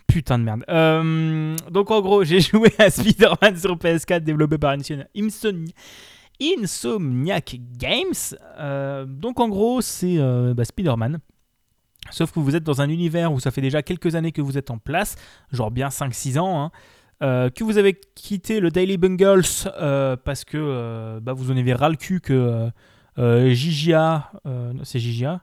Putain 0.07 0.39
de 0.39 0.43
merde. 0.45 0.63
Euh, 0.69 1.55
donc 1.69 1.91
en 1.91 2.01
gros, 2.01 2.23
j'ai 2.23 2.39
joué 2.41 2.71
à 2.79 2.89
Spider-Man 2.89 3.57
sur 3.57 3.75
PS4 3.75 4.21
développé 4.21 4.57
par 4.57 4.75
Insomni- 4.75 5.05
Insomni- 5.15 5.73
Insomniac 6.41 7.59
Games. 7.77 8.13
Euh, 8.59 9.05
donc 9.05 9.39
en 9.39 9.49
gros, 9.49 9.81
c'est 9.81 10.15
euh, 10.17 10.53
bah, 10.53 10.65
Spider-Man. 10.65 11.19
Sauf 12.09 12.31
que 12.31 12.39
vous 12.39 12.55
êtes 12.55 12.63
dans 12.63 12.79
un 12.81 12.89
univers 12.89 13.33
où 13.33 13.39
ça 13.39 13.51
fait 13.51 13.59
déjà 13.61 13.81
quelques 13.81 14.15
années 14.15 14.31
que 14.31 14.41
vous 14.41 14.57
êtes 14.57 14.71
en 14.71 14.77
place, 14.77 15.15
genre 15.51 15.71
bien 15.71 15.89
5-6 15.89 16.39
ans, 16.39 16.61
hein, 16.63 16.71
euh, 17.23 17.49
que 17.49 17.63
vous 17.63 17.77
avez 17.77 17.99
quitté 18.15 18.59
le 18.59 18.69
Daily 18.69 18.97
Bungles 18.97 19.41
euh, 19.79 20.15
parce 20.15 20.45
que 20.45 20.57
euh, 20.57 21.19
bah, 21.19 21.33
vous 21.33 21.51
en 21.51 21.57
avez 21.57 21.73
ras 21.73 21.89
le 21.89 21.95
cul 21.95 22.21
que 22.21 22.69
non, 23.17 24.83
c'est 24.83 24.99
JJA 24.99 25.41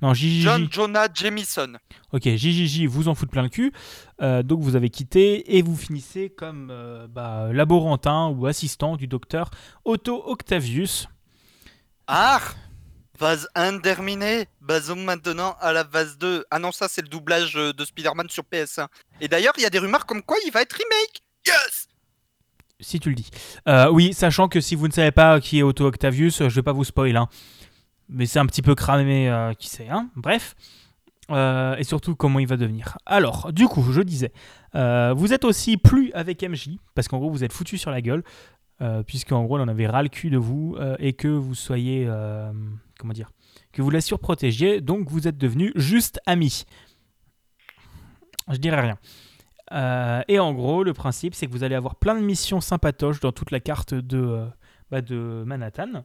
Non, 0.00 0.14
JJJ. 0.14 0.42
John 0.42 0.68
Jonah 0.68 1.06
Jameson. 1.14 1.74
Ok, 2.12 2.24
JJJ 2.24 2.86
vous 2.86 3.06
en 3.06 3.14
fout 3.14 3.30
plein 3.30 3.42
le 3.42 3.48
cul. 3.48 3.72
Donc 4.20 4.60
vous 4.60 4.74
avez 4.74 4.90
quitté 4.90 5.56
et 5.56 5.62
vous 5.62 5.76
finissez 5.76 6.30
comme 6.30 6.72
bah, 7.10 7.52
laborantin 7.52 8.28
ou 8.28 8.46
assistant 8.46 8.96
du 8.96 9.06
docteur 9.06 9.50
Otto 9.84 10.22
Octavius. 10.26 11.08
Art 12.08 12.56
Phase 13.22 13.46
1 13.54 13.78
terminée. 13.78 14.46
Basons 14.60 14.96
maintenant 14.96 15.54
à 15.60 15.72
la 15.72 15.84
phase 15.84 16.18
2. 16.18 16.44
Ah 16.50 16.58
non, 16.58 16.72
ça, 16.72 16.88
c'est 16.88 17.02
le 17.02 17.06
doublage 17.08 17.56
euh, 17.56 17.72
de 17.72 17.84
Spider-Man 17.84 18.28
sur 18.28 18.42
PS1. 18.52 18.88
Et 19.20 19.28
d'ailleurs, 19.28 19.52
il 19.58 19.62
y 19.62 19.64
a 19.64 19.70
des 19.70 19.78
rumeurs 19.78 20.06
comme 20.06 20.24
quoi 20.24 20.38
il 20.44 20.50
va 20.50 20.60
être 20.62 20.72
remake. 20.72 21.22
Yes 21.46 21.86
Si 22.80 22.98
tu 22.98 23.10
le 23.10 23.14
dis. 23.14 23.30
Euh, 23.68 23.88
oui, 23.92 24.12
sachant 24.12 24.48
que 24.48 24.60
si 24.60 24.74
vous 24.74 24.88
ne 24.88 24.92
savez 24.92 25.12
pas 25.12 25.38
qui 25.40 25.60
est 25.60 25.62
Otto 25.62 25.86
Octavius, 25.86 26.40
euh, 26.40 26.48
je 26.48 26.56
vais 26.56 26.64
pas 26.64 26.72
vous 26.72 26.82
spoil. 26.82 27.16
hein. 27.16 27.28
Mais 28.08 28.26
c'est 28.26 28.40
un 28.40 28.46
petit 28.46 28.60
peu 28.60 28.74
cramé 28.74 29.30
qui 29.56 29.68
c'est. 29.68 29.88
Hein. 29.88 30.10
Bref. 30.16 30.56
Et 31.30 31.84
surtout 31.84 32.16
comment 32.16 32.40
il 32.40 32.48
va 32.48 32.56
devenir. 32.56 32.98
Alors, 33.06 33.52
du 33.52 33.68
coup, 33.68 33.84
je 33.92 34.00
disais, 34.02 34.32
vous 34.74 35.32
êtes 35.32 35.44
aussi 35.44 35.76
plus 35.76 36.12
avec 36.12 36.42
MJ, 36.42 36.70
parce 36.96 37.06
qu'en 37.06 37.18
gros, 37.18 37.30
vous 37.30 37.44
êtes 37.44 37.52
foutu 37.52 37.78
sur 37.78 37.92
la 37.92 38.02
gueule, 38.02 38.24
euh, 38.82 39.04
puisqu'en 39.04 39.44
gros, 39.44 39.58
on 39.60 39.68
avait 39.68 39.86
ras 39.86 40.02
le 40.02 40.08
cul 40.08 40.28
de 40.28 40.36
vous, 40.36 40.76
et 40.98 41.14
que 41.14 41.28
vous 41.28 41.54
soyez, 41.54 42.06
comment 43.02 43.12
dire, 43.12 43.30
que 43.72 43.82
vous 43.82 43.90
la 43.90 44.00
surprotégiez, 44.00 44.80
donc 44.80 45.10
vous 45.10 45.28
êtes 45.28 45.36
devenus 45.36 45.72
juste 45.74 46.20
amis. 46.24 46.64
Je 48.48 48.56
dirais 48.56 48.80
rien. 48.80 48.98
Euh, 49.72 50.22
et 50.28 50.38
en 50.38 50.52
gros, 50.52 50.84
le 50.84 50.92
principe, 50.92 51.34
c'est 51.34 51.46
que 51.46 51.52
vous 51.52 51.64
allez 51.64 51.74
avoir 51.74 51.96
plein 51.96 52.14
de 52.14 52.20
missions 52.20 52.60
sympatoches 52.60 53.20
dans 53.20 53.32
toute 53.32 53.50
la 53.50 53.60
carte 53.60 53.94
de, 53.94 54.18
euh, 54.18 54.46
bah, 54.90 55.00
de 55.00 55.42
Manhattan. 55.46 56.04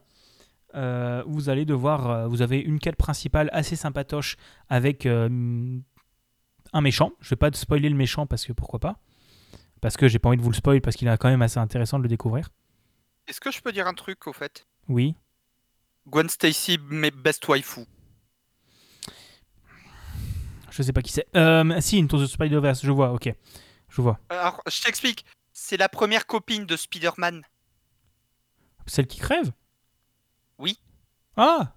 Euh, 0.74 1.22
vous 1.26 1.48
allez 1.48 1.64
devoir, 1.64 2.28
vous 2.28 2.42
avez 2.42 2.58
une 2.58 2.78
quête 2.78 2.96
principale 2.96 3.48
assez 3.52 3.76
sympatoche 3.76 4.36
avec 4.68 5.06
un 5.06 6.80
méchant. 6.80 7.12
Je 7.20 7.30
vais 7.30 7.36
pas 7.36 7.50
te 7.50 7.56
spoiler 7.56 7.88
le 7.88 7.96
méchant 7.96 8.26
parce 8.26 8.44
que 8.44 8.52
pourquoi 8.52 8.78
pas. 8.78 9.00
Parce 9.80 9.96
que 9.96 10.08
j'ai 10.08 10.18
pas 10.18 10.28
envie 10.28 10.38
de 10.38 10.42
vous 10.42 10.50
le 10.50 10.56
spoil 10.56 10.80
parce 10.80 10.96
qu'il 10.96 11.08
est 11.08 11.16
quand 11.18 11.28
même 11.28 11.42
assez 11.42 11.58
intéressant 11.58 11.98
de 11.98 12.02
le 12.02 12.08
découvrir. 12.08 12.50
Est-ce 13.28 13.40
que 13.40 13.50
je 13.50 13.60
peux 13.60 13.72
dire 13.72 13.86
un 13.86 13.94
truc 13.94 14.26
au 14.26 14.32
fait? 14.32 14.66
Oui. 14.88 15.14
Gwen 16.10 16.28
Stacy, 16.28 16.78
mes 16.90 17.10
best 17.10 17.46
waifu. 17.48 17.82
Je 20.70 20.82
sais 20.82 20.92
pas 20.92 21.02
qui 21.02 21.12
c'est. 21.12 21.26
Euh, 21.36 21.80
si, 21.80 21.98
Into 21.98 22.22
the 22.22 22.26
Spider-Verse, 22.26 22.84
je 22.84 22.90
vois, 22.90 23.12
ok. 23.12 23.32
Je 23.88 24.00
vois. 24.00 24.18
Alors, 24.28 24.62
je 24.70 24.82
t'explique. 24.82 25.24
C'est 25.52 25.76
la 25.76 25.88
première 25.88 26.26
copine 26.26 26.66
de 26.66 26.76
Spider-Man. 26.76 27.42
Celle 28.86 29.06
qui 29.06 29.18
crève? 29.18 29.50
Oui. 30.58 30.78
Ah 31.36 31.74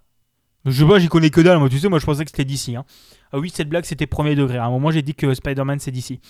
Je 0.66 0.72
sais 0.72 0.88
pas, 0.88 1.00
j'y 1.00 1.08
connais 1.08 1.30
que 1.30 1.42
dalle, 1.42 1.60
moi 1.60 1.70
tu 1.70 1.80
sais, 1.80 1.90
moi 1.90 2.00
je 2.00 2.06
pensais 2.06 2.24
que 2.24 2.32
c'était 2.32 2.46
d'ici. 2.46 2.76
Hein. 2.76 2.86
Ah 3.32 3.40
oui, 3.40 3.50
cette 3.50 3.70
blague 3.70 3.86
c'était 3.86 4.08
premier 4.08 4.36
degré. 4.36 4.58
À 4.58 4.66
un 4.66 4.70
moment 4.70 4.92
j'ai 4.92 5.02
dit 5.02 5.16
que 5.16 5.34
Spider-Man 5.34 5.80
c'est 5.80 5.92
d'ici. 5.92 6.22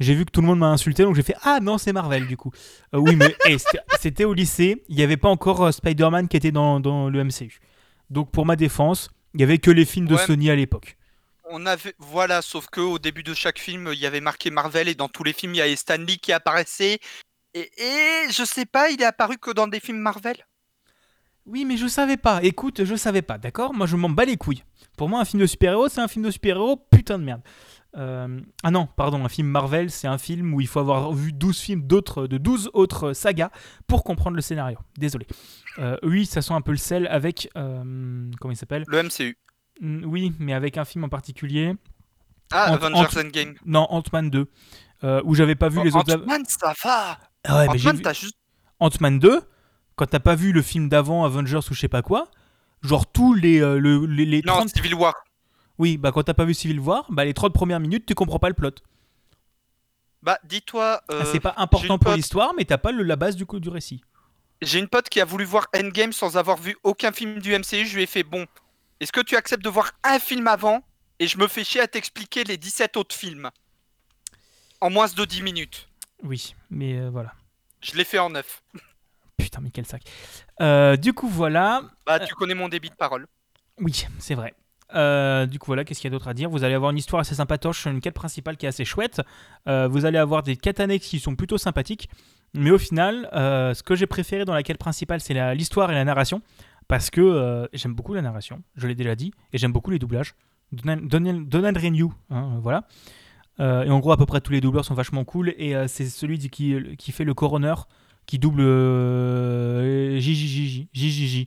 J'ai 0.00 0.14
vu 0.14 0.24
que 0.24 0.30
tout 0.30 0.40
le 0.40 0.46
monde 0.46 0.58
m'a 0.58 0.68
insulté, 0.70 1.04
donc 1.04 1.14
j'ai 1.14 1.22
fait 1.22 1.36
Ah 1.42 1.60
non, 1.60 1.78
c'est 1.78 1.92
Marvel 1.92 2.26
du 2.26 2.36
coup. 2.36 2.50
Euh, 2.94 2.98
oui, 2.98 3.14
mais 3.16 3.34
hey, 3.44 3.58
c'était- 4.00 4.24
au 4.24 4.34
lycée, 4.34 4.82
il 4.88 4.96
n'y 4.96 5.02
avait 5.02 5.16
pas 5.16 5.28
encore 5.28 5.62
euh, 5.64 5.70
Spider-Man 5.72 6.28
qui 6.28 6.36
était 6.36 6.52
dans, 6.52 6.80
dans 6.80 7.08
le 7.08 7.22
MCU. 7.24 7.60
Donc 8.10 8.30
pour 8.30 8.44
ma 8.46 8.56
défense, 8.56 9.10
il 9.34 9.40
y 9.40 9.44
avait 9.44 9.58
que 9.58 9.70
les 9.70 9.84
films 9.84 10.06
de 10.06 10.14
Ouais. 10.14 10.26
Sony 10.26 10.50
à 10.50 10.56
l'époque. 10.56 10.96
On 11.50 11.66
avait, 11.66 11.94
voilà, 11.98 12.40
sauf 12.42 12.66
que 12.68 12.80
au 12.80 12.98
début 12.98 13.22
de 13.22 13.34
chaque 13.34 13.58
film, 13.58 13.90
il 13.92 13.98
y 13.98 14.06
avait 14.06 14.20
marqué 14.20 14.50
Marvel 14.50 14.88
et 14.88 14.94
dans 14.94 15.08
tous 15.08 15.24
les 15.24 15.32
films, 15.32 15.54
il 15.54 15.58
y 15.58 15.60
avait 15.60 15.76
Stan 15.76 15.96
Lee 15.98 16.18
qui 16.18 16.32
apparaissait. 16.32 16.98
Et, 17.52 17.70
et 17.78 18.32
je 18.32 18.44
sais 18.44 18.64
pas, 18.66 18.90
il 18.90 19.00
est 19.00 19.04
apparu 19.06 19.36
que 19.38 19.50
dans 19.52 19.68
des 19.68 19.78
films 19.78 19.98
Marvel? 19.98 20.36
Oui, 21.46 21.64
mais 21.66 21.76
je 21.76 21.86
savais 21.86 22.16
pas. 22.16 22.42
Écoute, 22.42 22.84
je 22.84 22.94
savais 22.96 23.20
pas, 23.22 23.36
d'accord? 23.36 23.74
Moi, 23.74 23.86
je 23.86 23.96
m'en 23.96 24.08
bats 24.08 24.24
les 24.24 24.38
couilles. 24.38 24.64
Pour 24.96 25.08
moi, 25.10 25.20
un 25.20 25.24
film 25.26 25.42
de 25.42 25.46
super-héros, 25.46 25.88
c'est 25.88 26.00
un 26.00 26.08
film 26.08 26.24
de 26.24 26.30
super-héros, 26.30 26.76
putain 26.90 27.18
de 27.18 27.24
merde. 27.24 27.42
Euh, 27.96 28.40
Ah 28.62 28.70
non, 28.70 28.86
pardon, 28.96 29.24
un 29.24 29.28
film 29.28 29.46
Marvel, 29.48 29.90
c'est 29.90 30.08
un 30.08 30.18
film 30.18 30.52
où 30.54 30.60
il 30.60 30.66
faut 30.66 30.80
avoir 30.80 31.12
vu 31.12 31.32
12 31.32 31.58
films 31.58 31.82
d'autres, 31.86 32.26
de 32.26 32.38
12 32.38 32.70
autres 32.72 33.12
sagas 33.12 33.50
pour 33.86 34.02
comprendre 34.04 34.34
le 34.36 34.42
scénario. 34.42 34.78
Désolé. 34.98 35.26
Euh, 35.78 35.96
oui, 36.02 36.26
ça 36.26 36.42
sent 36.42 36.54
un 36.54 36.60
peu 36.60 36.72
le 36.72 36.76
sel 36.76 37.06
avec. 37.06 37.48
euh, 37.56 38.30
comment 38.40 38.52
il 38.52 38.56
s'appelle? 38.56 38.84
Le 38.88 39.02
MCU. 39.02 39.36
Oui, 39.82 40.32
mais 40.38 40.54
avec 40.54 40.76
un 40.78 40.84
film 40.84 41.04
en 41.04 41.08
particulier. 41.08 41.74
Ah, 42.52 42.70
Ant- 42.70 42.74
Avengers 42.74 43.06
Ant- 43.16 43.20
Endgame. 43.20 43.54
Non, 43.64 43.86
Ant-Man 43.90 44.30
2. 44.30 44.46
euh, 45.02 45.20
où 45.24 45.34
j'avais 45.34 45.54
pas 45.56 45.68
vu 45.68 45.82
les 45.84 45.94
autres. 45.94 46.14
Ant-Man, 46.16 46.42
ça 46.48 46.72
va. 46.84 47.18
Ah 47.44 47.58
ouais, 47.58 47.68
Ant-Man, 47.68 47.96
vu- 47.96 48.14
juste. 48.14 48.36
Ant-Man 48.80 49.18
2, 49.18 49.40
quand 49.96 50.06
t'as 50.06 50.20
pas 50.20 50.34
vu 50.34 50.52
le 50.52 50.62
film 50.62 50.88
d'avant, 50.88 51.24
Avengers 51.24 51.58
ou 51.70 51.74
je 51.74 51.80
sais 51.80 51.88
pas 51.88 52.02
quoi, 52.02 52.28
genre 52.82 53.06
tous 53.10 53.34
les, 53.34 53.58
le- 53.60 54.06
les, 54.06 54.24
les 54.24 54.42
Non, 54.42 54.54
30... 54.54 54.68
Civil 54.70 54.94
War. 54.94 55.14
Oui, 55.78 55.96
bah 55.96 56.12
quand 56.12 56.22
t'as 56.22 56.34
pas 56.34 56.44
vu 56.44 56.54
Civil 56.54 56.78
War, 56.80 57.04
bah 57.10 57.24
les 57.24 57.34
30 57.34 57.52
premières 57.52 57.80
minutes, 57.80 58.06
tu 58.06 58.14
comprends 58.14 58.38
pas 58.38 58.48
le 58.48 58.54
plot. 58.54 58.70
Bah, 60.22 60.38
dis-toi. 60.44 61.02
euh, 61.10 61.20
Ah, 61.22 61.24
c'est 61.26 61.40
pas 61.40 61.54
important 61.58 61.98
pour 61.98 62.12
pote- 62.12 62.16
l'histoire, 62.16 62.54
mais 62.56 62.64
t'as 62.64 62.78
pas 62.78 62.92
le- 62.92 63.02
la 63.02 63.16
base 63.16 63.36
du, 63.36 63.44
coup, 63.44 63.60
du 63.60 63.68
récit. 63.68 64.02
J'ai 64.62 64.78
une 64.78 64.88
pote 64.88 65.08
qui 65.10 65.20
a 65.20 65.24
voulu 65.26 65.44
voir 65.44 65.66
Endgame 65.76 66.12
sans 66.12 66.36
avoir 66.38 66.56
vu 66.56 66.76
aucun 66.82 67.12
film 67.12 67.40
du 67.40 67.52
MCU. 67.52 67.84
Je 67.84 67.94
lui 67.96 68.04
ai 68.04 68.06
fait 68.06 68.22
bon. 68.22 68.46
Est-ce 69.00 69.12
que 69.12 69.20
tu 69.20 69.36
acceptes 69.36 69.62
de 69.64 69.68
voir 69.68 69.92
un 70.02 70.18
film 70.18 70.46
avant? 70.46 70.82
Et 71.18 71.26
je 71.26 71.36
me 71.38 71.46
fais 71.46 71.62
chier 71.64 71.80
à 71.82 71.86
t'expliquer 71.88 72.44
les 72.44 72.56
17 72.56 72.96
autres 72.96 73.14
films 73.14 73.50
en 74.80 74.90
moins 74.90 75.06
de 75.08 75.24
10 75.24 75.42
minutes 75.42 75.88
Oui, 76.22 76.54
mais 76.70 76.98
euh, 76.98 77.10
voilà. 77.10 77.32
Je 77.82 77.94
l'ai 77.94 78.04
fait 78.04 78.18
en 78.18 78.30
9. 78.30 78.62
Putain, 79.36 79.60
mais 79.60 79.70
quel 79.70 79.84
sac. 79.84 80.02
Euh, 80.60 80.96
du 80.96 81.12
coup, 81.12 81.28
voilà. 81.28 81.82
Bah, 82.06 82.20
tu 82.20 82.34
connais 82.34 82.54
mon 82.54 82.68
débit 82.68 82.88
de 82.88 82.94
parole. 82.94 83.26
Oui, 83.78 84.06
c'est 84.18 84.34
vrai. 84.34 84.54
Euh, 84.94 85.46
du 85.46 85.58
coup, 85.58 85.66
voilà, 85.66 85.84
qu'est-ce 85.84 86.00
qu'il 86.00 86.10
y 86.10 86.12
a 86.12 86.16
d'autre 86.16 86.28
à 86.28 86.34
dire? 86.34 86.48
Vous 86.48 86.64
allez 86.64 86.74
avoir 86.74 86.90
une 86.90 86.98
histoire 86.98 87.20
assez 87.20 87.34
sympatoche, 87.34 87.86
une 87.86 88.00
quête 88.00 88.14
principale 88.14 88.56
qui 88.56 88.66
est 88.66 88.68
assez 88.68 88.84
chouette. 88.84 89.20
Euh, 89.68 89.88
vous 89.88 90.04
allez 90.04 90.18
avoir 90.18 90.42
des 90.42 90.56
quêtes 90.56 90.80
annexes 90.80 91.06
qui 91.06 91.18
sont 91.18 91.36
plutôt 91.36 91.58
sympathiques. 91.58 92.08
Mais 92.54 92.70
au 92.70 92.78
final, 92.78 93.28
euh, 93.32 93.74
ce 93.74 93.82
que 93.82 93.96
j'ai 93.96 94.06
préféré 94.06 94.44
dans 94.44 94.54
la 94.54 94.62
quête 94.62 94.78
principale, 94.78 95.20
c'est 95.20 95.54
l'histoire 95.54 95.90
et 95.90 95.94
la 95.94 96.04
narration. 96.04 96.42
Parce 96.86 97.08
que 97.10 97.66
j'aime 97.72 97.94
beaucoup 97.94 98.12
la 98.12 98.20
narration, 98.20 98.62
je 98.76 98.86
l'ai 98.86 98.94
déjà 98.94 99.14
dit, 99.14 99.32
et 99.54 99.58
j'aime 99.58 99.72
beaucoup 99.72 99.90
les 99.90 99.98
doublages. 99.98 100.34
Donald, 100.70 101.48
Donald, 101.48 101.78
Renew, 101.78 102.12
hein, 102.28 102.58
voilà. 102.60 102.86
Et 103.58 103.90
en 103.90 103.98
gros, 104.00 104.12
à 104.12 104.18
peu 104.18 104.26
près 104.26 104.42
tous 104.42 104.52
les 104.52 104.60
doubleurs 104.60 104.84
sont 104.84 104.94
vachement 104.94 105.24
cool. 105.24 105.54
Et 105.56 105.74
c'est 105.88 106.04
celui 106.04 106.38
qui, 106.50 107.12
fait 107.12 107.24
le 107.24 107.32
coroner 107.32 107.74
qui 108.26 108.38
double. 108.38 108.60
JJJ. 110.20 111.46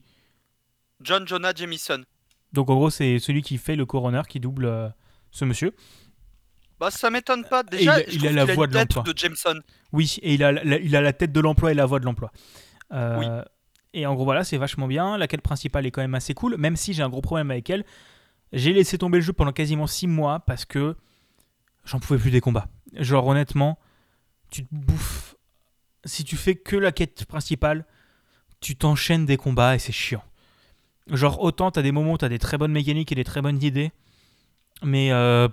John 1.02 1.28
Jonah 1.28 1.54
Jameson. 1.54 2.04
Donc 2.58 2.72
en 2.72 2.76
gros, 2.76 2.90
c'est 2.90 3.20
celui 3.20 3.44
qui 3.44 3.60
fait 3.60 3.76
le 3.76 3.86
coroner 3.86 4.24
qui 4.28 4.40
double 4.40 4.66
euh, 4.66 4.90
ce 5.30 5.46
monsieur. 5.46 5.76
Bah, 6.80 6.90
ça 6.90 7.12
m'étonne 7.12 7.46
pas. 7.46 7.62
Déjà, 7.62 8.00
il 8.02 8.04
a- 8.04 8.10
je 8.10 8.16
il 8.16 8.28
a 8.28 8.32
la 8.32 8.46
voix 8.46 8.66
une 8.66 8.72
de 8.72 8.78
tête 8.80 8.96
l'emploi. 8.96 9.14
de 9.14 9.16
Jameson. 9.16 9.60
Oui, 9.94 10.18
et 10.24 10.34
il 10.34 10.44
a, 10.44 10.52
la, 10.52 10.80
il 10.80 10.96
a 10.96 11.02
la 11.02 11.14
tête 11.14 11.32
de 11.32 11.40
l'emploi 11.40 11.72
et 11.72 11.76
la 11.76 11.86
voix 11.86 12.00
de 12.00 12.06
l'emploi. 12.06 12.32
Euh, 12.94 13.20
Oui. 13.20 13.28
Et 13.94 14.08
en 14.08 14.16
gros, 14.16 14.24
voilà, 14.26 14.44
c'est 14.44 14.58
vachement 14.58 14.88
bien. 14.88 15.18
La 15.20 15.28
quête 15.28 15.42
principale 15.42 15.86
est 15.86 15.92
quand 15.92 16.02
même 16.02 16.16
assez 16.16 16.34
cool, 16.34 16.58
même 16.58 16.76
si 16.76 16.94
j'ai 16.94 17.04
un 17.04 17.10
gros 17.10 17.22
problème 17.22 17.52
avec 17.52 17.70
elle. 17.70 17.86
J'ai 18.54 18.74
laissé 18.74 18.98
tomber 18.98 19.20
le 19.20 19.24
jeu 19.24 19.34
pendant 19.34 19.52
quasiment 19.52 19.86
6 19.86 20.08
mois 20.08 20.40
parce 20.40 20.66
que 20.66 20.96
j'en 21.86 22.00
pouvais 22.00 22.18
plus 22.20 22.32
des 22.32 22.42
combats. 22.42 22.68
Genre, 22.94 23.26
honnêtement, 23.28 23.78
tu 24.50 24.64
te 24.66 24.70
bouffes. 24.72 25.36
Si 26.06 26.24
tu 26.24 26.36
fais 26.38 26.56
que 26.56 26.76
la 26.76 26.92
quête 26.92 27.26
principale, 27.26 27.86
tu 28.62 28.76
t'enchaînes 28.76 29.28
des 29.28 29.38
combats 29.38 29.76
et 29.76 29.80
c'est 29.80 29.92
chiant. 29.92 30.24
Genre, 31.10 31.42
autant 31.42 31.72
t'as 31.72 31.82
des 31.82 31.92
moments 31.92 32.14
où 32.14 32.18
t'as 32.18 32.30
des 32.30 32.40
très 32.40 32.58
bonnes 32.58 32.72
mécaniques 32.72 33.12
et 33.12 33.16
des 33.16 33.24
très 33.24 33.42
bonnes 33.42 33.62
idées, 33.64 33.92
mais 34.84 35.12
euh, 35.12 35.48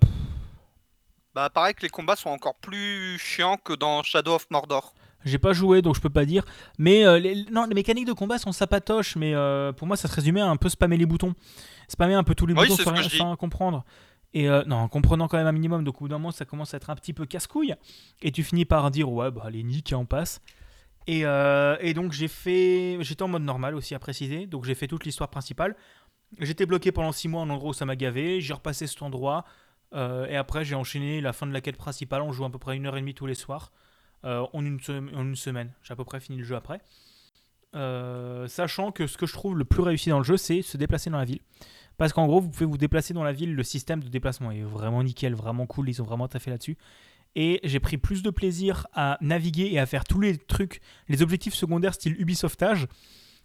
Bah, 1.34 1.48
pareil 1.50 1.74
que 1.74 1.82
les 1.82 1.88
combats 1.88 2.16
sont 2.16 2.30
encore 2.30 2.54
plus 2.56 3.18
chiants 3.18 3.56
que 3.62 3.72
dans 3.72 4.02
Shadow 4.02 4.34
of 4.34 4.46
Mordor. 4.50 4.94
J'ai 5.24 5.38
pas 5.38 5.52
joué 5.52 5.80
donc 5.80 5.94
je 5.96 6.00
peux 6.00 6.10
pas 6.10 6.24
dire. 6.26 6.44
Mais 6.78 7.04
euh, 7.06 7.18
les, 7.18 7.44
non, 7.50 7.64
les 7.66 7.74
mécaniques 7.74 8.06
de 8.06 8.12
combat 8.12 8.38
sont 8.38 8.52
sapatoches, 8.52 9.16
mais 9.16 9.34
euh, 9.34 9.72
pour 9.72 9.86
moi 9.86 9.96
ça 9.96 10.06
se 10.08 10.14
résumait 10.14 10.40
à 10.42 10.46
un 10.48 10.56
peu 10.56 10.68
spammer 10.68 10.96
les 10.96 11.06
boutons. 11.06 11.34
Spammer 11.88 12.14
un 12.14 12.24
peu 12.24 12.34
tous 12.34 12.46
les 12.46 12.54
Oui, 12.54 12.68
boutons 12.68 12.82
sans, 12.82 12.92
rien- 12.92 13.08
sans 13.08 13.36
comprendre. 13.36 13.84
Et 14.34 14.48
euh, 14.48 14.64
non, 14.66 14.76
en 14.76 14.88
comprenant 14.88 15.28
quand 15.28 15.36
même 15.38 15.46
un 15.46 15.52
minimum, 15.52 15.84
donc 15.84 15.96
au 15.96 16.04
bout 16.04 16.08
d'un 16.08 16.18
moment 16.18 16.32
ça 16.32 16.44
commence 16.44 16.74
à 16.74 16.76
être 16.78 16.90
un 16.90 16.96
petit 16.96 17.12
peu 17.12 17.24
casse-couille. 17.26 17.74
Et 18.22 18.32
tu 18.32 18.42
finis 18.42 18.64
par 18.64 18.90
dire 18.90 19.10
ouais, 19.10 19.30
bah 19.30 19.46
les 19.50 19.62
niques 19.62 19.92
et 19.92 19.94
en 19.94 20.04
passe. 20.04 20.40
Et, 21.06 21.24
euh, 21.24 21.76
et 21.80 21.94
donc 21.94 22.12
j'ai 22.12 22.28
fait. 22.28 22.96
J'étais 23.00 23.22
en 23.22 23.28
mode 23.28 23.42
normal 23.42 23.74
aussi 23.74 23.94
à 23.94 23.98
préciser, 23.98 24.46
donc 24.46 24.64
j'ai 24.64 24.74
fait 24.74 24.86
toute 24.86 25.04
l'histoire 25.04 25.28
principale. 25.30 25.76
J'étais 26.40 26.66
bloqué 26.66 26.92
pendant 26.92 27.12
6 27.12 27.28
mois 27.28 27.42
en 27.42 27.50
endroit 27.50 27.70
où 27.70 27.74
ça 27.74 27.84
m'a 27.84 27.96
gavé, 27.96 28.40
j'ai 28.40 28.54
repassé 28.54 28.86
cet 28.86 29.02
endroit. 29.02 29.44
euh, 29.94 30.26
et 30.26 30.36
après 30.36 30.64
j'ai 30.64 30.74
enchaîné 30.74 31.20
la 31.20 31.32
fin 31.32 31.46
de 31.46 31.52
la 31.52 31.60
quête 31.60 31.76
principale, 31.76 32.22
on 32.22 32.32
joue 32.32 32.44
à 32.44 32.50
peu 32.50 32.58
près 32.58 32.76
une 32.76 32.86
heure 32.86 32.96
et 32.96 33.00
demie 33.00 33.14
tous 33.14 33.26
les 33.26 33.34
soirs. 33.34 33.70
Euh, 34.24 34.46
en, 34.54 34.64
une 34.64 34.78
en 34.88 35.22
une 35.22 35.36
semaine. 35.36 35.72
J'ai 35.82 35.92
à 35.92 35.96
peu 35.96 36.04
près 36.04 36.18
fini 36.18 36.38
le 36.38 36.44
jeu 36.44 36.56
après. 36.56 36.80
Sachant 38.48 38.92
que 38.92 39.06
ce 39.06 39.18
que 39.18 39.26
je 39.26 39.32
trouve 39.34 39.58
le 39.58 39.64
plus 39.64 39.82
réussi 39.82 40.08
dans 40.08 40.18
le 40.18 40.24
jeu, 40.24 40.36
c'est 40.36 40.62
se 40.62 40.76
déplacer 40.76 41.10
dans 41.10 41.18
la 41.18 41.24
ville. 41.24 41.40
Parce 41.96 42.12
qu'en 42.12 42.26
gros, 42.26 42.40
vous 42.40 42.48
pouvez 42.48 42.66
vous 42.66 42.78
déplacer 42.78 43.14
dans 43.14 43.22
la 43.22 43.32
ville, 43.32 43.54
le 43.54 43.62
système 43.62 44.02
de 44.02 44.08
déplacement 44.08 44.50
est 44.50 44.62
vraiment 44.62 45.02
nickel, 45.02 45.34
vraiment 45.34 45.66
cool, 45.66 45.88
ils 45.88 46.02
ont 46.02 46.04
vraiment 46.04 46.26
taffé 46.26 46.50
là-dessus. 46.50 46.76
Et 47.36 47.60
j'ai 47.64 47.80
pris 47.80 47.98
plus 47.98 48.22
de 48.22 48.30
plaisir 48.30 48.86
à 48.94 49.18
naviguer 49.20 49.68
et 49.72 49.78
à 49.78 49.86
faire 49.86 50.04
tous 50.04 50.20
les 50.20 50.38
trucs, 50.38 50.80
les 51.08 51.22
objectifs 51.22 51.54
secondaires 51.54 51.94
style 51.94 52.14
Ubisoftage, 52.20 52.86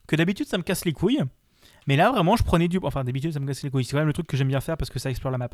que 0.07 0.15
d'habitude 0.15 0.47
ça 0.47 0.57
me 0.57 0.63
casse 0.63 0.85
les 0.85 0.93
couilles. 0.93 1.23
Mais 1.87 1.95
là, 1.95 2.11
vraiment, 2.11 2.35
je 2.35 2.43
prenais 2.43 2.67
du. 2.67 2.79
Enfin, 2.83 3.03
d'habitude, 3.03 3.31
ça 3.33 3.39
me 3.39 3.47
casse 3.47 3.63
les 3.63 3.71
couilles. 3.71 3.83
C'est 3.83 3.93
quand 3.93 3.97
même 3.97 4.07
le 4.07 4.13
truc 4.13 4.27
que 4.27 4.37
j'aime 4.37 4.47
bien 4.47 4.61
faire 4.61 4.77
parce 4.77 4.91
que 4.91 4.99
ça 4.99 5.09
explore 5.09 5.31
la 5.31 5.39
map. 5.39 5.49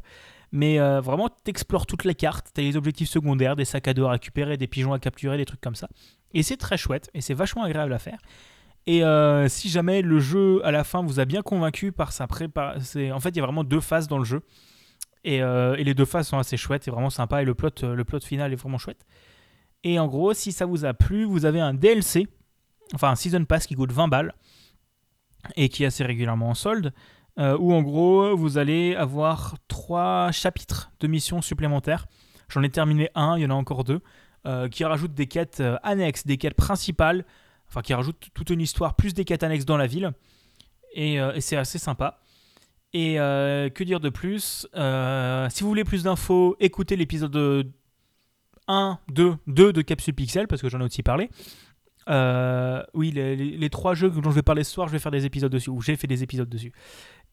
Mais 0.51 0.79
euh, 0.79 0.99
vraiment, 0.99 1.29
t'explores 1.29 1.85
toute 1.85 2.03
la 2.03 2.13
carte. 2.13 2.47
T'as 2.53 2.61
les 2.61 2.75
objectifs 2.75 3.09
secondaires, 3.09 3.55
des 3.55 3.63
sacs 3.63 3.87
à 3.87 3.93
dos 3.93 4.05
à 4.05 4.11
récupérer, 4.11 4.57
des 4.57 4.67
pigeons 4.67 4.91
à 4.91 4.99
capturer, 4.99 5.37
des 5.37 5.45
trucs 5.45 5.61
comme 5.61 5.75
ça. 5.75 5.87
Et 6.33 6.43
c'est 6.43 6.57
très 6.57 6.77
chouette 6.77 7.09
et 7.13 7.21
c'est 7.21 7.33
vachement 7.33 7.63
agréable 7.63 7.93
à 7.93 7.99
faire. 7.99 8.19
Et 8.87 9.03
euh, 9.03 9.47
si 9.47 9.69
jamais 9.69 10.01
le 10.01 10.19
jeu 10.19 10.63
à 10.65 10.71
la 10.71 10.83
fin 10.83 11.01
vous 11.01 11.19
a 11.19 11.25
bien 11.25 11.41
convaincu 11.41 11.91
par 11.91 12.11
sa 12.11 12.27
prépa, 12.27 12.75
en 13.13 13.19
fait 13.19 13.29
il 13.29 13.37
y 13.37 13.39
a 13.39 13.43
vraiment 13.43 13.63
deux 13.63 13.79
phases 13.79 14.07
dans 14.07 14.19
le 14.19 14.25
jeu 14.25 14.43
et, 15.26 15.41
euh, 15.41 15.76
et 15.76 15.84
les 15.84 15.95
deux 15.95 16.06
phases 16.06 16.27
sont 16.27 16.38
assez 16.38 16.56
chouettes 16.56 16.88
et 16.88 16.91
vraiment 16.91 17.10
sympa 17.10 17.41
et 17.41 17.45
le 17.45 17.56
plot, 17.56 17.72
euh, 17.84 17.95
le 17.95 18.06
plot 18.06 18.22
final 18.22 18.53
est 18.53 18.56
vraiment 18.56 18.77
chouette. 18.77 19.06
Et 19.84 19.97
en 19.97 20.07
gros, 20.07 20.34
si 20.34 20.52
ça 20.52 20.68
vous 20.68 20.85
a 20.85 20.93
plu, 20.93 21.26
vous 21.26 21.45
avez 21.45 21.60
un 21.60 21.73
DLC, 21.73 22.27
enfin 22.93 23.10
un 23.10 23.15
season 23.15 23.43
pass 23.43 23.65
qui 23.65 23.73
coûte 23.73 23.91
20 23.91 24.07
balles 24.07 24.34
et 25.56 25.68
qui 25.68 25.84
est 25.84 25.88
assez 25.88 26.03
régulièrement 26.03 26.52
en 26.52 26.53
solde, 26.53 26.93
euh, 27.39 27.57
où 27.57 27.73
en 27.73 27.81
gros 27.81 28.38
vous 28.38 28.60
allez 28.60 28.95
avoir 28.95 29.56
trois 29.68 30.31
chapitres 30.31 30.91
de 30.99 31.07
missions 31.07 31.41
supplémentaires. 31.41 32.06
J'en 32.47 32.61
ai 32.61 32.69
terminé 32.69 33.10
un, 33.15 33.35
il 33.35 33.41
y 33.41 33.45
en 33.47 33.49
a 33.49 33.56
encore 33.56 33.84
deux, 33.84 34.02
euh, 34.45 34.69
qui 34.69 34.85
rajoutent 34.85 35.15
des 35.15 35.26
quêtes 35.26 35.61
annexes, 35.81 36.27
des 36.27 36.38
quêtes 36.38 36.53
principales, 36.53 37.26
enfin 37.68 37.81
qui 37.81 37.95
rajoutent 37.95 38.30
toute 38.35 38.52
une 38.52 38.61
histoire 38.61 38.95
plus 38.95 39.15
des 39.15 39.26
quêtes 39.26 39.41
annexes 39.41 39.65
dans 39.65 39.77
la 39.77 39.88
ville. 39.88 40.14
Et 40.93 41.19
c'est 41.39 41.57
assez 41.57 41.77
sympa. 41.77 42.22
Et 42.97 43.19
euh, 43.19 43.67
que 43.69 43.84
dire 43.84 43.99
de 43.99 44.07
plus 44.09 44.67
Euh, 44.76 45.49
Si 45.49 45.63
vous 45.63 45.69
voulez 45.69 45.84
plus 45.84 46.03
d'infos, 46.03 46.55
écoutez 46.61 46.95
l'épisode 46.95 47.69
1, 48.69 48.99
2, 49.11 49.35
2 49.47 49.73
de 49.73 49.81
Capsule 49.81 50.13
Pixel, 50.13 50.47
parce 50.47 50.61
que 50.61 50.69
j'en 50.69 50.80
ai 50.80 50.85
aussi 50.85 51.03
parlé. 51.03 51.30
Euh, 52.07 52.81
oui, 52.93 53.11
les, 53.11 53.35
les- 53.35 53.69
trois 53.69 53.95
jeux 53.95 54.09
dont 54.09 54.30
je 54.30 54.35
vais 54.35 54.41
parler 54.43 54.63
ce 54.63 54.72
soir, 54.72 54.88
je 54.88 54.93
vais 54.93 54.99
faire 54.99 55.11
des 55.11 55.26
épisodes 55.26 55.51
dessus, 55.51 55.69
ou 55.72 55.81
j'ai 55.81 55.97
fait 55.97 56.07
des 56.07 56.23
épisodes 56.23 56.47
dessus. 56.47 56.72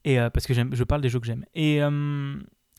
Et 0.04 0.16
parce 0.34 0.46
que 0.46 0.52
je 0.54 0.84
parle 0.84 1.00
des 1.00 1.08
jeux 1.08 1.20
que 1.20 1.26
j'aime. 1.26 1.44
Et, 1.54 1.76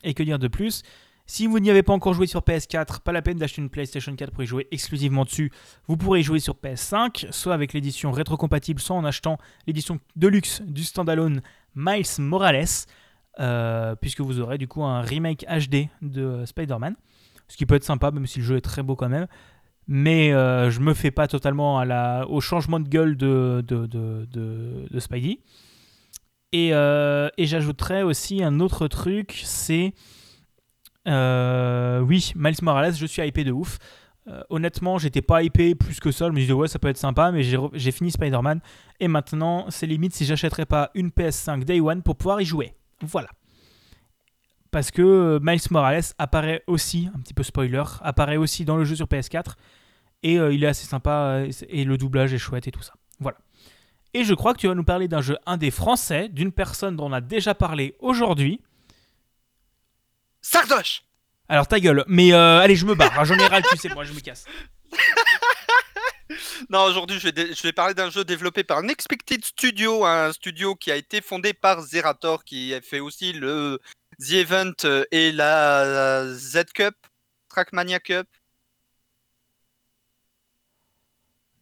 et 0.04 0.14
que 0.14 0.24
dire 0.24 0.38
de 0.40 0.50
plus 0.50 0.84
Si 1.26 1.48
vous 1.48 1.60
n'y 1.60 1.70
avez 1.70 1.84
pas 1.84 1.94
encore 1.94 2.14
joué 2.14 2.28
sur 2.28 2.42
PS4, 2.42 3.00
pas 3.00 3.14
la 3.14 3.22
peine 3.22 3.38
d'acheter 3.38 3.62
une 3.62 3.70
PlayStation 3.70 4.14
4 4.14 4.32
pour 4.32 4.44
y 4.44 4.46
jouer 4.46 4.68
exclusivement 4.72 5.24
dessus. 5.24 5.52
Vous 5.88 5.96
pourrez 5.96 6.20
y 6.20 6.24
jouer 6.24 6.40
sur 6.40 6.56
PS5, 6.56 7.32
soit 7.32 7.54
avec 7.54 7.72
l'édition 7.72 8.12
rétrocompatible, 8.12 8.82
soit 8.82 8.98
en 8.98 9.06
achetant 9.06 9.38
l'édition 9.68 10.00
Deluxe 10.18 10.62
du 10.64 10.84
standalone 10.84 11.42
Miles 11.76 12.06
Morales, 12.20 12.66
euh, 13.40 13.96
puisque 13.96 14.22
vous 14.22 14.40
aurez 14.40 14.58
du 14.58 14.68
coup 14.68 14.84
un 14.84 15.02
remake 15.02 15.46
HD 15.50 15.88
de 16.02 16.46
Spider-Man, 16.46 16.96
ce 17.48 17.58
qui 17.58 17.66
peut 17.66 17.76
être 17.76 17.84
sympa, 17.84 18.12
même 18.12 18.28
si 18.28 18.40
le 18.40 18.46
jeu 18.46 18.58
est 18.58 18.62
très 18.62 18.84
beau 18.84 18.96
quand 18.96 19.10
même. 19.10 19.28
Mais 19.88 20.32
euh, 20.34 20.70
je 20.72 20.80
me 20.80 20.94
fais 20.94 21.12
pas 21.12 21.28
totalement 21.28 21.82
au 22.30 22.40
changement 22.42 22.80
de 22.80 22.88
gueule 22.88 23.18
de, 23.18 23.64
de, 23.68 23.86
de, 23.86 24.26
de- 24.32 24.88
de 24.90 25.00
Spidey. 25.00 25.40
Et, 26.54 26.70
euh, 26.74 27.30
et 27.38 27.46
j'ajouterais 27.48 28.04
aussi 28.04 28.44
un 28.44 28.60
autre 28.60 28.88
truc, 28.88 29.42
c'est... 29.44 29.94
euh, 31.08 32.00
oui, 32.02 32.32
Miles 32.36 32.56
Morales, 32.62 32.96
je 32.96 33.06
suis 33.06 33.22
hypé 33.28 33.44
de 33.44 33.52
ouf. 33.52 33.78
Euh, 34.28 34.42
honnêtement, 34.50 34.98
j'étais 34.98 35.22
pas 35.22 35.44
hypé 35.44 35.76
plus 35.76 36.00
que 36.00 36.12
ça. 36.12 36.28
Je 36.28 36.32
me 36.32 36.40
disais, 36.40 36.54
ouais, 36.54 36.68
ça 36.68 36.80
peut 36.80 36.88
être 36.88 36.98
sympa, 36.98 37.32
mais 37.32 37.44
j'ai 37.44 37.92
fini 37.92 38.12
Spider-Man. 38.12 38.62
Et 39.00 39.08
maintenant, 39.08 39.66
c'est 39.70 39.86
limite 39.86 40.14
si 40.16 40.26
j'achèterais 40.26 40.66
pas 40.66 40.92
une 40.94 41.10
PS5 41.10 41.64
Day 41.64 41.82
One 41.82 42.04
pour 42.04 42.16
pouvoir 42.16 42.42
y 42.42 42.46
jouer. 42.46 42.74
Voilà. 43.02 43.30
Parce 44.72 44.92
que 44.92 45.02
euh, 45.02 45.40
Miles 45.42 45.60
Morales 45.72 46.04
apparaît 46.18 46.64
aussi, 46.68 47.10
un 47.14 47.20
petit 47.20 47.34
peu 47.34 47.44
spoiler, 47.44 47.84
apparaît 48.02 48.38
aussi 48.38 48.66
dans 48.66 48.78
le 48.78 48.86
jeu 48.86 48.96
sur 48.96 49.08
PS4. 49.08 49.54
Et 50.24 50.40
euh, 50.40 50.54
il 50.54 50.64
est 50.64 50.68
assez 50.68 50.88
sympa 50.88 51.44
et 51.68 51.84
le 51.84 51.98
doublage 51.98 52.34
est 52.34 52.38
chouette 52.38 52.68
et 52.68 52.72
tout 52.72 52.82
ça. 52.82 52.94
Voilà. 53.20 53.38
Et 54.14 54.24
je 54.24 54.34
crois 54.34 54.54
que 54.54 54.60
tu 54.60 54.68
vas 54.68 54.76
nous 54.76 54.84
parler 54.84 55.08
d'un 55.08 55.22
jeu 55.22 55.38
indé 55.46 55.70
français, 55.70 56.30
d'une 56.30 56.52
personne 56.52 56.96
dont 56.96 57.10
on 57.10 57.14
a 57.14 57.22
déjà 57.22 57.54
parlé 57.56 57.96
aujourd'hui. 58.00 58.62
Sardoche 60.42 61.04
Alors 61.54 61.68
ta 61.68 61.80
gueule, 61.80 62.04
mais 62.08 62.34
euh, 62.34 62.62
allez, 62.62 62.76
je 62.76 62.84
me 62.84 62.96
barre. 62.96 63.12
Ai 63.14 63.46
ras, 63.46 63.62
tu 63.62 63.78
sais, 63.78 63.90
moi, 63.90 64.04
je 64.06 64.14
me 64.14 64.20
casse. 64.22 64.46
Non, 66.70 66.86
aujourd'hui, 66.86 67.20
je 67.20 67.26
vais, 67.26 67.32
dé- 67.32 67.54
je 67.54 67.62
vais 67.62 67.74
parler 67.74 67.94
d'un 67.94 68.10
jeu 68.10 68.24
développé 68.26 68.64
par 68.64 68.80
Unexpected 68.80 69.46
Studio, 69.46 70.04
un 70.04 70.34
studio 70.34 70.74
qui 70.74 70.92
a 70.92 70.96
été 70.96 71.22
fondé 71.22 71.54
par 71.54 71.82
Zerator, 71.84 72.44
qui 72.44 72.74
a 72.74 72.82
fait 72.82 73.00
aussi 73.00 73.34
le 73.34 73.80
The 74.20 74.32
Event 74.32 74.72
euh, 74.86 75.04
et 75.12 75.32
la 75.32 76.26
Z 76.34 76.64
Cup, 76.74 76.96
Trackmania 77.50 78.00
Cup. 78.00 78.26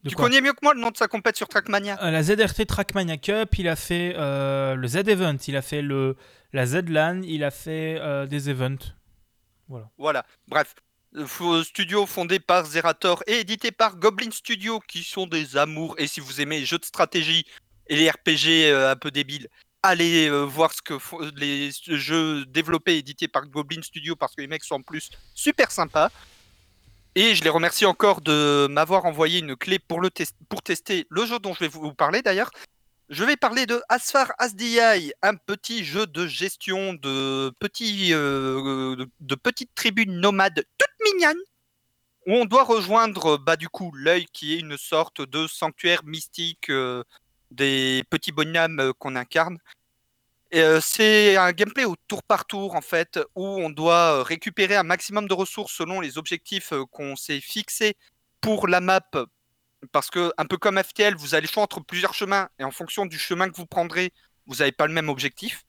De 0.05 0.09
tu 0.09 0.15
connais 0.15 0.39
mieux 0.39 0.53
que 0.53 0.59
moi 0.63 0.73
le 0.73 0.79
nom 0.79 0.91
de 0.91 0.95
sa 0.97 1.09
compète 1.09 1.35
sur 1.35 1.49
Trackmania? 1.49 2.01
Euh, 2.01 2.11
La 2.11 2.23
ZRT 2.23 2.65
Trackmania 2.65 3.17
Cup, 3.17 3.57
il 3.57 3.67
a 3.67 3.75
fait 3.75 4.13
euh, 4.15 4.75
le 4.75 4.87
Z-Event, 4.87 5.37
il 5.49 5.57
a 5.57 5.61
fait 5.61 5.81
le, 5.81 6.15
la 6.53 6.65
Z-LAN, 6.65 7.23
il 7.23 7.43
a 7.43 7.51
fait 7.51 7.97
euh, 7.99 8.25
des 8.25 8.49
events. 8.49 8.93
Voilà, 9.97 10.25
bref. 10.47 10.75
Euh, 11.15 11.25
f- 11.25 11.63
Studio 11.63 12.05
fondé 12.05 12.39
par 12.39 12.65
Zerator 12.65 13.23
et 13.27 13.39
édité 13.39 13.71
par 13.71 13.97
Goblin 13.97 14.31
Studio, 14.31 14.79
qui 14.87 15.03
sont 15.03 15.27
des 15.27 15.57
amours. 15.57 15.95
Et 15.97 16.07
si 16.07 16.19
vous 16.19 16.39
aimez 16.41 16.59
les 16.59 16.65
jeux 16.65 16.77
de 16.79 16.85
stratégie 16.85 17.45
et 17.87 17.95
les 17.95 18.09
RPG 18.09 18.69
euh, 18.71 18.91
un 18.91 18.95
peu 18.95 19.11
débiles, 19.11 19.49
allez 19.83 20.29
euh, 20.29 20.43
voir 20.43 20.71
ce 20.73 20.81
que 20.81 20.97
font 20.99 21.19
les 21.35 21.71
jeux 21.87 22.45
développés 22.45 22.95
et 22.95 22.97
édités 22.99 23.27
par 23.27 23.45
Goblin 23.47 23.81
Studio 23.81 24.15
parce 24.15 24.35
que 24.35 24.41
les 24.41 24.47
mecs 24.47 24.63
sont 24.63 24.75
en 24.75 24.81
plus 24.81 25.09
super 25.33 25.71
sympas. 25.71 26.09
Et 27.13 27.35
je 27.35 27.43
les 27.43 27.49
remercie 27.49 27.85
encore 27.85 28.21
de 28.21 28.67
m'avoir 28.69 29.03
envoyé 29.03 29.39
une 29.39 29.57
clé 29.57 29.79
pour, 29.79 29.99
le 29.99 30.09
pour 30.47 30.61
tester 30.61 31.05
le 31.09 31.25
jeu 31.25 31.39
dont 31.39 31.53
je 31.53 31.59
vais 31.59 31.67
vous 31.67 31.93
parler 31.93 32.21
d'ailleurs. 32.21 32.51
Je 33.11 33.25
vais 33.25 33.35
parler 33.35 33.65
de 33.65 33.81
Asfar 33.89 34.31
Asdiai, 34.37 35.13
un 35.21 35.35
petit 35.35 35.83
jeu 35.83 36.07
de 36.07 36.27
gestion 36.27 36.93
de, 36.93 37.51
euh, 38.13 39.05
de 39.19 39.35
petites 39.35 39.75
tribus 39.75 40.07
nomades 40.07 40.63
toutes 40.77 41.13
mignonnes 41.13 41.41
où 42.25 42.35
on 42.35 42.45
doit 42.45 42.63
rejoindre 42.63 43.37
bah, 43.37 43.57
du 43.57 43.67
coup 43.67 43.91
l'œil 43.93 44.27
qui 44.31 44.53
est 44.53 44.59
une 44.59 44.77
sorte 44.77 45.21
de 45.21 45.45
sanctuaire 45.45 46.05
mystique 46.05 46.69
euh, 46.69 47.03
des 47.51 48.05
petits 48.09 48.31
bonhommes 48.31 48.79
euh, 48.79 48.93
qu'on 48.97 49.17
incarne. 49.17 49.57
Euh, 50.55 50.79
c'est 50.81 51.35
un 51.35 51.51
gameplay 51.51 51.83
au 51.83 51.97
tour 52.07 52.23
par 52.23 52.45
tour 52.45 52.75
en 52.75 52.81
fait 52.81 53.19
où 53.35 53.45
on 53.45 53.69
doit 53.69 54.19
euh, 54.19 54.23
récupérer 54.23 54.77
un 54.77 54.83
maximum 54.83 55.27
de 55.27 55.33
ressources 55.33 55.73
selon 55.73 55.99
les 55.99 56.17
objectifs 56.17 56.71
euh, 56.71 56.85
qu'on 56.85 57.17
s'est 57.17 57.41
fixés 57.41 57.97
pour 58.39 58.69
la 58.69 58.79
map 58.79 59.01
parce 59.91 60.09
que 60.09 60.31
un 60.37 60.45
peu 60.45 60.57
comme 60.57 60.81
FTL, 60.81 61.15
vous 61.15 61.35
allez 61.35 61.47
choisir 61.47 61.63
entre 61.63 61.79
plusieurs 61.81 62.13
chemins 62.13 62.49
et 62.59 62.63
en 62.63 62.71
fonction 62.71 63.05
du 63.05 63.17
chemin 63.19 63.49
que 63.49 63.55
vous 63.57 63.65
prendrez, 63.65 64.13
vous 64.47 64.55
n'avez 64.57 64.71
pas 64.71 64.87
le 64.87 64.93
même 64.93 65.09
objectif. 65.09 65.63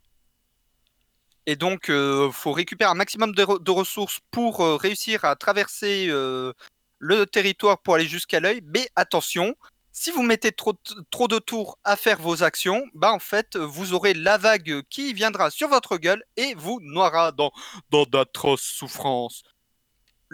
Et 1.47 1.57
donc, 1.57 1.87
il 1.89 2.31
faut 2.33 2.53
récupérer 2.53 2.91
un 2.91 2.95
maximum 2.95 3.35
de, 3.35 3.43
re- 3.45 3.63
de 3.63 3.71
ressources 3.71 4.21
pour 4.31 4.61
euh, 4.61 4.77
réussir 4.77 5.25
à 5.25 5.35
traverser 5.35 6.07
euh, 6.09 6.53
le 6.99 7.27
territoire 7.27 7.83
pour 7.83 7.95
aller 7.97 8.07
jusqu'à 8.07 8.39
l'œil. 8.39 8.61
Mais 8.65 8.89
attention, 8.95 9.57
si 9.91 10.13
vous 10.13 10.23
mettez 10.23 10.53
trop, 10.53 10.73
de- 10.73 10.79
trop 11.11 11.27
de 11.27 11.39
tours 11.41 11.79
à 11.83 11.97
faire 11.97 12.21
vos 12.21 12.45
actions, 12.45 12.85
bah 12.95 13.13
en 13.13 13.19
fait, 13.19 13.57
vous 13.57 13.93
aurez 13.93 14.15
la 14.15 14.39
vague 14.39 14.83
qui 14.89 15.13
viendra 15.15 15.51
sur 15.51 15.69
votre 15.69 15.97
gueule 15.97 16.23
et 16.37 16.55
vous 16.55 16.79
noiera 16.81 17.33
dans, 17.33 17.51
dans 17.91 18.05
d'atroces 18.05 18.63
souffrances. 18.63 19.43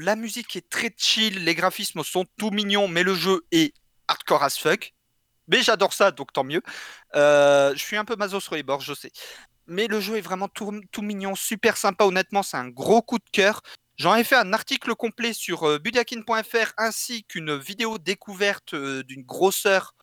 La 0.01 0.15
musique 0.15 0.55
est 0.55 0.71
très 0.71 0.95
chill, 0.97 1.43
les 1.43 1.57
graphismes 1.57 2.05
sont 2.05 2.25
tout 2.39 2.53
mignons, 2.53 2.87
mais 2.87 3.03
le 3.03 3.17
jeu 3.17 3.45
est 3.51 3.75
hardcore 4.07 4.45
as 4.45 4.57
fuck. 4.57 4.95
Mais 5.49 5.61
j'adore 5.61 5.93
ça, 5.93 6.13
donc 6.13 6.33
tant 6.33 6.45
mieux. 6.45 6.63
Euh, 7.17 7.73
je 7.75 7.83
suis 7.83 7.97
un 7.97 8.05
peu 8.05 8.15
maso 8.15 8.39
sur 8.39 8.55
les 8.55 8.63
bords, 8.63 8.81
je 8.81 8.95
sais. 8.95 9.11
Mais 9.67 9.89
le 9.89 10.01
jeu 10.01 10.17
est 10.17 10.21
vraiment 10.21 10.47
tout, 10.47 11.03
mignon, 11.03 11.35
super 11.35 11.77
sympa. 11.77 12.05
Honnêtement, 12.05 12.45
c'est 12.45 12.57
un 12.57 12.69
gros 12.69 13.03
coup 13.03 13.19
de 13.19 13.29
cœur. 13.33 13.61
J'en 13.97 14.15
ai 14.15 14.23
fait 14.23 14.37
un 14.37 14.53
article 14.53 14.95
complet 14.95 15.33
sur 15.33 15.65
euh, 15.65 15.81
budakin.fr 15.81 16.75
ainsi 16.77 17.25
qu'une 17.25 17.57
vidéo 17.57 17.99
découverte 17.99 18.75
euh, 18.75 19.03
d'une 19.03 19.25
grosseur 19.25 19.97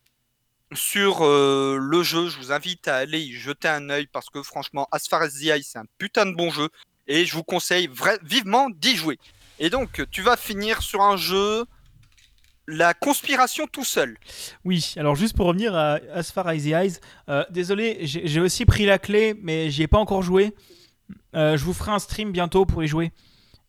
sur 0.73 1.25
euh, 1.25 1.77
le 1.79 2.03
jeu. 2.03 2.27
Je 2.27 2.37
vous 2.37 2.51
invite 2.51 2.89
à 2.89 2.97
aller 2.97 3.21
y 3.21 3.31
jeter 3.31 3.69
un 3.69 3.89
œil 3.89 4.07
parce 4.07 4.29
que 4.29 4.43
franchement, 4.43 4.89
As 4.91 5.07
Far 5.07 5.21
As 5.21 5.29
The 5.29 5.43
Eye, 5.43 5.63
c'est 5.63 5.79
un 5.79 5.85
putain 5.97 6.25
de 6.25 6.35
bon 6.35 6.51
jeu 6.51 6.67
et 7.07 7.25
je 7.25 7.33
vous 7.33 7.43
conseille 7.43 7.89
vivement 8.23 8.69
d'y 8.69 8.97
jouer. 8.97 9.17
Et 9.59 9.69
donc, 9.69 10.03
tu 10.11 10.21
vas 10.21 10.35
finir 10.37 10.81
sur 10.81 11.01
un 11.01 11.17
jeu, 11.17 11.65
la 12.67 12.93
conspiration 12.93 13.67
tout 13.67 13.85
seul. 13.85 14.17
Oui, 14.63 14.93
alors 14.97 15.15
juste 15.15 15.35
pour 15.35 15.47
revenir 15.47 15.75
à 15.75 15.99
As 16.13 16.31
Far 16.31 16.47
As 16.47 16.57
The 16.57 16.67
Eyes, 16.67 16.99
euh, 17.29 17.43
désolé, 17.49 17.99
j'ai 18.01 18.39
aussi 18.39 18.65
pris 18.65 18.85
la 18.85 18.99
clé, 18.99 19.35
mais 19.41 19.69
j'y 19.69 19.83
ai 19.83 19.87
pas 19.87 19.97
encore 19.97 20.23
joué. 20.23 20.53
Euh, 21.35 21.57
je 21.57 21.63
vous 21.63 21.73
ferai 21.73 21.91
un 21.91 21.99
stream 21.99 22.31
bientôt 22.31 22.65
pour 22.65 22.83
y 22.83 22.87
jouer. 22.87 23.11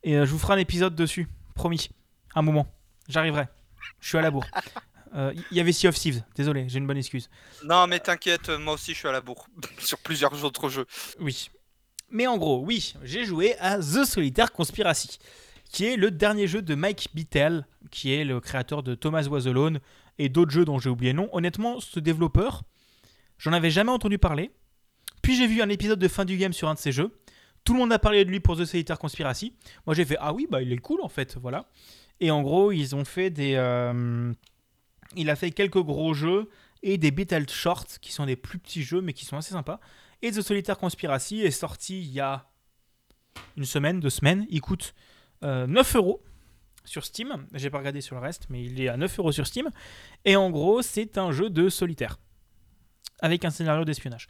Et 0.02 0.16
euh, 0.16 0.24
je 0.24 0.30
vous 0.30 0.38
ferai 0.38 0.54
un 0.54 0.58
épisode 0.58 0.94
dessus, 0.94 1.28
promis. 1.54 1.88
Un 2.34 2.42
moment, 2.42 2.66
j'arriverai. 3.08 3.48
Je 4.00 4.08
suis 4.08 4.18
à 4.18 4.22
la 4.22 4.30
bourre. 4.30 4.46
Il 5.14 5.56
y 5.56 5.60
avait 5.60 5.72
Sea 5.72 5.88
of 5.88 5.94
Thieves, 5.94 6.22
désolé, 6.34 6.68
j'ai 6.68 6.76
une 6.76 6.86
bonne 6.86 6.98
excuse. 6.98 7.30
Non, 7.64 7.86
mais 7.86 8.00
t'inquiète, 8.00 8.50
moi 8.50 8.74
aussi 8.74 8.92
je 8.92 8.98
suis 8.98 9.08
à 9.08 9.12
la 9.12 9.22
bourre 9.22 9.46
sur 9.78 9.96
plusieurs 9.98 10.44
autres 10.44 10.68
jeux. 10.68 10.84
Oui. 11.20 11.48
Mais 12.10 12.26
en 12.26 12.36
gros, 12.36 12.60
oui, 12.62 12.94
j'ai 13.02 13.24
joué 13.24 13.56
à 13.58 13.78
The 13.78 14.04
Solitaire 14.04 14.52
Conspiracy, 14.52 15.18
qui 15.70 15.86
est 15.86 15.96
le 15.96 16.10
dernier 16.10 16.46
jeu 16.46 16.62
de 16.62 16.74
Mike 16.74 17.08
Bittel, 17.14 17.66
qui 17.90 18.12
est 18.12 18.24
le 18.24 18.40
créateur 18.40 18.82
de 18.82 18.94
Thomas 18.94 19.26
Was 19.28 19.48
Alone 19.48 19.80
et 20.18 20.28
d'autres 20.28 20.50
jeux 20.50 20.64
dont 20.64 20.78
j'ai 20.78 20.90
oublié 20.90 21.12
le 21.12 21.18
nom. 21.18 21.28
Honnêtement, 21.32 21.80
ce 21.80 22.00
développeur, 22.00 22.62
j'en 23.38 23.52
avais 23.52 23.70
jamais 23.70 23.90
entendu 23.90 24.18
parler. 24.18 24.50
Puis 25.22 25.36
j'ai 25.36 25.46
vu 25.46 25.62
un 25.62 25.68
épisode 25.68 25.98
de 25.98 26.08
fin 26.08 26.24
du 26.24 26.36
game 26.36 26.52
sur 26.52 26.68
un 26.68 26.74
de 26.74 26.78
ses 26.78 26.92
jeux. 26.92 27.18
Tout 27.64 27.72
le 27.72 27.80
monde 27.80 27.92
a 27.92 27.98
parlé 27.98 28.24
de 28.24 28.30
lui 28.30 28.38
pour 28.38 28.56
The 28.56 28.64
Solitaire 28.64 28.98
Conspiracy. 28.98 29.52
Moi 29.86 29.94
j'ai 29.94 30.04
fait 30.04 30.16
ah 30.20 30.32
oui 30.32 30.46
bah 30.48 30.62
il 30.62 30.72
est 30.72 30.78
cool 30.78 31.00
en 31.02 31.08
fait 31.08 31.36
voilà. 31.36 31.68
Et 32.20 32.30
en 32.30 32.42
gros 32.42 32.70
ils 32.70 32.94
ont 32.94 33.04
fait 33.04 33.28
des, 33.28 33.54
euh, 33.56 34.32
il 35.16 35.28
a 35.30 35.36
fait 35.36 35.50
quelques 35.50 35.82
gros 35.82 36.14
jeux 36.14 36.48
et 36.84 36.96
des 36.96 37.10
Beatles 37.10 37.50
Shorts 37.50 37.98
qui 38.00 38.12
sont 38.12 38.24
des 38.24 38.36
plus 38.36 38.60
petits 38.60 38.84
jeux 38.84 39.00
mais 39.00 39.12
qui 39.12 39.24
sont 39.24 39.36
assez 39.36 39.52
sympas. 39.52 39.80
Et 40.22 40.30
The 40.30 40.42
Solitaire 40.42 40.78
Conspiracy 40.78 41.40
est 41.40 41.50
sorti 41.50 42.00
il 42.00 42.12
y 42.12 42.20
a 42.20 42.48
une 43.56 43.64
semaine, 43.64 43.98
deux 44.00 44.10
semaines. 44.10 44.46
Il 44.48 44.60
euh, 45.44 45.66
9 45.66 45.96
euros 45.96 46.22
sur 46.84 47.04
Steam. 47.04 47.46
J'ai 47.54 47.70
pas 47.70 47.78
regardé 47.78 48.00
sur 48.00 48.16
le 48.16 48.22
reste, 48.22 48.46
mais 48.48 48.62
il 48.64 48.80
est 48.80 48.88
à 48.88 48.96
9 48.96 49.18
euros 49.18 49.32
sur 49.32 49.46
Steam. 49.46 49.68
Et 50.24 50.36
en 50.36 50.50
gros, 50.50 50.82
c'est 50.82 51.18
un 51.18 51.32
jeu 51.32 51.50
de 51.50 51.68
solitaire 51.68 52.18
avec 53.20 53.44
un 53.44 53.50
scénario 53.50 53.84
d'espionnage. 53.84 54.28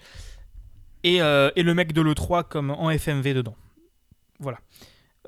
Et, 1.03 1.21
euh, 1.23 1.51
et 1.57 1.63
le 1.63 1.75
mec 1.75 1.93
de 1.93 2.01
l'E3 2.01 2.45
comme 2.49 2.71
en 2.71 2.91
FMV 2.91 3.35
dedans. 3.35 3.57
Voilà. 4.39 4.59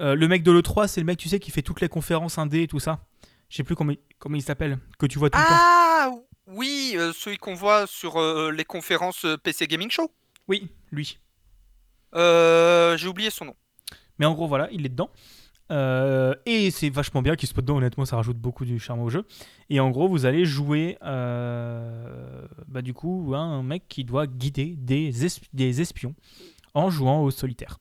Euh, 0.00 0.14
le 0.14 0.28
mec 0.28 0.42
de 0.42 0.52
l'E3, 0.52 0.86
c'est 0.88 1.00
le 1.00 1.06
mec, 1.06 1.18
tu 1.18 1.28
sais, 1.28 1.38
qui 1.40 1.50
fait 1.50 1.62
toutes 1.62 1.80
les 1.80 1.88
conférences 1.88 2.38
indé 2.38 2.62
et 2.62 2.68
tout 2.68 2.80
ça. 2.80 3.00
Je 3.48 3.56
sais 3.56 3.64
plus 3.64 3.74
comment, 3.74 3.92
il- 3.92 3.98
comment 4.18 4.36
il 4.36 4.42
s'appelle, 4.42 4.78
que 4.98 5.06
tu 5.06 5.18
vois 5.18 5.30
tout 5.30 5.38
le 5.38 5.44
temps. 5.44 5.50
Ah 5.52 6.10
oui, 6.46 6.94
euh, 6.96 7.12
celui 7.12 7.36
qu'on 7.36 7.54
voit 7.54 7.86
sur 7.86 8.20
les 8.50 8.64
conférences 8.64 9.26
PC 9.42 9.66
Gaming 9.66 9.90
Show. 9.90 10.10
Oui, 10.48 10.68
lui. 10.92 11.18
J'ai 12.14 13.06
oublié 13.08 13.30
son 13.30 13.46
nom. 13.46 13.56
Mais 14.18 14.26
en 14.26 14.34
gros, 14.34 14.48
voilà, 14.48 14.68
il 14.72 14.84
est 14.86 14.88
dedans. 14.88 15.10
Euh, 15.70 16.34
et 16.46 16.70
c'est 16.70 16.88
vachement 16.90 17.20
bien 17.22 17.36
qu'il 17.36 17.48
soit 17.48 17.60
dedans, 17.62 17.76
honnêtement, 17.76 18.04
ça 18.04 18.16
rajoute 18.16 18.38
beaucoup 18.38 18.64
du 18.64 18.78
charme 18.78 19.00
au 19.00 19.10
jeu. 19.10 19.24
Et 19.70 19.80
en 19.80 19.90
gros, 19.90 20.08
vous 20.08 20.24
allez 20.26 20.44
jouer, 20.44 20.96
euh, 21.04 22.46
bah, 22.68 22.82
du 22.82 22.94
coup, 22.94 23.32
un 23.34 23.62
mec 23.62 23.84
qui 23.88 24.04
doit 24.04 24.26
guider 24.26 24.74
des, 24.78 25.26
es- 25.26 25.40
des 25.52 25.80
espions 25.80 26.14
en 26.74 26.90
jouant 26.90 27.22
au 27.22 27.30
solitaire. 27.30 27.78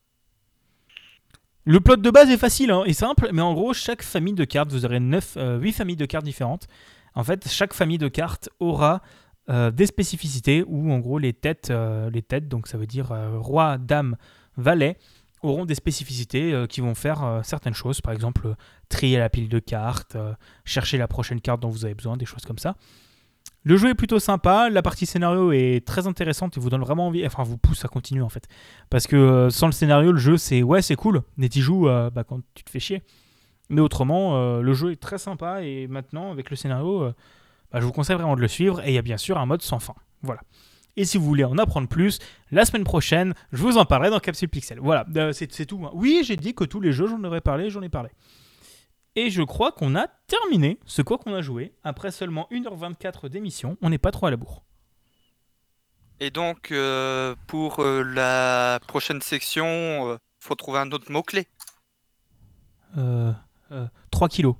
Le 1.66 1.80
plot 1.82 1.98
de 1.98 2.10
base 2.10 2.30
est 2.30 2.38
facile 2.38 2.72
hein, 2.72 2.84
et 2.86 2.94
simple, 2.94 3.30
mais 3.34 3.42
en 3.42 3.54
gros, 3.54 3.74
chaque 3.74 4.02
famille 4.02 4.34
de 4.34 4.46
cartes, 4.46 4.72
vous 4.72 4.86
aurez 4.86 5.00
9, 5.02 5.38
8 5.60 5.74
familles 5.74 5.98
de 5.98 6.06
cartes 6.06 6.24
différentes. 6.26 6.68
En 7.14 7.24
fait, 7.24 7.48
chaque 7.50 7.74
famille 7.74 7.98
de 7.98 8.08
cartes 8.08 8.50
aura 8.60 9.02
euh, 9.50 9.72
des 9.72 9.86
spécificités 9.86 10.64
où, 10.68 10.92
en 10.92 11.00
gros, 11.00 11.20
les 11.20 11.34
têtes, 11.34 11.70
euh, 11.70 12.10
les 12.10 12.22
têtes 12.22 12.48
donc 12.48 12.68
ça 12.68 12.78
veut 12.78 12.86
dire 12.86 13.12
euh, 13.12 13.38
roi, 13.40 13.78
dame, 13.78 14.16
valet, 14.56 14.98
auront 15.44 15.66
des 15.66 15.76
spécificités 15.76 16.54
euh, 16.54 16.66
qui 16.66 16.82
vont 16.82 16.96
faire 16.96 17.24
euh, 17.24 17.42
certaines 17.44 17.74
choses. 17.74 18.02
Par 18.02 18.14
exemple, 18.14 18.48
euh, 18.48 18.56
trier 18.90 19.18
la 19.18 19.30
pile 19.30 19.50
de 19.50 19.60
cartes, 19.60 20.18
chercher 20.66 20.98
la 20.98 21.08
prochaine 21.08 21.42
carte 21.42 21.62
dont 21.62 21.70
vous 21.70 21.86
avez 21.86 21.94
besoin, 21.94 22.18
des 22.18 22.26
choses 22.26 22.46
comme 22.46 22.58
ça. 22.58 22.76
Le 23.64 23.76
jeu 23.76 23.90
est 23.90 23.96
plutôt 23.96 24.20
sympa, 24.20 24.70
la 24.70 24.82
partie 24.82 25.06
scénario 25.06 25.52
est 25.52 25.86
très 25.86 26.08
intéressante 26.08 26.56
et 26.56 26.60
vous 26.60 26.70
donne 26.70 26.82
vraiment 26.82 27.08
envie, 27.08 27.26
enfin 27.26 27.44
vous 27.44 27.58
pousse 27.58 27.84
à 27.84 27.90
continuer 27.90 28.22
en 28.22 28.30
fait. 28.30 28.48
Parce 28.90 29.08
que 29.08 29.50
sans 29.50 29.66
le 29.66 29.74
scénario, 29.74 30.14
le 30.14 30.20
jeu 30.20 30.38
c'est 30.38 30.64
ouais 30.64 30.82
c'est 30.82 30.96
cool, 30.96 31.22
mais 31.36 31.50
tu 31.50 31.60
joues 31.60 31.86
bah, 31.86 32.24
quand 32.26 32.40
tu 32.54 32.64
te 32.64 32.70
fais 32.70 32.80
chier. 32.80 33.04
Mais 33.70 33.82
autrement, 33.82 34.62
le 34.62 34.74
jeu 34.74 34.94
est 34.94 35.02
très 35.02 35.18
sympa 35.18 35.64
et 35.64 35.88
maintenant 35.88 36.32
avec 36.32 36.50
le 36.50 36.56
scénario, 36.56 37.12
bah, 37.72 37.82
je 37.82 37.86
vous 37.86 37.92
conseille 37.92 38.16
vraiment 38.16 38.38
de 38.38 38.42
le 38.42 38.48
suivre 38.48 38.82
et 38.86 38.90
il 38.90 38.94
y 38.94 39.00
a 39.00 39.02
bien 39.02 39.18
sûr 39.18 39.38
un 39.38 39.46
mode 39.46 39.62
sans 39.62 39.80
fin. 39.80 39.96
Voilà. 40.22 40.40
Et 40.98 41.06
si 41.06 41.18
vous 41.18 41.24
voulez 41.26 41.44
en 41.46 41.58
apprendre 41.58 41.88
plus, 41.88 42.20
la 42.52 42.66
semaine 42.66 42.84
prochaine, 42.84 43.34
je 43.52 43.62
vous 43.62 43.78
en 43.78 43.86
parlerai 43.86 44.10
dans 44.10 44.20
Capsule 44.20 44.50
Pixel. 44.50 44.80
Voilà, 44.80 45.06
euh, 45.16 45.32
c'est 45.32 45.48
tout. 45.66 45.80
hein. 45.86 45.92
Oui, 45.94 46.22
j'ai 46.26 46.36
dit 46.36 46.54
que 46.56 46.64
tous 46.64 46.82
les 46.82 46.92
jeux, 46.92 47.08
j'en 47.08 47.24
aurais 47.24 47.40
parlé, 47.40 47.70
j'en 47.70 47.82
ai 47.84 47.90
parlé. 47.90 48.10
Et 49.16 49.30
je 49.30 49.44
crois 49.44 49.72
qu'on 49.72 49.96
a 49.96 50.08
terminé 50.28 50.80
ce 50.86 51.02
quoi 51.02 51.18
qu'on 51.18 51.34
a 51.34 51.42
joué. 51.42 51.74
Après 51.84 52.12
seulement 52.12 52.48
1h24 52.52 53.30
d'émission, 53.30 53.78
on 53.82 53.90
n'est 53.90 53.98
pas 53.98 54.12
trop 54.12 54.26
à 54.26 54.32
la 54.32 54.38
bourre. 54.38 54.64
Et 56.20 56.32
donc, 56.32 56.72
euh, 56.72 57.36
pour 57.46 57.80
euh, 57.80 58.02
la 58.04 58.80
prochaine 58.88 59.22
section, 59.22 59.66
euh, 59.68 60.18
faut 60.40 60.56
trouver 60.56 60.80
un 60.80 60.92
autre 60.92 61.12
mot-clé. 61.12 61.48
Euh, 62.98 63.32
euh, 63.72 63.86
3 64.10 64.30
kilos. 64.30 64.56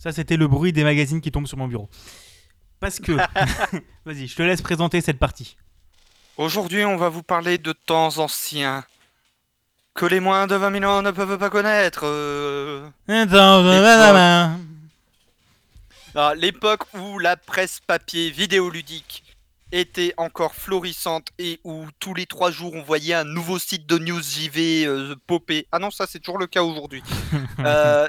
Ça, 0.00 0.12
c'était 0.12 0.38
le 0.38 0.48
bruit 0.48 0.72
des 0.72 0.82
magazines 0.82 1.20
qui 1.20 1.30
tombent 1.30 1.46
sur 1.46 1.58
mon 1.58 1.68
bureau. 1.68 1.90
Parce 2.80 2.98
que. 3.00 3.12
Vas-y, 4.06 4.26
je 4.26 4.34
te 4.34 4.42
laisse 4.42 4.62
présenter 4.62 5.02
cette 5.02 5.18
partie. 5.18 5.58
Aujourd'hui, 6.38 6.86
on 6.86 6.96
va 6.96 7.10
vous 7.10 7.22
parler 7.22 7.58
de 7.58 7.72
temps 7.72 8.16
anciens. 8.16 8.82
Que 9.92 10.06
les 10.06 10.20
moins 10.20 10.46
de 10.46 10.54
20 10.54 10.80
000 10.80 10.90
ans 10.90 11.02
ne 11.02 11.10
peuvent 11.10 11.36
pas 11.36 11.50
connaître. 11.50 12.00
euh. 12.04 12.88
Ah, 16.14 16.32
L'époque 16.34 16.84
où 16.94 17.18
la 17.18 17.36
presse 17.36 17.80
papier 17.86 18.30
vidéoludique 18.30 19.22
était 19.70 20.14
encore 20.16 20.54
florissante 20.54 21.28
et 21.38 21.60
où 21.62 21.84
tous 21.98 22.14
les 22.14 22.24
trois 22.24 22.50
jours 22.50 22.72
on 22.74 22.82
voyait 22.82 23.14
un 23.14 23.24
nouveau 23.24 23.58
site 23.58 23.86
de 23.86 23.98
news 23.98 24.22
JV 24.22 24.86
euh, 24.86 25.14
popper. 25.26 25.66
Ah 25.70 25.78
non, 25.78 25.90
ça 25.90 26.06
c'est 26.08 26.20
toujours 26.20 26.38
le 26.38 26.46
cas 26.46 26.62
aujourd'hui. 26.62 27.02
Euh, 27.60 28.08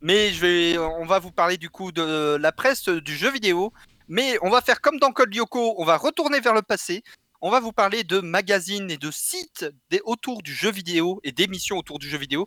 mais 0.00 0.76
on 0.78 1.06
va 1.06 1.18
vous 1.18 1.32
parler 1.32 1.56
du 1.56 1.70
coup 1.70 1.92
de 1.92 2.36
la 2.36 2.52
presse 2.52 2.88
du 2.88 3.16
jeu 3.16 3.30
vidéo. 3.30 3.72
Mais 4.08 4.38
on 4.42 4.50
va 4.50 4.60
faire 4.60 4.80
comme 4.80 4.98
dans 4.98 5.10
Code 5.12 5.34
Lyoko, 5.34 5.74
on 5.78 5.84
va 5.84 5.96
retourner 5.96 6.38
vers 6.40 6.54
le 6.54 6.62
passé. 6.62 7.02
On 7.40 7.50
va 7.50 7.60
vous 7.60 7.72
parler 7.72 8.04
de 8.04 8.20
magazines 8.20 8.90
et 8.90 8.96
de 8.96 9.10
sites 9.10 9.66
des- 9.90 10.00
autour 10.04 10.42
du 10.42 10.54
jeu 10.54 10.70
vidéo 10.70 11.20
et 11.24 11.32
d'émissions 11.32 11.76
autour 11.76 11.98
du 11.98 12.08
jeu 12.08 12.16
vidéo 12.18 12.46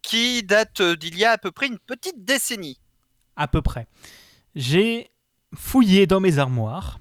qui 0.00 0.42
datent 0.42 0.82
d'il 0.82 1.16
y 1.18 1.24
a 1.24 1.32
à 1.32 1.38
peu 1.38 1.50
près 1.50 1.66
une 1.66 1.78
petite 1.78 2.24
décennie. 2.24 2.78
à 3.36 3.48
peu 3.48 3.62
près. 3.62 3.86
J'ai 4.54 5.10
fouillé 5.54 6.06
dans 6.06 6.20
mes 6.20 6.38
armoires. 6.38 6.98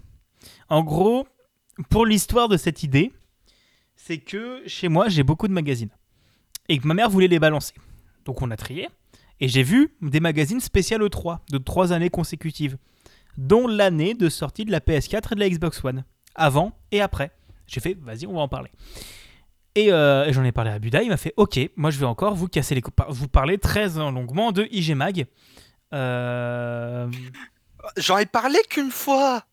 En 0.69 0.81
gros, 0.83 1.27
pour 1.89 2.05
l'histoire 2.05 2.47
de 2.47 2.55
cette 2.57 2.83
idée, 2.83 3.11
c'est 3.97 4.17
que 4.19 4.63
chez 4.65 4.87
moi, 4.87 5.09
j'ai 5.09 5.23
beaucoup 5.23 5.47
de 5.49 5.53
magazines. 5.53 5.89
Et 6.69 6.79
que 6.79 6.87
ma 6.87 6.93
mère 6.93 7.09
voulait 7.09 7.27
les 7.27 7.39
balancer. 7.39 7.73
Donc 8.25 8.41
on 8.41 8.49
a 8.49 8.55
trié. 8.55 8.87
Et 9.41 9.47
j'ai 9.47 9.63
vu 9.63 9.93
des 10.01 10.19
magazines 10.19 10.59
spéciaux 10.61 10.97
E3 10.99 11.39
de 11.51 11.57
trois 11.57 11.91
années 11.93 12.09
consécutives. 12.09 12.77
Dont 13.37 13.67
l'année 13.67 14.13
de 14.13 14.29
sortie 14.29 14.65
de 14.65 14.71
la 14.71 14.79
PS4 14.79 15.31
et 15.31 15.35
de 15.35 15.39
la 15.39 15.49
Xbox 15.49 15.83
One. 15.83 16.03
Avant 16.35 16.71
et 16.91 17.01
après. 17.01 17.31
J'ai 17.67 17.79
fait, 17.81 17.97
vas-y, 18.01 18.27
on 18.27 18.33
va 18.33 18.41
en 18.41 18.47
parler. 18.47 18.69
Et, 19.75 19.91
euh, 19.91 20.25
et 20.25 20.33
j'en 20.33 20.43
ai 20.43 20.51
parlé 20.51 20.69
à 20.71 20.79
Buda, 20.79 21.01
il 21.01 21.07
m'a 21.09 21.15
fait, 21.17 21.33
ok, 21.37 21.57
moi 21.77 21.91
je 21.91 21.97
vais 21.97 22.05
encore 22.05 22.35
vous 22.35 22.47
casser 22.49 22.75
les 22.75 22.81
coups. 22.81 22.95
Vous 23.07 23.29
parler 23.29 23.57
très 23.57 23.87
longuement 23.89 24.51
de 24.51 24.67
IG 24.69 24.93
Mag. 24.95 25.25
Euh, 25.93 27.07
J'en 27.97 28.17
ai 28.17 28.25
parlé 28.25 28.59
qu'une 28.69 28.91
fois 28.91 29.43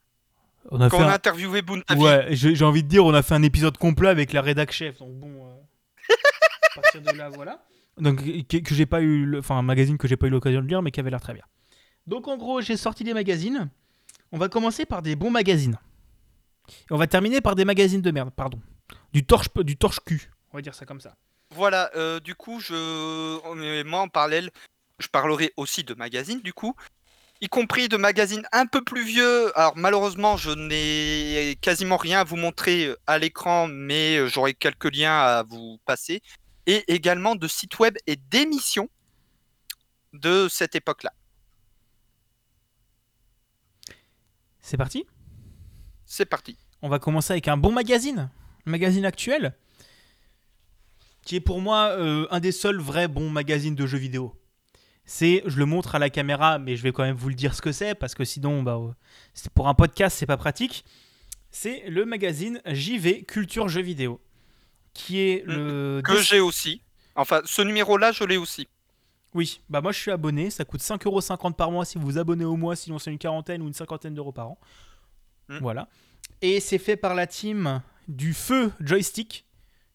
on 0.70 0.80
a 0.80 0.90
quand 0.90 0.98
on 0.98 1.02
a 1.02 1.06
un- 1.06 1.12
interviewé 1.14 1.62
Buntavi. 1.62 2.00
Ouais, 2.00 2.26
j'ai 2.30 2.54
j'ai 2.54 2.64
envie 2.64 2.82
de 2.82 2.88
dire, 2.88 3.04
on 3.06 3.14
a 3.14 3.22
fait 3.22 3.34
un 3.34 3.42
épisode 3.42 3.78
complet 3.78 4.08
avec 4.08 4.32
la 4.32 4.42
rédac 4.42 4.70
chef. 4.72 4.98
Donc 4.98 5.14
bon, 5.14 5.46
euh, 5.46 6.14
à 6.76 6.80
partir 6.80 7.00
de 7.00 7.10
là, 7.16 7.28
voilà. 7.30 7.62
Donc 8.00 8.22
que, 8.46 8.58
que 8.58 8.74
j'ai 8.74 8.86
pas 8.86 9.00
eu, 9.00 9.24
le- 9.24 9.38
enfin 9.38 9.56
un 9.56 9.62
magazine 9.62 9.98
que 9.98 10.08
j'ai 10.08 10.16
pas 10.16 10.26
eu 10.26 10.30
l'occasion 10.30 10.60
de 10.62 10.66
lire, 10.66 10.82
mais 10.82 10.90
qui 10.90 11.00
avait 11.00 11.10
l'air 11.10 11.20
très 11.20 11.34
bien. 11.34 11.44
Donc 12.06 12.28
en 12.28 12.36
gros, 12.36 12.60
j'ai 12.60 12.76
sorti 12.76 13.04
des 13.04 13.14
magazines. 13.14 13.70
On 14.32 14.38
va 14.38 14.48
commencer 14.48 14.86
par 14.86 15.02
des 15.02 15.16
bons 15.16 15.30
magazines. 15.30 15.78
Et 16.68 16.92
on 16.92 16.96
va 16.96 17.06
terminer 17.06 17.40
par 17.40 17.54
des 17.54 17.64
magazines 17.64 18.02
de 18.02 18.10
merde, 18.10 18.30
pardon. 18.30 18.60
Du 19.12 19.24
torche, 19.24 19.48
du 19.56 19.76
torche 19.76 20.00
cul. 20.04 20.30
On 20.52 20.58
va 20.58 20.62
dire 20.62 20.74
ça 20.74 20.84
comme 20.86 21.00
ça. 21.00 21.16
Voilà, 21.54 21.90
euh, 21.96 22.20
du 22.20 22.34
coup, 22.34 22.60
je... 22.60 23.54
mais 23.54 23.84
moi 23.84 24.00
en 24.00 24.08
parallèle, 24.08 24.50
je 24.98 25.08
parlerai 25.08 25.52
aussi 25.56 25.82
de 25.82 25.94
magazines, 25.94 26.40
du 26.40 26.52
coup, 26.52 26.74
y 27.40 27.48
compris 27.48 27.88
de 27.88 27.96
magazines 27.96 28.46
un 28.52 28.66
peu 28.66 28.84
plus 28.84 29.04
vieux. 29.04 29.58
Alors 29.58 29.74
malheureusement, 29.76 30.36
je 30.36 30.50
n'ai 30.50 31.56
quasiment 31.60 31.96
rien 31.96 32.20
à 32.20 32.24
vous 32.24 32.36
montrer 32.36 32.86
euh, 32.86 32.96
à 33.06 33.18
l'écran, 33.18 33.66
mais 33.66 34.18
euh, 34.18 34.28
j'aurai 34.28 34.52
quelques 34.54 34.94
liens 34.94 35.18
à 35.18 35.42
vous 35.42 35.78
passer. 35.86 36.20
Et 36.68 36.84
également 36.92 37.34
de 37.34 37.48
sites 37.48 37.78
web 37.78 37.96
et 38.06 38.16
d'émissions 38.16 38.88
de 40.12 40.48
cette 40.48 40.74
époque-là. 40.74 41.12
C'est 44.60 44.76
parti? 44.76 45.06
C'est 46.04 46.26
parti. 46.26 46.58
On 46.82 46.90
va 46.90 46.98
commencer 46.98 47.32
avec 47.32 47.48
un 47.48 47.56
bon 47.56 47.72
magazine, 47.72 48.30
un 48.66 48.70
magazine 48.70 49.06
actuel, 49.06 49.56
qui 51.22 51.36
est 51.36 51.40
pour 51.40 51.62
moi 51.62 51.88
euh, 51.98 52.26
un 52.30 52.38
des 52.38 52.52
seuls 52.52 52.78
vrais 52.78 53.08
bons 53.08 53.30
magazines 53.30 53.74
de 53.74 53.86
jeux 53.86 53.96
vidéo. 53.96 54.38
C'est, 55.06 55.42
je 55.46 55.56
le 55.56 55.64
montre 55.64 55.94
à 55.94 55.98
la 55.98 56.10
caméra, 56.10 56.58
mais 56.58 56.76
je 56.76 56.82
vais 56.82 56.92
quand 56.92 57.02
même 57.02 57.16
vous 57.16 57.30
le 57.30 57.34
dire 57.34 57.54
ce 57.54 57.62
que 57.62 57.72
c'est, 57.72 57.94
parce 57.94 58.14
que 58.14 58.26
sinon, 58.26 58.62
bah, 58.62 58.76
euh, 58.78 58.92
pour 59.54 59.68
un 59.68 59.74
podcast, 59.74 60.18
c'est 60.18 60.26
pas 60.26 60.36
pratique. 60.36 60.84
C'est 61.50 61.88
le 61.88 62.04
magazine 62.04 62.60
JV 62.66 63.24
Culture 63.24 63.68
Jeux 63.68 63.80
Vidéo, 63.80 64.20
qui 64.94 65.20
est 65.20 65.44
le... 65.46 66.00
Que 66.04 66.20
j'ai 66.20 66.40
aussi. 66.40 66.82
Enfin, 67.14 67.40
ce 67.44 67.62
numéro-là, 67.62 68.12
je 68.12 68.24
l'ai 68.24 68.36
aussi. 68.36 68.68
Oui, 69.34 69.60
bah 69.68 69.80
moi 69.80 69.92
je 69.92 69.98
suis 69.98 70.10
abonné, 70.10 70.50
ça 70.50 70.64
coûte 70.64 70.80
5,50€ 70.80 71.52
par 71.54 71.70
mois 71.70 71.84
si 71.84 71.98
vous 71.98 72.04
vous 72.04 72.18
abonnez 72.18 72.44
au 72.44 72.56
mois, 72.56 72.76
sinon 72.76 72.98
c'est 72.98 73.10
une 73.10 73.18
quarantaine 73.18 73.60
ou 73.62 73.66
une 73.66 73.74
cinquantaine 73.74 74.14
d'euros 74.14 74.32
par 74.32 74.48
an. 74.48 74.58
Hmm. 75.48 75.58
Voilà. 75.58 75.88
Et 76.40 76.60
c'est 76.60 76.78
fait 76.78 76.96
par 76.96 77.14
la 77.14 77.26
team 77.26 77.82
du 78.06 78.32
Feu 78.32 78.72
Joystick, 78.80 79.44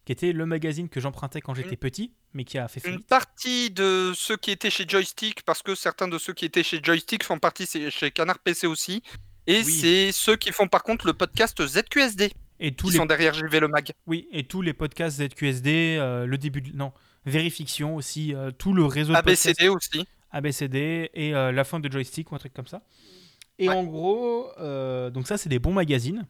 qui 0.05 0.11
était 0.11 0.33
le 0.33 0.45
magazine 0.45 0.87
que 0.87 0.99
j'empruntais 0.99 1.41
quand 1.41 1.53
j'étais 1.55 1.77
petit, 1.77 2.13
mais 2.33 2.43
qui 2.43 2.57
a 2.57 2.67
fait 2.67 2.87
Une 2.87 3.01
partie 3.01 3.71
de 3.71 4.11
ceux 4.15 4.37
qui 4.37 4.51
étaient 4.51 4.69
chez 4.69 4.85
Joystick, 4.87 5.43
parce 5.43 5.63
que 5.63 5.73
certains 5.75 6.07
de 6.07 6.17
ceux 6.17 6.33
qui 6.33 6.45
étaient 6.45 6.63
chez 6.63 6.79
Joystick 6.83 7.23
font 7.23 7.39
partie 7.39 7.65
chez 7.65 7.89
chez 7.89 8.11
Canard 8.11 8.39
PC 8.39 8.67
aussi. 8.67 9.01
Et 9.47 9.57
Oui. 9.57 9.63
c'est 9.65 10.11
ceux 10.11 10.35
qui 10.35 10.51
font 10.51 10.67
par 10.67 10.83
contre 10.83 11.05
le 11.07 11.13
podcast 11.13 11.65
ZQSD, 11.65 12.33
Et 12.63 12.71
tous 12.73 12.87
qui 12.87 12.93
les, 12.93 12.97
sont 12.99 13.05
derrière 13.05 13.33
JV 13.33 13.59
le 13.59 13.67
Mag. 13.67 13.91
oui, 14.07 14.27
et 14.31 14.45
tous 14.45 14.61
les 14.61 14.73
podcasts 14.73 15.21
ZQSD, 15.21 15.97
euh, 15.99 16.25
le 16.25 16.37
début 16.37 16.61
de... 16.61 16.75
Non, 16.75 16.93
Vérifiction 17.25 17.95
aussi, 17.95 18.33
euh, 18.33 18.51
tout 18.51 18.73
le 18.73 18.85
réseau 18.85 19.13
de 19.13 19.17
ABCD 19.17 19.69
aussi. 19.69 20.05
ABCD 20.31 21.09
et 21.13 21.35
euh, 21.35 21.51
la 21.51 21.63
fin 21.63 21.79
de 21.79 21.91
joystick 21.91 22.31
ou 22.31 22.35
un 22.35 22.37
truc 22.37 22.53
comme 22.53 22.67
ça. 22.67 22.81
Et 23.59 23.69
Ouais. 23.69 23.75
en 23.75 23.83
gros, 23.83 24.49
donc 25.11 25.27
ça 25.27 25.37
c'est 25.37 25.47
des 25.49 25.59
bons 25.59 25.73
magazines 25.73 26.25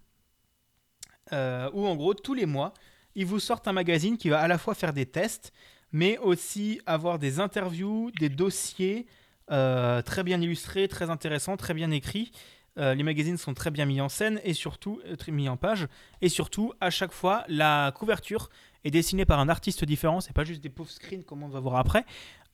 où 1.31 1.87
en 1.87 1.95
gros 1.95 2.13
tous 2.13 2.33
les 2.33 2.45
mois 2.45 2.73
ils 3.15 3.25
vous 3.25 3.39
sortent 3.39 3.67
un 3.67 3.73
magazine 3.73 4.17
qui 4.17 4.29
va 4.29 4.39
à 4.39 4.47
la 4.47 4.57
fois 4.57 4.75
faire 4.75 4.91
des 4.93 5.05
tests, 5.05 5.53
mais 5.91 6.17
aussi 6.17 6.81
avoir 6.85 7.17
des 7.19 7.39
interviews, 7.39 8.11
des 8.19 8.29
dossiers 8.29 9.07
euh, 9.51 10.01
très 10.01 10.23
bien 10.23 10.41
illustrés, 10.41 10.87
très 10.87 11.09
intéressants, 11.09 11.57
très 11.57 11.73
bien 11.73 11.91
écrits. 11.91 12.31
Euh, 12.79 12.95
les 12.95 13.03
magazines 13.03 13.37
sont 13.37 13.53
très 13.53 13.69
bien 13.69 13.85
mis 13.85 14.01
en 14.01 14.09
scène 14.09 14.41
et 14.43 14.53
surtout 14.53 14.99
euh, 15.05 15.15
très 15.15 15.31
mis 15.31 15.47
en 15.47 15.57
page. 15.57 15.87
Et 16.21 16.29
surtout, 16.29 16.73
à 16.81 16.89
chaque 16.89 17.11
fois, 17.11 17.43
la 17.47 17.91
couverture 17.95 18.49
est 18.83 18.91
dessinée 18.91 19.25
par 19.25 19.39
un 19.39 19.49
artiste 19.49 19.85
différent. 19.85 20.21
C'est 20.21 20.33
pas 20.33 20.43
juste 20.43 20.61
des 20.61 20.69
pauvres 20.69 20.89
screens 20.89 21.23
comme 21.23 21.43
on 21.43 21.49
va 21.49 21.59
voir 21.59 21.75
après. 21.75 22.05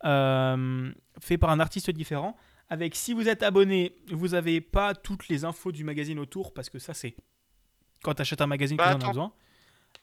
Euh, 0.06 0.92
fait 1.20 1.38
par 1.38 1.50
un 1.50 1.60
artiste 1.60 1.90
différent. 1.92 2.36
Avec, 2.70 2.96
si 2.96 3.14
vous 3.14 3.28
êtes 3.28 3.44
abonné, 3.44 3.96
vous 4.12 4.30
n'avez 4.30 4.62
pas 4.62 4.94
toutes 4.94 5.28
les 5.28 5.46
infos 5.46 5.72
du 5.72 5.84
magazine 5.84 6.20
autour 6.20 6.54
parce 6.54 6.70
que 6.70 6.80
ça, 6.80 6.94
c'est 6.94 7.16
quand 8.04 8.14
tu 8.14 8.22
achètes 8.22 8.42
un 8.42 8.48
magazine 8.48 8.78
Bah, 8.78 8.94
que 8.94 9.00
tu 9.00 9.06
en 9.06 9.08
as 9.08 9.12
besoin. 9.12 9.34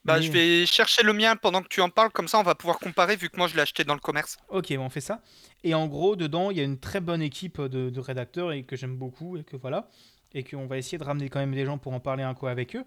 Bah, 0.06 0.16
Mais- 0.18 0.22
je 0.22 0.30
vais 0.32 0.66
chercher 0.66 1.02
le 1.02 1.12
mien 1.12 1.34
pendant 1.36 1.62
que 1.62 1.68
tu 1.68 1.80
en 1.80 1.88
parles, 1.90 2.10
comme 2.10 2.28
ça 2.28 2.38
on 2.38 2.42
va 2.44 2.54
pouvoir 2.54 2.78
comparer 2.78 3.16
vu 3.16 3.28
que 3.28 3.36
moi 3.36 3.48
je 3.48 3.54
l'ai 3.56 3.62
acheté 3.62 3.82
dans 3.84 3.94
le 3.94 4.00
commerce. 4.00 4.36
Ok, 4.48 4.72
bon, 4.76 4.84
on 4.84 4.88
fait 4.88 5.00
ça. 5.00 5.20
Et 5.64 5.74
en 5.74 5.86
gros, 5.88 6.14
dedans, 6.16 6.50
il 6.52 6.58
y 6.58 6.60
a 6.60 6.64
une 6.64 6.78
très 6.78 7.00
bonne 7.00 7.22
équipe 7.22 7.60
de, 7.60 7.90
de 7.90 8.00
rédacteurs 8.00 8.52
et 8.52 8.62
que 8.62 8.76
j'aime 8.76 8.96
beaucoup 8.96 9.36
et 9.36 9.42
que 9.42 9.56
voilà. 9.56 9.88
Et 10.32 10.44
qu'on 10.44 10.66
va 10.66 10.78
essayer 10.78 10.96
de 10.98 11.04
ramener 11.04 11.28
quand 11.28 11.40
même 11.40 11.54
des 11.54 11.64
gens 11.64 11.76
pour 11.78 11.92
en 11.92 11.98
parler 12.00 12.22
un 12.22 12.34
coup 12.34 12.46
avec 12.46 12.76
eux. 12.76 12.84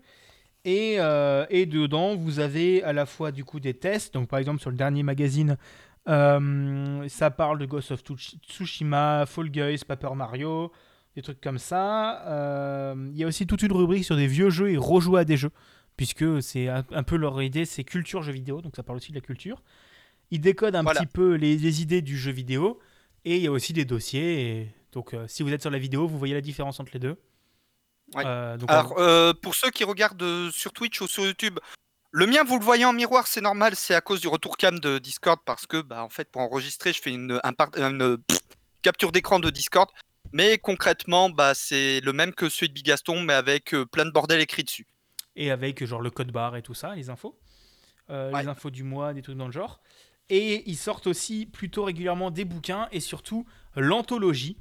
Et, 0.65 0.95
euh, 0.99 1.45
et 1.49 1.65
dedans, 1.65 2.15
vous 2.15 2.39
avez 2.39 2.83
à 2.83 2.93
la 2.93 3.05
fois 3.05 3.31
du 3.31 3.43
coup 3.43 3.59
des 3.59 3.73
tests. 3.73 4.13
Donc 4.13 4.29
par 4.29 4.39
exemple 4.39 4.61
sur 4.61 4.69
le 4.69 4.77
dernier 4.77 5.03
magazine, 5.03 5.57
euh, 6.07 7.07
ça 7.09 7.29
parle 7.31 7.59
de 7.59 7.65
Ghost 7.65 7.91
of 7.91 8.01
Tsush- 8.01 8.35
Tsushima, 8.47 9.25
Fall 9.27 9.49
Guys, 9.49 9.79
Paper 9.87 10.11
Mario, 10.15 10.71
des 11.15 11.21
trucs 11.21 11.41
comme 11.41 11.57
ça. 11.59 12.21
Euh, 12.27 12.95
Il 13.11 13.17
y 13.17 13.23
a 13.23 13.27
aussi 13.27 13.45
toute 13.45 13.61
une 13.61 13.71
rubrique 13.73 14.05
sur 14.05 14.15
des 14.15 14.27
vieux 14.27 14.49
jeux 14.49 14.71
et 14.71 14.77
rejouer 14.77 15.21
à 15.21 15.25
des 15.25 15.37
jeux. 15.37 15.51
Puisque 15.99 16.41
c'est 16.41 16.69
un, 16.69 16.85
un 16.91 17.03
peu 17.03 17.17
leur 17.17 17.41
idée, 17.41 17.65
c'est 17.65 17.83
culture 17.83 18.23
jeux 18.23 18.31
vidéo, 18.31 18.61
donc 18.61 18.73
ça 18.77 18.83
parle 18.83 18.95
aussi 18.99 19.11
de 19.11 19.15
la 19.17 19.21
culture. 19.21 19.61
Il 20.31 20.39
décode 20.39 20.73
un 20.77 20.81
Voilà. 20.83 21.01
petit 21.01 21.07
peu 21.07 21.33
les, 21.33 21.57
les 21.57 21.81
idées 21.81 22.01
du 22.01 22.17
jeu 22.17 22.31
vidéo. 22.31 22.79
Et 23.25 23.35
il 23.35 23.43
y 23.43 23.47
a 23.47 23.51
aussi 23.51 23.73
des 23.73 23.83
dossiers. 23.83 24.47
et 24.61 24.73
donc, 24.93 25.13
euh, 25.13 25.27
si 25.27 25.43
vous 25.43 25.51
êtes 25.51 25.59
sur 25.59 25.69
la 25.69 25.77
vidéo, 25.77 26.07
vous 26.07 26.17
voyez 26.17 26.33
la 26.33 26.39
différence 26.39 26.79
entre 26.79 26.91
les 26.93 26.99
deux. 26.99 27.17
Ouais. 28.15 28.23
Euh, 28.25 28.55
donc, 28.55 28.71
Alors, 28.71 28.97
euh, 28.97 29.33
pour 29.33 29.55
ceux 29.55 29.71
qui 29.71 29.83
regardent 29.83 30.49
sur 30.51 30.71
Twitch 30.71 31.01
ou 31.01 31.07
sur 31.09 31.25
YouTube, 31.25 31.59
le 32.11 32.25
mien, 32.27 32.45
vous 32.45 32.57
le 32.57 32.63
voyez 32.63 32.85
en 32.85 32.93
miroir, 32.93 33.27
c'est 33.27 33.41
normal, 33.41 33.75
c'est 33.75 33.93
à 33.93 33.99
cause 33.99 34.21
du 34.21 34.29
retour 34.29 34.55
cam 34.55 34.79
de 34.79 34.99
Discord, 34.99 35.37
parce 35.45 35.65
que, 35.67 35.81
bah, 35.81 36.01
en 36.01 36.07
fait, 36.09 36.31
pour 36.31 36.41
enregistrer, 36.41 36.93
je 36.93 37.01
fais 37.01 37.11
une, 37.11 37.41
un 37.43 37.51
par- 37.51 37.75
une, 37.77 38.17
pff, 38.25 38.39
capture 38.83 39.11
d'écran 39.11 39.41
de 39.41 39.49
Discord. 39.49 39.89
Mais 40.31 40.57
concrètement, 40.59 41.29
bah, 41.29 41.53
c'est 41.55 41.99
le 41.99 42.13
même 42.13 42.33
que 42.33 42.47
celui 42.47 42.69
de 42.69 42.73
Bigaston, 42.73 43.21
mais 43.23 43.33
avec 43.33 43.73
euh, 43.73 43.85
plein 43.85 44.05
de 44.05 44.11
bordel 44.11 44.39
écrit 44.39 44.63
dessus. 44.63 44.87
Et 45.35 45.51
avec 45.51 45.83
genre 45.85 46.01
le 46.01 46.09
code 46.09 46.31
barre 46.31 46.55
et 46.55 46.61
tout 46.61 46.73
ça, 46.73 46.95
les 46.95 47.09
infos. 47.09 47.37
Euh, 48.09 48.31
Ouais. 48.31 48.41
Les 48.41 48.47
infos 48.47 48.69
du 48.71 48.83
mois, 48.83 49.13
des 49.13 49.21
trucs 49.21 49.37
dans 49.37 49.45
le 49.45 49.51
genre. 49.51 49.81
Et 50.29 50.69
ils 50.69 50.77
sortent 50.77 51.07
aussi 51.07 51.45
plutôt 51.45 51.83
régulièrement 51.83 52.31
des 52.31 52.45
bouquins 52.45 52.87
et 52.91 52.99
surtout 52.99 53.45
l'anthologie, 53.75 54.57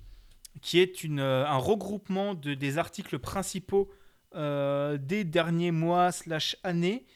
qui 0.62 0.78
est 0.80 1.04
une, 1.04 1.20
euh, 1.20 1.46
un 1.46 1.56
regroupement 1.56 2.34
de, 2.34 2.54
des 2.54 2.78
articles 2.78 3.18
principaux 3.18 3.90
euh, 4.34 4.96
des 4.98 5.24
derniers 5.24 5.70
mois 5.70 6.12
slash 6.12 6.56
années. 6.62 7.06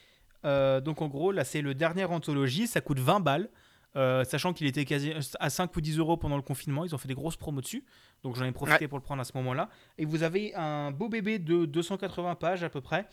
Euh, 0.45 0.81
donc 0.81 1.03
en 1.03 1.09
gros, 1.09 1.33
là 1.33 1.45
c'est 1.45 1.63
le 1.63 1.75
dernier 1.75 2.05
anthologie, 2.05 2.67
ça 2.67 2.81
coûte 2.81 2.99
20 2.99 3.21
balles. 3.21 3.49
euh, 3.95 4.25
sachant 4.25 4.55
qu'il 4.55 4.67
était 4.67 4.87
quasi 4.87 5.13
à 5.39 5.51
5 5.51 5.77
ou 5.77 5.81
10 5.83 5.99
euros 5.99 6.17
pendant 6.17 6.37
le 6.37 6.43
confinement, 6.43 6.85
ils 6.87 6.95
ont 6.95 6.99
fait 6.99 7.09
des 7.09 7.15
grosses 7.15 7.37
promos 7.37 7.61
dessus. 7.61 7.85
Donc 8.23 8.37
j'en 8.37 8.45
ai 8.47 8.53
profité 8.53 8.89
pour 8.89 8.97
le 8.99 9.03
prendre 9.05 9.21
à 9.21 9.25
ce 9.25 9.37
moment-là. 9.37 9.69
Et 9.99 10.07
vous 10.07 10.23
avez 10.23 10.55
un 10.55 10.91
beau 10.93 11.11
bébé 11.11 11.39
de 11.39 11.67
280 11.67 12.35
pages 12.37 12.65
à 12.65 12.71
peu 12.71 12.81
près, 12.81 13.07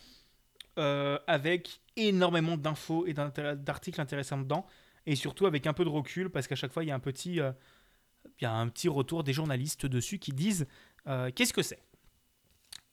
euh, 0.78 1.18
avec 1.28 1.82
énormément 1.96 2.58
d'infos 2.58 3.06
et 3.08 3.14
d'articles 3.14 4.00
intéressants 4.00 4.38
dedans, 4.38 4.66
et 5.06 5.16
surtout 5.16 5.46
avec 5.46 5.68
un 5.68 5.74
peu 5.74 5.84
de 5.84 5.90
recul, 5.90 6.30
parce 6.30 6.48
qu'à 6.48 6.56
chaque 6.56 6.72
fois 6.72 6.84
il 6.84 6.88
y 6.88 6.92
a 6.92 6.96
un 6.96 7.00
petit, 7.00 7.40
euh, 7.40 7.52
il 8.40 8.44
y 8.44 8.48
a 8.48 8.54
un 8.54 8.68
petit 8.70 8.88
retour 8.88 9.24
des 9.24 9.34
journalistes 9.34 9.86
dessus 9.86 10.20
qui 10.20 10.32
disent 10.32 10.68
euh, 11.08 11.32
qu'est-ce 11.36 11.54
que 11.54 11.62
c'est? 11.62 11.80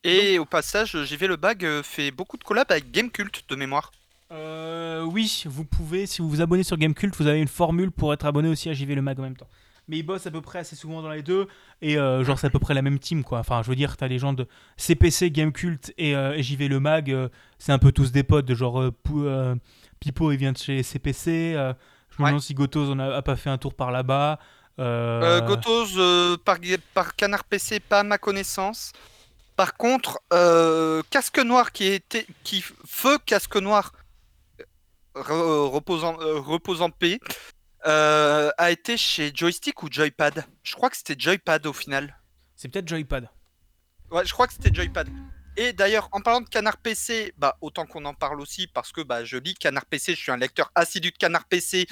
Et 0.04 0.38
au 0.38 0.44
passage, 0.44 0.96
JV 1.04 1.26
Le 1.26 1.36
Bag 1.36 1.66
fait 1.82 2.10
beaucoup 2.10 2.36
de 2.36 2.44
collabs 2.44 2.70
avec 2.70 2.90
Gamecult 2.92 3.44
de 3.48 3.56
mémoire. 3.56 3.90
Oui, 4.30 5.44
vous 5.46 5.64
pouvez, 5.64 6.06
si 6.06 6.22
vous 6.22 6.28
vous 6.28 6.40
abonnez 6.40 6.62
sur 6.62 6.76
Gamecult, 6.76 7.14
vous 7.16 7.26
avez 7.26 7.40
une 7.40 7.48
formule 7.48 7.90
pour 7.90 8.12
être 8.12 8.26
abonné 8.26 8.48
aussi 8.48 8.68
à 8.68 8.72
JV 8.72 8.94
Le 8.94 9.02
Mag 9.02 9.18
en 9.18 9.22
même 9.22 9.36
temps. 9.36 9.48
Mais 9.88 9.98
ils 9.98 10.02
bossent 10.02 10.26
à 10.26 10.30
peu 10.32 10.40
près 10.40 10.58
assez 10.60 10.74
souvent 10.76 11.00
dans 11.02 11.10
les 11.10 11.22
deux, 11.22 11.46
et 11.80 11.96
euh, 11.96 12.24
genre 12.24 12.38
c'est 12.38 12.48
à 12.48 12.50
peu 12.50 12.58
près 12.58 12.74
la 12.74 12.82
même 12.82 12.98
team 12.98 13.22
quoi. 13.22 13.38
Enfin, 13.38 13.62
je 13.62 13.68
veux 13.68 13.76
dire, 13.76 13.96
t'as 13.96 14.08
les 14.08 14.18
gens 14.18 14.32
de 14.32 14.46
CPC, 14.76 15.30
Gamecult 15.30 15.92
et, 15.96 16.16
euh, 16.16 16.32
et 16.34 16.42
JV 16.42 16.66
Le 16.68 16.80
Mag, 16.80 17.10
euh, 17.12 17.28
c'est 17.58 17.70
un 17.72 17.78
peu 17.78 17.92
tous 17.92 18.10
des 18.10 18.22
potes, 18.24 18.46
de 18.46 18.54
genre 18.54 18.82
Pipo 20.00 20.32
il 20.32 20.38
vient 20.38 20.52
de 20.52 20.58
chez 20.58 20.82
CPC, 20.82 21.52
je 21.52 21.56
me 22.18 22.24
Ouais. 22.24 22.30
demande 22.30 22.40
si 22.42 22.54
Gotos 22.54 22.90
on 22.90 22.98
a, 22.98 23.14
a 23.16 23.22
pas 23.22 23.36
fait 23.36 23.50
un 23.50 23.58
tour 23.58 23.74
par 23.74 23.90
là-bas. 23.92 24.38
Gotos, 24.78 26.36
par, 26.44 26.58
par 26.94 27.14
Canard 27.16 27.44
PC, 27.44 27.78
pas 27.80 28.00
à 28.00 28.02
ma 28.02 28.18
connaissance. 28.18 28.92
Par 29.54 29.76
contre, 29.76 30.18
Casque 31.10 31.38
Noir 31.38 31.72
qui 31.72 31.84
était. 31.86 32.26
Qui, 32.44 32.62
feu 32.86 33.18
Casque 33.24 33.56
Noir, 33.56 33.92
re- 35.14 35.70
reposant, 35.70 36.18
euh, 36.20 36.40
reposant 36.40 36.90
paix, 36.90 37.18
euh, 37.86 38.50
a 38.58 38.70
été 38.70 38.96
chez 38.96 39.30
Joystick 39.34 39.82
ou 39.82 39.88
Joypad? 39.90 40.44
Je 40.62 40.74
crois 40.74 40.90
que 40.90 40.96
c'était 40.96 41.16
Joypad 41.18 41.66
au 41.66 41.72
final. 41.72 42.18
C'est 42.56 42.68
peut-être 42.68 42.88
Joypad. 42.88 43.28
Ouais, 44.10 44.24
je 44.24 44.32
crois 44.32 44.46
que 44.46 44.52
c'était 44.52 44.72
Joypad. 44.72 45.08
Et 45.56 45.72
d'ailleurs, 45.72 46.08
en 46.12 46.20
parlant 46.20 46.40
de 46.42 46.48
Canard 46.48 46.76
PC, 46.76 47.32
bah, 47.38 47.56
autant 47.60 47.86
qu'on 47.86 48.04
en 48.04 48.14
parle 48.14 48.40
aussi, 48.40 48.66
parce 48.66 48.92
que 48.92 49.00
bah, 49.00 49.24
je 49.24 49.36
lis 49.38 49.54
Canard 49.54 49.86
PC, 49.86 50.14
je 50.14 50.20
suis 50.20 50.32
un 50.32 50.36
lecteur 50.36 50.70
assidu 50.74 51.10
de 51.10 51.16
Canard 51.16 51.46
PC. 51.46 51.86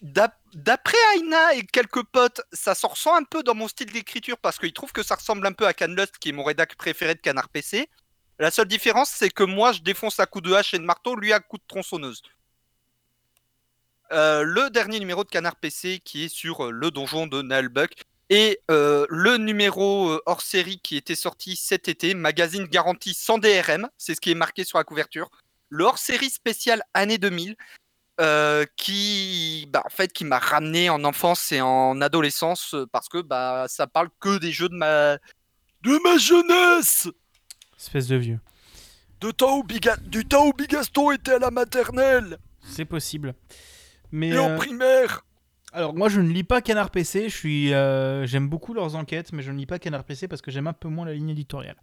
D'ap- 0.00 0.38
D'après 0.54 0.96
Aina 1.16 1.54
et 1.54 1.66
quelques 1.66 2.02
potes, 2.04 2.40
ça 2.52 2.74
se 2.74 2.86
ressent 2.86 3.14
un 3.14 3.24
peu 3.24 3.42
dans 3.42 3.54
mon 3.54 3.68
style 3.68 3.92
d'écriture, 3.92 4.38
parce 4.38 4.58
qu'ils 4.58 4.72
trouvent 4.72 4.92
que 4.92 5.02
ça 5.02 5.16
ressemble 5.16 5.46
un 5.46 5.52
peu 5.52 5.66
à 5.66 5.74
Canlust, 5.74 6.16
qui 6.18 6.30
est 6.30 6.32
mon 6.32 6.44
rédac 6.44 6.76
préféré 6.76 7.14
de 7.14 7.20
Canard 7.20 7.48
PC. 7.50 7.90
La 8.38 8.50
seule 8.50 8.68
différence, 8.68 9.10
c'est 9.10 9.30
que 9.30 9.42
moi, 9.42 9.72
je 9.72 9.80
défonce 9.80 10.20
à 10.20 10.26
coups 10.26 10.48
de 10.48 10.54
hache 10.54 10.72
et 10.72 10.78
de 10.78 10.84
marteau, 10.84 11.16
lui 11.16 11.32
à 11.32 11.40
coups 11.40 11.60
de 11.62 11.66
tronçonneuse. 11.66 12.22
Euh, 14.12 14.42
le 14.42 14.70
dernier 14.70 14.98
numéro 15.00 15.22
de 15.24 15.28
Canard 15.28 15.56
PC, 15.56 16.00
qui 16.02 16.24
est 16.24 16.28
sur 16.28 16.66
euh, 16.66 16.70
le 16.70 16.90
donjon 16.90 17.26
de 17.26 17.42
Nalbuck, 17.42 17.92
et 18.30 18.60
euh, 18.70 19.06
le 19.08 19.36
numéro 19.38 20.18
hors 20.26 20.42
série 20.42 20.78
qui 20.80 20.96
était 20.96 21.14
sorti 21.14 21.56
cet 21.56 21.88
été, 21.88 22.14
magazine 22.14 22.64
garanti 22.66 23.14
sans 23.14 23.38
DRM, 23.38 23.88
c'est 23.96 24.14
ce 24.14 24.20
qui 24.20 24.30
est 24.30 24.34
marqué 24.34 24.64
sur 24.64 24.76
la 24.78 24.84
couverture. 24.84 25.30
Le 25.70 25.84
hors 25.84 25.98
série 25.98 26.28
spécial 26.30 26.82
année 26.94 27.16
2000, 27.18 27.56
euh, 28.20 28.64
qui, 28.76 29.66
bah, 29.70 29.82
en 29.86 29.88
fait, 29.90 30.12
qui 30.12 30.24
m'a 30.24 30.38
ramené 30.38 30.90
en 30.90 31.04
enfance 31.04 31.52
et 31.52 31.60
en 31.60 32.00
adolescence 32.02 32.74
parce 32.92 33.08
que 33.08 33.22
bah, 33.22 33.66
ça 33.68 33.86
parle 33.86 34.08
que 34.20 34.38
des 34.38 34.52
jeux 34.52 34.68
de 34.68 34.74
ma, 34.74 35.16
de 35.82 36.02
ma 36.02 36.18
jeunesse, 36.18 37.08
Espèce 37.78 38.08
de 38.08 38.16
vieux. 38.16 38.40
de 39.20 39.30
temps 39.30 39.58
où 39.58 39.62
Biga- 39.62 40.00
du 40.00 40.24
temps 40.26 40.46
où 40.48 40.52
Bigaston 40.52 41.12
était 41.12 41.34
à 41.34 41.38
la 41.38 41.50
maternelle 41.50 42.38
C'est 42.62 42.84
possible. 42.84 43.34
Mais 44.12 44.28
et 44.28 44.38
en 44.38 44.50
euh, 44.50 44.56
primaire. 44.56 45.24
Alors 45.72 45.94
moi 45.94 46.08
je 46.08 46.20
ne 46.20 46.30
lis 46.30 46.44
pas 46.44 46.62
Canard 46.62 46.90
PC, 46.90 47.28
je 47.28 47.36
suis, 47.36 47.74
euh, 47.74 48.26
j'aime 48.26 48.48
beaucoup 48.48 48.72
leurs 48.72 48.96
enquêtes, 48.96 49.32
mais 49.32 49.42
je 49.42 49.52
ne 49.52 49.58
lis 49.58 49.66
pas 49.66 49.78
Canard 49.78 50.04
PC 50.04 50.26
parce 50.26 50.40
que 50.40 50.50
j'aime 50.50 50.66
un 50.66 50.72
peu 50.72 50.88
moins 50.88 51.04
la 51.04 51.12
ligne 51.12 51.28
éditoriale. 51.28 51.76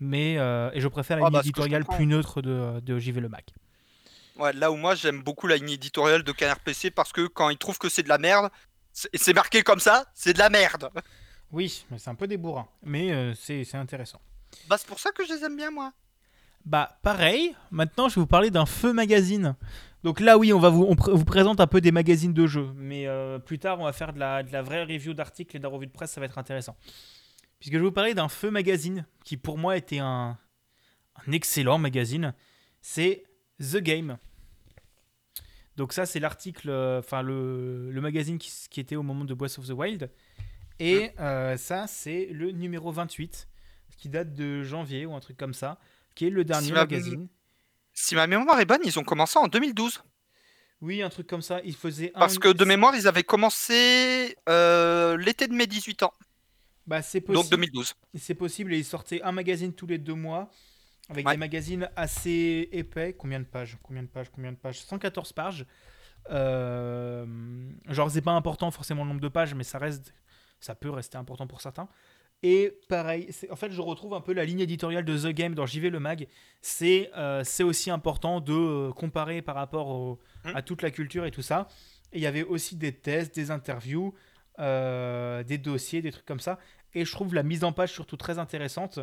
Mais 0.00 0.36
euh, 0.38 0.70
et 0.74 0.80
je 0.80 0.88
préfère 0.88 1.18
la 1.18 1.26
Ah 1.26 1.28
ligne 1.28 1.34
bah, 1.34 1.40
éditoriale 1.40 1.84
plus 1.84 2.06
neutre 2.06 2.42
de, 2.42 2.80
de 2.80 2.98
JV 2.98 3.20
Le 3.20 3.28
Mac. 3.28 3.54
Ouais, 4.36 4.52
là 4.52 4.72
où 4.72 4.76
moi 4.76 4.96
j'aime 4.96 5.22
beaucoup 5.22 5.46
la 5.46 5.56
ligne 5.56 5.70
éditoriale 5.70 6.24
de 6.24 6.32
Canard 6.32 6.58
PC 6.58 6.90
parce 6.90 7.12
que 7.12 7.26
quand 7.28 7.50
ils 7.50 7.58
trouvent 7.58 7.78
que 7.78 7.88
c'est 7.88 8.02
de 8.02 8.08
la 8.08 8.18
merde, 8.18 8.50
c'est 8.92 9.08
c'est 9.14 9.32
marqué 9.32 9.62
comme 9.62 9.78
ça, 9.80 10.06
c'est 10.14 10.32
de 10.32 10.38
la 10.38 10.50
merde. 10.50 10.90
Oui, 11.52 11.86
mais 11.90 11.98
c'est 11.98 12.10
un 12.10 12.16
peu 12.16 12.26
des 12.26 12.36
bourrins, 12.36 12.66
mais 12.82 13.12
euh, 13.12 13.32
c'est 13.34 13.62
c'est 13.62 13.76
intéressant. 13.76 14.20
Bah 14.68 14.76
c'est 14.76 14.88
pour 14.88 14.98
ça 14.98 15.12
que 15.12 15.24
je 15.24 15.34
les 15.34 15.44
aime 15.44 15.56
bien 15.56 15.70
moi. 15.70 15.92
Bah 16.64 16.98
pareil, 17.02 17.54
maintenant 17.70 18.08
je 18.08 18.16
vais 18.16 18.22
vous 18.22 18.26
parler 18.26 18.50
d'un 18.50 18.66
feu 18.66 18.92
magazine. 18.92 19.54
Donc 20.04 20.20
là 20.20 20.38
oui, 20.38 20.52
on 20.52 20.60
va 20.60 20.68
vous, 20.68 20.84
on 20.84 20.94
pr- 20.94 21.12
vous 21.12 21.24
présente 21.24 21.58
un 21.60 21.66
peu 21.66 21.80
des 21.80 21.90
magazines 21.90 22.32
de 22.34 22.46
jeux, 22.46 22.70
mais 22.76 23.06
euh, 23.08 23.38
plus 23.38 23.58
tard 23.58 23.80
on 23.80 23.84
va 23.84 23.92
faire 23.92 24.12
de 24.12 24.18
la, 24.20 24.42
de 24.42 24.52
la 24.52 24.62
vraie 24.62 24.84
review 24.84 25.14
d'articles 25.14 25.56
et 25.56 25.58
de 25.58 25.64
la 25.64 25.70
revue 25.70 25.86
de 25.86 25.92
presse, 25.92 26.12
ça 26.12 26.20
va 26.20 26.26
être 26.26 26.38
intéressant. 26.38 26.76
Puisque 27.58 27.72
je 27.72 27.78
vais 27.78 27.84
vous 27.86 27.90
parler 27.92 28.12
d'un 28.14 28.28
feu 28.28 28.50
magazine 28.50 29.06
qui 29.24 29.36
pour 29.38 29.56
moi 29.58 29.76
était 29.78 29.98
un, 29.98 30.38
un 31.26 31.32
excellent 31.32 31.78
magazine, 31.78 32.34
c'est 32.82 33.24
The 33.60 33.78
Game. 33.78 34.18
Donc 35.76 35.92
ça 35.94 36.04
c'est 36.06 36.20
l'article, 36.20 36.68
euh, 36.68 36.98
enfin 37.00 37.22
le, 37.22 37.90
le 37.90 38.00
magazine 38.00 38.38
qui, 38.38 38.78
était 38.80 38.96
au 38.96 39.02
moment 39.02 39.24
de 39.24 39.34
Breath 39.34 39.58
of 39.58 39.66
the 39.66 39.70
Wild. 39.72 40.10
Et 40.80 41.12
euh, 41.18 41.56
ça 41.56 41.86
c'est 41.86 42.26
le 42.26 42.50
numéro 42.50 42.92
28, 42.92 43.48
qui 43.96 44.08
date 44.10 44.34
de 44.34 44.62
janvier 44.62 45.06
ou 45.06 45.14
un 45.14 45.20
truc 45.20 45.36
comme 45.38 45.54
ça, 45.54 45.78
qui 46.14 46.26
est 46.26 46.30
le 46.30 46.44
dernier 46.44 46.68
ma- 46.72 46.80
magazine. 46.80 47.28
Si 47.94 48.14
ma 48.14 48.26
mémoire 48.26 48.60
est 48.60 48.64
bonne, 48.66 48.80
ils 48.84 48.98
ont 48.98 49.04
commencé 49.04 49.38
en 49.38 49.46
2012. 49.48 50.02
Oui, 50.80 51.00
un 51.00 51.08
truc 51.08 51.26
comme 51.26 51.42
ça. 51.42 51.60
Il 51.64 51.74
faisait 51.74 52.10
un- 52.14 52.18
Parce 52.18 52.38
que 52.38 52.48
de 52.52 52.64
mémoire, 52.64 52.94
ils 52.94 53.06
avaient 53.08 53.22
commencé 53.22 54.36
euh, 54.48 55.16
l'été 55.16 55.46
de 55.46 55.54
mes 55.54 55.66
18 55.66 56.02
ans, 56.02 56.12
Bah, 56.86 57.00
c'est 57.00 57.20
donc 57.20 57.36
possible. 57.36 57.50
2012. 57.50 57.94
C'est 58.18 58.34
possible. 58.34 58.74
Et 58.74 58.78
ils 58.78 58.84
sortaient 58.84 59.22
un 59.22 59.32
magazine 59.32 59.72
tous 59.72 59.86
les 59.86 59.98
deux 59.98 60.14
mois. 60.14 60.50
Avec 61.10 61.26
Ouais. 61.26 61.34
des 61.34 61.38
magazines 61.38 61.88
assez 61.96 62.68
épais. 62.72 63.12
Combien 63.14 63.38
de 63.38 63.44
pages? 63.44 63.76
Combien 63.82 64.02
de 64.02 64.08
pages? 64.08 64.30
Combien 64.34 64.52
de 64.52 64.56
pages? 64.56 64.80
114 64.80 65.32
pages. 65.32 65.66
Euh, 66.30 67.26
Genre, 67.88 68.10
c'est 68.10 68.22
pas 68.22 68.32
important 68.32 68.70
forcément 68.70 69.02
le 69.04 69.08
nombre 69.10 69.20
de 69.20 69.28
pages, 69.28 69.54
mais 69.54 69.64
ça 69.64 69.78
reste. 69.78 70.12
Ça 70.60 70.74
peut 70.74 70.88
rester 70.90 71.16
important 71.18 71.46
pour 71.46 71.60
certains. 71.60 71.88
Et 72.46 72.78
pareil, 72.90 73.30
en 73.50 73.56
fait, 73.56 73.72
je 73.72 73.80
retrouve 73.80 74.12
un 74.12 74.20
peu 74.20 74.34
la 74.34 74.44
ligne 74.44 74.60
éditoriale 74.60 75.06
de 75.06 75.16
The 75.16 75.34
Game 75.34 75.54
dans 75.54 75.64
JV 75.64 75.88
Le 75.88 75.98
Mag. 75.98 76.28
C'est 76.60 77.10
euh, 77.16 77.42
c'est 77.42 77.62
aussi 77.62 77.90
important 77.90 78.40
de 78.42 78.52
euh, 78.52 78.92
comparer 78.92 79.40
par 79.40 79.54
rapport 79.54 79.88
au- 79.88 80.18
Mm. 80.44 80.50
à 80.56 80.60
toute 80.60 80.82
la 80.82 80.90
culture 80.90 81.24
et 81.24 81.30
tout 81.30 81.40
ça. 81.40 81.68
Et 82.12 82.18
il 82.18 82.20
y 82.22 82.26
avait 82.26 82.42
aussi 82.42 82.76
des 82.76 82.92
tests, 82.92 83.34
des 83.34 83.50
interviews, 83.50 84.12
euh, 84.58 85.42
des 85.42 85.56
dossiers, 85.56 86.02
des 86.02 86.12
trucs 86.12 86.26
comme 86.26 86.38
ça. 86.38 86.58
Et 86.92 87.06
je 87.06 87.12
trouve 87.12 87.34
la 87.34 87.42
mise 87.42 87.64
en 87.64 87.72
page 87.72 87.92
surtout 87.92 88.18
très 88.18 88.38
intéressante. 88.38 88.98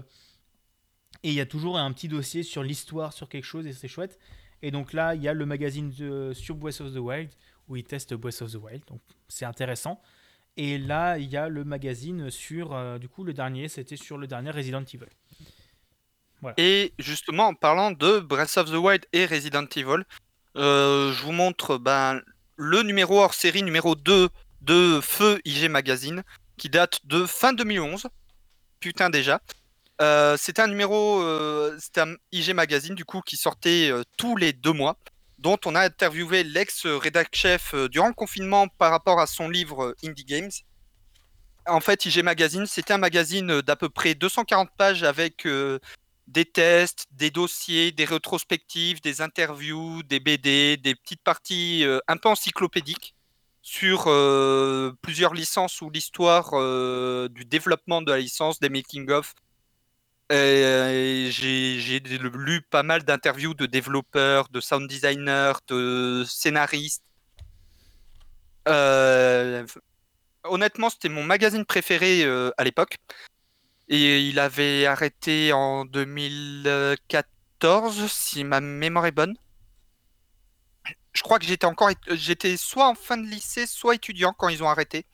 Et 1.23 1.29
il 1.29 1.33
y 1.33 1.41
a 1.41 1.45
toujours 1.47 1.79
un 1.79 1.91
petit 1.93 2.07
dossier 2.07 2.43
sur 2.43 2.61
l'histoire, 2.63 3.11
sur 3.11 3.27
quelque 3.27 3.43
chose, 3.45 3.65
et 3.65 3.73
c'est 3.73 3.87
chouette. 3.87 4.19
Et 4.61 4.69
donc 4.69 4.93
là, 4.93 5.15
il 5.15 5.21
y 5.23 5.27
a 5.27 5.33
le 5.33 5.45
magazine 5.47 5.89
de, 5.89 6.31
sur 6.33 6.55
Breath 6.55 6.79
of 6.81 6.93
the 6.93 6.97
Wild, 6.99 7.31
où 7.67 7.75
ils 7.75 7.83
testent 7.83 8.13
Breath 8.13 8.41
of 8.43 8.51
the 8.51 8.55
Wild. 8.57 8.83
Donc 8.87 9.01
c'est 9.27 9.45
intéressant. 9.45 9.99
Et 10.57 10.77
là, 10.77 11.17
il 11.17 11.29
y 11.29 11.37
a 11.37 11.49
le 11.49 11.63
magazine 11.63 12.29
sur, 12.29 12.73
euh, 12.73 12.97
du 12.97 13.07
coup, 13.07 13.23
le 13.23 13.33
dernier, 13.33 13.67
c'était 13.67 13.95
sur 13.95 14.17
le 14.17 14.27
dernier 14.27 14.51
Resident 14.51 14.83
Evil. 14.83 15.05
Et 16.57 16.93
justement, 16.97 17.47
en 17.47 17.53
parlant 17.53 17.91
de 17.91 18.19
Breath 18.19 18.57
of 18.57 18.71
the 18.71 18.75
Wild 18.75 19.05
et 19.13 19.25
Resident 19.25 19.65
Evil, 19.75 20.03
euh, 20.57 21.13
je 21.13 21.23
vous 21.23 21.31
montre 21.31 21.77
ben, 21.77 22.21
le 22.57 22.81
numéro 22.81 23.19
hors 23.19 23.33
série 23.33 23.63
numéro 23.63 23.95
2 23.95 24.29
de 24.61 24.99
Feu 25.01 25.39
IG 25.45 25.69
Magazine, 25.69 26.23
qui 26.57 26.69
date 26.69 27.05
de 27.05 27.25
fin 27.25 27.53
2011. 27.53 28.07
Putain, 28.79 29.09
déjà. 29.09 29.41
Euh, 30.01 30.35
c'était 30.37 30.63
un 30.63 30.67
numéro, 30.67 31.21
euh, 31.21 31.77
un 31.97 32.15
IG 32.31 32.53
Magazine 32.53 32.95
du 32.95 33.05
coup 33.05 33.21
qui 33.21 33.37
sortait 33.37 33.89
euh, 33.91 34.03
tous 34.17 34.35
les 34.35 34.51
deux 34.51 34.73
mois. 34.73 34.97
Dont 35.41 35.57
on 35.65 35.75
a 35.75 35.81
interviewé 35.81 36.43
l'ex-rédac-chef 36.43 37.73
euh, 37.73 37.89
durant 37.89 38.07
le 38.07 38.13
confinement 38.13 38.67
par 38.67 38.91
rapport 38.91 39.19
à 39.19 39.27
son 39.27 39.49
livre 39.49 39.83
euh, 39.83 39.95
Indie 40.05 40.23
Games. 40.23 40.51
En 41.67 41.79
fait, 41.79 42.05
IG 42.05 42.23
Magazine, 42.23 42.65
c'était 42.65 42.93
un 42.93 42.97
magazine 42.97 43.61
d'à 43.61 43.75
peu 43.75 43.89
près 43.89 44.15
240 44.15 44.69
pages 44.77 45.03
avec 45.03 45.45
euh, 45.45 45.79
des 46.27 46.45
tests, 46.45 47.07
des 47.11 47.29
dossiers, 47.29 47.91
des 47.91 48.05
rétrospectives, 48.05 49.01
des 49.01 49.21
interviews, 49.21 50.01
des 50.03 50.19
BD, 50.19 50.77
des 50.77 50.95
petites 50.95 51.23
parties 51.23 51.83
euh, 51.83 51.99
un 52.07 52.17
peu 52.17 52.29
encyclopédiques 52.29 53.15
sur 53.61 54.05
euh, 54.07 54.91
plusieurs 55.01 55.33
licences 55.33 55.81
ou 55.81 55.89
l'histoire 55.89 56.51
euh, 56.53 57.27
du 57.29 57.45
développement 57.45 58.01
de 58.01 58.11
la 58.11 58.17
licence, 58.17 58.59
des 58.59 58.69
making-of. 58.69 59.35
Et 60.31 61.29
J'ai 61.31 61.79
j'ai 61.79 61.99
lu 61.99 62.61
pas 62.69 62.83
mal 62.83 63.03
d'interviews 63.03 63.53
de 63.53 63.65
développeurs, 63.65 64.47
de 64.49 64.59
sound 64.61 64.87
designers, 64.89 65.53
de 65.67 66.23
scénaristes. 66.27 67.03
Euh, 68.67 69.65
honnêtement, 70.45 70.89
c'était 70.89 71.09
mon 71.09 71.23
magazine 71.23 71.65
préféré 71.65 72.23
euh, 72.25 72.51
à 72.57 72.65
l'époque. 72.65 72.97
Et 73.89 74.21
il 74.29 74.39
avait 74.39 74.87
arrêté 74.87 75.53
en 75.53 75.85
2014, 75.85 78.11
si 78.11 78.45
ma 78.45 78.61
mémoire 78.61 79.07
est 79.07 79.11
bonne. 79.11 79.35
Je 81.13 81.21
crois 81.23 81.39
que 81.39 81.45
j'étais 81.45 81.65
encore, 81.65 81.89
ét- 81.91 82.15
j'étais 82.15 82.57
soit 82.57 82.87
en 82.87 82.95
fin 82.95 83.17
de 83.17 83.27
lycée, 83.27 83.67
soit 83.67 83.95
étudiant 83.95 84.33
quand 84.33 84.49
ils 84.49 84.63
ont 84.63 84.69
arrêté. 84.69 85.05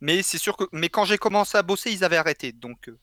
Mais 0.00 0.22
c'est 0.22 0.38
sûr 0.38 0.56
que, 0.56 0.64
mais 0.72 0.88
quand 0.90 1.04
j'ai 1.06 1.18
commencé 1.18 1.56
à 1.58 1.62
bosser, 1.62 1.92
ils 1.92 2.04
avaient 2.04 2.16
arrêté. 2.18 2.52
Donc, 2.52 2.88
euh, 2.90 2.98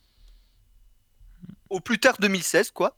au 1.69 1.79
plus 1.79 1.99
tard 1.99 2.17
2016, 2.19 2.71
quoi. 2.71 2.95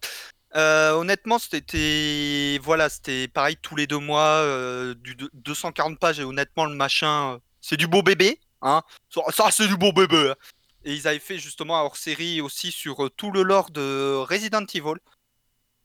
Euh, 0.55 0.91
honnêtement, 0.91 1.39
c'était, 1.39 2.59
voilà, 2.61 2.89
c'était 2.89 3.27
pareil 3.27 3.57
tous 3.61 3.75
les 3.75 3.87
deux 3.87 3.99
mois, 3.99 4.41
euh, 4.43 4.93
du 4.95 5.15
deux- 5.15 5.29
240 5.33 5.97
pages. 5.99 6.19
Et 6.19 6.23
honnêtement, 6.23 6.65
le 6.65 6.75
machin, 6.75 7.35
euh, 7.35 7.39
c'est 7.61 7.77
du 7.77 7.87
beau 7.87 8.03
bébé, 8.03 8.39
hein. 8.61 8.81
Ça, 9.33 9.49
c'est 9.51 9.67
du 9.67 9.77
beau 9.77 9.93
bébé. 9.93 10.31
hein. 10.31 10.35
Et 10.83 10.93
ils 10.93 11.07
avaient 11.07 11.19
fait 11.19 11.37
justement 11.37 11.77
un 11.79 11.83
hors-série 11.83 12.41
aussi 12.41 12.71
sur 12.71 13.09
tout 13.15 13.31
le 13.31 13.43
lore 13.43 13.69
de 13.71 14.15
Resident 14.15 14.65
Evil. 14.73 14.95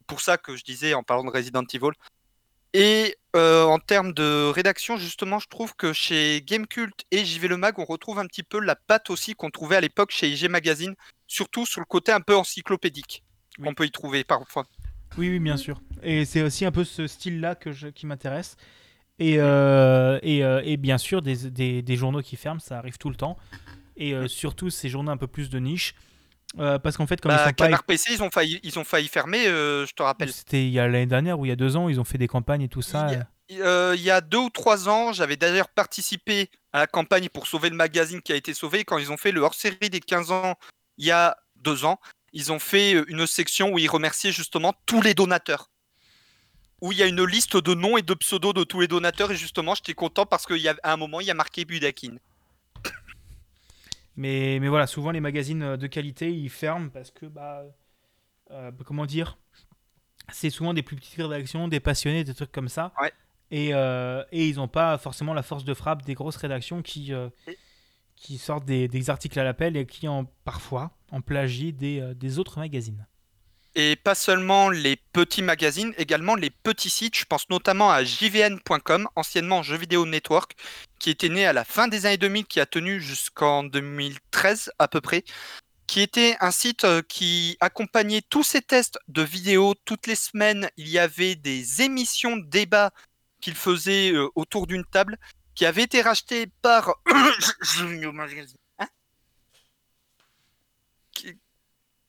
Pour 0.06 0.20
ça 0.20 0.38
que 0.38 0.56
je 0.56 0.64
disais 0.64 0.94
en 0.94 1.02
parlant 1.02 1.24
de 1.24 1.30
Resident 1.30 1.64
Evil. 1.72 1.92
Et 2.72 3.16
en 3.34 3.78
termes 3.78 4.12
de 4.14 4.50
rédaction, 4.54 4.96
justement, 4.96 5.38
je 5.38 5.48
trouve 5.48 5.74
que 5.76 5.92
chez 5.92 6.42
Gamecult 6.42 6.94
et 7.10 7.24
JV 7.24 7.48
Le 7.48 7.56
Mag, 7.56 7.78
on 7.78 7.84
retrouve 7.84 8.18
un 8.18 8.26
petit 8.26 8.42
peu 8.42 8.58
la 8.58 8.74
patte 8.74 9.10
aussi 9.10 9.34
qu'on 9.34 9.50
trouvait 9.50 9.76
à 9.76 9.80
l'époque 9.80 10.10
chez 10.10 10.28
IG 10.28 10.48
Magazine, 10.48 10.94
surtout 11.26 11.66
sur 11.66 11.80
le 11.80 11.86
côté 11.86 12.12
un 12.12 12.20
peu 12.20 12.36
encyclopédique 12.36 13.22
Oui. 13.58 13.64
qu'on 13.66 13.74
peut 13.74 13.86
y 13.86 13.90
trouver 13.90 14.24
parfois. 14.24 14.64
Oui, 15.18 15.30
oui, 15.30 15.38
bien 15.38 15.56
sûr. 15.56 15.80
Et 16.02 16.24
c'est 16.24 16.42
aussi 16.42 16.64
un 16.64 16.72
peu 16.72 16.84
ce 16.84 17.06
style-là 17.06 17.54
que 17.54 17.72
je- 17.72 17.88
qui 17.88 18.06
m'intéresse. 18.06 18.56
Et, 19.18 19.36
euh, 19.38 20.18
et, 20.22 20.44
euh, 20.44 20.60
et 20.64 20.76
bien 20.76 20.98
sûr, 20.98 21.22
des, 21.22 21.48
des- 21.50 21.80
des 21.82 21.96
journaux 21.96 22.20
qui 22.20 22.36
ferment, 22.36 22.60
ça 22.60 22.78
arrive 22.78 22.98
tout 22.98 23.08
le 23.08 23.16
temps. 23.16 23.38
Et 23.96 24.12
euh, 24.14 24.28
surtout 24.28 24.68
ces 24.68 24.88
journaux 24.90 25.10
un 25.12 25.16
peu 25.16 25.26
plus 25.26 25.48
de 25.48 25.58
niche. 25.58 25.94
Parce 26.56 26.96
qu'en 26.96 27.06
fait, 27.06 27.20
comme 27.20 27.30
Bah, 27.32 27.36
ils 27.36 27.48
sont 27.48 27.54
pas. 27.54 27.64
Canard 27.64 27.84
PC, 27.84 28.12
ils 28.14 28.22
ont 28.22 28.30
failli, 28.30 28.60
ils 28.62 28.78
ont 28.78 28.84
failli 28.84 29.08
fermer, 29.08 29.44
je 29.44 29.92
te 29.92 30.02
rappelle. 30.02 30.32
C'était 30.32 30.64
il 30.66 30.70
y 30.72 30.78
a 30.78 30.86
l'année 30.88 31.04
dernière 31.06 31.38
ou 31.38 31.44
il 31.44 31.48
y 31.50 31.52
a 31.52 31.56
deux 31.56 31.76
ans, 31.76 31.88
ils 31.90 32.00
ont 32.00 32.04
fait 32.04 32.16
des 32.18 32.28
campagnes 32.28 32.62
et 32.62 32.68
tout 32.68 32.80
ça. 32.82 33.08
Il 33.50 33.56
y 33.58 33.62
a- 33.62 33.94
il 33.94 34.00
y 34.00 34.10
a 34.10 34.20
deux 34.22 34.38
ou 34.38 34.48
trois 34.50 34.88
ans, 34.88 35.12
j'avais 35.12 35.36
d'ailleurs 35.36 35.68
participé 35.68 36.48
à 36.72 36.78
la 36.80 36.86
campagne 36.86 37.28
pour 37.28 37.46
sauver 37.46 37.68
le 37.68 37.76
magazine 37.76 38.22
qui 38.22 38.32
a 38.32 38.36
été 38.36 38.54
sauvé. 38.54 38.84
Quand 38.84 38.96
ils 38.96 39.12
ont 39.12 39.18
fait 39.18 39.32
le 39.32 39.40
hors-série 39.42 39.90
des 39.90 40.00
15 40.00 40.30
ans, 40.30 40.54
il 40.98 41.06
y 41.06 41.10
a 41.10 41.36
deux 41.56 41.84
ans, 41.84 41.98
ils 42.32 42.52
ont 42.52 42.58
fait 42.58 42.94
euh, 42.94 43.04
une 43.08 43.26
section 43.26 43.72
où 43.72 43.78
ils 43.78 43.88
remerciaient 43.88 44.32
justement 44.32 44.74
tous 44.86 45.00
les 45.00 45.14
donateurs. 45.14 45.70
Où 46.82 46.92
il 46.92 46.98
y 46.98 47.02
a 47.02 47.06
une 47.06 47.24
liste 47.24 47.56
de 47.56 47.74
noms 47.74 47.96
et 47.96 48.02
de 48.02 48.12
pseudos 48.14 48.52
de 48.52 48.62
tous 48.62 48.80
les 48.80 48.88
donateurs. 48.88 49.32
Et 49.32 49.36
justement, 49.36 49.74
j'étais 49.74 49.94
content 49.94 50.26
parce 50.26 50.44
qu'à 50.46 50.74
un 50.84 50.96
moment, 50.98 51.20
il 51.20 51.26
y 51.26 51.30
a 51.30 51.34
marqué 51.34 51.64
Budakin. 51.64 52.16
Mais, 54.16 54.58
mais 54.60 54.68
voilà, 54.68 54.86
souvent 54.86 55.10
les 55.10 55.20
magazines 55.20 55.62
euh, 55.62 55.76
de 55.76 55.86
qualité, 55.86 56.32
ils 56.32 56.48
ferment 56.50 56.88
parce 56.88 57.10
que, 57.10 57.26
bah, 57.26 57.64
euh, 58.50 58.70
comment 58.86 59.04
dire, 59.06 59.36
c'est 60.32 60.50
souvent 60.50 60.72
des 60.74 60.82
plus 60.82 60.96
petites 60.96 61.16
rédactions, 61.20 61.68
des 61.68 61.80
passionnés, 61.80 62.24
des 62.24 62.34
trucs 62.34 62.52
comme 62.52 62.68
ça. 62.68 62.92
Ouais. 63.00 63.12
Et, 63.50 63.74
euh, 63.74 64.24
et 64.32 64.48
ils 64.48 64.56
n'ont 64.56 64.68
pas 64.68 64.98
forcément 64.98 65.34
la 65.34 65.42
force 65.42 65.64
de 65.64 65.74
frappe 65.74 66.02
des 66.04 66.14
grosses 66.14 66.36
rédactions 66.36 66.82
qui, 66.82 67.12
euh, 67.12 67.28
Et- 67.46 67.58
qui 68.16 68.38
sortent 68.38 68.64
des, 68.64 69.10
articles 69.10 69.38
à 69.38 69.44
l'appel 69.44 69.76
et 69.76 69.86
qui, 69.86 70.08
en, 70.08 70.24
parfois, 70.44 70.90
en 71.12 71.20
plagient 71.20 71.72
des, 71.72 72.00
euh, 72.00 72.14
des 72.14 72.38
autres 72.38 72.58
magazines. 72.58 73.06
Et 73.78 73.94
pas 73.94 74.14
seulement 74.14 74.70
les 74.70 74.96
petits 74.96 75.42
magazines, 75.42 75.92
également 75.98 76.34
les 76.34 76.48
petits 76.48 76.88
sites. 76.88 77.18
Je 77.18 77.26
pense 77.26 77.48
notamment 77.50 77.90
à 77.90 78.04
jvn.com, 78.04 79.06
anciennement 79.14 79.62
Jeux 79.62 79.76
Vidéo 79.76 80.06
Network, 80.06 80.56
qui 80.98 81.10
était 81.10 81.28
né 81.28 81.44
à 81.44 81.52
la 81.52 81.64
fin 81.64 81.86
des 81.86 82.06
années 82.06 82.16
2000, 82.16 82.46
qui 82.46 82.58
a 82.58 82.64
tenu 82.64 83.02
jusqu'en 83.02 83.64
2013 83.64 84.72
à 84.78 84.88
peu 84.88 85.02
près, 85.02 85.24
qui 85.86 86.00
était 86.00 86.36
un 86.40 86.52
site 86.52 86.84
euh, 86.84 87.02
qui 87.02 87.58
accompagnait 87.60 88.22
tous 88.22 88.42
ces 88.42 88.62
tests 88.62 88.98
de 89.08 89.20
vidéos. 89.20 89.74
Toutes 89.84 90.06
les 90.06 90.16
semaines, 90.16 90.70
il 90.78 90.88
y 90.88 90.98
avait 90.98 91.34
des 91.34 91.82
émissions 91.82 92.38
de 92.38 92.46
débat 92.46 92.92
qu'il 93.42 93.54
faisait 93.54 94.10
euh, 94.12 94.28
autour 94.36 94.66
d'une 94.66 94.84
table, 94.84 95.18
qui 95.56 95.66
avait 95.66 95.82
été 95.82 96.02
racheté 96.02 96.46
par... 96.62 96.94
Hein 98.78 98.86
Qui- 101.12 101.38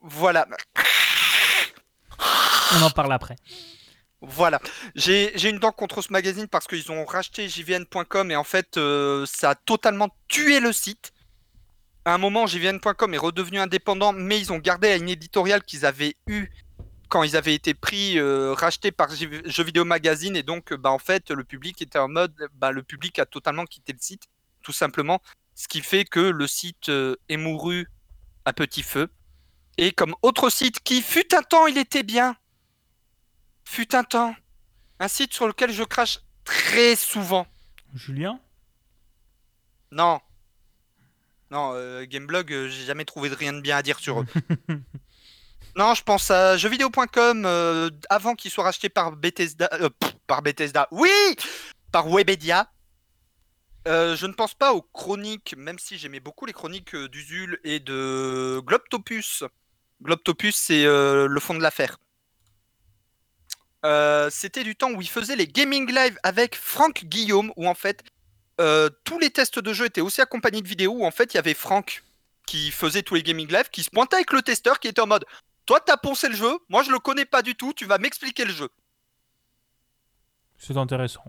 Voilà. 0.02 0.48
On 2.74 2.82
en 2.84 2.90
parle 2.92 3.14
après. 3.14 3.36
Voilà. 4.22 4.60
J'ai 4.96 5.50
une 5.50 5.60
dent 5.60 5.72
contre 5.72 6.02
ce 6.02 6.12
magazine 6.12 6.48
parce 6.48 6.68
qu'ils 6.68 6.92
ont 6.92 7.06
racheté 7.06 7.48
jvn.com 7.48 8.30
et 8.32 8.36
en 8.36 8.44
fait, 8.44 8.78
euh, 8.78 9.26
ça 9.26 9.52
a 9.52 9.56
totalement 9.56 10.10
tué 10.28 10.60
le 10.60 10.74
site. 10.74 11.12
À 12.04 12.14
un 12.14 12.18
moment, 12.18 12.48
jvn.com 12.48 13.14
est 13.14 13.18
redevenu 13.18 13.60
indépendant, 13.60 14.14
mais 14.14 14.40
ils 14.40 14.52
ont 14.52 14.58
gardé 14.60 14.98
ligne 14.98 15.10
éditoriale 15.10 15.64
qu'ils 15.64 15.86
avaient 15.86 16.16
eue 16.28 16.50
quand 17.10 17.24
ils 17.24 17.36
avaient 17.36 17.54
été 17.54 17.74
pris, 17.74 18.20
euh, 18.20 18.54
rachetés 18.54 18.92
par 18.92 19.10
Jeux 19.16 19.64
Vidéo 19.64 19.86
Magazine. 19.86 20.36
Et 20.36 20.44
donc, 20.44 20.74
bah, 20.74 20.92
en 20.92 21.00
fait, 21.00 21.32
le 21.32 21.44
public 21.44 21.82
était 21.82 22.00
en 22.00 22.08
mode, 22.08 22.34
bah, 22.56 22.72
le 22.72 22.84
public 22.84 23.20
a 23.20 23.26
totalement 23.26 23.66
quitté 23.66 23.94
le 23.94 24.00
site, 24.00 24.24
tout 24.62 24.74
simplement. 24.74 25.22
Ce 25.56 25.68
qui 25.68 25.82
fait 25.82 26.06
que 26.06 26.20
le 26.20 26.48
site 26.48 26.90
euh, 26.90 27.16
est 27.30 27.38
mouru 27.38 27.88
à 28.46 28.54
petit 28.54 28.84
feu. 28.84 29.10
Et 29.78 29.92
comme 29.92 30.16
autre 30.22 30.50
site 30.50 30.80
qui 30.82 31.02
fut 31.02 31.34
un 31.36 31.42
temps, 31.42 31.68
il 31.68 31.78
était 31.78 32.04
bien. 32.04 32.36
Fut 33.66 33.96
un 33.96 34.04
temps. 34.04 34.36
Un 35.00 35.08
site 35.08 35.34
sur 35.34 35.48
lequel 35.48 35.72
je 35.72 35.84
crache 35.84 36.20
très 36.44 36.96
souvent. 36.96 37.48
Julien? 37.94 38.40
Non. 39.92 40.20
Non, 41.52 41.72
euh, 41.76 42.06
Gameblog, 42.06 42.50
j'ai 42.50 42.86
jamais 42.86 43.06
trouvé 43.06 43.30
de 43.30 43.36
rien 43.36 43.54
de 43.54 43.62
bien 43.62 43.78
à 43.78 43.84
dire 43.84 44.00
sur 44.00 44.22
eux. 44.22 44.26
non, 45.78 45.94
je 45.94 46.02
pense 46.02 46.32
à 46.32 46.58
jeuxvideo.com 46.58 47.46
euh, 47.46 47.92
avant 48.10 48.34
qu'il 48.34 48.50
soit 48.50 48.64
racheté 48.64 48.90
par 48.90 49.12
Bethesda. 49.12 49.70
euh, 49.74 49.90
par 50.26 50.42
Bethesda. 50.42 50.88
Oui 50.90 51.12
Par 51.92 52.08
Webedia. 52.10 52.72
Euh, 53.88 54.16
je 54.16 54.26
ne 54.26 54.34
pense 54.34 54.56
pas 54.56 54.74
aux 54.74 54.82
chroniques, 54.82 55.54
même 55.56 55.78
si 55.78 56.00
j'aimais 56.00 56.20
beaucoup 56.20 56.48
les 56.48 56.54
chroniques 56.54 56.96
euh, 56.96 57.08
d'Usul 57.08 57.60
et 57.64 57.80
de 57.80 58.60
Globtopus. 58.66 59.44
Globtopus, 60.02 60.56
c'est 60.56 60.84
le 60.86 61.40
fond 61.40 61.54
de 61.54 61.62
l'affaire. 61.62 61.98
C'était 64.32 64.64
du 64.64 64.76
temps 64.76 64.92
où 64.92 65.02
il 65.02 65.10
faisait 65.10 65.36
les 65.36 65.48
gaming 65.48 65.92
live 65.92 66.20
avec 66.24 66.56
Franck 66.56 67.06
Guillaume, 67.06 67.52
où 67.56 67.68
en 67.68 67.74
fait 67.76 68.04
tous 68.58 69.20
les 69.20 69.30
tests 69.30 69.60
de 69.60 69.74
jeu 69.74 69.86
étaient 69.86 70.02
aussi 70.02 70.22
accompagnés 70.22 70.62
de 70.62 70.68
vidéos 70.68 70.94
où 70.94 71.06
en 71.06 71.12
fait 71.12 71.34
il 71.34 71.38
y 71.38 71.40
avait 71.40 71.54
Franck 71.54 72.04
qui 72.46 72.72
faisait 72.72 73.02
tous 73.04 73.16
les 73.16 73.24
gaming 73.24 73.48
live, 73.52 73.70
qui 73.72 73.84
se 73.84 73.90
pointait 73.90 74.18
avec 74.18 74.34
le 74.34 74.42
testeur 74.42 74.80
qui 74.80 74.88
était 74.88 75.02
en 75.02 75.08
mode 75.08 75.26
Toi 75.68 75.80
t'as 75.82 75.98
poncé 75.98 76.30
le 76.30 76.36
jeu, 76.36 76.58
moi 76.70 76.82
je 76.82 76.92
le 76.92 76.98
connais 76.98 77.26
pas 77.26 77.44
du 77.44 77.56
tout, 77.56 77.74
tu 77.74 77.86
vas 77.86 78.00
m'expliquer 78.00 78.46
le 78.46 78.54
jeu. 78.54 78.70
C'est 80.58 80.78
intéressant. 80.78 81.24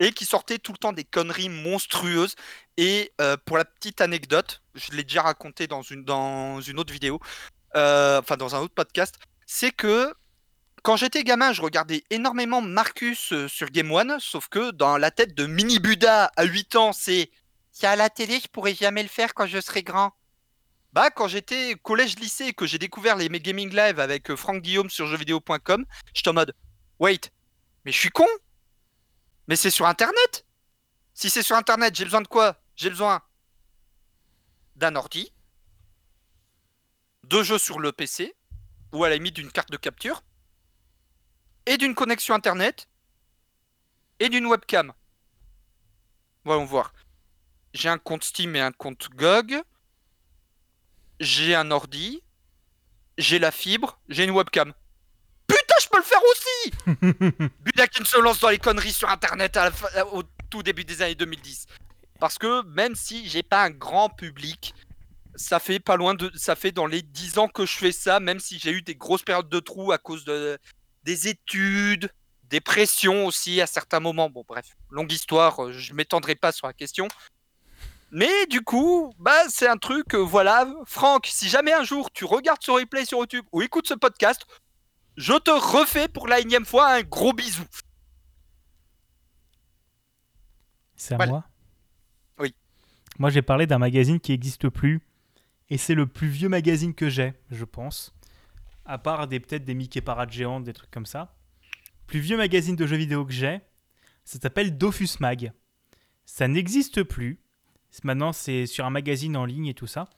Et 0.00 0.12
qui 0.12 0.24
sortait 0.24 0.58
tout 0.58 0.72
le 0.72 0.78
temps 0.78 0.92
des 0.92 1.04
conneries 1.04 1.48
monstrueuses. 1.48 2.34
Et 2.76 3.12
euh, 3.20 3.36
pour 3.44 3.58
la 3.58 3.64
petite 3.64 4.00
anecdote, 4.00 4.62
je 4.74 4.92
l'ai 4.92 5.04
déjà 5.04 5.22
raconté 5.22 5.66
dans 5.66 5.82
une, 5.82 6.04
dans 6.04 6.60
une 6.60 6.78
autre 6.78 6.92
vidéo, 6.92 7.20
euh, 7.76 8.20
enfin 8.20 8.36
dans 8.36 8.56
un 8.56 8.60
autre 8.60 8.74
podcast, 8.74 9.16
c'est 9.46 9.70
que 9.70 10.14
quand 10.82 10.96
j'étais 10.96 11.24
gamin, 11.24 11.52
je 11.52 11.62
regardais 11.62 12.04
énormément 12.10 12.60
Marcus 12.60 13.32
euh, 13.32 13.48
sur 13.48 13.70
Game 13.70 13.90
One, 13.90 14.16
sauf 14.20 14.48
que 14.48 14.70
dans 14.70 14.98
la 14.98 15.10
tête 15.10 15.34
de 15.34 15.46
Mini 15.46 15.78
Buddha 15.78 16.30
à 16.36 16.44
8 16.44 16.76
ans, 16.76 16.92
c'est 16.92 17.30
à 17.82 17.96
la 17.96 18.10
télé, 18.10 18.38
je 18.40 18.48
pourrais 18.48 18.74
jamais 18.74 19.02
le 19.02 19.08
faire 19.08 19.34
quand 19.34 19.46
je 19.46 19.60
serai 19.60 19.82
grand. 19.82 20.12
Bah, 20.94 21.10
quand 21.10 21.26
j'étais 21.26 21.74
collège-lycée 21.82 22.44
et 22.44 22.52
que 22.52 22.66
j'ai 22.66 22.78
découvert 22.78 23.16
les 23.16 23.28
gaming 23.28 23.74
live 23.74 23.98
avec 23.98 24.30
euh, 24.30 24.36
Franck 24.36 24.62
Guillaume 24.62 24.88
sur 24.88 25.08
jeuxvideo.com, 25.08 25.84
j'étais 26.14 26.30
en 26.30 26.34
mode 26.34 26.54
Wait, 27.00 27.32
mais 27.84 27.90
je 27.90 27.98
suis 27.98 28.10
con 28.10 28.28
Mais 29.48 29.56
c'est 29.56 29.72
sur 29.72 29.88
internet 29.88 30.46
Si 31.12 31.30
c'est 31.30 31.42
sur 31.42 31.56
internet, 31.56 31.96
j'ai 31.96 32.04
besoin 32.04 32.20
de 32.20 32.28
quoi? 32.28 32.62
J'ai 32.76 32.90
besoin 32.90 33.22
d'un 34.76 34.94
ordi, 34.94 35.32
de 37.24 37.42
jeux 37.42 37.58
sur 37.58 37.80
le 37.80 37.90
PC, 37.90 38.36
ou 38.92 39.02
à 39.02 39.08
la 39.08 39.16
limite 39.16 39.34
d'une 39.34 39.50
carte 39.50 39.72
de 39.72 39.76
capture, 39.76 40.22
et 41.66 41.76
d'une 41.76 41.96
connexion 41.96 42.36
internet, 42.36 42.88
et 44.20 44.28
d'une 44.28 44.46
webcam. 44.46 44.92
Voyons 46.44 46.64
voir. 46.64 46.92
J'ai 47.72 47.88
un 47.88 47.98
compte 47.98 48.22
Steam 48.22 48.54
et 48.54 48.60
un 48.60 48.70
compte 48.70 49.08
GOG. 49.10 49.60
J'ai 51.20 51.54
un 51.54 51.70
ordi. 51.70 52.22
J'ai 53.18 53.38
la 53.38 53.50
fibre. 53.50 53.98
J'ai 54.08 54.24
une 54.24 54.30
webcam. 54.32 54.72
Putain, 55.46 55.74
je 55.80 55.88
peux 55.88 55.98
le 55.98 56.02
faire 56.02 56.20
aussi 56.30 56.70
Budakin 57.60 58.04
se 58.04 58.18
lance 58.18 58.40
dans 58.40 58.48
les 58.48 58.58
conneries 58.58 58.92
sur 58.92 59.08
Internet 59.10 59.56
à 59.56 59.64
la 59.64 59.70
fin- 59.70 60.02
au 60.12 60.22
tout 60.50 60.62
début 60.62 60.84
des 60.84 61.02
années 61.02 61.14
2010. 61.14 61.66
Parce 62.18 62.38
que 62.38 62.62
même 62.68 62.94
si 62.94 63.28
j'ai 63.28 63.42
pas 63.42 63.62
un 63.64 63.70
grand 63.70 64.08
public, 64.08 64.74
ça 65.36 65.58
fait 65.60 65.80
pas 65.80 65.96
loin 65.96 66.14
de, 66.14 66.30
ça 66.34 66.56
fait 66.56 66.72
dans 66.72 66.86
les 66.86 67.02
10 67.02 67.38
ans 67.38 67.48
que 67.48 67.66
je 67.66 67.76
fais 67.76 67.92
ça, 67.92 68.20
même 68.20 68.40
si 68.40 68.58
j'ai 68.58 68.70
eu 68.70 68.82
des 68.82 68.94
grosses 68.94 69.22
périodes 69.22 69.48
de 69.48 69.60
trous 69.60 69.92
à 69.92 69.98
cause 69.98 70.24
de 70.24 70.58
des 71.02 71.28
études, 71.28 72.10
des 72.44 72.60
pressions 72.60 73.26
aussi 73.26 73.60
à 73.60 73.66
certains 73.66 74.00
moments. 74.00 74.30
Bon, 74.30 74.44
bref, 74.48 74.66
longue 74.90 75.12
histoire, 75.12 75.62
euh, 75.64 75.72
je 75.72 75.92
m'étendrai 75.92 76.34
pas 76.34 76.52
sur 76.52 76.66
la 76.66 76.72
question. 76.72 77.08
Mais 78.14 78.46
du 78.46 78.60
coup, 78.60 79.12
bah 79.18 79.48
c'est 79.48 79.66
un 79.66 79.76
truc, 79.76 80.14
euh, 80.14 80.18
voilà, 80.18 80.72
Franck, 80.86 81.26
si 81.26 81.48
jamais 81.48 81.72
un 81.72 81.82
jour 81.82 82.12
tu 82.12 82.24
regardes 82.24 82.62
ce 82.62 82.70
replay 82.70 83.04
sur 83.04 83.18
YouTube 83.18 83.44
ou 83.50 83.60
écoutes 83.60 83.88
ce 83.88 83.94
podcast, 83.94 84.46
je 85.16 85.32
te 85.32 85.50
refais 85.50 86.06
pour 86.06 86.28
la 86.28 86.38
énième 86.38 86.64
fois 86.64 86.92
un 86.92 87.02
gros 87.02 87.32
bisou. 87.32 87.64
C'est 90.94 91.14
à 91.14 91.16
Voilà. 91.16 91.32
moi 91.32 91.44
Oui. 92.38 92.54
Moi, 93.18 93.30
j'ai 93.30 93.42
parlé 93.42 93.66
d'un 93.66 93.78
magazine 93.78 94.20
qui 94.20 94.30
n'existe 94.30 94.68
plus. 94.68 95.00
Et 95.68 95.76
c'est 95.76 95.96
le 95.96 96.06
plus 96.06 96.28
vieux 96.28 96.48
magazine 96.48 96.94
que 96.94 97.08
j'ai, 97.08 97.34
je 97.50 97.64
pense. 97.64 98.14
À 98.84 98.98
part 98.98 99.26
des 99.26 99.40
peut-être 99.40 99.64
des 99.64 99.74
Mickey 99.74 100.00
Parade 100.00 100.30
géantes, 100.30 100.62
des 100.62 100.72
trucs 100.72 100.92
comme 100.92 101.06
ça. 101.06 101.34
Plus 102.06 102.20
vieux 102.20 102.36
magazine 102.36 102.76
de 102.76 102.86
jeux 102.86 102.96
vidéo 102.96 103.24
que 103.24 103.32
j'ai, 103.32 103.60
ça 104.24 104.38
s'appelle 104.38 104.78
Dofus 104.78 105.18
Mag. 105.18 105.52
Ça 106.26 106.46
n'existe 106.46 107.02
plus. 107.02 107.40
Maintenant, 108.02 108.32
c'est 108.32 108.66
sur 108.66 108.84
un 108.84 108.90
magazine 108.90 109.36
en 109.36 109.44
ligne 109.44 109.66
et 109.66 109.74
tout 109.74 109.86
ça. 109.86 110.08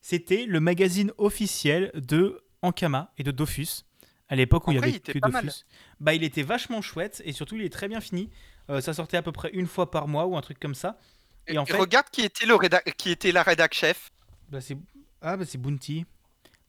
C'était 0.00 0.46
le 0.46 0.60
magazine 0.60 1.12
officiel 1.18 1.90
de 1.94 2.40
Ankama 2.62 3.12
et 3.18 3.22
de 3.24 3.30
Dofus. 3.30 3.84
À 4.28 4.36
l'époque 4.36 4.66
où 4.66 4.70
En 4.70 4.72
il 4.72 4.76
y 4.76 4.78
avait 4.78 4.90
il 4.90 4.96
était 4.96 5.12
que 5.12 5.18
pas 5.18 5.28
Dofus. 5.28 5.44
mal. 5.46 5.52
Bah, 6.00 6.14
il 6.14 6.22
était 6.24 6.42
vachement 6.42 6.80
chouette 6.82 7.20
et 7.24 7.32
surtout, 7.32 7.56
il 7.56 7.62
est 7.64 7.72
très 7.72 7.88
bien 7.88 8.00
fini. 8.00 8.30
Euh, 8.70 8.80
ça 8.80 8.92
sortait 8.94 9.16
à 9.16 9.22
peu 9.22 9.32
près 9.32 9.50
une 9.52 9.66
fois 9.66 9.90
par 9.90 10.06
mois 10.08 10.26
ou 10.26 10.36
un 10.36 10.40
truc 10.40 10.58
comme 10.58 10.74
ça. 10.74 10.98
Et 11.46 11.58
en 11.58 11.64
Et 11.64 11.66
fait, 11.72 11.76
regarde 11.78 12.06
qui 12.10 12.22
était 12.22 12.46
le 12.46 12.54
réda- 12.54 12.82
qui 12.96 13.10
était 13.10 13.32
la 13.32 13.42
rédac 13.42 13.72
chef. 13.74 14.10
bah, 14.50 14.60
c'est 14.60 14.76
ah 15.22 15.36
bah 15.36 15.44
c'est 15.46 15.58
Bounty. 15.58 16.04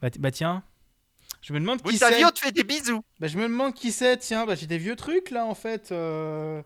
Bah, 0.02 0.10
bah, 0.18 0.32
tiens, 0.32 0.64
je 1.42 1.52
me 1.54 1.60
demande 1.60 1.80
Oui, 1.86 1.94
qui 1.94 2.00
c'est. 2.00 2.18
vie, 2.18 2.24
on 2.26 2.30
te 2.32 2.40
fait 2.40 2.52
des 2.54 2.64
bisous. 2.64 3.04
Bah, 3.20 3.28
je 3.28 3.38
me 3.38 3.44
demande 3.44 3.74
qui 3.74 3.92
c'est. 3.92 4.18
Tiens, 4.18 4.46
bah 4.46 4.56
j'ai 4.56 4.66
des 4.68 4.78
vieux 4.78 4.96
trucs 4.96 5.30
là 5.32 5.46
en 5.46 5.56
fait. 5.56 5.92
euh. 5.92 6.62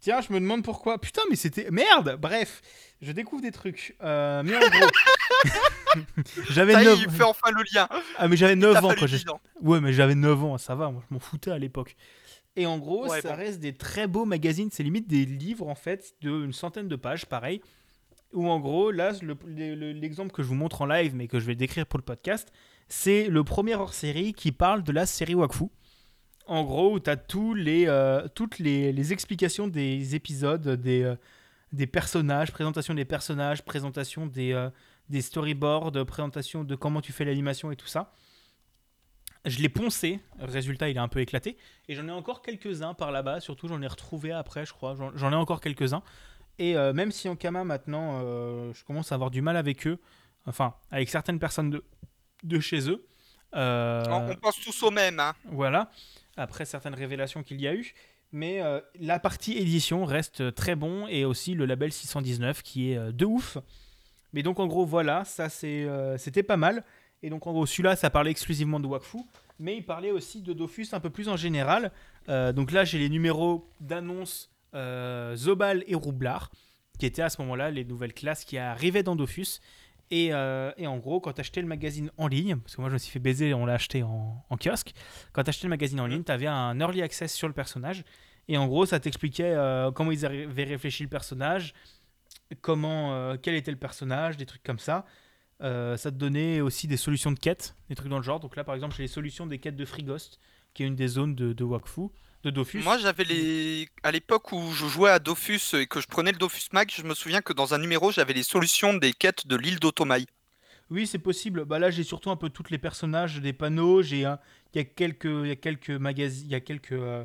Tiens, 0.00 0.20
je 0.20 0.32
me 0.32 0.40
demande 0.40 0.64
pourquoi. 0.64 0.98
Putain, 0.98 1.22
mais 1.28 1.36
c'était 1.36 1.70
merde. 1.70 2.16
Bref, 2.20 2.62
je 3.02 3.12
découvre 3.12 3.42
des 3.42 3.52
trucs. 3.52 3.96
Euh, 4.02 4.42
mais 4.42 4.56
en 4.56 4.60
gros, 4.60 4.88
j'avais 6.50 6.72
Ça 6.72 6.82
y 6.82 6.86
est, 6.86 6.88
9 6.88 6.98
il 7.02 7.10
fait 7.10 7.22
enfin 7.22 7.50
le 7.50 7.62
lien. 7.74 7.88
Ah 8.16 8.28
mais 8.28 8.36
j'avais 8.36 8.56
9 8.56 8.72
T'as 8.74 8.82
ans 8.82 8.94
quand 8.98 9.06
j'ai 9.06 9.18
10 9.18 9.28
ans. 9.30 9.40
Ouais, 9.60 9.80
mais 9.80 9.92
j'avais 9.92 10.14
9 10.14 10.42
ans, 10.44 10.58
ça 10.58 10.74
va, 10.74 10.90
moi 10.90 11.02
je 11.08 11.14
m'en 11.14 11.20
foutais 11.20 11.50
à 11.50 11.58
l'époque. 11.58 11.96
Et 12.56 12.66
en 12.66 12.78
gros, 12.78 13.08
Ouais, 13.08 13.20
ça 13.20 13.30
bon. 13.30 13.36
reste 13.36 13.60
des 13.60 13.74
très 13.76 14.06
beaux 14.06 14.24
magazines, 14.24 14.70
c'est 14.72 14.82
limite 14.82 15.06
des 15.08 15.24
livres 15.24 15.68
en 15.68 15.74
fait, 15.74 16.14
d'une 16.20 16.52
centaine 16.52 16.88
de 16.88 16.96
pages, 16.96 17.26
pareil. 17.26 17.60
Où 18.32 18.48
en 18.48 18.60
gros, 18.60 18.90
là, 18.92 19.12
le- 19.22 19.36
le- 19.46 19.92
l'exemple 19.92 20.30
que 20.32 20.42
je 20.42 20.48
vous 20.48 20.54
montre 20.54 20.82
en 20.82 20.86
live, 20.86 21.14
mais 21.14 21.26
que 21.26 21.40
je 21.40 21.46
vais 21.46 21.56
décrire 21.56 21.84
pour 21.86 21.98
le 21.98 22.04
podcast, 22.04 22.52
c'est 22.88 23.26
le 23.28 23.42
premier 23.44 23.74
hors-série 23.74 24.32
qui 24.34 24.52
parle 24.52 24.82
de 24.82 24.92
la 24.92 25.04
série 25.06 25.34
Wakfu. 25.34 25.64
En 26.46 26.64
gros, 26.64 26.94
où 26.94 27.00
tu 27.00 27.10
as 27.10 27.16
tous 27.16 27.54
les, 27.54 27.86
euh, 27.86 28.26
toutes 28.34 28.58
les, 28.58 28.92
les 28.92 29.12
explications 29.12 29.68
des 29.68 30.14
épisodes, 30.14 30.68
des, 30.68 31.02
euh, 31.02 31.14
des 31.72 31.86
personnages, 31.86 32.50
présentation 32.50 32.94
des 32.94 33.04
personnages, 33.04 33.62
présentation 33.62 34.26
des, 34.26 34.52
euh, 34.52 34.68
des 35.08 35.20
storyboards, 35.22 35.92
présentation 36.06 36.64
de 36.64 36.74
comment 36.74 37.00
tu 37.00 37.12
fais 37.12 37.24
l'animation 37.24 37.70
et 37.70 37.76
tout 37.76 37.86
ça. 37.86 38.14
Je 39.44 39.58
l'ai 39.58 39.68
poncé, 39.68 40.20
résultat 40.38 40.90
il 40.90 40.96
est 40.96 41.00
un 41.00 41.08
peu 41.08 41.20
éclaté, 41.20 41.56
et 41.88 41.94
j'en 41.94 42.06
ai 42.08 42.10
encore 42.10 42.42
quelques-uns 42.42 42.92
par 42.92 43.10
là-bas, 43.10 43.40
surtout 43.40 43.68
j'en 43.68 43.80
ai 43.80 43.86
retrouvé 43.86 44.32
après 44.32 44.66
je 44.66 44.74
crois, 44.74 44.94
j'en 45.14 45.32
ai 45.32 45.34
encore 45.34 45.62
quelques-uns. 45.62 46.02
Et 46.58 46.74
même 46.74 47.10
si 47.10 47.26
en 47.26 47.36
Kama 47.36 47.64
maintenant 47.64 48.20
je 48.20 48.84
commence 48.84 49.12
à 49.12 49.14
avoir 49.14 49.30
du 49.30 49.40
mal 49.40 49.56
avec 49.56 49.86
eux, 49.86 49.98
enfin 50.44 50.74
avec 50.90 51.08
certaines 51.08 51.38
personnes 51.38 51.70
de, 51.70 51.82
de 52.42 52.60
chez 52.60 52.90
eux, 52.90 53.06
euh, 53.54 54.04
On, 54.08 54.30
on 54.30 54.36
pense 54.36 54.60
tous 54.60 54.82
au 54.82 54.90
même. 54.90 55.18
Hein. 55.18 55.34
voilà, 55.46 55.90
après 56.40 56.64
certaines 56.64 56.94
révélations 56.94 57.42
qu'il 57.42 57.60
y 57.60 57.68
a 57.68 57.74
eu. 57.74 57.94
Mais 58.32 58.62
euh, 58.62 58.80
la 58.98 59.18
partie 59.18 59.58
édition 59.58 60.04
reste 60.04 60.54
très 60.54 60.76
bon 60.76 61.06
et 61.08 61.24
aussi 61.24 61.54
le 61.54 61.66
label 61.66 61.92
619 61.92 62.62
qui 62.62 62.92
est 62.92 62.96
euh, 62.96 63.12
de 63.12 63.24
ouf. 63.24 63.58
Mais 64.32 64.42
donc 64.42 64.60
en 64.60 64.66
gros 64.66 64.86
voilà, 64.86 65.24
ça 65.24 65.48
euh, 65.64 66.16
c'était 66.16 66.42
pas 66.42 66.56
mal. 66.56 66.84
Et 67.22 67.30
donc 67.30 67.46
en 67.46 67.52
gros 67.52 67.66
celui-là 67.66 67.96
ça 67.96 68.08
parlait 68.08 68.30
exclusivement 68.30 68.80
de 68.80 68.86
Wakfu, 68.86 69.18
mais 69.58 69.76
il 69.76 69.84
parlait 69.84 70.12
aussi 70.12 70.40
de 70.40 70.52
Dofus 70.52 70.88
un 70.92 71.00
peu 71.00 71.10
plus 71.10 71.28
en 71.28 71.36
général. 71.36 71.92
Donc 72.28 72.70
là 72.70 72.84
j'ai 72.84 72.98
les 72.98 73.10
numéros 73.10 73.68
d'annonce 73.80 74.50
Zobal 75.34 75.84
et 75.86 75.94
Roublard, 75.94 76.50
qui 76.98 77.04
étaient 77.04 77.20
à 77.20 77.28
ce 77.28 77.42
moment-là 77.42 77.70
les 77.70 77.84
nouvelles 77.84 78.14
classes 78.14 78.44
qui 78.44 78.56
arrivaient 78.56 79.02
dans 79.02 79.16
Dofus. 79.16 79.60
Et, 80.10 80.32
euh, 80.32 80.72
et 80.76 80.86
en 80.86 80.98
gros, 80.98 81.20
quand 81.20 81.32
tu 81.32 81.40
achetais 81.40 81.60
le 81.60 81.68
magazine 81.68 82.10
en 82.16 82.26
ligne, 82.26 82.56
parce 82.56 82.74
que 82.74 82.80
moi 82.80 82.90
je 82.90 82.94
me 82.94 82.98
suis 82.98 83.12
fait 83.12 83.20
baiser, 83.20 83.54
on 83.54 83.64
l'a 83.64 83.74
acheté 83.74 84.02
en, 84.02 84.44
en 84.48 84.56
kiosque, 84.56 84.92
quand 85.32 85.44
tu 85.44 85.50
achetais 85.50 85.66
le 85.66 85.70
magazine 85.70 86.00
en 86.00 86.06
ligne, 86.06 86.24
tu 86.24 86.32
avais 86.32 86.48
un 86.48 86.78
early 86.80 87.00
access 87.02 87.32
sur 87.32 87.46
le 87.46 87.54
personnage. 87.54 88.04
Et 88.48 88.58
en 88.58 88.66
gros, 88.66 88.86
ça 88.86 88.98
t'expliquait 88.98 89.52
euh, 89.54 89.92
comment 89.92 90.10
ils 90.10 90.26
avaient 90.26 90.64
réfléchi 90.64 91.04
le 91.04 91.08
personnage, 91.08 91.74
comment, 92.60 93.14
euh, 93.14 93.36
quel 93.40 93.54
était 93.54 93.70
le 93.70 93.76
personnage, 93.76 94.36
des 94.36 94.46
trucs 94.46 94.64
comme 94.64 94.80
ça. 94.80 95.04
Ça 95.60 96.10
te 96.10 96.16
donnait 96.16 96.62
aussi 96.62 96.88
des 96.88 96.96
solutions 96.96 97.30
de 97.30 97.38
quêtes, 97.38 97.76
des 97.90 97.94
trucs 97.94 98.08
dans 98.08 98.16
le 98.16 98.22
genre. 98.22 98.40
Donc 98.40 98.56
là, 98.56 98.64
par 98.64 98.74
exemple, 98.74 98.96
j'ai 98.96 99.02
les 99.02 99.08
solutions 99.08 99.46
des 99.46 99.58
quêtes 99.58 99.76
de 99.76 99.84
Freeghost, 99.84 100.38
qui 100.72 100.82
est 100.82 100.86
une 100.86 100.96
des 100.96 101.06
zones 101.08 101.34
de, 101.34 101.52
de 101.52 101.64
Wakfu, 101.64 102.08
de 102.44 102.50
Dofus. 102.50 102.78
Moi, 102.82 102.98
j'avais 102.98 103.24
les. 103.24 103.88
À 104.02 104.10
l'époque 104.10 104.52
où 104.52 104.72
je 104.72 104.86
jouais 104.86 105.10
à 105.10 105.18
Dofus 105.18 105.74
et 105.74 105.86
que 105.86 106.00
je 106.00 106.06
prenais 106.06 106.32
le 106.32 106.38
Dofus 106.38 106.68
Mag, 106.72 106.90
je 106.94 107.02
me 107.02 107.14
souviens 107.14 107.42
que 107.42 107.52
dans 107.52 107.74
un 107.74 107.78
numéro, 107.78 108.10
j'avais 108.12 108.32
les 108.32 108.42
solutions 108.42 108.94
des 108.94 109.12
quêtes 109.12 109.46
de 109.46 109.56
l'île 109.56 109.78
d'Otomai. 109.78 110.26
Oui, 110.90 111.06
c'est 111.06 111.18
possible. 111.18 111.64
Bah 111.64 111.78
là, 111.78 111.90
j'ai 111.90 112.02
surtout 112.02 112.30
un 112.30 112.36
peu 112.36 112.48
tous 112.50 112.64
les 112.70 112.78
personnages 112.78 113.40
des 113.40 113.52
panneaux. 113.52 114.02
J'ai 114.02 114.24
un- 114.24 114.38
il 114.74 114.78
y 114.78 114.80
a 114.80 114.84
quelques, 114.84 115.24
il 115.26 115.46
y 115.46 115.50
a 115.52 115.56
quelques 115.56 115.90
magazines, 115.90 116.46
il 116.46 116.50
y 116.52 116.54
a 116.56 116.60
quelques, 116.60 116.92
euh, 116.92 117.24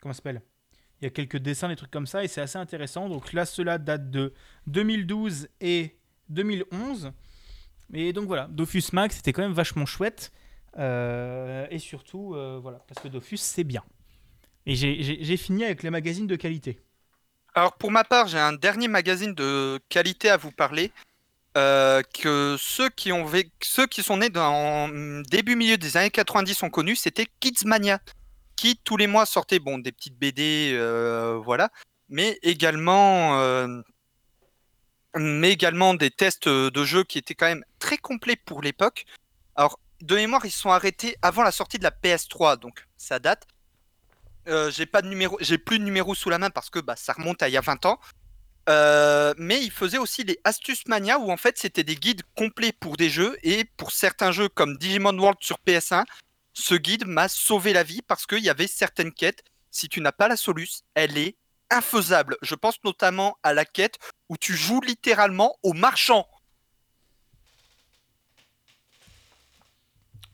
comment 0.00 0.12
s'appelle? 0.14 0.42
Il 1.00 1.04
y 1.04 1.06
a 1.06 1.10
quelques 1.10 1.36
dessins, 1.38 1.68
des 1.68 1.76
trucs 1.76 1.90
comme 1.90 2.06
ça, 2.06 2.24
et 2.24 2.28
c'est 2.28 2.40
assez 2.40 2.58
intéressant. 2.58 3.08
Donc 3.08 3.32
là, 3.32 3.46
cela 3.46 3.78
date 3.78 4.10
de 4.10 4.34
2012 4.66 5.48
et 5.60 5.96
2011. 6.30 7.12
Et 7.94 8.12
donc 8.12 8.26
voilà, 8.26 8.48
Dofus 8.50 8.82
Max, 8.92 9.16
c'était 9.16 9.32
quand 9.32 9.42
même 9.42 9.52
vachement 9.52 9.86
chouette. 9.86 10.32
Euh, 10.78 11.66
et 11.70 11.78
surtout, 11.78 12.34
euh, 12.34 12.58
voilà, 12.62 12.78
parce 12.88 13.02
que 13.02 13.08
Dofus, 13.08 13.36
c'est 13.38 13.64
bien. 13.64 13.82
Et 14.66 14.74
j'ai- 14.74 15.36
fini 15.36 15.64
avec 15.64 15.82
les 15.82 15.90
magazines 15.90 16.26
de 16.26 16.36
qualité. 16.36 16.78
Alors, 17.54 17.76
pour 17.76 17.90
ma 17.90 18.04
part, 18.04 18.28
j'ai 18.28 18.38
un 18.38 18.52
dernier 18.52 18.88
magazine 18.88 19.34
de 19.34 19.80
qualité 19.88 20.30
à 20.30 20.36
vous 20.36 20.52
parler. 20.52 20.92
euh, 21.56 22.02
que 22.14 22.54
ceux 22.60 22.88
qui, 22.90 23.10
ont 23.10 23.24
vé- 23.26 23.50
ceux 23.60 23.88
qui 23.88 24.04
sont 24.04 24.18
nés 24.18 24.30
dans 24.30 24.88
début 25.24 25.56
milieu 25.56 25.76
des 25.76 25.96
années 25.96 26.10
90 26.10 26.62
ont 26.62 26.70
connu, 26.70 26.94
c'était 26.94 27.26
Kidsmania, 27.40 27.98
qui 28.54 28.76
tous 28.84 28.96
les 28.96 29.08
mois 29.08 29.26
sortait 29.26 29.58
bon 29.58 29.78
des 29.78 29.90
petites 29.90 30.16
BD, 30.16 30.70
euh, 30.74 31.40
voilà, 31.44 31.70
mais 32.08 32.38
également, 32.42 33.40
euh, 33.40 33.82
mais 35.16 35.50
également 35.50 35.94
des 35.94 36.10
tests 36.10 36.48
de 36.48 36.84
jeux 36.84 37.02
qui 37.02 37.18
étaient 37.18 37.34
quand 37.34 37.46
même 37.46 37.64
très 37.80 37.98
complets 37.98 38.36
pour 38.36 38.62
l'époque. 38.62 39.04
Alors 39.56 39.80
de 40.02 40.14
mémoire, 40.14 40.46
ils 40.46 40.52
sont 40.52 40.70
arrêtés 40.70 41.16
avant 41.20 41.42
la 41.42 41.50
sortie 41.50 41.78
de 41.78 41.82
la 41.82 41.90
PS3, 41.90 42.56
donc 42.56 42.86
ça 42.96 43.18
date. 43.18 43.46
Euh, 44.48 44.70
j'ai 44.70 44.86
pas 44.86 45.02
de 45.02 45.08
numéro, 45.08 45.36
j'ai 45.40 45.58
plus 45.58 45.78
de 45.78 45.84
numéro 45.84 46.14
sous 46.14 46.30
la 46.30 46.38
main 46.38 46.50
parce 46.50 46.70
que 46.70 46.78
bah, 46.78 46.96
ça 46.96 47.12
remonte 47.12 47.42
à 47.42 47.48
il 47.48 47.52
y 47.52 47.56
a 47.56 47.60
20 47.60 47.86
ans. 47.86 48.00
Euh, 48.68 49.34
mais 49.38 49.62
il 49.62 49.70
faisait 49.70 49.98
aussi 49.98 50.22
les 50.22 50.38
Astuces 50.44 50.86
Mania 50.86 51.18
où 51.18 51.30
en 51.30 51.36
fait 51.36 51.58
c'était 51.58 51.82
des 51.82 51.96
guides 51.96 52.22
complets 52.36 52.72
pour 52.72 52.96
des 52.96 53.10
jeux 53.10 53.36
et 53.42 53.64
pour 53.64 53.90
certains 53.90 54.32
jeux 54.32 54.48
comme 54.48 54.76
Digimon 54.76 55.18
World 55.18 55.38
sur 55.40 55.58
PS1, 55.66 56.04
ce 56.52 56.74
guide 56.74 57.06
m'a 57.06 57.28
sauvé 57.28 57.72
la 57.72 57.82
vie 57.82 58.02
parce 58.02 58.26
qu'il 58.26 58.44
y 58.44 58.50
avait 58.50 58.66
certaines 58.66 59.12
quêtes. 59.12 59.42
Si 59.70 59.88
tu 59.88 60.00
n'as 60.00 60.12
pas 60.12 60.28
la 60.28 60.36
soluce, 60.36 60.82
elle 60.94 61.16
est 61.16 61.36
infaisable. 61.70 62.36
Je 62.42 62.54
pense 62.54 62.82
notamment 62.84 63.38
à 63.42 63.54
la 63.54 63.64
quête 63.64 63.98
où 64.28 64.36
tu 64.36 64.54
joues 64.54 64.80
littéralement 64.80 65.56
au 65.62 65.72
marchand. 65.72 66.26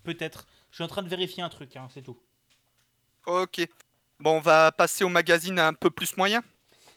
Peut-être. 0.02 0.46
Je 0.70 0.76
suis 0.76 0.84
en 0.84 0.88
train 0.88 1.02
de 1.02 1.08
vérifier 1.08 1.42
un 1.42 1.48
truc, 1.48 1.76
hein, 1.76 1.88
c'est 1.92 2.02
tout. 2.02 2.18
Ok. 3.26 3.66
Bon, 4.20 4.36
on 4.36 4.40
va 4.40 4.72
passer 4.72 5.04
au 5.04 5.08
magazine 5.08 5.58
un 5.58 5.72
peu 5.74 5.90
plus 5.90 6.16
moyen. 6.16 6.42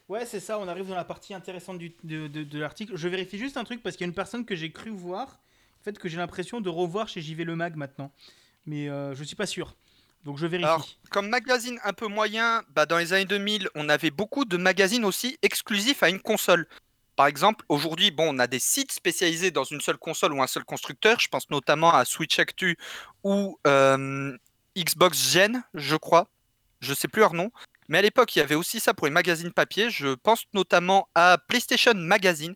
Ouais, 0.07 0.25
c'est 0.25 0.39
ça, 0.39 0.57
on 0.57 0.67
arrive 0.67 0.87
dans 0.87 0.95
la 0.95 1.03
partie 1.03 1.33
intéressante 1.33 1.77
du- 1.77 1.93
de, 2.03 2.27
de- 2.27 2.43
de 2.43 2.59
l'article. 2.59 2.93
Je 2.95 3.07
vérifie 3.07 3.37
juste 3.37 3.57
un 3.57 3.63
truc 3.63 3.83
parce 3.83 3.95
qu'il 3.95 4.05
y 4.05 4.07
a 4.07 4.09
une 4.09 4.15
personne 4.15 4.45
que 4.45 4.55
j'ai 4.55 4.71
cru 4.71 4.89
voir, 4.89 5.39
en 5.79 5.83
fait, 5.83 5.99
que 5.99 6.09
j'ai 6.09 6.17
l'impression 6.17 6.61
de 6.61 6.69
revoir 6.69 7.07
chez 7.07 7.21
JV 7.21 7.43
Le 7.43 7.55
Mag 7.55 7.75
maintenant. 7.75 8.11
Mais 8.65 8.89
euh, 8.89 9.13
je 9.15 9.23
suis 9.23 9.35
pas 9.35 9.45
sûr. 9.45 9.75
Donc 10.25 10.37
je 10.37 10.47
vérifie. 10.47 10.67
Alors, 10.67 10.87
comme 11.11 11.29
magazine 11.29 11.79
un 11.83 11.93
peu 11.93 12.07
moyen, 12.07 12.63
bah, 12.73 12.85
dans 12.85 12.97
les 12.97 13.13
années 13.13 13.25
2000, 13.25 13.69
on 13.75 13.87
avait 13.87 14.11
beaucoup 14.11 14.45
de 14.45 14.57
magazines 14.57 15.05
aussi 15.05 15.37
exclusifs 15.41 16.01
à 16.03 16.09
une 16.09 16.19
console. 16.19 16.67
Par 17.15 17.27
exemple, 17.27 17.63
aujourd'hui, 17.69 18.11
bon, 18.11 18.35
on 18.35 18.39
a 18.39 18.47
des 18.47 18.59
sites 18.59 18.91
spécialisés 18.91 19.51
dans 19.51 19.63
une 19.63 19.81
seule 19.81 19.97
console 19.97 20.33
ou 20.33 20.41
un 20.41 20.47
seul 20.47 20.63
constructeur. 20.65 21.19
Je 21.19 21.27
pense 21.27 21.49
notamment 21.49 21.93
à 21.93 22.03
Switch 22.05 22.39
Actu 22.39 22.77
ou 23.23 23.59
euh, 23.67 24.35
Xbox 24.77 25.31
Gen, 25.31 25.61
je 25.73 25.95
crois. 25.95 26.27
Je 26.79 26.93
sais 26.93 27.07
plus 27.07 27.21
leur 27.21 27.33
nom. 27.33 27.51
Mais 27.87 27.97
à 27.97 28.01
l'époque, 28.01 28.35
il 28.35 28.39
y 28.39 28.41
avait 28.41 28.55
aussi 28.55 28.79
ça 28.79 28.93
pour 28.93 29.07
les 29.07 29.13
magazines 29.13 29.51
papier. 29.51 29.89
Je 29.89 30.13
pense 30.15 30.43
notamment 30.53 31.09
à 31.15 31.37
PlayStation 31.47 31.93
Magazine, 31.95 32.55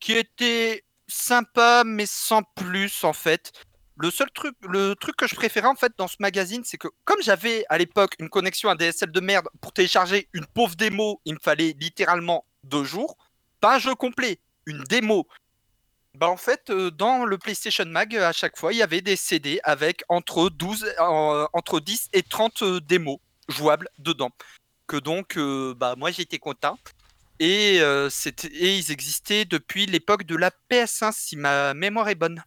qui 0.00 0.12
était 0.12 0.84
sympa, 1.08 1.84
mais 1.86 2.06
sans 2.06 2.42
plus 2.56 3.04
en 3.04 3.12
fait. 3.12 3.52
Le 3.96 4.10
seul 4.10 4.30
truc, 4.34 4.56
le 4.62 4.94
truc 4.94 5.16
que 5.16 5.28
je 5.28 5.34
préférais 5.34 5.68
en 5.68 5.76
fait 5.76 5.92
dans 5.96 6.08
ce 6.08 6.16
magazine, 6.18 6.62
c'est 6.64 6.78
que 6.78 6.88
comme 7.04 7.22
j'avais 7.22 7.64
à 7.68 7.78
l'époque 7.78 8.14
une 8.18 8.28
connexion 8.28 8.70
à 8.70 8.74
DSL 8.74 9.12
de 9.12 9.20
merde 9.20 9.48
pour 9.60 9.72
télécharger 9.72 10.28
une 10.32 10.46
pauvre 10.46 10.74
démo, 10.74 11.20
il 11.24 11.34
me 11.34 11.38
fallait 11.40 11.76
littéralement 11.78 12.44
deux 12.64 12.84
jours. 12.84 13.16
Pas 13.60 13.76
un 13.76 13.78
jeu 13.78 13.94
complet, 13.94 14.40
une 14.66 14.82
démo. 14.84 15.28
Bah 16.14 16.28
en 16.28 16.36
fait, 16.36 16.68
euh, 16.70 16.90
dans 16.90 17.24
le 17.24 17.38
PlayStation 17.38 17.86
Mag, 17.86 18.16
à 18.16 18.32
chaque 18.32 18.58
fois, 18.58 18.72
il 18.72 18.78
y 18.78 18.82
avait 18.82 19.00
des 19.00 19.16
CD 19.16 19.60
avec 19.64 20.02
entre 20.08 20.50
12, 20.50 20.84
euh, 20.84 21.46
entre 21.52 21.80
10 21.80 22.08
et 22.12 22.22
30 22.22 22.62
euh, 22.62 22.80
démos 22.80 23.18
jouables 23.52 23.88
dedans. 23.98 24.30
Que 24.86 24.96
donc, 24.96 25.36
euh, 25.36 25.74
bah 25.74 25.94
moi 25.96 26.10
j'étais 26.10 26.38
content. 26.38 26.78
Et, 27.42 27.80
euh, 27.80 28.08
et 28.52 28.78
ils 28.78 28.92
existaient 28.92 29.44
depuis 29.44 29.86
l'époque 29.86 30.24
de 30.24 30.36
la 30.36 30.52
PS1, 30.70 31.12
si 31.12 31.36
ma 31.36 31.74
mémoire 31.74 32.08
est 32.08 32.14
bonne. 32.14 32.42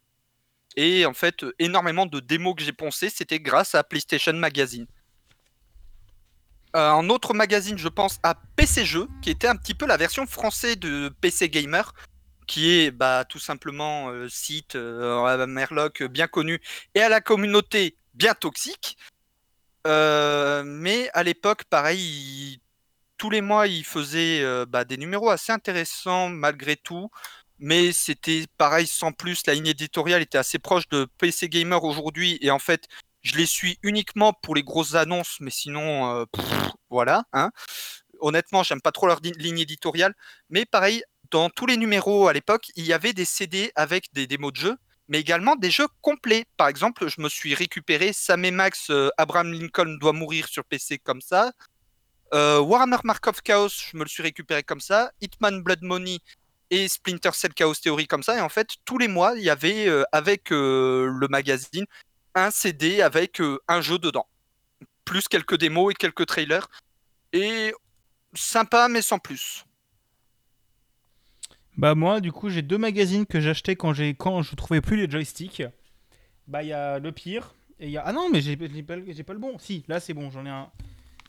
Et 0.77 1.05
en 1.05 1.13
fait, 1.13 1.45
énormément 1.59 2.05
de 2.05 2.21
démos 2.21 2.55
que 2.55 2.63
j'ai 2.63 2.71
poncées, 2.71 3.09
c'était 3.09 3.41
grâce 3.41 3.75
à 3.75 3.83
PlayStation 3.83 4.31
Magazine. 4.31 4.87
Euh, 6.77 6.91
un 6.91 7.09
autre 7.09 7.33
magazine, 7.33 7.77
je 7.77 7.89
pense 7.89 8.19
à 8.23 8.35
PC 8.55 8.85
Jeux, 8.85 9.07
qui 9.21 9.29
était 9.29 9.47
un 9.47 9.57
petit 9.57 9.73
peu 9.73 9.85
la 9.85 9.97
version 9.97 10.25
française 10.25 10.77
de 10.77 11.09
PC 11.21 11.49
Gamer, 11.49 11.93
qui 12.47 12.71
est 12.71 12.91
bah, 12.91 13.25
tout 13.27 13.39
simplement 13.39 14.09
euh, 14.11 14.29
site 14.29 14.75
à 14.75 15.45
Merlock 15.45 16.03
bien 16.03 16.27
connu 16.27 16.61
et 16.93 17.01
à 17.01 17.09
la 17.09 17.19
communauté 17.19 17.97
bien 18.13 18.33
toxique. 18.33 18.97
Euh, 19.85 20.63
mais 20.65 21.09
à 21.13 21.23
l'époque, 21.23 21.63
pareil, 21.65 21.99
il- 21.99 22.59
tous 23.17 23.29
les 23.29 23.41
mois, 23.41 23.67
il 23.67 23.85
faisait 23.85 24.41
euh, 24.43 24.65
bah, 24.67 24.85
des 24.85 24.97
numéros 24.97 25.29
assez 25.29 25.51
intéressants 25.51 26.29
malgré 26.29 26.75
tout. 26.77 27.09
Mais 27.59 27.93
c'était 27.93 28.45
pareil 28.57 28.87
sans 28.87 29.11
plus. 29.13 29.45
La 29.47 29.53
ligne 29.55 29.67
éditoriale 29.67 30.21
était 30.21 30.37
assez 30.37 30.59
proche 30.59 30.87
de 30.89 31.07
PC 31.19 31.49
Gamer 31.49 31.83
aujourd'hui. 31.83 32.37
Et 32.41 32.51
en 32.51 32.59
fait, 32.59 32.87
je 33.23 33.35
les 33.37 33.45
suis 33.45 33.79
uniquement 33.83 34.33
pour 34.33 34.55
les 34.55 34.63
grosses 34.63 34.95
annonces. 34.95 35.37
Mais 35.41 35.51
sinon, 35.51 36.21
euh, 36.21 36.25
voilà. 36.89 37.23
Hein. 37.33 37.51
Honnêtement, 38.19 38.63
j'aime 38.63 38.81
pas 38.81 38.91
trop 38.91 39.07
leur 39.07 39.19
ligne 39.21 39.59
éditoriale. 39.59 40.13
Mais 40.49 40.65
pareil, 40.65 41.03
dans 41.31 41.49
tous 41.49 41.65
les 41.65 41.77
numéros 41.77 42.27
à 42.27 42.33
l'époque, 42.33 42.67
il 42.75 42.85
y 42.85 42.93
avait 42.93 43.13
des 43.13 43.25
CD 43.25 43.71
avec 43.75 44.13
des 44.13 44.27
démos 44.27 44.53
de 44.53 44.57
jeux 44.59 44.77
mais 45.07 45.19
également 45.19 45.55
des 45.55 45.71
jeux 45.71 45.87
complets. 46.01 46.45
Par 46.57 46.67
exemple, 46.67 47.07
je 47.07 47.21
me 47.21 47.29
suis 47.29 47.53
récupéré 47.55 48.13
Sam 48.13 48.45
et 48.45 48.51
Max, 48.51 48.89
euh, 48.89 49.09
Abraham 49.17 49.51
Lincoln 49.53 49.97
doit 49.99 50.13
mourir 50.13 50.47
sur 50.47 50.63
PC 50.63 50.97
comme 50.97 51.21
ça. 51.21 51.51
Euh, 52.33 52.59
Warhammer 52.59 52.97
Markov 53.03 53.41
Chaos, 53.43 53.69
je 53.69 53.97
me 53.97 54.03
le 54.03 54.09
suis 54.09 54.23
récupéré 54.23 54.63
comme 54.63 54.79
ça. 54.81 55.11
Hitman 55.21 55.61
Blood 55.61 55.81
Money 55.83 56.19
et 56.69 56.87
Splinter 56.87 57.31
Cell 57.33 57.53
Chaos 57.53 57.75
Theory 57.75 58.07
comme 58.07 58.23
ça. 58.23 58.37
Et 58.37 58.41
en 58.41 58.49
fait, 58.49 58.75
tous 58.83 58.97
les 58.97 59.07
mois, 59.07 59.33
il 59.37 59.43
y 59.43 59.49
avait 59.49 59.87
euh, 59.87 60.03
avec 60.11 60.51
euh, 60.51 61.07
le 61.07 61.27
magazine 61.27 61.85
un 62.33 62.51
CD 62.51 63.01
avec 63.01 63.41
un 63.69 63.79
jeu 63.79 63.97
dedans. 63.97 64.27
Plus 65.05 65.29
quelques 65.29 65.57
démos 65.57 65.91
et 65.91 65.95
quelques 65.95 66.25
trailers. 66.25 66.67
Et 67.31 67.73
sympa, 68.33 68.89
mais 68.89 69.01
sans 69.01 69.19
plus. 69.19 69.63
Bah 71.77 71.93
moi, 71.93 72.21
du 72.21 72.31
coup, 72.31 72.49
j'ai 72.49 72.61
deux 72.61 72.77
magazines 72.77 73.25
que 73.25 73.41
j'achetais 73.41 73.75
quand 73.75 73.93
j'ai 73.93 74.13
quand 74.13 74.41
je 74.41 74.55
trouvais 74.55 74.79
plus 74.79 74.95
les 74.95 75.09
joysticks. 75.09 75.63
Bah 76.47 76.63
il 76.63 76.69
y 76.69 76.73
a 76.73 76.99
le 76.99 77.11
pire 77.11 77.53
et 77.79 77.87
il 77.87 77.91
y 77.91 77.97
a 77.97 78.03
ah 78.05 78.13
non 78.13 78.29
mais 78.31 78.39
j'ai 78.39 78.55
pas, 78.55 78.67
pas 78.67 79.33
le 79.33 79.39
bon. 79.39 79.57
Si 79.57 79.83
là 79.87 79.99
c'est 79.99 80.13
bon, 80.13 80.29
j'en 80.29 80.45
ai 80.45 80.49
un. 80.49 80.71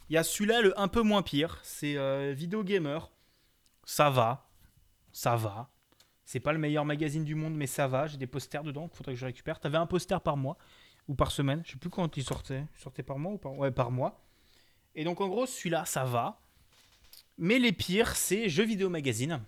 Il 0.09 0.14
y 0.14 0.18
a 0.18 0.23
celui-là 0.23 0.60
le 0.60 0.78
un 0.78 0.89
peu 0.89 1.02
moins 1.02 1.23
pire, 1.23 1.59
c'est 1.62 1.97
euh, 1.97 2.32
Video 2.36 2.62
Gamer. 2.62 3.10
Ça 3.85 4.10
va, 4.10 4.48
ça 5.10 5.35
va. 5.36 5.70
C'est 6.24 6.40
pas 6.40 6.52
le 6.52 6.59
meilleur 6.59 6.85
magazine 6.85 7.24
du 7.24 7.35
monde, 7.35 7.55
mais 7.55 7.66
ça 7.66 7.86
va. 7.89 8.06
J'ai 8.06 8.16
des 8.16 8.27
posters 8.27 8.62
dedans, 8.62 8.89
faudrait 8.93 9.14
que 9.14 9.18
je 9.18 9.27
récupère. 9.27 9.59
T'avais 9.59 9.78
un 9.78 9.86
poster 9.86 10.20
par 10.20 10.36
mois 10.36 10.59
ou 11.09 11.14
par 11.14 11.31
semaine, 11.32 11.62
je 11.64 11.73
sais 11.73 11.78
plus 11.78 11.90
quand 11.90 12.16
il 12.16 12.23
sortait. 12.23 12.64
Il 12.77 12.81
sortait 12.81 13.02
par 13.02 13.18
mois 13.18 13.32
ou 13.32 13.39
par 13.39 13.56
ouais 13.59 13.73
par 13.73 13.90
mois. 13.90 14.24
Et 14.94 15.02
donc 15.02 15.20
en 15.20 15.28
gros 15.28 15.47
celui-là 15.47 15.85
ça 15.86 16.05
va. 16.05 16.40
Mais 17.39 17.59
les 17.59 17.73
pires 17.73 18.14
c'est 18.14 18.48
Jeux 18.48 18.64
Vidéo 18.64 18.90
Magazine. 18.90 19.40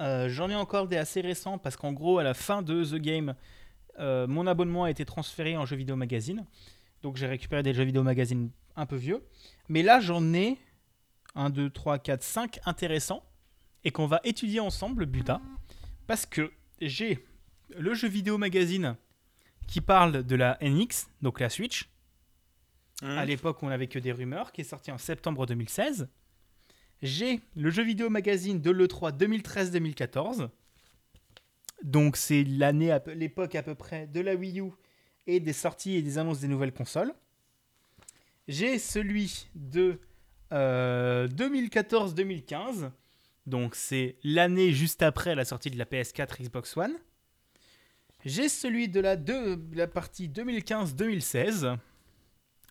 Euh, 0.00 0.28
J'en 0.28 0.50
ai 0.50 0.54
encore 0.54 0.88
des 0.88 0.96
assez 0.96 1.20
récents 1.20 1.58
parce 1.58 1.76
qu'en 1.76 1.92
gros, 1.92 2.18
à 2.18 2.22
la 2.24 2.34
fin 2.34 2.62
de 2.62 2.84
The 2.84 2.96
Game, 2.96 3.34
euh, 3.98 4.26
mon 4.26 4.46
abonnement 4.46 4.84
a 4.84 4.90
été 4.90 5.04
transféré 5.04 5.56
en 5.56 5.64
jeux 5.64 5.76
vidéo 5.76 5.96
magazine. 5.96 6.46
Donc 7.02 7.16
j'ai 7.16 7.26
récupéré 7.26 7.62
des 7.62 7.72
jeux 7.74 7.84
vidéo 7.84 8.02
magazine 8.02 8.50
un 8.76 8.86
peu 8.86 8.96
vieux. 8.96 9.24
Mais 9.68 9.82
là, 9.82 10.00
j'en 10.00 10.34
ai 10.34 10.58
1, 11.34 11.50
2, 11.50 11.70
3, 11.70 11.98
4, 11.98 12.22
5 12.22 12.60
intéressants 12.66 13.22
et 13.84 13.90
qu'on 13.90 14.06
va 14.06 14.20
étudier 14.24 14.60
ensemble, 14.60 15.06
Buta. 15.06 15.40
Parce 16.06 16.26
que 16.26 16.52
j'ai 16.80 17.24
le 17.76 17.94
jeu 17.94 18.08
vidéo 18.08 18.38
magazine 18.38 18.96
qui 19.66 19.80
parle 19.80 20.24
de 20.24 20.36
la 20.36 20.58
NX, 20.60 21.08
donc 21.22 21.40
la 21.40 21.48
Switch. 21.48 21.88
À 23.02 23.24
l'époque, 23.26 23.62
on 23.62 23.68
n'avait 23.68 23.88
que 23.88 23.98
des 23.98 24.12
rumeurs, 24.12 24.52
qui 24.52 24.62
est 24.62 24.64
sorti 24.64 24.90
en 24.90 24.96
septembre 24.96 25.44
2016. 25.44 26.08
J'ai 27.02 27.40
le 27.54 27.70
jeu 27.70 27.82
vidéo 27.82 28.08
magazine 28.08 28.60
de 28.60 28.70
l'E3 28.70 29.16
2013-2014. 29.16 30.48
Donc 31.82 32.16
c'est 32.16 32.44
l'année, 32.44 32.96
l'époque 33.14 33.54
à 33.54 33.62
peu 33.62 33.74
près 33.74 34.06
de 34.06 34.20
la 34.20 34.34
Wii 34.34 34.60
U 34.60 34.70
et 35.26 35.40
des 35.40 35.52
sorties 35.52 35.96
et 35.96 36.02
des 36.02 36.18
annonces 36.18 36.40
des 36.40 36.48
nouvelles 36.48 36.72
consoles. 36.72 37.12
J'ai 38.48 38.78
celui 38.78 39.48
de 39.54 40.00
euh, 40.52 41.28
2014-2015. 41.28 42.90
Donc 43.46 43.74
c'est 43.74 44.16
l'année 44.24 44.72
juste 44.72 45.02
après 45.02 45.34
la 45.34 45.44
sortie 45.44 45.70
de 45.70 45.78
la 45.78 45.84
PS4 45.84 46.42
Xbox 46.42 46.76
One. 46.76 46.94
J'ai 48.24 48.48
celui 48.48 48.88
de 48.88 49.00
la 49.00 49.86
partie 49.86 50.28
2015-2016. 50.28 51.76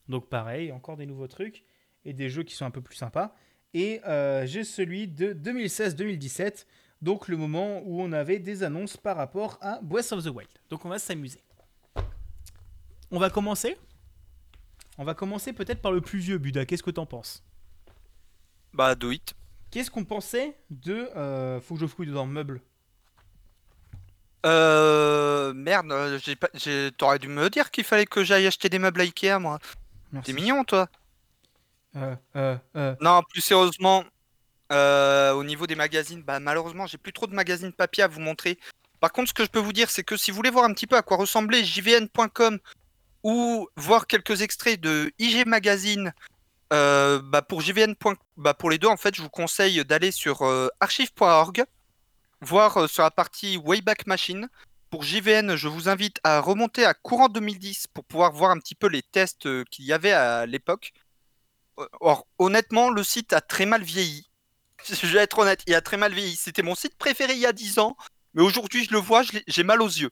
Donc 0.09 0.29
pareil, 0.29 0.71
encore 0.71 0.97
des 0.97 1.05
nouveaux 1.05 1.27
trucs 1.27 1.63
et 2.03 2.13
des 2.13 2.29
jeux 2.29 2.43
qui 2.43 2.55
sont 2.55 2.65
un 2.65 2.71
peu 2.71 2.81
plus 2.81 2.95
sympas. 2.95 3.35
Et 3.77 3.99
euh, 4.07 4.45
j'ai 4.45 4.63
celui 4.63 5.05
de 5.09 5.33
2016-2017, 5.33 6.65
donc 7.01 7.27
le 7.27 7.35
moment 7.35 7.81
où 7.83 8.01
on 8.01 8.13
avait 8.13 8.39
des 8.39 8.63
annonces 8.63 8.95
par 8.95 9.17
rapport 9.17 9.57
à 9.59 9.79
Breath 9.81 10.13
of 10.13 10.23
the 10.23 10.27
Wild. 10.29 10.49
Donc 10.69 10.85
on 10.85 10.89
va 10.89 10.97
s'amuser. 10.97 11.41
On 13.11 13.19
va 13.19 13.29
commencer 13.29 13.77
On 14.97 15.03
va 15.03 15.13
commencer 15.13 15.51
peut-être 15.51 15.81
par 15.81 15.91
le 15.91 15.99
plus 15.99 16.19
vieux, 16.19 16.37
Buda. 16.37 16.65
Qu'est-ce 16.65 16.83
que 16.83 16.89
t'en 16.91 17.05
penses? 17.05 17.43
Bah, 18.73 18.95
do 18.95 19.11
it. 19.11 19.33
Qu'est-ce 19.71 19.91
qu'on 19.91 20.05
pensait 20.05 20.55
de... 20.69 21.09
euh, 21.17 21.59
faut 21.59 21.75
que 21.75 21.81
je 21.81 21.85
fouille 21.85 22.07
dans 22.07 22.25
le 22.25 22.31
meuble? 22.31 22.61
Euh, 24.45 25.53
merde, 25.53 25.91
euh, 25.91 26.17
j'ai 26.23 26.35
pas, 26.37 26.49
j'ai- 26.53 26.91
t'aurais 26.97 27.19
dû 27.19 27.27
me 27.27 27.49
dire 27.49 27.71
qu'il 27.71 27.83
fallait 27.83 28.05
que 28.05 28.23
j'aille 28.23 28.47
acheter 28.47 28.69
des 28.69 28.79
meubles 28.79 29.01
à 29.01 29.03
Ikea, 29.03 29.37
moi. 29.39 29.59
Merci. 30.13 30.27
T'es 30.33 30.39
mignon, 30.41 30.63
toi. 30.63 30.87
Euh, 31.95 32.15
euh, 32.35 32.57
euh, 32.75 32.95
Non, 33.01 33.21
plus 33.29 33.41
sérieusement, 33.41 34.03
au 34.71 35.43
niveau 35.43 35.67
des 35.67 35.75
magazines, 35.75 36.23
bah 36.23 36.39
malheureusement, 36.39 36.87
j'ai 36.87 36.97
plus 36.97 37.13
trop 37.13 37.27
de 37.27 37.35
magazines 37.35 37.73
papier 37.73 38.03
à 38.03 38.07
vous 38.07 38.19
montrer. 38.19 38.59
Par 38.99 39.11
contre, 39.11 39.29
ce 39.29 39.33
que 39.33 39.43
je 39.43 39.49
peux 39.49 39.59
vous 39.59 39.73
dire, 39.73 39.89
c'est 39.89 40.03
que 40.03 40.17
si 40.17 40.31
vous 40.31 40.37
voulez 40.37 40.49
voir 40.49 40.65
un 40.65 40.73
petit 40.73 40.87
peu 40.87 40.95
à 40.95 41.01
quoi 41.01 41.17
ressemblait 41.17 41.63
jvn.com 41.63 42.59
ou 43.23 43.67
voir 43.75 44.07
quelques 44.07 44.41
extraits 44.41 44.79
de 44.79 45.11
IG 45.19 45.45
Magazine, 45.45 46.13
bah 46.71 47.41
pour 47.47 47.61
jvn. 47.61 47.95
Bah 48.37 48.53
pour 48.53 48.69
les 48.69 48.77
deux, 48.77 48.87
en 48.87 48.97
fait, 48.97 49.15
je 49.15 49.21
vous 49.21 49.29
conseille 49.29 49.83
d'aller 49.85 50.11
sur 50.11 50.43
archive.org, 50.79 51.63
voir 52.41 52.89
sur 52.89 53.03
la 53.03 53.11
partie 53.11 53.57
Wayback 53.57 54.07
Machine. 54.07 54.49
Pour 54.91 55.03
JVN, 55.03 55.55
je 55.55 55.67
vous 55.67 55.89
invite 55.89 56.19
à 56.23 56.39
remonter 56.39 56.85
à 56.85 56.93
courant 56.93 57.27
2010 57.27 57.87
pour 57.87 58.05
pouvoir 58.05 58.31
voir 58.31 58.51
un 58.51 58.59
petit 58.59 58.75
peu 58.75 58.87
les 58.87 59.01
tests 59.01 59.47
qu'il 59.65 59.83
y 59.83 59.91
avait 59.91 60.13
à 60.13 60.45
l'époque. 60.45 60.93
Or, 61.99 62.25
honnêtement, 62.39 62.89
le 62.89 63.03
site 63.03 63.33
a 63.33 63.41
très 63.41 63.65
mal 63.65 63.83
vieilli. 63.83 64.29
Je 64.87 65.07
vais 65.07 65.19
être 65.19 65.39
honnête, 65.39 65.61
il 65.67 65.75
a 65.75 65.81
très 65.81 65.97
mal 65.97 66.13
vieilli. 66.13 66.35
C'était 66.35 66.63
mon 66.63 66.75
site 66.75 66.97
préféré 66.97 67.33
il 67.33 67.39
y 67.39 67.45
a 67.45 67.53
10 67.53 67.79
ans, 67.79 67.95
mais 68.33 68.41
aujourd'hui, 68.41 68.85
je 68.85 68.91
le 68.91 68.99
vois, 68.99 69.23
j'ai 69.47 69.63
mal 69.63 69.81
aux 69.81 69.87
yeux. 69.87 70.11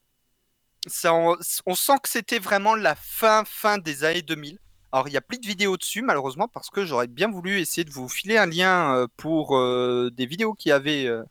Ça, 0.87 1.13
on, 1.13 1.75
sent 1.75 1.93
que 2.01 2.09
c'était 2.09 2.39
vraiment 2.39 2.75
la 2.75 2.95
fin, 2.95 3.43
fin 3.45 3.77
des 3.77 4.03
années 4.03 4.21
2000. 4.21 4.59
Alors, 4.91 5.07
il 5.07 5.11
n'y 5.11 5.17
a 5.17 5.21
plus 5.21 5.39
de 5.39 5.47
vidéos 5.47 5.77
dessus, 5.77 6.01
malheureusement, 6.01 6.47
parce 6.47 6.69
que 6.69 6.85
j'aurais 6.85 7.07
bien 7.07 7.29
voulu 7.29 7.59
essayer 7.59 7.83
de 7.83 7.91
vous 7.91 8.09
filer 8.09 8.37
un 8.37 8.45
lien 8.45 8.95
euh, 8.95 9.07
pour 9.17 9.57
euh, 9.57 10.11
des 10.13 10.25
vidéos 10.25 10.53
qu'il 10.53 10.69
y 10.69 10.73
avait 10.73 11.05
euh, 11.05 11.23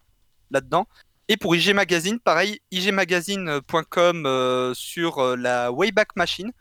là-dedans. 0.50 0.86
Et 1.28 1.36
pour 1.36 1.54
IG 1.54 1.74
Magazine, 1.74 2.18
pareil, 2.18 2.60
igmagazine.com 2.72 4.72
sur 4.74 5.36
la 5.36 5.70
Wayback 5.70 6.16
Machine. 6.16 6.52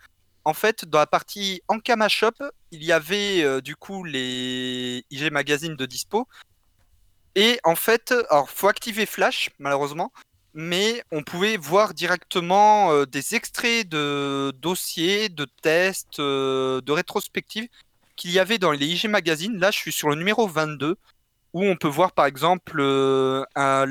En 0.45 0.53
fait, 0.53 0.85
dans 0.85 0.99
la 0.99 1.07
partie 1.07 1.61
Ankama 1.68 2.09
Shop, 2.09 2.31
il 2.72 2.84
y 2.84 2.91
avait 2.91 3.43
euh, 3.43 3.61
du 3.61 3.76
coup 3.76 4.03
les 4.03 5.05
IG 5.11 5.31
Magazine 5.31 5.76
de 5.76 5.85
dispo. 5.85 6.27
Et 7.35 7.59
en 7.63 7.76
fait, 7.76 8.13
alors 8.30 8.49
faut 8.49 8.68
activer 8.68 9.05
Flash, 9.05 9.51
malheureusement, 9.59 10.11
mais 10.53 11.03
on 11.11 11.23
pouvait 11.23 11.57
voir 11.57 11.93
directement 11.93 12.91
euh, 12.91 13.05
des 13.05 13.35
extraits 13.35 13.88
de 13.88 14.51
dossiers, 14.61 15.30
de 15.30 15.45
tests, 15.61 16.19
euh, 16.19 16.81
de 16.81 16.91
rétrospectives 16.91 17.68
qu'il 18.15 18.31
y 18.31 18.39
avait 18.39 18.57
dans 18.57 18.72
les 18.72 18.85
IG 18.85 19.07
Magazine. 19.07 19.57
Là, 19.59 19.72
je 19.72 19.77
suis 19.77 19.93
sur 19.93 20.09
le 20.09 20.15
numéro 20.15 20.47
22 20.47 20.97
où 21.53 21.65
on 21.65 21.76
peut 21.76 21.88
voir 21.88 22.13
par 22.13 22.26
exemple 22.26 22.81
la 22.81 23.85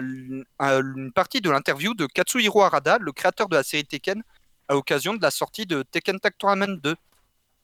une 0.00 1.12
partie 1.12 1.40
de 1.40 1.50
l'interview 1.50 1.94
de 1.94 2.06
Katsuhiro 2.06 2.62
Harada, 2.62 2.98
le 3.00 3.12
créateur 3.12 3.48
de 3.48 3.56
la 3.56 3.62
série 3.62 3.84
Tekken, 3.84 4.22
à 4.68 4.74
l'occasion 4.74 5.14
de 5.14 5.22
la 5.22 5.30
sortie 5.30 5.66
de 5.66 5.82
Tekken 5.82 6.20
Tag 6.20 6.34
Tournament 6.38 6.78
2. 6.82 6.94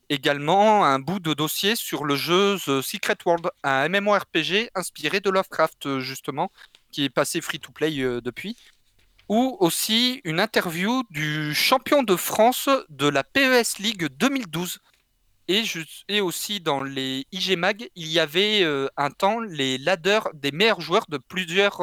Également 0.08 0.84
un 0.84 0.98
bout 0.98 1.20
de 1.20 1.32
dossier 1.32 1.74
sur 1.74 2.04
le 2.04 2.16
jeu 2.16 2.58
The 2.66 2.82
Secret 2.82 3.16
World, 3.24 3.48
un 3.62 3.88
MMORPG 3.88 4.70
inspiré 4.74 5.20
de 5.20 5.30
Lovecraft 5.30 5.86
euh, 5.86 6.00
justement, 6.00 6.50
qui 6.90 7.04
est 7.04 7.10
passé 7.10 7.40
free-to-play 7.40 8.00
euh, 8.00 8.20
depuis. 8.20 8.56
Ou 9.28 9.56
aussi 9.60 10.20
une 10.24 10.40
interview 10.40 11.02
du 11.10 11.54
champion 11.54 12.02
de 12.02 12.16
France 12.16 12.68
de 12.90 13.08
la 13.08 13.24
PES 13.24 13.78
League 13.78 14.08
2012. 14.18 14.80
Et, 15.48 16.20
aussi 16.20 16.60
dans 16.60 16.82
les 16.82 17.26
IG 17.32 17.56
Mag, 17.56 17.88
il 17.94 18.08
y 18.08 18.18
avait 18.18 18.62
euh, 18.62 18.88
un 18.96 19.10
temps 19.10 19.40
les 19.40 19.76
ladders 19.78 20.28
des 20.34 20.52
meilleurs 20.52 20.80
joueurs 20.80 21.06
de 21.08 21.18
plusieurs, 21.18 21.80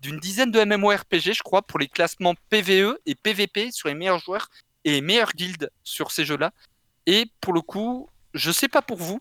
d'une 0.00 0.18
dizaine 0.18 0.50
de 0.50 0.62
MMORPG, 0.62 1.32
je 1.32 1.42
crois, 1.42 1.62
pour 1.62 1.78
les 1.78 1.88
classements 1.88 2.34
PVE 2.50 2.98
et 3.06 3.14
PVP 3.14 3.70
sur 3.70 3.88
les 3.88 3.94
meilleurs 3.94 4.18
joueurs 4.18 4.48
et 4.84 4.92
les 4.92 5.00
meilleures 5.00 5.32
guildes 5.32 5.70
sur 5.82 6.10
ces 6.10 6.24
jeux-là. 6.24 6.52
Et 7.06 7.26
pour 7.40 7.52
le 7.52 7.60
coup, 7.60 8.08
je 8.34 8.50
sais 8.50 8.68
pas 8.68 8.82
pour 8.82 8.98
vous, 8.98 9.20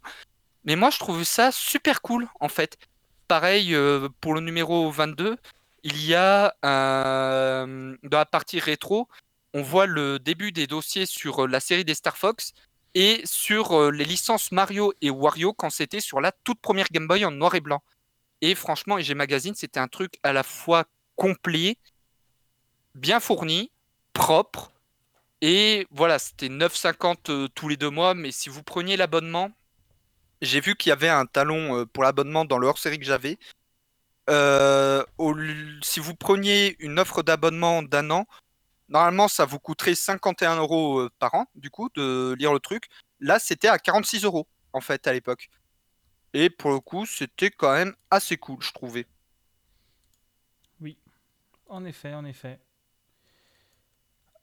mais 0.65 0.75
moi 0.75 0.89
je 0.89 0.99
trouve 0.99 1.23
ça 1.23 1.51
super 1.51 2.01
cool 2.01 2.27
en 2.39 2.49
fait. 2.49 2.77
Pareil 3.27 3.73
euh, 3.73 4.09
pour 4.21 4.33
le 4.33 4.41
numéro 4.41 4.91
22, 4.91 5.37
il 5.83 6.05
y 6.05 6.13
a 6.13 6.53
dans 6.61 7.97
la 8.11 8.25
partie 8.25 8.59
rétro, 8.59 9.07
on 9.53 9.61
voit 9.61 9.85
le 9.85 10.19
début 10.19 10.51
des 10.51 10.67
dossiers 10.67 11.05
sur 11.05 11.45
euh, 11.45 11.47
la 11.47 11.59
série 11.59 11.85
des 11.85 11.95
Star 11.95 12.17
Fox 12.17 12.53
et 12.93 13.21
sur 13.25 13.73
euh, 13.73 13.91
les 13.91 14.05
licences 14.05 14.51
Mario 14.51 14.93
et 15.01 15.09
Wario 15.09 15.53
quand 15.53 15.69
c'était 15.69 15.99
sur 15.99 16.21
la 16.21 16.31
toute 16.43 16.59
première 16.59 16.87
Game 16.91 17.07
Boy 17.07 17.25
en 17.25 17.31
noir 17.31 17.55
et 17.55 17.61
blanc. 17.61 17.81
Et 18.41 18.55
franchement, 18.55 18.97
EG 18.97 19.13
Magazine, 19.15 19.55
c'était 19.55 19.79
un 19.79 19.87
truc 19.87 20.19
à 20.23 20.33
la 20.33 20.43
fois 20.43 20.85
complet, 21.15 21.77
bien 22.95 23.19
fourni, 23.19 23.71
propre. 24.13 24.71
Et 25.41 25.87
voilà, 25.91 26.19
c'était 26.19 26.47
9,50 26.49 27.29
euh, 27.29 27.47
tous 27.53 27.67
les 27.67 27.77
deux 27.77 27.89
mois. 27.89 28.13
Mais 28.13 28.31
si 28.31 28.49
vous 28.49 28.63
preniez 28.63 28.97
l'abonnement, 28.97 29.51
j'ai 30.41 30.61
vu 30.61 30.75
qu'il 30.75 30.89
y 30.89 30.93
avait 30.93 31.09
un 31.09 31.25
talon 31.25 31.79
euh, 31.79 31.85
pour 31.85 32.03
l'abonnement 32.03 32.45
dans 32.45 32.57
le 32.57 32.67
hors-série 32.67 32.99
que 32.99 33.05
j'avais. 33.05 33.37
Euh, 34.29 35.03
au 35.17 35.35
si 35.81 35.99
vous 35.99 36.15
preniez 36.15 36.75
une 36.79 36.99
offre 36.99 37.23
d'abonnement 37.23 37.81
d'un 37.81 38.11
an, 38.11 38.27
normalement 38.89 39.29
ça 39.29 39.45
vous 39.45 39.57
coûterait 39.57 39.95
51 39.95 40.57
euros 40.57 41.07
par 41.19 41.33
an, 41.35 41.45
du 41.55 41.69
coup, 41.69 41.89
de 41.95 42.35
lire 42.37 42.53
le 42.53 42.59
truc. 42.59 42.85
Là, 43.19 43.39
c'était 43.39 43.69
à 43.69 43.79
46 43.79 44.25
euros, 44.25 44.47
en 44.73 44.81
fait, 44.81 45.07
à 45.07 45.13
l'époque. 45.13 45.49
Et 46.33 46.49
pour 46.49 46.71
le 46.71 46.79
coup, 46.79 47.05
c'était 47.05 47.51
quand 47.51 47.73
même 47.73 47.93
assez 48.11 48.37
cool, 48.37 48.61
je 48.61 48.71
trouvais. 48.71 49.05
En 51.69 51.83
effet, 51.83 52.13
en 52.13 52.23
effet. 52.23 52.59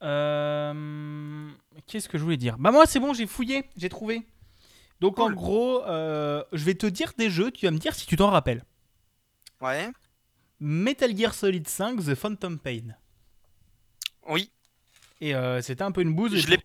Euh, 0.03 1.51
Qu'est-ce 1.87 2.09
que 2.09 2.19
je 2.19 2.23
voulais 2.25 2.37
dire? 2.37 2.59
Bah 2.59 2.71
moi 2.71 2.87
c'est 2.87 3.01
bon, 3.01 3.15
j'ai 3.15 3.27
fouillé, 3.27 3.65
j'ai 3.77 3.89
trouvé. 3.89 4.27
Donc 5.01 5.19
en 5.19 5.31
gros, 5.31 5.83
euh, 5.85 6.45
je 6.53 6.65
vais 6.65 6.75
te 6.75 6.87
dire 6.87 7.13
des 7.17 7.31
jeux, 7.31 7.51
tu 7.51 7.67
vas 7.67 7.71
me 7.73 7.79
dire 7.79 7.95
si 7.95 8.07
tu 8.07 8.17
t'en 8.17 8.31
rappelles. 8.31 8.65
Ouais. 9.61 9.91
Metal 10.61 11.17
Gear 11.17 11.35
Solid 11.35 11.67
5, 11.67 12.05
The 12.05 12.15
Phantom 12.15 12.59
Pain. 12.59 12.95
Oui, 14.29 14.51
Et 15.21 15.35
euh, 15.35 15.63
c'était 15.63 15.83
un 15.83 15.93
peu 15.93 16.03
une 16.03 16.15
bouse. 16.15 16.33
L'ai- 16.33 16.41
je- 16.41 16.57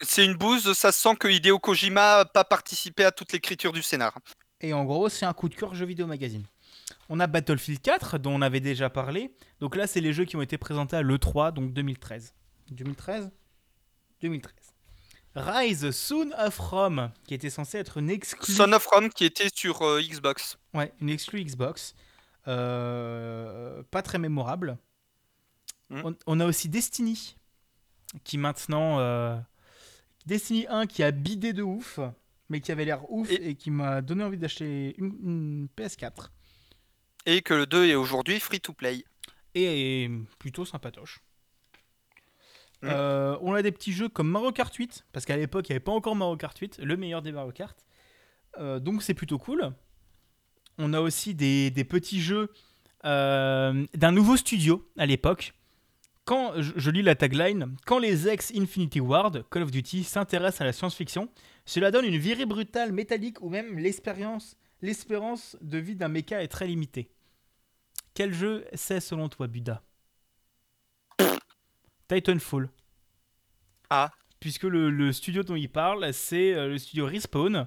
c'est 0.00 0.24
une 0.24 0.34
bouse, 0.34 0.72
ça 0.74 0.92
se 0.92 1.00
sent 1.00 1.16
que 1.16 1.28
Hideo 1.28 1.58
Kojima 1.58 2.18
n'a 2.18 2.24
pas 2.24 2.44
participé 2.44 3.04
à 3.04 3.12
toute 3.12 3.32
l'écriture 3.32 3.72
du 3.72 3.82
scénar. 3.82 4.18
Et 4.60 4.72
en 4.72 4.84
gros, 4.84 5.08
c'est 5.08 5.26
un 5.26 5.32
coup 5.32 5.48
de 5.48 5.54
cœur 5.54 5.74
jeu 5.74 5.86
vidéo 5.86 6.06
magazine. 6.06 6.44
On 7.08 7.20
a 7.20 7.26
Battlefield 7.26 7.80
4, 7.82 8.18
dont 8.18 8.32
on 8.34 8.42
avait 8.42 8.60
déjà 8.60 8.90
parlé. 8.90 9.34
Donc 9.60 9.76
là, 9.76 9.86
c'est 9.86 10.00
les 10.00 10.12
jeux 10.12 10.24
qui 10.24 10.36
ont 10.36 10.42
été 10.42 10.58
présentés 10.58 10.96
à 10.96 11.02
l'E3, 11.02 11.52
donc 11.52 11.72
2013. 11.72 12.34
2013 12.70 13.30
2013. 14.20 14.52
Rise 15.36 15.90
Soon 15.90 16.30
of 16.38 16.58
Rome, 16.58 17.10
qui 17.26 17.34
était 17.34 17.50
censé 17.50 17.78
être 17.78 17.98
une 17.98 18.08
exclue, 18.08 18.54
Son 18.54 18.72
of 18.72 18.86
Rome 18.86 19.10
qui 19.10 19.24
était 19.24 19.48
sur 19.52 19.82
euh, 19.82 20.00
Xbox. 20.00 20.58
ouais, 20.74 20.92
une 21.00 21.10
exclue 21.10 21.42
Xbox. 21.44 21.94
Euh, 22.46 23.82
pas 23.90 24.02
très 24.02 24.18
mémorable. 24.18 24.78
On, 25.90 26.14
on 26.26 26.40
a 26.40 26.46
aussi 26.46 26.68
Destiny, 26.68 27.36
qui 28.24 28.38
maintenant... 28.38 28.98
euh, 29.00 29.36
Destiny 30.26 30.66
1 30.68 30.86
qui 30.86 31.02
a 31.02 31.10
bidé 31.10 31.52
de 31.52 31.62
ouf, 31.62 32.00
mais 32.48 32.60
qui 32.60 32.72
avait 32.72 32.84
l'air 32.84 33.10
ouf 33.10 33.30
et, 33.30 33.50
Et- 33.50 33.54
qui 33.54 33.70
m'a 33.70 34.00
donné 34.02 34.24
envie 34.24 34.38
d'acheter 34.38 34.94
une- 34.98 35.16
une 35.22 35.68
PS4. 35.76 36.30
Et 37.26 37.40
que 37.42 37.54
le 37.54 37.66
2 37.66 37.86
est 37.86 37.94
aujourd'hui 37.94 38.38
free 38.40 38.60
to 38.60 38.72
play. 38.72 39.04
et 39.56 40.10
plutôt 40.40 40.64
sympatoche. 40.64 41.20
Mm. 42.82 42.88
Euh, 42.90 43.38
on 43.40 43.54
a 43.54 43.62
des 43.62 43.70
petits 43.70 43.92
jeux 43.92 44.08
comme 44.08 44.28
Mario 44.28 44.50
Kart 44.50 44.74
8, 44.74 45.06
parce 45.12 45.24
qu'à 45.24 45.36
l'époque 45.36 45.68
il 45.68 45.72
n'y 45.72 45.76
avait 45.76 45.84
pas 45.84 45.92
encore 45.92 46.16
Mario 46.16 46.36
Kart 46.36 46.58
8, 46.58 46.78
le 46.82 46.96
meilleur 46.96 47.22
des 47.22 47.30
Mario 47.30 47.52
Kart. 47.52 47.78
Euh, 48.58 48.80
donc 48.80 49.02
c'est 49.04 49.14
plutôt 49.14 49.38
cool. 49.38 49.72
On 50.76 50.92
a 50.92 51.00
aussi 51.00 51.34
des, 51.36 51.70
des 51.70 51.84
petits 51.84 52.20
jeux 52.20 52.52
euh, 53.04 53.86
d'un 53.94 54.10
nouveau 54.10 54.36
studio 54.36 54.84
à 54.98 55.06
l'époque. 55.06 55.54
Quand 56.24 56.54
je, 56.56 56.90
lis 56.90 57.02
la 57.02 57.14
tagline, 57.14 57.76
quand 57.84 57.98
les 57.98 58.28
ex 58.28 58.50
Infinity 58.56 58.98
Ward, 59.00 59.44
Call 59.50 59.62
of 59.62 59.70
Duty, 59.70 60.04
s'intéressent 60.04 60.62
à 60.62 60.64
la 60.64 60.72
science-fiction, 60.72 61.28
cela 61.66 61.90
donne 61.90 62.06
une 62.06 62.16
virée 62.16 62.46
brutale, 62.46 62.92
métallique 62.92 63.42
ou 63.42 63.50
même 63.50 63.78
l'expérience, 63.78 64.56
l'espérance 64.80 65.56
de 65.60 65.76
vie 65.76 65.96
d'un 65.96 66.08
mecha 66.08 66.42
est 66.42 66.48
très 66.48 66.66
limitée. 66.66 67.10
Quel 68.14 68.32
jeu 68.32 68.64
c'est 68.72 69.00
selon 69.00 69.28
toi, 69.28 69.48
Buda? 69.48 69.82
Titanfall. 72.08 72.70
Ah. 73.90 74.10
Puisque 74.40 74.64
le, 74.64 74.90
le 74.90 75.12
studio 75.12 75.42
dont 75.42 75.56
il 75.56 75.68
parle, 75.70 76.12
c'est 76.14 76.54
euh, 76.54 76.68
le 76.68 76.78
studio 76.78 77.06
Respawn, 77.06 77.66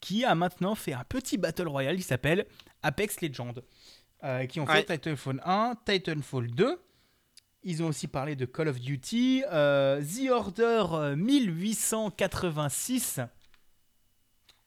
qui 0.00 0.24
a 0.24 0.34
maintenant 0.34 0.74
fait 0.74 0.92
un 0.92 1.04
petit 1.04 1.36
battle 1.36 1.68
royale 1.68 1.96
qui 1.96 2.02
s'appelle 2.02 2.46
Apex 2.82 3.20
Legends. 3.20 3.54
euh, 4.24 4.46
qui 4.46 4.60
ont 4.60 4.66
fait 4.66 4.84
Titanfall 4.84 5.40
1, 5.44 5.74
Titanfall 5.84 6.50
2. 6.50 6.80
Ils 7.68 7.82
ont 7.82 7.88
aussi 7.88 8.06
parlé 8.06 8.36
de 8.36 8.44
Call 8.46 8.68
of 8.68 8.78
Duty, 8.78 9.42
euh, 9.50 10.00
The 10.00 10.30
Order 10.30 10.84
euh, 10.92 11.16
1886. 11.16 13.18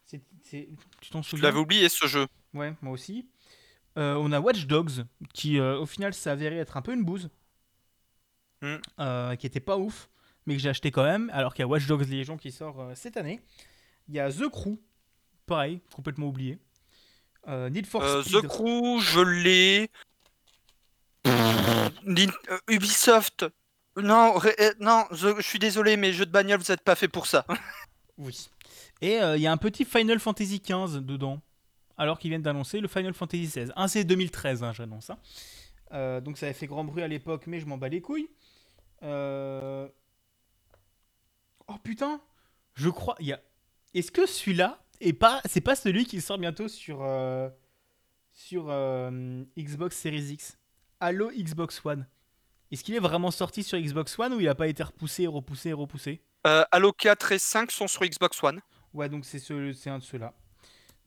C'est- 0.04 0.22
c'est- 0.44 0.68
tu 1.00 1.10
t'en 1.10 1.22
Je 1.22 1.30
souviens 1.30 1.44
l'avais 1.48 1.60
oublié 1.60 1.88
ce 1.88 2.08
jeu. 2.08 2.28
Ouais, 2.54 2.74
moi 2.82 2.92
aussi. 2.92 3.26
Euh, 3.98 4.16
on 4.16 4.34
a 4.34 4.42
Watch 4.42 4.66
Dogs, 4.68 5.06
qui 5.34 5.60
euh, 5.60 5.80
au 5.80 5.86
final 5.86 6.14
s'est 6.14 6.30
avéré 6.30 6.58
être 6.58 6.76
un 6.76 6.82
peu 6.82 6.94
une 6.94 7.06
bouse. 7.06 7.30
Mm. 8.62 8.76
Euh, 9.00 9.36
qui 9.38 9.48
était 9.48 9.62
pas 9.62 9.78
ouf, 9.78 10.10
mais 10.46 10.58
que 10.58 10.62
j'ai 10.62 10.68
acheté 10.68 10.92
quand 10.92 11.06
même, 11.06 11.30
alors 11.34 11.54
qu'il 11.54 11.64
y 11.64 11.66
a 11.66 11.68
Watch 11.68 11.88
Dogs 11.88 12.06
Légion 12.06 12.36
qui 12.36 12.52
sort 12.52 12.86
cette 12.96 13.16
année. 13.16 13.40
Il 14.10 14.16
y 14.16 14.20
a 14.20 14.30
The 14.30 14.50
Crew, 14.50 14.78
pareil, 15.46 15.80
complètement 15.96 16.28
oublié. 16.28 16.60
Need 17.48 17.86
for 17.88 18.04
Speed. 18.26 18.42
The 18.42 18.48
Crew, 18.48 19.00
je 19.00 19.22
l'ai. 19.22 19.90
Euh, 22.08 22.58
Ubisoft. 22.68 23.46
Non, 23.98 24.40
euh, 24.44 25.04
je, 25.12 25.42
suis 25.42 25.60
désolé, 25.60 25.98
mais 25.98 26.14
jeux 26.14 26.26
de 26.26 26.32
bagnole, 26.32 26.60
vous 26.60 26.72
n'êtes 26.72 26.84
pas 26.84 26.96
fait 26.96 27.08
pour 27.08 27.28
ça. 27.28 27.46
Oui. 28.22 28.50
Et 29.00 29.22
euh, 29.22 29.38
il 29.38 29.42
y 29.42 29.48
a 29.48 29.52
un 29.54 29.56
petit 29.56 29.86
Final 29.86 30.20
Fantasy 30.20 30.60
XV 30.60 31.00
dedans, 31.00 31.40
alors 31.98 32.20
qu'ils 32.20 32.32
viennent 32.32 32.42
d'annoncer 32.42 32.82
le 32.82 32.90
Final 32.90 33.14
Fantasy 33.14 33.44
XVI. 33.48 33.72
Un, 33.78 33.88
c'est 33.88 34.04
2013, 34.04 34.62
hein, 34.62 34.74
j'annonce. 34.74 35.10
hein. 35.10 36.20
Donc 36.20 36.38
ça 36.38 36.48
avait 36.48 36.54
fait 36.54 36.68
grand 36.68 36.84
bruit 36.84 37.02
à 37.02 37.08
l'époque, 37.08 37.48
mais 37.48 37.62
je 37.62 37.66
m'en 37.66 37.78
bats 37.78 37.88
les 37.88 38.02
couilles. 38.02 38.28
Oh 39.02 39.88
putain, 41.82 42.20
je 42.74 42.90
crois. 42.90 43.16
Y. 43.22 43.42
Est-ce 43.94 44.12
que 44.12 44.26
celui-là 44.26 44.84
est 45.00 45.14
pas, 45.14 45.40
c'est 45.46 45.62
pas 45.62 45.78
celui 45.78 46.06
qui 46.06 46.20
sort 46.20 46.40
bientôt 46.40 46.68
sur 46.68 47.00
sur 48.34 48.66
Xbox 49.58 49.96
Series 49.96 50.34
X? 50.34 50.59
Halo 51.00 51.32
Xbox 51.32 51.82
One. 51.86 52.06
Est-ce 52.72 52.84
qu'il 52.84 52.96
est 52.96 53.00
vraiment 53.00 53.32
sorti 53.32 53.64
sur 53.64 53.80
Xbox 53.80 54.18
One 54.20 54.34
ou 54.34 54.40
il 54.40 54.48
a 54.48 54.56
pas 54.56 54.68
été 54.68 54.84
repoussé, 54.84 55.28
repoussé, 55.28 55.74
repoussé? 55.74 56.22
Euh, 56.46 56.64
Halo 56.72 56.92
4 56.92 57.32
et 57.32 57.40
5 57.40 57.72
sont 57.72 57.88
sur 57.88 58.04
Xbox 58.04 58.42
One. 58.44 58.62
Ouais, 58.94 59.10
donc 59.10 59.26
c'est 59.26 59.40
ce, 59.40 59.72
c'est 59.74 59.90
un 59.90 60.00
de 60.00 60.04
ceux-là. 60.04 60.34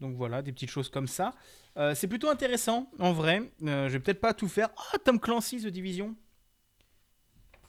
Donc 0.00 0.16
voilà, 0.16 0.42
des 0.42 0.52
petites 0.52 0.70
choses 0.70 0.88
comme 0.88 1.06
ça. 1.06 1.34
Euh, 1.76 1.94
c'est 1.94 2.08
plutôt 2.08 2.28
intéressant, 2.28 2.90
en 2.98 3.12
vrai. 3.12 3.50
Euh, 3.62 3.88
je 3.88 3.92
vais 3.92 4.00
peut-être 4.00 4.20
pas 4.20 4.34
tout 4.34 4.48
faire. 4.48 4.70
Ah, 4.92 4.98
Tom 4.98 5.20
Clancy, 5.20 5.58
The 5.62 5.68
Division. 5.68 6.16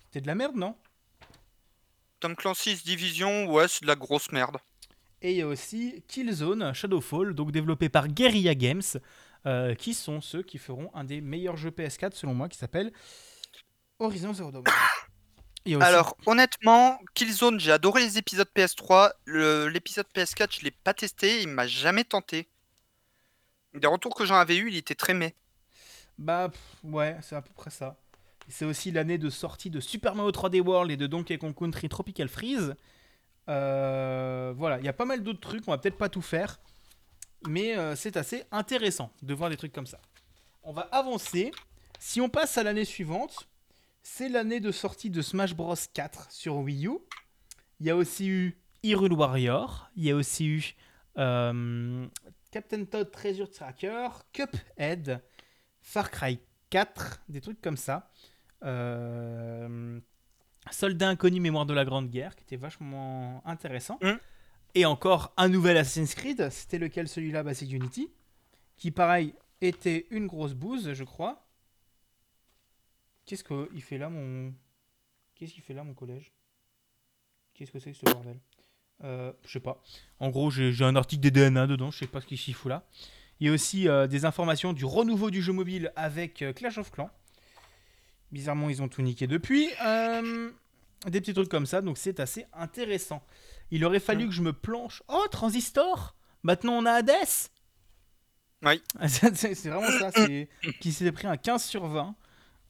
C'était 0.06 0.22
de 0.22 0.28
la 0.28 0.36
merde, 0.36 0.56
non? 0.56 0.76
Tom 2.20 2.36
Clancy's 2.36 2.84
Division, 2.84 3.52
ouais, 3.52 3.68
c'est 3.68 3.82
de 3.82 3.88
la 3.88 3.96
grosse 3.96 4.32
merde. 4.32 4.58
Et 5.22 5.32
il 5.32 5.38
y 5.38 5.42
a 5.42 5.48
aussi 5.48 6.04
Killzone 6.08 6.74
Shadowfall, 6.74 7.34
donc 7.34 7.52
développé 7.52 7.90
par 7.90 8.08
Guerrilla 8.08 8.56
Games, 8.56 8.82
euh, 9.46 9.76
qui 9.76 9.94
sont 9.94 10.22
ceux 10.22 10.42
qui 10.44 10.58
feront 10.58 10.90
un 10.94 11.04
des 11.04 11.22
meilleurs 11.22 11.58
jeux 11.58 11.72
PS4 11.72 12.14
selon 12.14 12.34
moi, 12.34 12.50
qui 12.50 12.58
s'appelle 12.58 12.92
Horizon 14.00 14.34
Zero 14.34 14.52
Dawn. 14.52 14.64
Aussi- 15.66 15.76
Alors, 15.82 16.18
honnêtement, 16.26 17.00
Killzone, 17.14 17.58
j'ai 17.60 17.72
adoré 17.72 18.02
les 18.02 18.18
épisodes 18.18 18.50
PS3. 18.54 19.12
Le- 19.26 19.68
L'épisode 19.70 20.06
PS4, 20.14 20.58
je 20.60 20.64
l'ai 20.66 20.72
pas 20.72 20.94
testé, 20.94 21.42
il 21.42 21.48
m'a 21.48 21.68
jamais 21.68 22.04
tenté. 22.04 22.50
Des 23.74 23.88
retours 23.88 24.14
que 24.14 24.26
j'en 24.26 24.36
avais 24.36 24.58
eu, 24.58 24.68
il 24.70 24.76
était 24.76 24.94
très 24.96 25.14
mais. 25.14 25.34
Bah 26.18 26.50
pff, 26.50 26.62
ouais, 26.84 27.18
c'est 27.22 27.36
à 27.36 27.42
peu 27.42 27.54
près 27.56 27.70
ça. 27.72 27.96
C'est 28.50 28.66
aussi 28.66 28.92
l'année 28.92 29.18
de 29.18 29.30
sortie 29.30 29.70
de 29.70 29.80
Super 29.80 30.16
Mario 30.16 30.32
3D 30.32 30.60
World 30.60 30.92
et 30.92 30.98
de 30.98 31.08
Donkey 31.08 31.38
Kong 31.38 31.56
Country 31.58 31.88
Tropical 31.88 32.28
Freeze. 32.28 32.76
Euh, 33.50 34.54
voilà, 34.56 34.80
il 34.80 34.86
y 34.86 34.90
a 34.90 34.94
pas 34.94 35.06
mal 35.06 35.24
d'autres 35.24 35.40
trucs, 35.40 35.64
on 35.68 35.72
va 35.72 35.78
peut-être 35.78 35.98
pas 35.98 36.10
tout 36.10 36.22
faire, 36.22 36.60
mais 37.48 37.78
euh, 37.78 37.96
c'est 37.96 38.18
assez 38.18 38.44
intéressant 38.52 39.12
de 39.22 39.34
voir 39.34 39.50
des 39.50 39.58
trucs 39.58 39.74
comme 39.74 39.88
ça. 39.88 40.00
On 40.64 40.74
va 40.74 40.82
avancer. 40.92 41.52
Si 42.00 42.22
on 42.22 42.30
passe 42.30 42.58
à 42.58 42.64
l'année 42.64 42.86
suivante, 42.86 43.48
c'est 44.02 44.30
l'année 44.30 44.60
de 44.60 44.72
sortie 44.72 45.10
de 45.10 45.22
Smash 45.22 45.56
Bros 45.56 45.76
4 45.94 46.32
sur 46.32 46.58
Wii 46.58 46.88
U. 46.88 47.00
Il 47.80 47.88
y 47.88 47.90
a 47.90 47.96
aussi 47.96 48.28
eu 48.28 48.58
Hyrule 48.84 49.14
Warrior, 49.14 49.90
il 49.96 50.04
y 50.04 50.12
a 50.12 50.16
aussi 50.16 50.48
eu 50.48 50.76
euh, 51.18 52.06
Captain 52.52 52.84
Toad 52.86 53.12
Treasure 53.12 53.50
Tracker, 53.50 54.10
Cuphead, 54.32 55.24
Far 55.82 56.12
Cry 56.12 56.40
4, 56.70 57.24
des 57.30 57.42
trucs 57.42 57.62
comme 57.62 57.78
ça. 57.78 58.12
Euh, 58.64 60.00
Soldat 60.72 61.10
inconnu, 61.10 61.40
mémoire 61.40 61.66
de 61.66 61.74
la 61.74 61.86
Grande 61.86 62.10
Guerre, 62.10 62.36
qui 62.36 62.44
était 62.44 62.56
vachement 62.56 63.42
intéressant. 63.46 64.00
Mm. 64.02 64.14
Et 64.76 64.86
encore 64.86 65.34
un 65.38 65.50
nouvel 65.50 65.78
Assassin's 65.78 66.16
Creed, 66.16 66.50
c'était 66.50 66.80
lequel 66.80 67.08
celui-là 67.08 67.44
bah, 67.44 67.54
C'est 67.54 67.70
Unity, 67.70 68.10
qui 68.78 68.92
pareil 68.92 69.34
était 69.62 70.08
une 70.10 70.28
grosse 70.28 70.54
bouse, 70.54 70.94
je 70.94 71.04
crois. 71.04 71.46
Qu'est-ce 73.26 73.44
qu'il 73.44 73.82
fait 73.82 73.98
là, 73.98 74.10
mon. 74.10 74.54
Qu'est-ce 75.36 75.54
qu'il 75.54 75.64
fait 75.64 75.74
là, 75.74 75.84
mon 75.84 75.94
collège? 75.94 76.32
Qu'est-ce 77.54 77.72
que 77.72 77.80
c'est 77.80 77.92
que 77.92 77.98
ce 77.98 78.06
bordel? 78.06 78.40
Euh, 79.04 79.32
Je 79.46 79.52
sais 79.52 79.60
pas. 79.60 79.82
En 80.20 80.30
gros, 80.30 80.50
j'ai 80.50 80.84
un 80.84 80.96
article 80.96 81.22
des 81.22 81.32
DNA 81.32 81.68
dedans, 81.68 81.92
je 81.92 82.00
sais 82.00 82.08
pas 82.08 82.22
ce 82.22 82.26
qu'il 82.26 82.38
s'y 82.38 82.54
fout 82.54 82.70
là. 82.70 82.86
Il 83.40 83.48
y 83.48 83.50
a 83.50 83.54
aussi 83.54 83.88
euh, 83.88 84.08
des 84.08 84.26
informations 84.26 84.74
du 84.74 84.86
renouveau 84.86 85.30
du 85.30 85.42
jeu 85.42 85.54
mobile 85.54 85.92
avec 85.96 86.42
euh, 86.42 86.54
Clash 86.54 86.78
of 86.78 86.92
Clans. 86.92 87.10
Bizarrement, 88.32 88.70
ils 88.70 88.82
ont 88.82 88.88
tout 88.88 89.02
niqué 89.02 89.28
depuis. 89.28 89.70
Des 91.08 91.20
petits 91.20 91.34
trucs 91.34 91.50
comme 91.50 91.66
ça, 91.66 91.82
donc 91.82 91.98
c'est 91.98 92.20
assez 92.20 92.46
intéressant. 92.54 93.22
Il 93.72 93.84
aurait 93.86 94.00
fallu 94.00 94.26
que 94.28 94.34
je 94.34 94.42
me 94.42 94.54
planche. 94.54 95.02
Oh, 95.08 95.26
Transistor 95.32 96.16
Maintenant, 96.44 96.74
on 96.74 96.86
a 96.86 96.92
Hades 96.92 97.12
Oui. 98.64 98.82
c'est 99.08 99.56
c'est 99.56 99.70
vraiment 99.70 99.90
ça, 100.00 100.12
c'est 100.12 100.50
qui 100.82 100.92
s'est 100.92 101.12
pris 101.12 101.28
un 101.28 101.38
15 101.38 101.64
sur 101.64 101.88
20. 101.88 102.16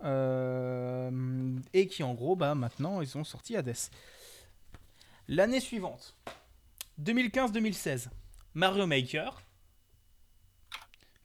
euh, 0.06 1.60
et 1.74 1.88
qui, 1.88 2.04
en 2.04 2.14
gros, 2.14 2.36
bah, 2.36 2.56
maintenant, 2.56 3.02
ils 3.02 3.18
ont 3.18 3.24
sorti 3.24 3.56
Hades. 3.56 3.76
L'année 5.28 5.60
suivante, 5.60 6.16
2015-2016, 7.02 8.08
Mario 8.54 8.86
Maker, 8.86 9.42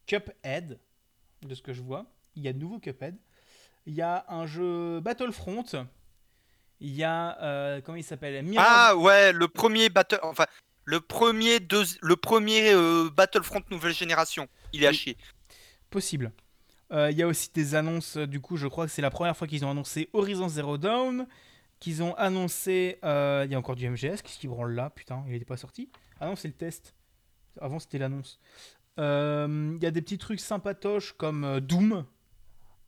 Cuphead, 0.07 0.79
de 1.43 1.55
ce 1.55 1.63
que 1.63 1.73
je 1.73 1.83
vois. 1.83 2.07
Il 2.35 2.43
y 2.43 2.49
a 2.49 2.53
de 2.53 2.59
nouveau 2.59 2.79
Cuphead. 2.79 3.17
Il 3.87 3.95
y 3.95 4.03
a 4.03 4.25
un 4.29 4.47
jeu 4.47 5.01
Battlefront. 5.01 5.65
Il 6.81 6.95
y 6.95 7.05
a. 7.05 7.41
euh, 7.43 7.81
comment 7.81 7.97
il 7.97 8.05
s'appelle 8.05 8.45
Ah 8.57 8.97
ouais, 8.97 9.33
le 9.33 9.49
premier 9.49 9.89
battle, 9.89 10.21
enfin 10.23 10.47
le 10.85 11.01
premier 11.01 11.59
deuxi- 11.59 11.99
le 12.01 12.17
premier 12.17 12.73
euh, 12.73 13.11
Battlefront 13.11 13.63
nouvelle 13.71 13.93
génération. 13.95 14.49
Il 14.73 14.83
est 14.85 14.87
à 14.87 14.93
chier. 14.93 15.17
Possible. 15.91 16.33
Euh, 16.93 17.11
Il 17.11 17.19
y 17.19 17.23
a 17.23 17.27
aussi 17.27 17.51
des 17.53 17.75
annonces, 17.75 18.17
du 18.17 18.41
coup, 18.41 18.57
je 18.57 18.67
crois 18.67 18.87
que 18.87 18.93
c'est 18.93 19.03
la 19.03 19.11
première 19.11 19.37
fois 19.37 19.47
qu'ils 19.47 19.65
ont 19.67 19.71
annoncé 19.71 20.09
Horizon 20.15 20.49
Zero 20.49 20.79
Dawn, 20.79 21.27
qu'ils 21.81 22.03
ont 22.03 22.15
annoncé... 22.15 22.99
Il 23.03 23.51
y 23.51 23.55
a 23.55 23.59
encore 23.59 23.77
du 23.77 23.87
MGS, 23.89 24.23
qu'est-ce 24.23 24.39
qui 24.39 24.49
branle 24.49 24.73
là 24.75 24.89
Putain, 24.91 25.23
il 25.27 25.33
n'était 25.33 25.45
pas 25.45 25.57
sorti 25.59 25.91
Ah 26.21 26.27
non, 26.27 26.37
c'est 26.37 26.49
le 26.49 26.55
test. 26.55 26.95
Avant, 27.61 27.79
c'était 27.79 27.99
l'annonce. 27.99 28.39
Euh, 28.99 29.75
Il 29.77 29.83
y 29.83 29.87
a 29.87 29.91
des 29.91 30.01
petits 30.03 30.17
trucs 30.19 30.41
sympatoches 30.41 31.13
comme 31.13 31.61
Doom. 31.61 32.05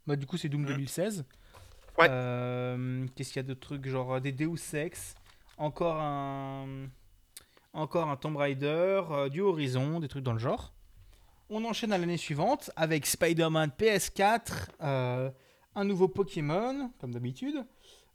Bah, 0.07 0.17
du 0.17 0.25
coup, 0.27 0.37
c'est 0.39 0.49
Doom 0.49 0.62
Mhm. 0.62 0.69
2016. 0.69 1.25
Euh, 1.99 3.07
Qu'est-ce 3.15 3.33
qu'il 3.33 3.43
y 3.43 3.45
a 3.45 3.49
de 3.49 3.55
trucs 3.55 3.87
Genre 3.87 4.15
euh, 4.15 4.21
des 4.21 4.33
Deus 4.33 4.75
Ex. 4.75 5.15
Encore 5.59 6.01
un... 6.01 6.87
Encore 7.73 8.09
un 8.09 8.17
Tomb 8.17 8.37
Raider, 8.37 9.03
euh, 9.11 9.29
du 9.29 9.41
Horizon, 9.41 10.01
des 10.01 10.09
trucs 10.09 10.25
dans 10.25 10.33
le 10.33 10.39
genre. 10.41 10.73
On 11.51 11.65
enchaîne 11.65 11.93
à 11.93 11.99
l'année 11.99 12.17
suivante 12.17 12.71
avec 12.75 13.07
Spider-Man 13.07 13.73
PS4, 13.79 14.69
euh, 14.83 15.31
un 15.77 15.85
nouveau 15.85 16.09
Pokémon, 16.09 16.91
comme 17.01 17.12
d'habitude, 17.12 17.65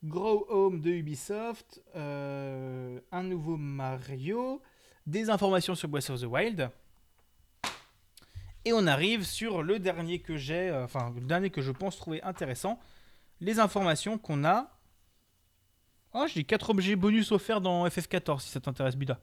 Grow 0.04 0.46
Home 0.50 0.82
de 0.82 0.90
Ubisoft, 0.92 1.82
un 1.96 3.24
nouveau 3.24 3.58
Mario, 3.58 4.62
des 5.08 5.30
informations 5.30 5.76
sur 5.76 5.88
Breath 5.88 6.10
of 6.10 6.22
the 6.22 6.26
Wild. 6.26 6.70
Et 8.66 8.74
on 8.74 8.88
arrive 8.88 9.24
sur 9.24 9.64
le 9.64 9.80
dernier 9.80 10.20
que 10.20 10.38
j'ai, 10.38 10.72
enfin 10.72 11.14
le 11.16 11.22
dernier 11.26 11.50
que 11.50 11.62
je 11.62 11.72
pense 11.72 11.98
trouver 11.98 12.22
intéressant, 12.24 12.80
les 13.42 13.60
informations 13.60 14.18
qu'on 14.18 14.44
a. 14.46 14.72
Oh, 16.14 16.26
j'ai 16.34 16.44
4 16.44 16.70
objets 16.70 16.96
bonus 16.96 17.32
offerts 17.32 17.62
dans 17.62 17.86
FF14 17.88 18.42
si 18.42 18.50
ça 18.50 18.60
t'intéresse, 18.62 18.96
Buda. 18.96 19.20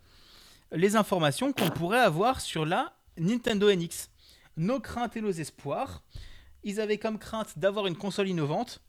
Les 0.73 0.97
informations 0.97 1.53
qu'on 1.53 1.71
pourrait 1.71 2.01
avoir 2.01 2.41
sur 2.41 2.65
la 2.67 2.93
Nintendo 3.19 3.71
NX. 3.75 4.11
Nos 4.57 4.81
craintes 4.81 5.17
et 5.17 5.21
nos 5.21 5.31
espoirs. 5.31 6.03
Ils 6.65 6.81
avaient 6.81 6.99
comme 6.99 7.19
crainte 7.19 7.59
d'avoir 7.59 7.87
une 7.87 7.97
console 7.97 8.29
innovante. 8.29 8.81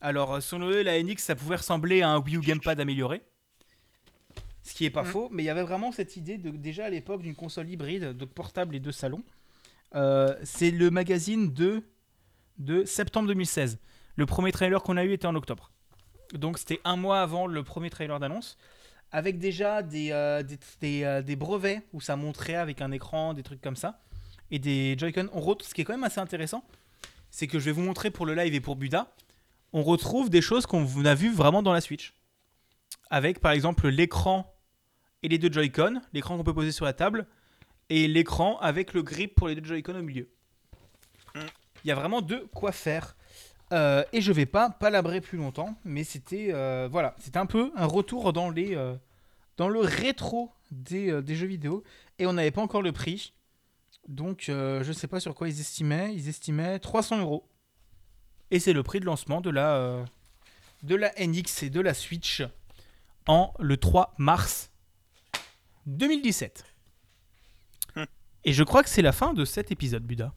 Alors, 0.00 0.34
euh, 0.34 0.40
selon 0.40 0.68
eux, 0.68 0.82
la 0.82 1.02
NX, 1.02 1.18
ça 1.18 1.34
pouvait 1.34 1.56
ressembler 1.56 2.02
à 2.02 2.10
un 2.10 2.18
Wii 2.20 2.36
U 2.36 2.40
Gamepad 2.40 2.78
amélioré. 2.78 3.22
Ce 4.62 4.74
qui 4.74 4.84
est 4.84 4.90
pas 4.90 5.02
Mm. 5.02 5.06
faux, 5.06 5.28
mais 5.32 5.42
il 5.42 5.46
y 5.46 5.50
avait 5.50 5.62
vraiment 5.62 5.92
cette 5.92 6.16
idée 6.16 6.38
de, 6.38 6.50
déjà 6.50 6.86
à 6.86 6.90
l'époque 6.90 7.22
d'une 7.22 7.34
console 7.34 7.70
hybride, 7.70 8.16
de 8.16 8.24
portable 8.24 8.74
et 8.76 8.80
de 8.80 8.90
salon. 8.90 9.22
Euh, 9.94 10.34
c'est 10.42 10.70
le 10.70 10.90
magazine 10.90 11.52
de, 11.52 11.82
de 12.58 12.84
septembre 12.84 13.28
2016. 13.28 13.78
Le 14.16 14.26
premier 14.26 14.50
trailer 14.50 14.82
qu'on 14.82 14.96
a 14.96 15.04
eu 15.04 15.12
était 15.12 15.26
en 15.26 15.34
octobre. 15.34 15.70
Donc 16.32 16.58
c'était 16.58 16.80
un 16.84 16.96
mois 16.96 17.20
avant 17.20 17.46
le 17.46 17.62
premier 17.62 17.90
trailer 17.90 18.18
d'annonce, 18.18 18.56
avec 19.12 19.38
déjà 19.38 19.82
des, 19.82 20.10
euh, 20.10 20.42
euh, 20.82 21.22
des 21.22 21.36
brevets 21.36 21.82
où 21.92 22.00
ça 22.00 22.16
montrait 22.16 22.56
avec 22.56 22.80
un 22.80 22.90
écran, 22.90 23.34
des 23.34 23.42
trucs 23.42 23.60
comme 23.60 23.76
ça, 23.76 24.00
et 24.50 24.58
des 24.58 24.96
Joy-Con. 24.98 25.28
On 25.32 25.56
Ce 25.60 25.74
qui 25.74 25.82
est 25.82 25.84
quand 25.84 25.92
même 25.92 26.04
assez 26.04 26.20
intéressant, 26.20 26.64
c'est 27.30 27.46
que 27.46 27.58
je 27.58 27.66
vais 27.66 27.72
vous 27.72 27.82
montrer 27.82 28.10
pour 28.10 28.26
le 28.26 28.34
live 28.34 28.54
et 28.54 28.60
pour 28.60 28.76
Buda, 28.76 29.14
on 29.72 29.82
retrouve 29.82 30.30
des 30.30 30.42
choses 30.42 30.66
qu'on 30.66 31.04
a 31.04 31.14
vues 31.14 31.32
vraiment 31.32 31.62
dans 31.62 31.72
la 31.72 31.80
Switch. 31.80 32.14
Avec 33.10 33.40
par 33.40 33.52
exemple 33.52 33.88
l'écran 33.88 34.52
et 35.22 35.28
les 35.28 35.38
deux 35.38 35.52
Joy-Con, 35.52 36.00
l'écran 36.12 36.36
qu'on 36.36 36.44
peut 36.44 36.54
poser 36.54 36.72
sur 36.72 36.84
la 36.84 36.92
table, 36.92 37.26
et 37.88 38.08
l'écran 38.08 38.58
avec 38.58 38.94
le 38.94 39.02
grip 39.02 39.34
pour 39.34 39.48
les 39.48 39.54
deux 39.54 39.64
Joy-Con 39.64 39.94
au 39.94 40.02
milieu. 40.02 40.28
Il 41.34 41.88
y 41.88 41.90
a 41.90 41.94
vraiment 41.94 42.22
de 42.22 42.48
quoi 42.52 42.72
faire. 42.72 43.15
Euh, 43.72 44.04
et 44.12 44.20
je 44.20 44.32
vais 44.32 44.46
pas 44.46 44.70
palabrer 44.70 45.20
plus 45.20 45.38
longtemps, 45.38 45.76
mais 45.84 46.04
c'était 46.04 46.48
euh, 46.52 46.88
voilà, 46.90 47.16
c'était 47.18 47.38
un 47.38 47.46
peu 47.46 47.72
un 47.74 47.86
retour 47.86 48.32
dans 48.32 48.48
les 48.48 48.76
euh, 48.76 48.94
dans 49.56 49.68
le 49.68 49.80
rétro 49.80 50.52
des, 50.70 51.20
des 51.22 51.34
jeux 51.34 51.48
vidéo 51.48 51.82
et 52.18 52.26
on 52.26 52.34
n'avait 52.34 52.52
pas 52.52 52.62
encore 52.62 52.82
le 52.82 52.92
prix, 52.92 53.32
donc 54.06 54.44
je 54.46 54.92
sais 54.92 55.08
pas 55.08 55.18
sur 55.18 55.34
quoi 55.34 55.48
ils 55.48 55.60
estimaient, 55.60 56.14
ils 56.14 56.28
estimaient 56.28 56.78
300 56.78 57.20
euros 57.20 57.48
et 58.50 58.60
c'est 58.60 58.72
le 58.72 58.82
prix 58.82 59.00
de 59.00 59.06
lancement 59.06 59.40
de 59.40 59.50
la 59.50 60.04
de 60.82 60.94
la 60.94 61.12
NX 61.18 61.64
et 61.64 61.70
de 61.70 61.80
la 61.80 61.94
Switch 61.94 62.42
en 63.26 63.52
le 63.58 63.76
3 63.76 64.14
mars 64.18 64.70
2017. 65.86 66.64
Hmm. 67.96 68.04
Et 68.44 68.52
je 68.52 68.62
crois 68.62 68.82
que 68.82 68.88
c'est 68.88 69.02
la 69.02 69.12
fin 69.12 69.32
de 69.32 69.44
cet 69.44 69.72
épisode, 69.72 70.04
Buda. 70.04 70.32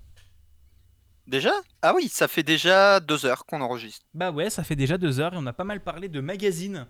Déjà? 1.30 1.54
Ah 1.84 1.94
oui, 1.94 2.10
ça 2.10 2.28
fait 2.28 2.42
déjà 2.42 3.00
deux 3.00 3.24
heures 3.28 3.46
qu'on 3.46 3.62
enregistre. 3.62 4.04
Bah 4.16 4.32
ouais, 4.32 4.50
ça 4.50 4.64
fait 4.64 4.76
déjà 4.76 4.98
deux 4.98 5.20
heures 5.20 5.36
et 5.36 5.38
on 5.38 5.46
a 5.46 5.54
pas 5.54 5.64
mal 5.64 5.80
parlé 5.80 6.10
de 6.10 6.22
magazines. 6.22 6.88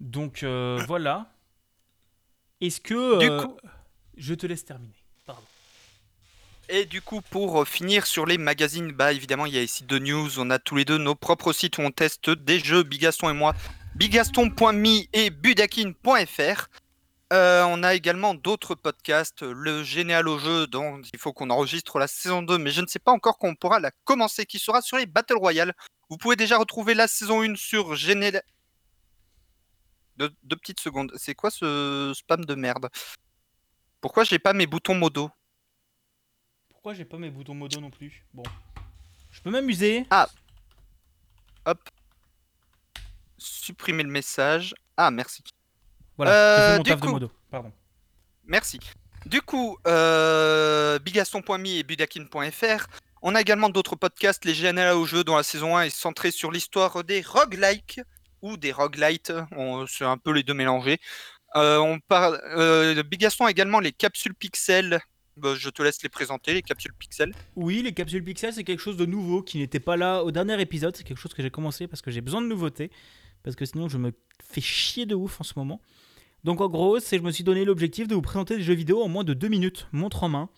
Donc 0.00 0.42
euh, 0.42 0.82
voilà. 0.88 1.32
Est-ce 2.60 2.80
que... 2.80 3.20
Du 3.20 3.30
euh, 3.30 3.42
coup- 3.42 3.56
Je 4.16 4.34
te 4.34 4.48
laisse 4.48 4.64
terminer. 4.64 4.96
Pardon. 5.26 5.42
Et 6.68 6.86
du 6.86 7.00
coup, 7.02 7.20
pour 7.20 7.62
euh, 7.62 7.64
finir 7.64 8.04
sur 8.04 8.26
les 8.26 8.36
magazines, 8.36 8.90
bah 8.90 9.12
évidemment, 9.12 9.46
il 9.46 9.54
y 9.54 9.58
a 9.58 9.62
ici 9.62 9.84
deux 9.84 10.00
news. 10.00 10.40
On 10.40 10.50
a 10.50 10.58
tous 10.58 10.74
les 10.74 10.84
deux 10.84 10.98
nos 10.98 11.14
propres 11.14 11.52
sites 11.52 11.78
où 11.78 11.82
on 11.82 11.92
teste 11.92 12.30
des 12.30 12.58
jeux, 12.58 12.82
Bigaston 12.82 13.30
et 13.30 13.34
moi, 13.34 13.54
bigaston.me 13.94 15.06
et 15.12 15.30
budakin.fr. 15.30 16.66
Euh, 17.32 17.62
on 17.68 17.84
a 17.84 17.94
également 17.94 18.34
d'autres 18.34 18.74
podcasts, 18.74 19.42
le 19.42 19.84
Généal 19.84 20.26
au 20.26 20.38
jeu, 20.38 20.66
dont 20.66 21.00
il 21.12 21.18
faut 21.18 21.32
qu'on 21.32 21.50
enregistre 21.50 22.00
la 22.00 22.08
saison 22.08 22.42
2, 22.42 22.58
mais 22.58 22.72
je 22.72 22.80
ne 22.80 22.88
sais 22.88 22.98
pas 22.98 23.12
encore 23.12 23.38
quand 23.38 23.48
on 23.48 23.54
pourra 23.54 23.78
la 23.78 23.92
commencer, 24.04 24.46
qui 24.46 24.58
sera 24.58 24.82
sur 24.82 24.96
les 24.96 25.06
Battle 25.06 25.36
Royale. 25.36 25.72
Vous 26.08 26.16
pouvez 26.16 26.34
déjà 26.34 26.58
retrouver 26.58 26.94
la 26.94 27.06
saison 27.06 27.42
1 27.42 27.54
sur 27.54 27.94
Généal... 27.94 28.42
Deux, 30.16 30.30
deux 30.42 30.56
petites 30.56 30.80
secondes. 30.80 31.12
C'est 31.16 31.34
quoi 31.34 31.50
ce 31.50 32.12
spam 32.14 32.44
de 32.44 32.54
merde? 32.54 32.90
Pourquoi 34.00 34.24
j'ai 34.24 34.38
pas 34.38 34.52
mes 34.52 34.66
boutons 34.66 34.94
modo? 34.94 35.30
Pourquoi 36.68 36.94
j'ai 36.94 37.04
pas 37.04 37.16
mes 37.16 37.30
boutons 37.30 37.54
modo 37.54 37.80
non 37.80 37.90
plus? 37.90 38.24
Bon. 38.34 38.42
Je 39.30 39.40
peux 39.40 39.50
m'amuser. 39.50 40.04
Supprimer 43.38 44.02
le 44.02 44.10
message. 44.10 44.74
Ah, 44.96 45.10
merci. 45.10 45.42
Voilà, 46.20 46.32
Euh, 46.34 46.56
j'ai 46.58 46.62
fait 46.72 46.76
mon 46.76 46.82
du 46.82 46.90
taf 46.90 47.00
de 47.00 47.06
coup- 47.06 47.12
modo. 47.12 47.30
Pardon. 47.50 47.72
Merci. 48.44 48.78
Du 49.24 49.40
coup, 49.40 49.78
euh, 49.86 50.98
bigaston.me 50.98 51.66
et 51.66 51.82
budakin.fr. 51.82 52.86
On 53.22 53.34
a 53.34 53.40
également 53.40 53.70
d'autres 53.70 53.96
podcasts. 53.96 54.44
Les 54.44 54.52
GNL 54.52 54.92
au 54.94 55.06
jeu, 55.06 55.24
dont 55.24 55.36
la 55.36 55.42
saison 55.42 55.78
1 55.78 55.84
est 55.84 55.90
centrée 55.90 56.30
sur 56.30 56.50
l'histoire 56.50 57.04
des 57.04 57.22
roguelikes 57.22 58.00
ou 58.42 58.58
des 58.58 58.70
roguelites. 58.72 59.32
On- 59.56 59.86
C'est 59.86 60.04
un 60.04 60.18
peu 60.18 60.32
les 60.32 60.42
deux 60.42 60.52
mélangés. 60.52 60.98
Euh, 61.56 61.78
on 61.78 61.98
parle, 62.00 62.38
euh, 62.54 63.02
Bigaston 63.02 63.46
a 63.46 63.50
également 63.50 63.80
les 63.80 63.92
capsules 63.92 64.34
pixels. 64.34 65.00
Bah, 65.38 65.54
je 65.56 65.70
te 65.70 65.82
laisse 65.82 66.02
les 66.02 66.10
présenter, 66.10 66.52
les 66.52 66.60
capsules 66.62 66.92
pixels. 66.92 67.34
Oui, 67.56 67.80
les 67.82 67.94
capsules 67.94 68.22
pixels, 68.22 68.52
c'est 68.52 68.64
quelque 68.64 68.82
chose 68.82 68.98
de 68.98 69.06
nouveau 69.06 69.42
qui 69.42 69.56
n'était 69.56 69.80
pas 69.80 69.96
là 69.96 70.22
au 70.22 70.30
dernier 70.32 70.60
épisode. 70.60 70.94
C'est 70.96 71.04
quelque 71.04 71.16
chose 71.18 71.32
que 71.32 71.42
j'ai 71.42 71.50
commencé 71.50 71.86
parce 71.88 72.02
que 72.02 72.10
j'ai 72.10 72.20
besoin 72.20 72.42
de 72.42 72.46
nouveautés. 72.46 72.90
Parce 73.42 73.56
que 73.56 73.64
sinon, 73.64 73.88
je 73.88 73.96
me 73.96 74.12
fais 74.44 74.60
chier 74.60 75.06
de 75.06 75.14
ouf 75.14 75.40
en 75.40 75.44
ce 75.44 75.54
moment. 75.56 75.80
Donc, 76.44 76.60
en 76.60 76.68
gros, 76.68 77.00
c'est 77.00 77.18
je 77.18 77.22
me 77.22 77.30
suis 77.30 77.44
donné 77.44 77.64
l'objectif 77.64 78.08
de 78.08 78.14
vous 78.14 78.22
présenter 78.22 78.56
des 78.56 78.62
jeux 78.62 78.74
vidéo 78.74 79.02
en 79.02 79.08
moins 79.08 79.24
de 79.24 79.34
2 79.34 79.48
minutes, 79.48 79.88
montre 79.92 80.22
en 80.22 80.28
main. 80.28 80.48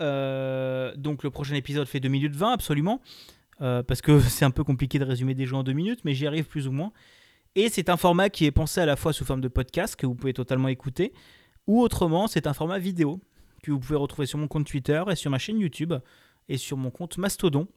Euh, 0.00 0.94
donc, 0.96 1.22
le 1.22 1.30
prochain 1.30 1.54
épisode 1.54 1.86
fait 1.86 2.00
2 2.00 2.08
minutes 2.08 2.36
20, 2.36 2.52
absolument. 2.52 3.00
Euh, 3.60 3.82
parce 3.82 4.02
que 4.02 4.20
c'est 4.28 4.44
un 4.44 4.50
peu 4.50 4.64
compliqué 4.64 4.98
de 4.98 5.04
résumer 5.04 5.34
des 5.34 5.46
jeux 5.46 5.56
en 5.56 5.62
2 5.62 5.72
minutes, 5.72 6.00
mais 6.04 6.14
j'y 6.14 6.26
arrive 6.26 6.44
plus 6.46 6.68
ou 6.68 6.72
moins. 6.72 6.92
Et 7.56 7.68
c'est 7.68 7.88
un 7.88 7.96
format 7.96 8.30
qui 8.30 8.46
est 8.46 8.50
pensé 8.50 8.80
à 8.80 8.86
la 8.86 8.96
fois 8.96 9.12
sous 9.12 9.24
forme 9.24 9.40
de 9.40 9.48
podcast, 9.48 9.96
que 9.96 10.06
vous 10.06 10.14
pouvez 10.14 10.34
totalement 10.34 10.68
écouter, 10.68 11.12
ou 11.66 11.80
autrement, 11.80 12.26
c'est 12.26 12.46
un 12.46 12.52
format 12.52 12.78
vidéo 12.78 13.20
que 13.62 13.70
vous 13.70 13.78
pouvez 13.78 13.96
retrouver 13.96 14.26
sur 14.26 14.38
mon 14.38 14.48
compte 14.48 14.66
Twitter 14.66 15.02
et 15.08 15.14
sur 15.14 15.30
ma 15.30 15.38
chaîne 15.38 15.58
YouTube 15.58 15.94
et 16.48 16.58
sur 16.58 16.76
mon 16.76 16.90
compte 16.90 17.16
Mastodon 17.16 17.68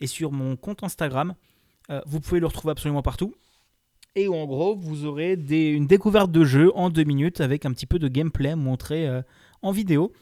et 0.00 0.06
sur 0.06 0.32
mon 0.32 0.56
compte 0.56 0.82
Instagram. 0.82 1.34
Euh, 1.90 2.00
vous 2.06 2.20
pouvez 2.20 2.40
le 2.40 2.46
retrouver 2.46 2.72
absolument 2.72 3.02
partout. 3.02 3.34
Et 4.16 4.26
où, 4.26 4.34
en 4.34 4.46
gros, 4.46 4.76
vous 4.76 5.04
aurez 5.04 5.34
une 5.34 5.86
découverte 5.86 6.32
de 6.32 6.44
jeu 6.44 6.72
en 6.74 6.90
deux 6.90 7.04
minutes 7.04 7.40
avec 7.40 7.64
un 7.64 7.72
petit 7.72 7.86
peu 7.86 7.98
de 7.98 8.08
gameplay 8.08 8.56
montré 8.56 9.06
euh, 9.06 9.22
en 9.62 9.70
vidéo. 9.70 10.12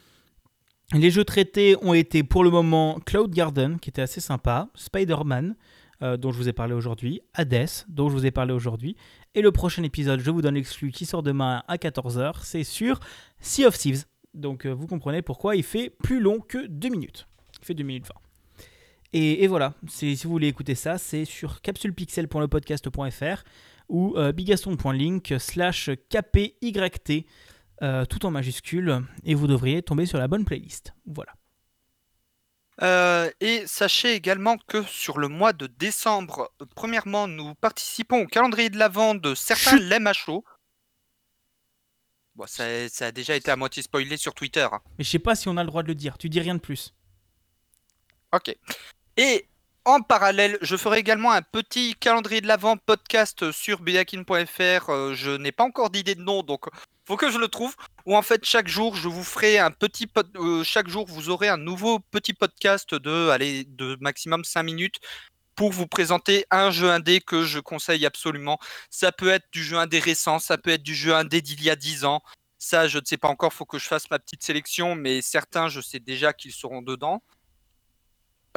Les 0.93 1.11
jeux 1.11 1.23
traités 1.23 1.75
ont 1.81 1.93
été 1.93 2.23
pour 2.23 2.43
le 2.43 2.49
moment 2.49 2.99
Cloud 3.05 3.31
Garden, 3.31 3.79
qui 3.79 3.89
était 3.89 4.01
assez 4.01 4.21
sympa, 4.21 4.69
Spider-Man, 4.75 5.55
euh, 6.01 6.17
dont 6.17 6.31
je 6.31 6.37
vous 6.37 6.49
ai 6.49 6.53
parlé 6.53 6.73
aujourd'hui, 6.73 7.21
Hades, 7.33 7.67
dont 7.87 8.09
je 8.09 8.13
vous 8.13 8.25
ai 8.25 8.31
parlé 8.31 8.53
aujourd'hui, 8.53 8.95
et 9.35 9.41
le 9.41 9.51
prochain 9.51 9.83
épisode, 9.83 10.19
je 10.19 10.31
vous 10.31 10.41
donne 10.41 10.55
l'exclu 10.55 10.91
qui 10.91 11.05
sort 11.05 11.23
demain 11.23 11.63
à 11.67 11.75
14h, 11.77 12.39
c'est 12.43 12.63
sur 12.63 12.99
Sea 13.39 13.65
of 13.65 13.77
Thieves. 13.77 14.05
Donc 14.33 14.65
euh, 14.65 14.71
vous 14.71 14.87
comprenez 14.87 15.21
pourquoi 15.21 15.55
il 15.55 15.63
fait 15.63 15.89
plus 15.89 16.19
long 16.19 16.39
que 16.39 16.67
2 16.67 16.89
minutes. 16.89 17.27
Il 17.61 17.65
fait 17.65 17.73
2 17.73 17.83
minutes 17.83 18.07
20. 18.07 18.13
Et, 19.11 19.43
et 19.43 19.47
voilà, 19.47 19.73
si 19.87 20.15
vous 20.15 20.29
voulez 20.29 20.47
écouter 20.47 20.75
ça, 20.75 20.97
c'est 20.97 21.25
sur 21.25 21.61
capsulepixel.lepodcast.fr 21.61 23.43
ou 23.89 24.15
euh, 24.17 24.31
bigaston.link 24.31 25.33
slash 25.39 25.89
kpyt, 26.09 27.27
euh, 27.81 28.05
tout 28.05 28.25
en 28.25 28.31
majuscule, 28.31 29.03
et 29.23 29.35
vous 29.35 29.47
devriez 29.47 29.81
tomber 29.81 30.05
sur 30.05 30.17
la 30.17 30.27
bonne 30.27 30.45
playlist. 30.45 30.93
Voilà. 31.05 31.33
Euh, 32.81 33.29
et 33.41 33.67
sachez 33.67 34.13
également 34.13 34.57
que 34.57 34.83
sur 34.83 35.19
le 35.19 35.27
mois 35.27 35.51
de 35.51 35.67
décembre, 35.67 36.49
premièrement, 36.75 37.27
nous 37.27 37.53
participons 37.55 38.21
au 38.21 38.25
calendrier 38.25 38.69
de 38.69 38.77
l'Avent 38.77 39.15
de 39.15 39.35
certains. 39.35 39.77
Lem 39.77 40.07
à 40.07 40.13
chaud. 40.13 40.45
Bon, 42.35 42.45
ça, 42.47 42.87
ça 42.87 43.07
a 43.07 43.11
déjà 43.11 43.35
été 43.35 43.51
à 43.51 43.57
moitié 43.57 43.83
spoilé 43.83 44.15
sur 44.15 44.33
Twitter. 44.33 44.65
hein. 44.71 44.79
Mais 44.97 45.03
je 45.03 45.09
sais 45.09 45.19
pas 45.19 45.35
si 45.35 45.49
on 45.49 45.57
a 45.57 45.63
le 45.63 45.67
droit 45.67 45.83
de 45.83 45.89
le 45.89 45.95
dire, 45.95 46.17
tu 46.17 46.29
dis 46.29 46.39
rien 46.39 46.55
de 46.55 46.61
plus. 46.61 46.93
Ok. 48.31 48.55
Et 49.17 49.45
en 49.89 50.01
parallèle, 50.01 50.57
je 50.61 50.77
ferai 50.77 50.99
également 50.99 51.31
un 51.31 51.41
petit 51.41 51.95
calendrier 51.95 52.41
de 52.41 52.47
l'Avent 52.47 52.77
podcast 52.77 53.51
sur 53.51 53.81
budakin.fr. 53.81 54.89
Euh, 54.89 55.13
je 55.13 55.31
n'ai 55.31 55.51
pas 55.51 55.63
encore 55.63 55.89
d'idée 55.89 56.15
de 56.15 56.21
nom, 56.21 56.43
donc 56.43 56.65
faut 57.05 57.17
que 57.17 57.31
je 57.31 57.37
le 57.37 57.47
trouve. 57.47 57.75
Où 58.05 58.15
en 58.15 58.21
fait, 58.21 58.45
chaque 58.45 58.67
jour, 58.67 58.95
je 58.95 59.07
vous 59.07 59.23
ferai 59.23 59.57
un 59.57 59.71
petit 59.71 60.07
euh, 60.35 60.63
chaque 60.63 60.87
jour, 60.87 61.07
vous 61.07 61.29
aurez 61.29 61.47
un 61.47 61.57
nouveau 61.57 61.99
petit 61.99 62.33
podcast 62.33 62.93
de, 62.93 63.63
de 63.63 63.97
maximum 63.99 64.43
5 64.43 64.63
minutes 64.63 64.99
pour 65.55 65.71
vous 65.71 65.87
présenter 65.87 66.45
un 66.51 66.71
jeu 66.71 66.89
indé 66.89 67.19
que 67.19 67.43
je 67.43 67.59
conseille 67.59 68.05
absolument. 68.05 68.59
Ça 68.89 69.11
peut 69.11 69.29
être 69.29 69.47
du 69.51 69.63
jeu 69.63 69.77
indé 69.77 69.99
récent, 69.99 70.39
ça 70.39 70.57
peut 70.57 70.69
être 70.69 70.83
du 70.83 70.95
jeu 70.95 71.15
indé 71.15 71.41
d'il 71.41 71.63
y 71.63 71.69
a 71.69 71.75
10 71.75 72.05
ans. 72.05 72.21
Ça, 72.59 72.87
je 72.87 72.99
ne 72.99 73.05
sais 73.05 73.17
pas 73.17 73.27
encore, 73.27 73.53
faut 73.53 73.65
que 73.65 73.79
je 73.79 73.87
fasse 73.87 74.09
ma 74.11 74.19
petite 74.19 74.43
sélection, 74.43 74.95
mais 74.95 75.21
certains, 75.21 75.67
je 75.67 75.81
sais 75.81 75.99
déjà 75.99 76.33
qu'ils 76.33 76.53
seront 76.53 76.81
dedans. 76.81 77.23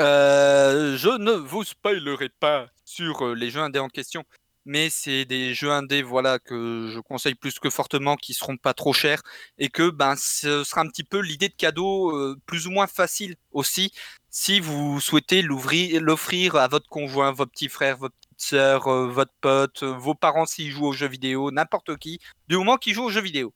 Euh, 0.01 0.97
je 0.97 1.09
ne 1.09 1.33
vous 1.33 1.65
spoilerai 1.65 2.31
pas 2.31 2.69
sur 2.85 3.27
euh, 3.27 3.35
les 3.35 3.51
jeux 3.51 3.61
indés 3.61 3.79
en 3.79 3.89
question, 3.89 4.25
mais 4.65 4.89
c'est 4.89 5.27
des 5.27 5.55
jeux 5.55 5.71
indés 5.71 6.03
voilà, 6.03 6.39
que 6.39 6.91
je 6.93 6.99
conseille 7.01 7.35
plus 7.35 7.59
que 7.59 7.69
fortement, 7.69 8.17
qui 8.17 8.33
seront 8.33 8.57
pas 8.57 8.73
trop 8.73 8.95
chers, 8.95 9.23
et 9.59 9.69
que 9.69 9.91
ben, 9.91 10.15
ce 10.17 10.65
sera 10.65 10.81
un 10.81 10.89
petit 10.89 11.05
peu 11.05 11.21
l'idée 11.21 11.49
de 11.49 11.55
cadeau 11.55 12.17
euh, 12.17 12.39
plus 12.47 12.67
ou 12.67 12.71
moins 12.71 12.87
facile 12.87 13.37
aussi, 13.53 13.93
si 14.31 14.61
vous 14.61 14.99
souhaitez 15.01 15.43
l'offrir 15.43 16.57
à 16.57 16.69
votre 16.69 16.89
conjoint, 16.89 17.33
votre 17.33 17.53
petit 17.53 17.69
frère, 17.69 17.99
votre 17.99 18.17
petite 18.17 18.41
sœur, 18.41 18.89
votre 19.09 19.33
pote, 19.43 19.83
vos 19.83 20.15
parents 20.15 20.47
s'ils 20.47 20.71
jouent 20.71 20.87
aux 20.87 20.93
jeux 20.93 21.09
vidéo, 21.09 21.51
n'importe 21.51 21.99
qui, 21.99 22.19
du 22.49 22.57
moment 22.57 22.79
qu'ils 22.79 22.95
jouent 22.95 23.05
aux 23.05 23.11
jeux 23.11 23.21
vidéo. 23.21 23.53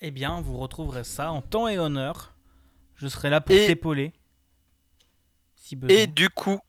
Eh 0.00 0.12
bien, 0.12 0.40
vous 0.42 0.58
retrouverez 0.58 1.04
ça 1.04 1.32
en 1.32 1.42
temps 1.42 1.66
et 1.66 1.78
heure. 1.78 2.35
Je 2.96 3.08
serai 3.08 3.30
là 3.30 3.40
pour 3.40 3.54
Et- 3.54 3.66
t'épauler. 3.66 4.12
Si. 5.56 5.76
Et 5.88 6.06
du 6.06 6.28
coup, 6.30 6.60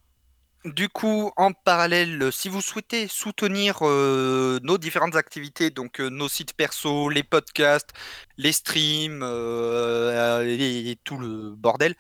du 0.65 0.89
coup, 0.89 1.31
en 1.37 1.53
parallèle, 1.53 2.21
euh, 2.23 2.31
si 2.31 2.49
vous 2.49 2.61
souhaitez 2.61 3.07
soutenir 3.07 3.77
euh, 3.83 4.59
nos 4.63 4.77
différentes 4.77 5.15
activités, 5.15 5.69
donc 5.69 6.01
euh, 6.01 6.09
nos 6.09 6.27
sites 6.27 6.53
perso, 6.53 7.07
les 7.09 7.23
podcasts, 7.23 7.91
les 8.37 8.51
streams 8.51 9.21
euh, 9.23 10.43
et, 10.45 10.89
et 10.91 10.95
tout 11.03 11.17
le 11.17 11.51
bordel, 11.55 11.95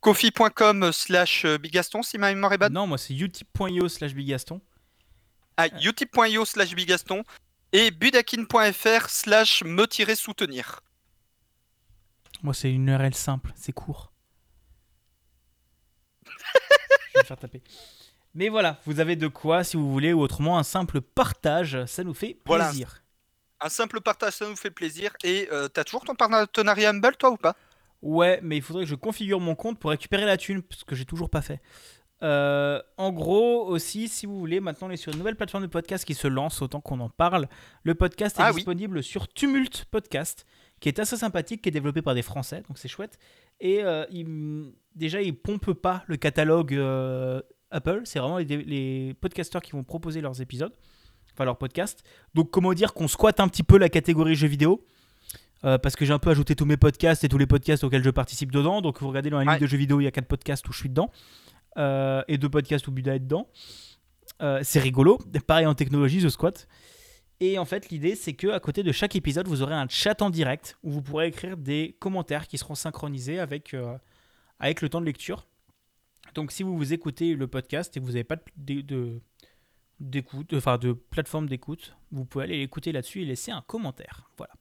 kofi.com 0.00 0.90
slash 0.92 1.44
bigaston 1.46 2.02
si 2.02 2.18
ma 2.18 2.32
mémoire 2.32 2.52
est 2.52 2.58
bonne, 2.58 2.72
Non, 2.72 2.86
moi 2.86 2.98
c'est 2.98 3.14
utip.io 3.14 3.88
slash 3.88 4.14
bigaston. 4.14 4.60
à 5.56 5.66
utip.io 5.68 6.44
slash 6.44 6.74
bigaston 6.74 7.24
et 7.72 7.90
budakin.fr 7.90 9.08
slash 9.08 9.62
me-soutenir. 9.64 10.80
Moi 12.42 12.54
c'est 12.54 12.72
une 12.72 12.88
URL 12.88 13.14
simple, 13.14 13.52
c'est 13.56 13.72
court. 13.72 14.12
Je 16.26 17.14
vais 17.14 17.20
me 17.20 17.24
faire 17.24 17.36
taper. 17.38 17.62
Mais 18.34 18.48
voilà, 18.48 18.78
vous 18.86 19.00
avez 19.00 19.16
de 19.16 19.26
quoi 19.28 19.64
si 19.64 19.76
vous 19.76 19.90
voulez, 19.90 20.12
ou 20.12 20.20
autrement 20.20 20.58
un 20.58 20.62
simple 20.62 21.00
partage, 21.00 21.84
ça 21.86 22.04
nous 22.04 22.14
fait 22.14 22.38
Voilà. 22.46 22.66
plaisir. 22.68 23.02
Un 23.60 23.68
simple 23.68 24.00
partage, 24.00 24.34
ça 24.34 24.48
nous 24.48 24.56
fait 24.56 24.70
plaisir. 24.70 25.12
Et 25.24 25.48
euh, 25.52 25.68
t'as 25.68 25.84
toujours 25.84 26.04
ton 26.04 26.14
partenariat 26.14 26.90
Humble, 26.90 27.16
toi, 27.16 27.30
ou 27.32 27.36
pas? 27.36 27.56
Ouais, 28.02 28.38
mais 28.42 28.56
il 28.56 28.62
faudrait 28.62 28.84
que 28.84 28.88
je 28.90 28.94
configure 28.94 29.40
mon 29.40 29.54
compte 29.54 29.78
pour 29.78 29.90
récupérer 29.90 30.24
la 30.24 30.36
thune, 30.38 30.62
parce 30.62 30.84
que 30.84 30.94
j'ai 30.94 31.04
toujours 31.04 31.28
pas 31.28 31.42
fait. 31.42 31.60
Euh, 32.22 32.80
en 32.96 33.10
gros, 33.12 33.66
aussi, 33.66 34.08
si 34.08 34.24
vous 34.26 34.38
voulez, 34.38 34.60
maintenant 34.60 34.88
on 34.88 34.90
est 34.90 34.96
sur 34.96 35.10
une 35.12 35.18
nouvelle 35.18 35.36
plateforme 35.36 35.64
de 35.64 35.68
podcast 35.68 36.04
qui 36.04 36.14
se 36.14 36.28
lance, 36.28 36.62
autant 36.62 36.80
qu'on 36.80 37.00
en 37.00 37.08
parle. 37.10 37.48
Le 37.82 37.94
podcast 37.94 38.38
est 38.38 38.42
Ah 38.42 38.50
oui. 38.50 38.56
disponible 38.56 39.02
sur 39.02 39.26
Tumult 39.28 39.84
Podcast, 39.90 40.46
qui 40.80 40.88
est 40.88 40.98
assez 40.98 41.16
sympathique, 41.16 41.62
qui 41.62 41.68
est 41.68 41.72
développé 41.72 42.02
par 42.02 42.14
des 42.14 42.22
Français, 42.22 42.62
donc 42.68 42.78
c'est 42.78 42.88
chouette. 42.88 43.18
Et 43.60 43.82
euh, 43.84 44.04
il- 44.10 44.72
déjà, 44.94 45.20
il 45.22 45.34
pompe 45.36 45.72
pas 45.74 46.02
le 46.06 46.16
catalogue 46.16 46.74
euh, 46.74 47.42
Apple, 47.70 48.00
c'est 48.04 48.18
vraiment 48.18 48.38
les, 48.38 48.44
les 48.44 49.14
podcasteurs 49.20 49.62
qui 49.62 49.72
vont 49.72 49.84
proposer 49.84 50.20
leurs 50.20 50.40
épisodes, 50.40 50.72
enfin 51.34 51.44
leurs 51.44 51.58
podcasts. 51.58 52.02
Donc, 52.34 52.50
comment 52.50 52.72
dire 52.72 52.94
qu'on 52.94 53.08
squatte 53.08 53.38
un 53.40 53.48
petit 53.48 53.62
peu 53.62 53.76
la 53.78 53.88
catégorie 53.88 54.34
jeux 54.34 54.48
vidéo 54.48 54.84
euh, 55.64 55.76
parce 55.76 55.94
que 55.94 56.06
j'ai 56.06 56.12
un 56.14 56.18
peu 56.18 56.30
ajouté 56.30 56.56
tous 56.56 56.64
mes 56.64 56.78
podcasts 56.78 57.22
et 57.22 57.28
tous 57.28 57.36
les 57.36 57.46
podcasts 57.46 57.84
auxquels 57.84 58.02
je 58.02 58.08
participe 58.10 58.50
dedans. 58.50 58.80
Donc 58.80 59.00
vous 59.02 59.08
regardez 59.08 59.28
dans 59.28 59.38
la 59.38 59.52
Ouais. 59.52 59.58
de 59.58 59.66
jeux 59.66 59.76
vidéo, 59.76 60.00
il 60.00 60.04
y 60.04 60.06
a 60.06 60.10
quatre 60.10 60.26
podcasts 60.28 60.66
où 60.68 60.72
je 60.72 60.78
suis 60.78 60.88
dedans. 60.88 61.10
Euh, 61.76 62.22
et 62.28 62.38
deux 62.38 62.48
podcasts 62.48 62.88
où 62.88 62.92
Buda 62.92 63.14
est 63.14 63.20
dedans. 63.20 63.46
C'est 64.62 64.80
rigolo. 64.80 65.18
Pareil 65.46 65.66
en 65.66 65.74
technologie, 65.74 66.20
je 66.20 66.28
squatte. 66.28 66.66
Et 67.42 67.58
en 67.58 67.64
fait, 67.64 67.88
l'idée, 67.88 68.16
c'est 68.16 68.34
que 68.34 68.48
à 68.48 68.60
côté 68.60 68.82
de 68.82 68.92
chaque 68.92 69.16
épisode, 69.16 69.48
vous 69.48 69.62
aurez 69.62 69.74
un 69.74 69.88
chat 69.88 70.20
en 70.20 70.28
direct 70.28 70.76
où 70.82 70.90
vous 70.90 71.00
pourrez 71.02 71.28
écrire 71.28 71.56
des 71.56 71.96
commentaires 71.98 72.46
qui 72.46 72.58
seront 72.58 72.74
synchronisés 72.74 73.38
avec, 73.38 73.72
euh, 73.72 73.96
avec 74.58 74.82
le 74.82 74.90
temps 74.90 75.00
de 75.00 75.06
lecture. 75.06 75.46
Donc 76.34 76.52
si 76.52 76.62
vous 76.62 76.76
vous 76.76 76.92
écoutez 76.92 77.34
le 77.34 77.46
podcast 77.46 77.96
et 77.96 78.00
que 78.00 78.04
vous 78.04 78.12
n'avez 78.12 78.24
pas 78.24 78.36
de, 78.56 78.82
de- 78.82 79.20
plateforme 81.10 81.48
d'écoute, 81.48 81.96
vous 82.12 82.24
pouvez 82.26 82.44
aller 82.44 82.58
l'écouter 82.58 82.92
là-dessus 82.92 83.22
et 83.22 83.24
laisser 83.24 83.50
un 83.52 83.62
commentaire. 83.62 84.30
Voilà. 84.36 84.52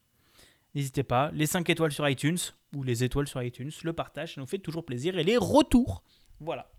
N'hésitez 0.74 1.04
pas, 1.04 1.32
les 1.34 1.48
5 1.48 1.70
étoiles 1.70 1.92
sur 1.92 2.08
iTunes 2.08 2.38
ou 2.74 2.84
les 2.84 3.04
étoiles 3.04 3.28
sur 3.28 3.44
iTunes, 3.44 3.72
le 3.84 3.94
partage, 3.94 4.36
ça 4.36 4.42
nous 4.42 4.48
fait 4.48 4.60
toujours 4.60 4.86
plaisir 4.86 5.18
et 5.18 5.24
les 5.24 5.38
retours. 5.38 6.04
Voilà. 6.40 6.72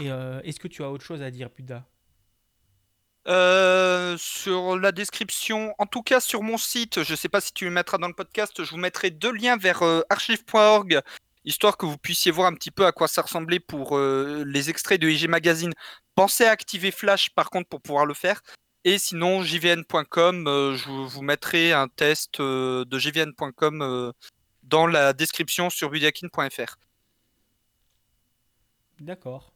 Et 0.00 0.10
euh, 0.10 0.40
est-ce 0.42 0.60
que 0.60 0.68
tu 0.68 0.84
as 0.84 0.90
autre 0.90 1.04
chose 1.04 1.20
à 1.20 1.30
dire, 1.30 1.50
Buda 1.50 1.86
Euh, 3.30 4.16
sur 4.18 4.76
la 4.76 4.90
description, 4.90 5.72
en 5.78 5.86
tout 5.86 6.02
cas 6.02 6.18
sur 6.18 6.42
mon 6.42 6.58
site, 6.58 7.04
je 7.04 7.12
ne 7.12 7.16
sais 7.16 7.28
pas 7.28 7.40
si 7.40 7.52
tu 7.52 7.64
le 7.64 7.70
mettras 7.70 7.96
dans 7.96 8.08
le 8.08 8.14
podcast, 8.14 8.64
je 8.64 8.70
vous 8.70 8.76
mettrai 8.76 9.10
deux 9.10 9.30
liens 9.30 9.56
vers 9.56 9.82
euh, 9.82 10.00
archive.org, 10.10 11.00
histoire 11.44 11.76
que 11.76 11.86
vous 11.86 11.96
puissiez 11.96 12.32
voir 12.32 12.48
un 12.48 12.54
petit 12.54 12.72
peu 12.72 12.86
à 12.86 12.90
quoi 12.90 13.06
ça 13.06 13.22
ressemblait 13.22 13.60
pour 13.60 13.96
euh, 13.96 14.42
les 14.48 14.68
extraits 14.68 15.00
de 15.00 15.08
IG 15.08 15.28
Magazine. 15.28 15.72
Pensez 16.16 16.44
à 16.44 16.50
activer 16.50 16.90
Flash 16.90 17.30
par 17.30 17.50
contre 17.50 17.68
pour 17.68 17.80
pouvoir 17.80 18.04
le 18.04 18.14
faire. 18.14 18.42
Et 18.82 18.98
sinon, 18.98 19.44
jvn.com, 19.44 20.74
je 20.74 20.88
vous 20.88 21.22
mettrai 21.22 21.72
un 21.72 21.86
test 21.86 22.40
de 22.40 22.98
jvn.com 22.98 24.12
dans 24.62 24.86
la 24.86 25.12
description 25.12 25.70
sur 25.70 25.90
budiakin.fr. 25.90 26.76
D'accord. 28.98 29.52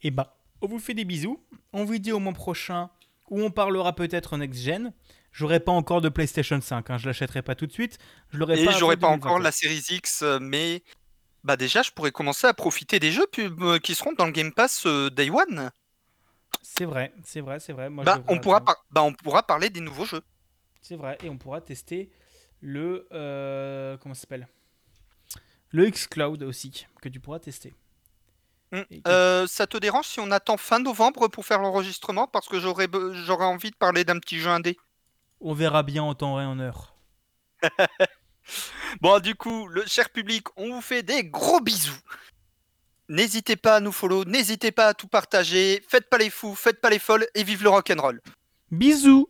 Et 0.00 0.08
eh 0.08 0.10
bah, 0.12 0.37
on 0.60 0.66
vous 0.66 0.78
fait 0.78 0.94
des 0.94 1.04
bisous. 1.04 1.42
On 1.72 1.84
vous 1.84 1.98
dit 1.98 2.12
au 2.12 2.18
mois 2.18 2.32
prochain 2.32 2.90
où 3.30 3.40
on 3.42 3.50
parlera 3.50 3.94
peut-être 3.94 4.36
next-gen. 4.36 4.92
J'aurai 5.32 5.60
pas 5.60 5.72
encore 5.72 6.00
de 6.00 6.08
PlayStation 6.08 6.60
5, 6.60 6.90
hein, 6.90 6.98
je 6.98 7.06
l'achèterai 7.06 7.42
pas 7.42 7.54
tout 7.54 7.66
de 7.66 7.72
suite. 7.72 7.98
Je 8.30 8.38
l'aurai 8.38 8.60
Et 8.60 8.72
j'aurai 8.72 8.96
pas 8.96 9.08
encore 9.08 9.38
la 9.38 9.52
Series 9.52 9.84
X, 9.90 10.22
euh, 10.22 10.38
mais 10.40 10.82
bah 11.44 11.56
déjà 11.56 11.82
je 11.82 11.92
pourrais 11.92 12.10
commencer 12.10 12.46
à 12.46 12.54
profiter 12.54 12.98
des 12.98 13.12
jeux 13.12 13.26
euh, 13.38 13.78
qui 13.78 13.94
seront 13.94 14.12
dans 14.14 14.26
le 14.26 14.32
Game 14.32 14.52
Pass 14.52 14.86
euh, 14.86 15.10
Day 15.10 15.30
One. 15.30 15.70
C'est 16.62 16.86
vrai, 16.86 17.12
c'est 17.24 17.40
vrai, 17.40 17.60
c'est 17.60 17.72
vrai. 17.72 17.88
bah, 17.90 18.22
on 18.26 18.38
pourra 18.38 18.64
bah, 18.90 19.02
on 19.02 19.12
pourra 19.12 19.46
parler 19.46 19.70
des 19.70 19.80
nouveaux 19.80 20.06
jeux. 20.06 20.22
C'est 20.80 20.96
vrai, 20.96 21.18
et 21.22 21.28
on 21.28 21.36
pourra 21.36 21.60
tester 21.60 22.10
le 22.60 23.06
comment 24.00 24.14
s'appelle? 24.14 24.48
Le 25.70 25.86
X-Cloud 25.86 26.42
aussi 26.42 26.86
que 27.02 27.10
tu 27.10 27.20
pourras 27.20 27.38
tester. 27.38 27.74
Mm. 28.72 28.80
Euh, 29.06 29.46
ça 29.46 29.66
te 29.66 29.76
dérange 29.76 30.06
si 30.06 30.20
on 30.20 30.30
attend 30.30 30.56
fin 30.56 30.78
novembre 30.78 31.28
pour 31.28 31.44
faire 31.46 31.60
l'enregistrement? 31.60 32.26
Parce 32.26 32.48
que 32.48 32.60
j'aurais, 32.60 32.88
j'aurais 33.12 33.46
envie 33.46 33.70
de 33.70 33.76
parler 33.76 34.04
d'un 34.04 34.18
petit 34.18 34.38
jeu 34.38 34.50
indé. 34.50 34.76
On 35.40 35.54
verra 35.54 35.82
bien 35.82 36.02
en 36.02 36.14
temps 36.14 36.40
et 36.40 36.44
en 36.44 36.58
heure. 36.58 36.94
bon, 39.00 39.20
du 39.20 39.34
coup, 39.34 39.68
le 39.68 39.84
cher 39.86 40.10
public, 40.10 40.46
on 40.56 40.74
vous 40.74 40.80
fait 40.80 41.02
des 41.02 41.24
gros 41.24 41.60
bisous. 41.60 41.98
N'hésitez 43.08 43.56
pas 43.56 43.76
à 43.76 43.80
nous 43.80 43.92
follow, 43.92 44.24
n'hésitez 44.26 44.70
pas 44.70 44.88
à 44.88 44.94
tout 44.94 45.08
partager. 45.08 45.82
Faites 45.88 46.10
pas 46.10 46.18
les 46.18 46.28
fous, 46.28 46.54
faites 46.54 46.80
pas 46.80 46.90
les 46.90 46.98
folles 46.98 47.26
et 47.34 47.42
vive 47.42 47.62
le 47.62 47.70
rock'n'roll. 47.70 48.20
Bisous 48.70 49.26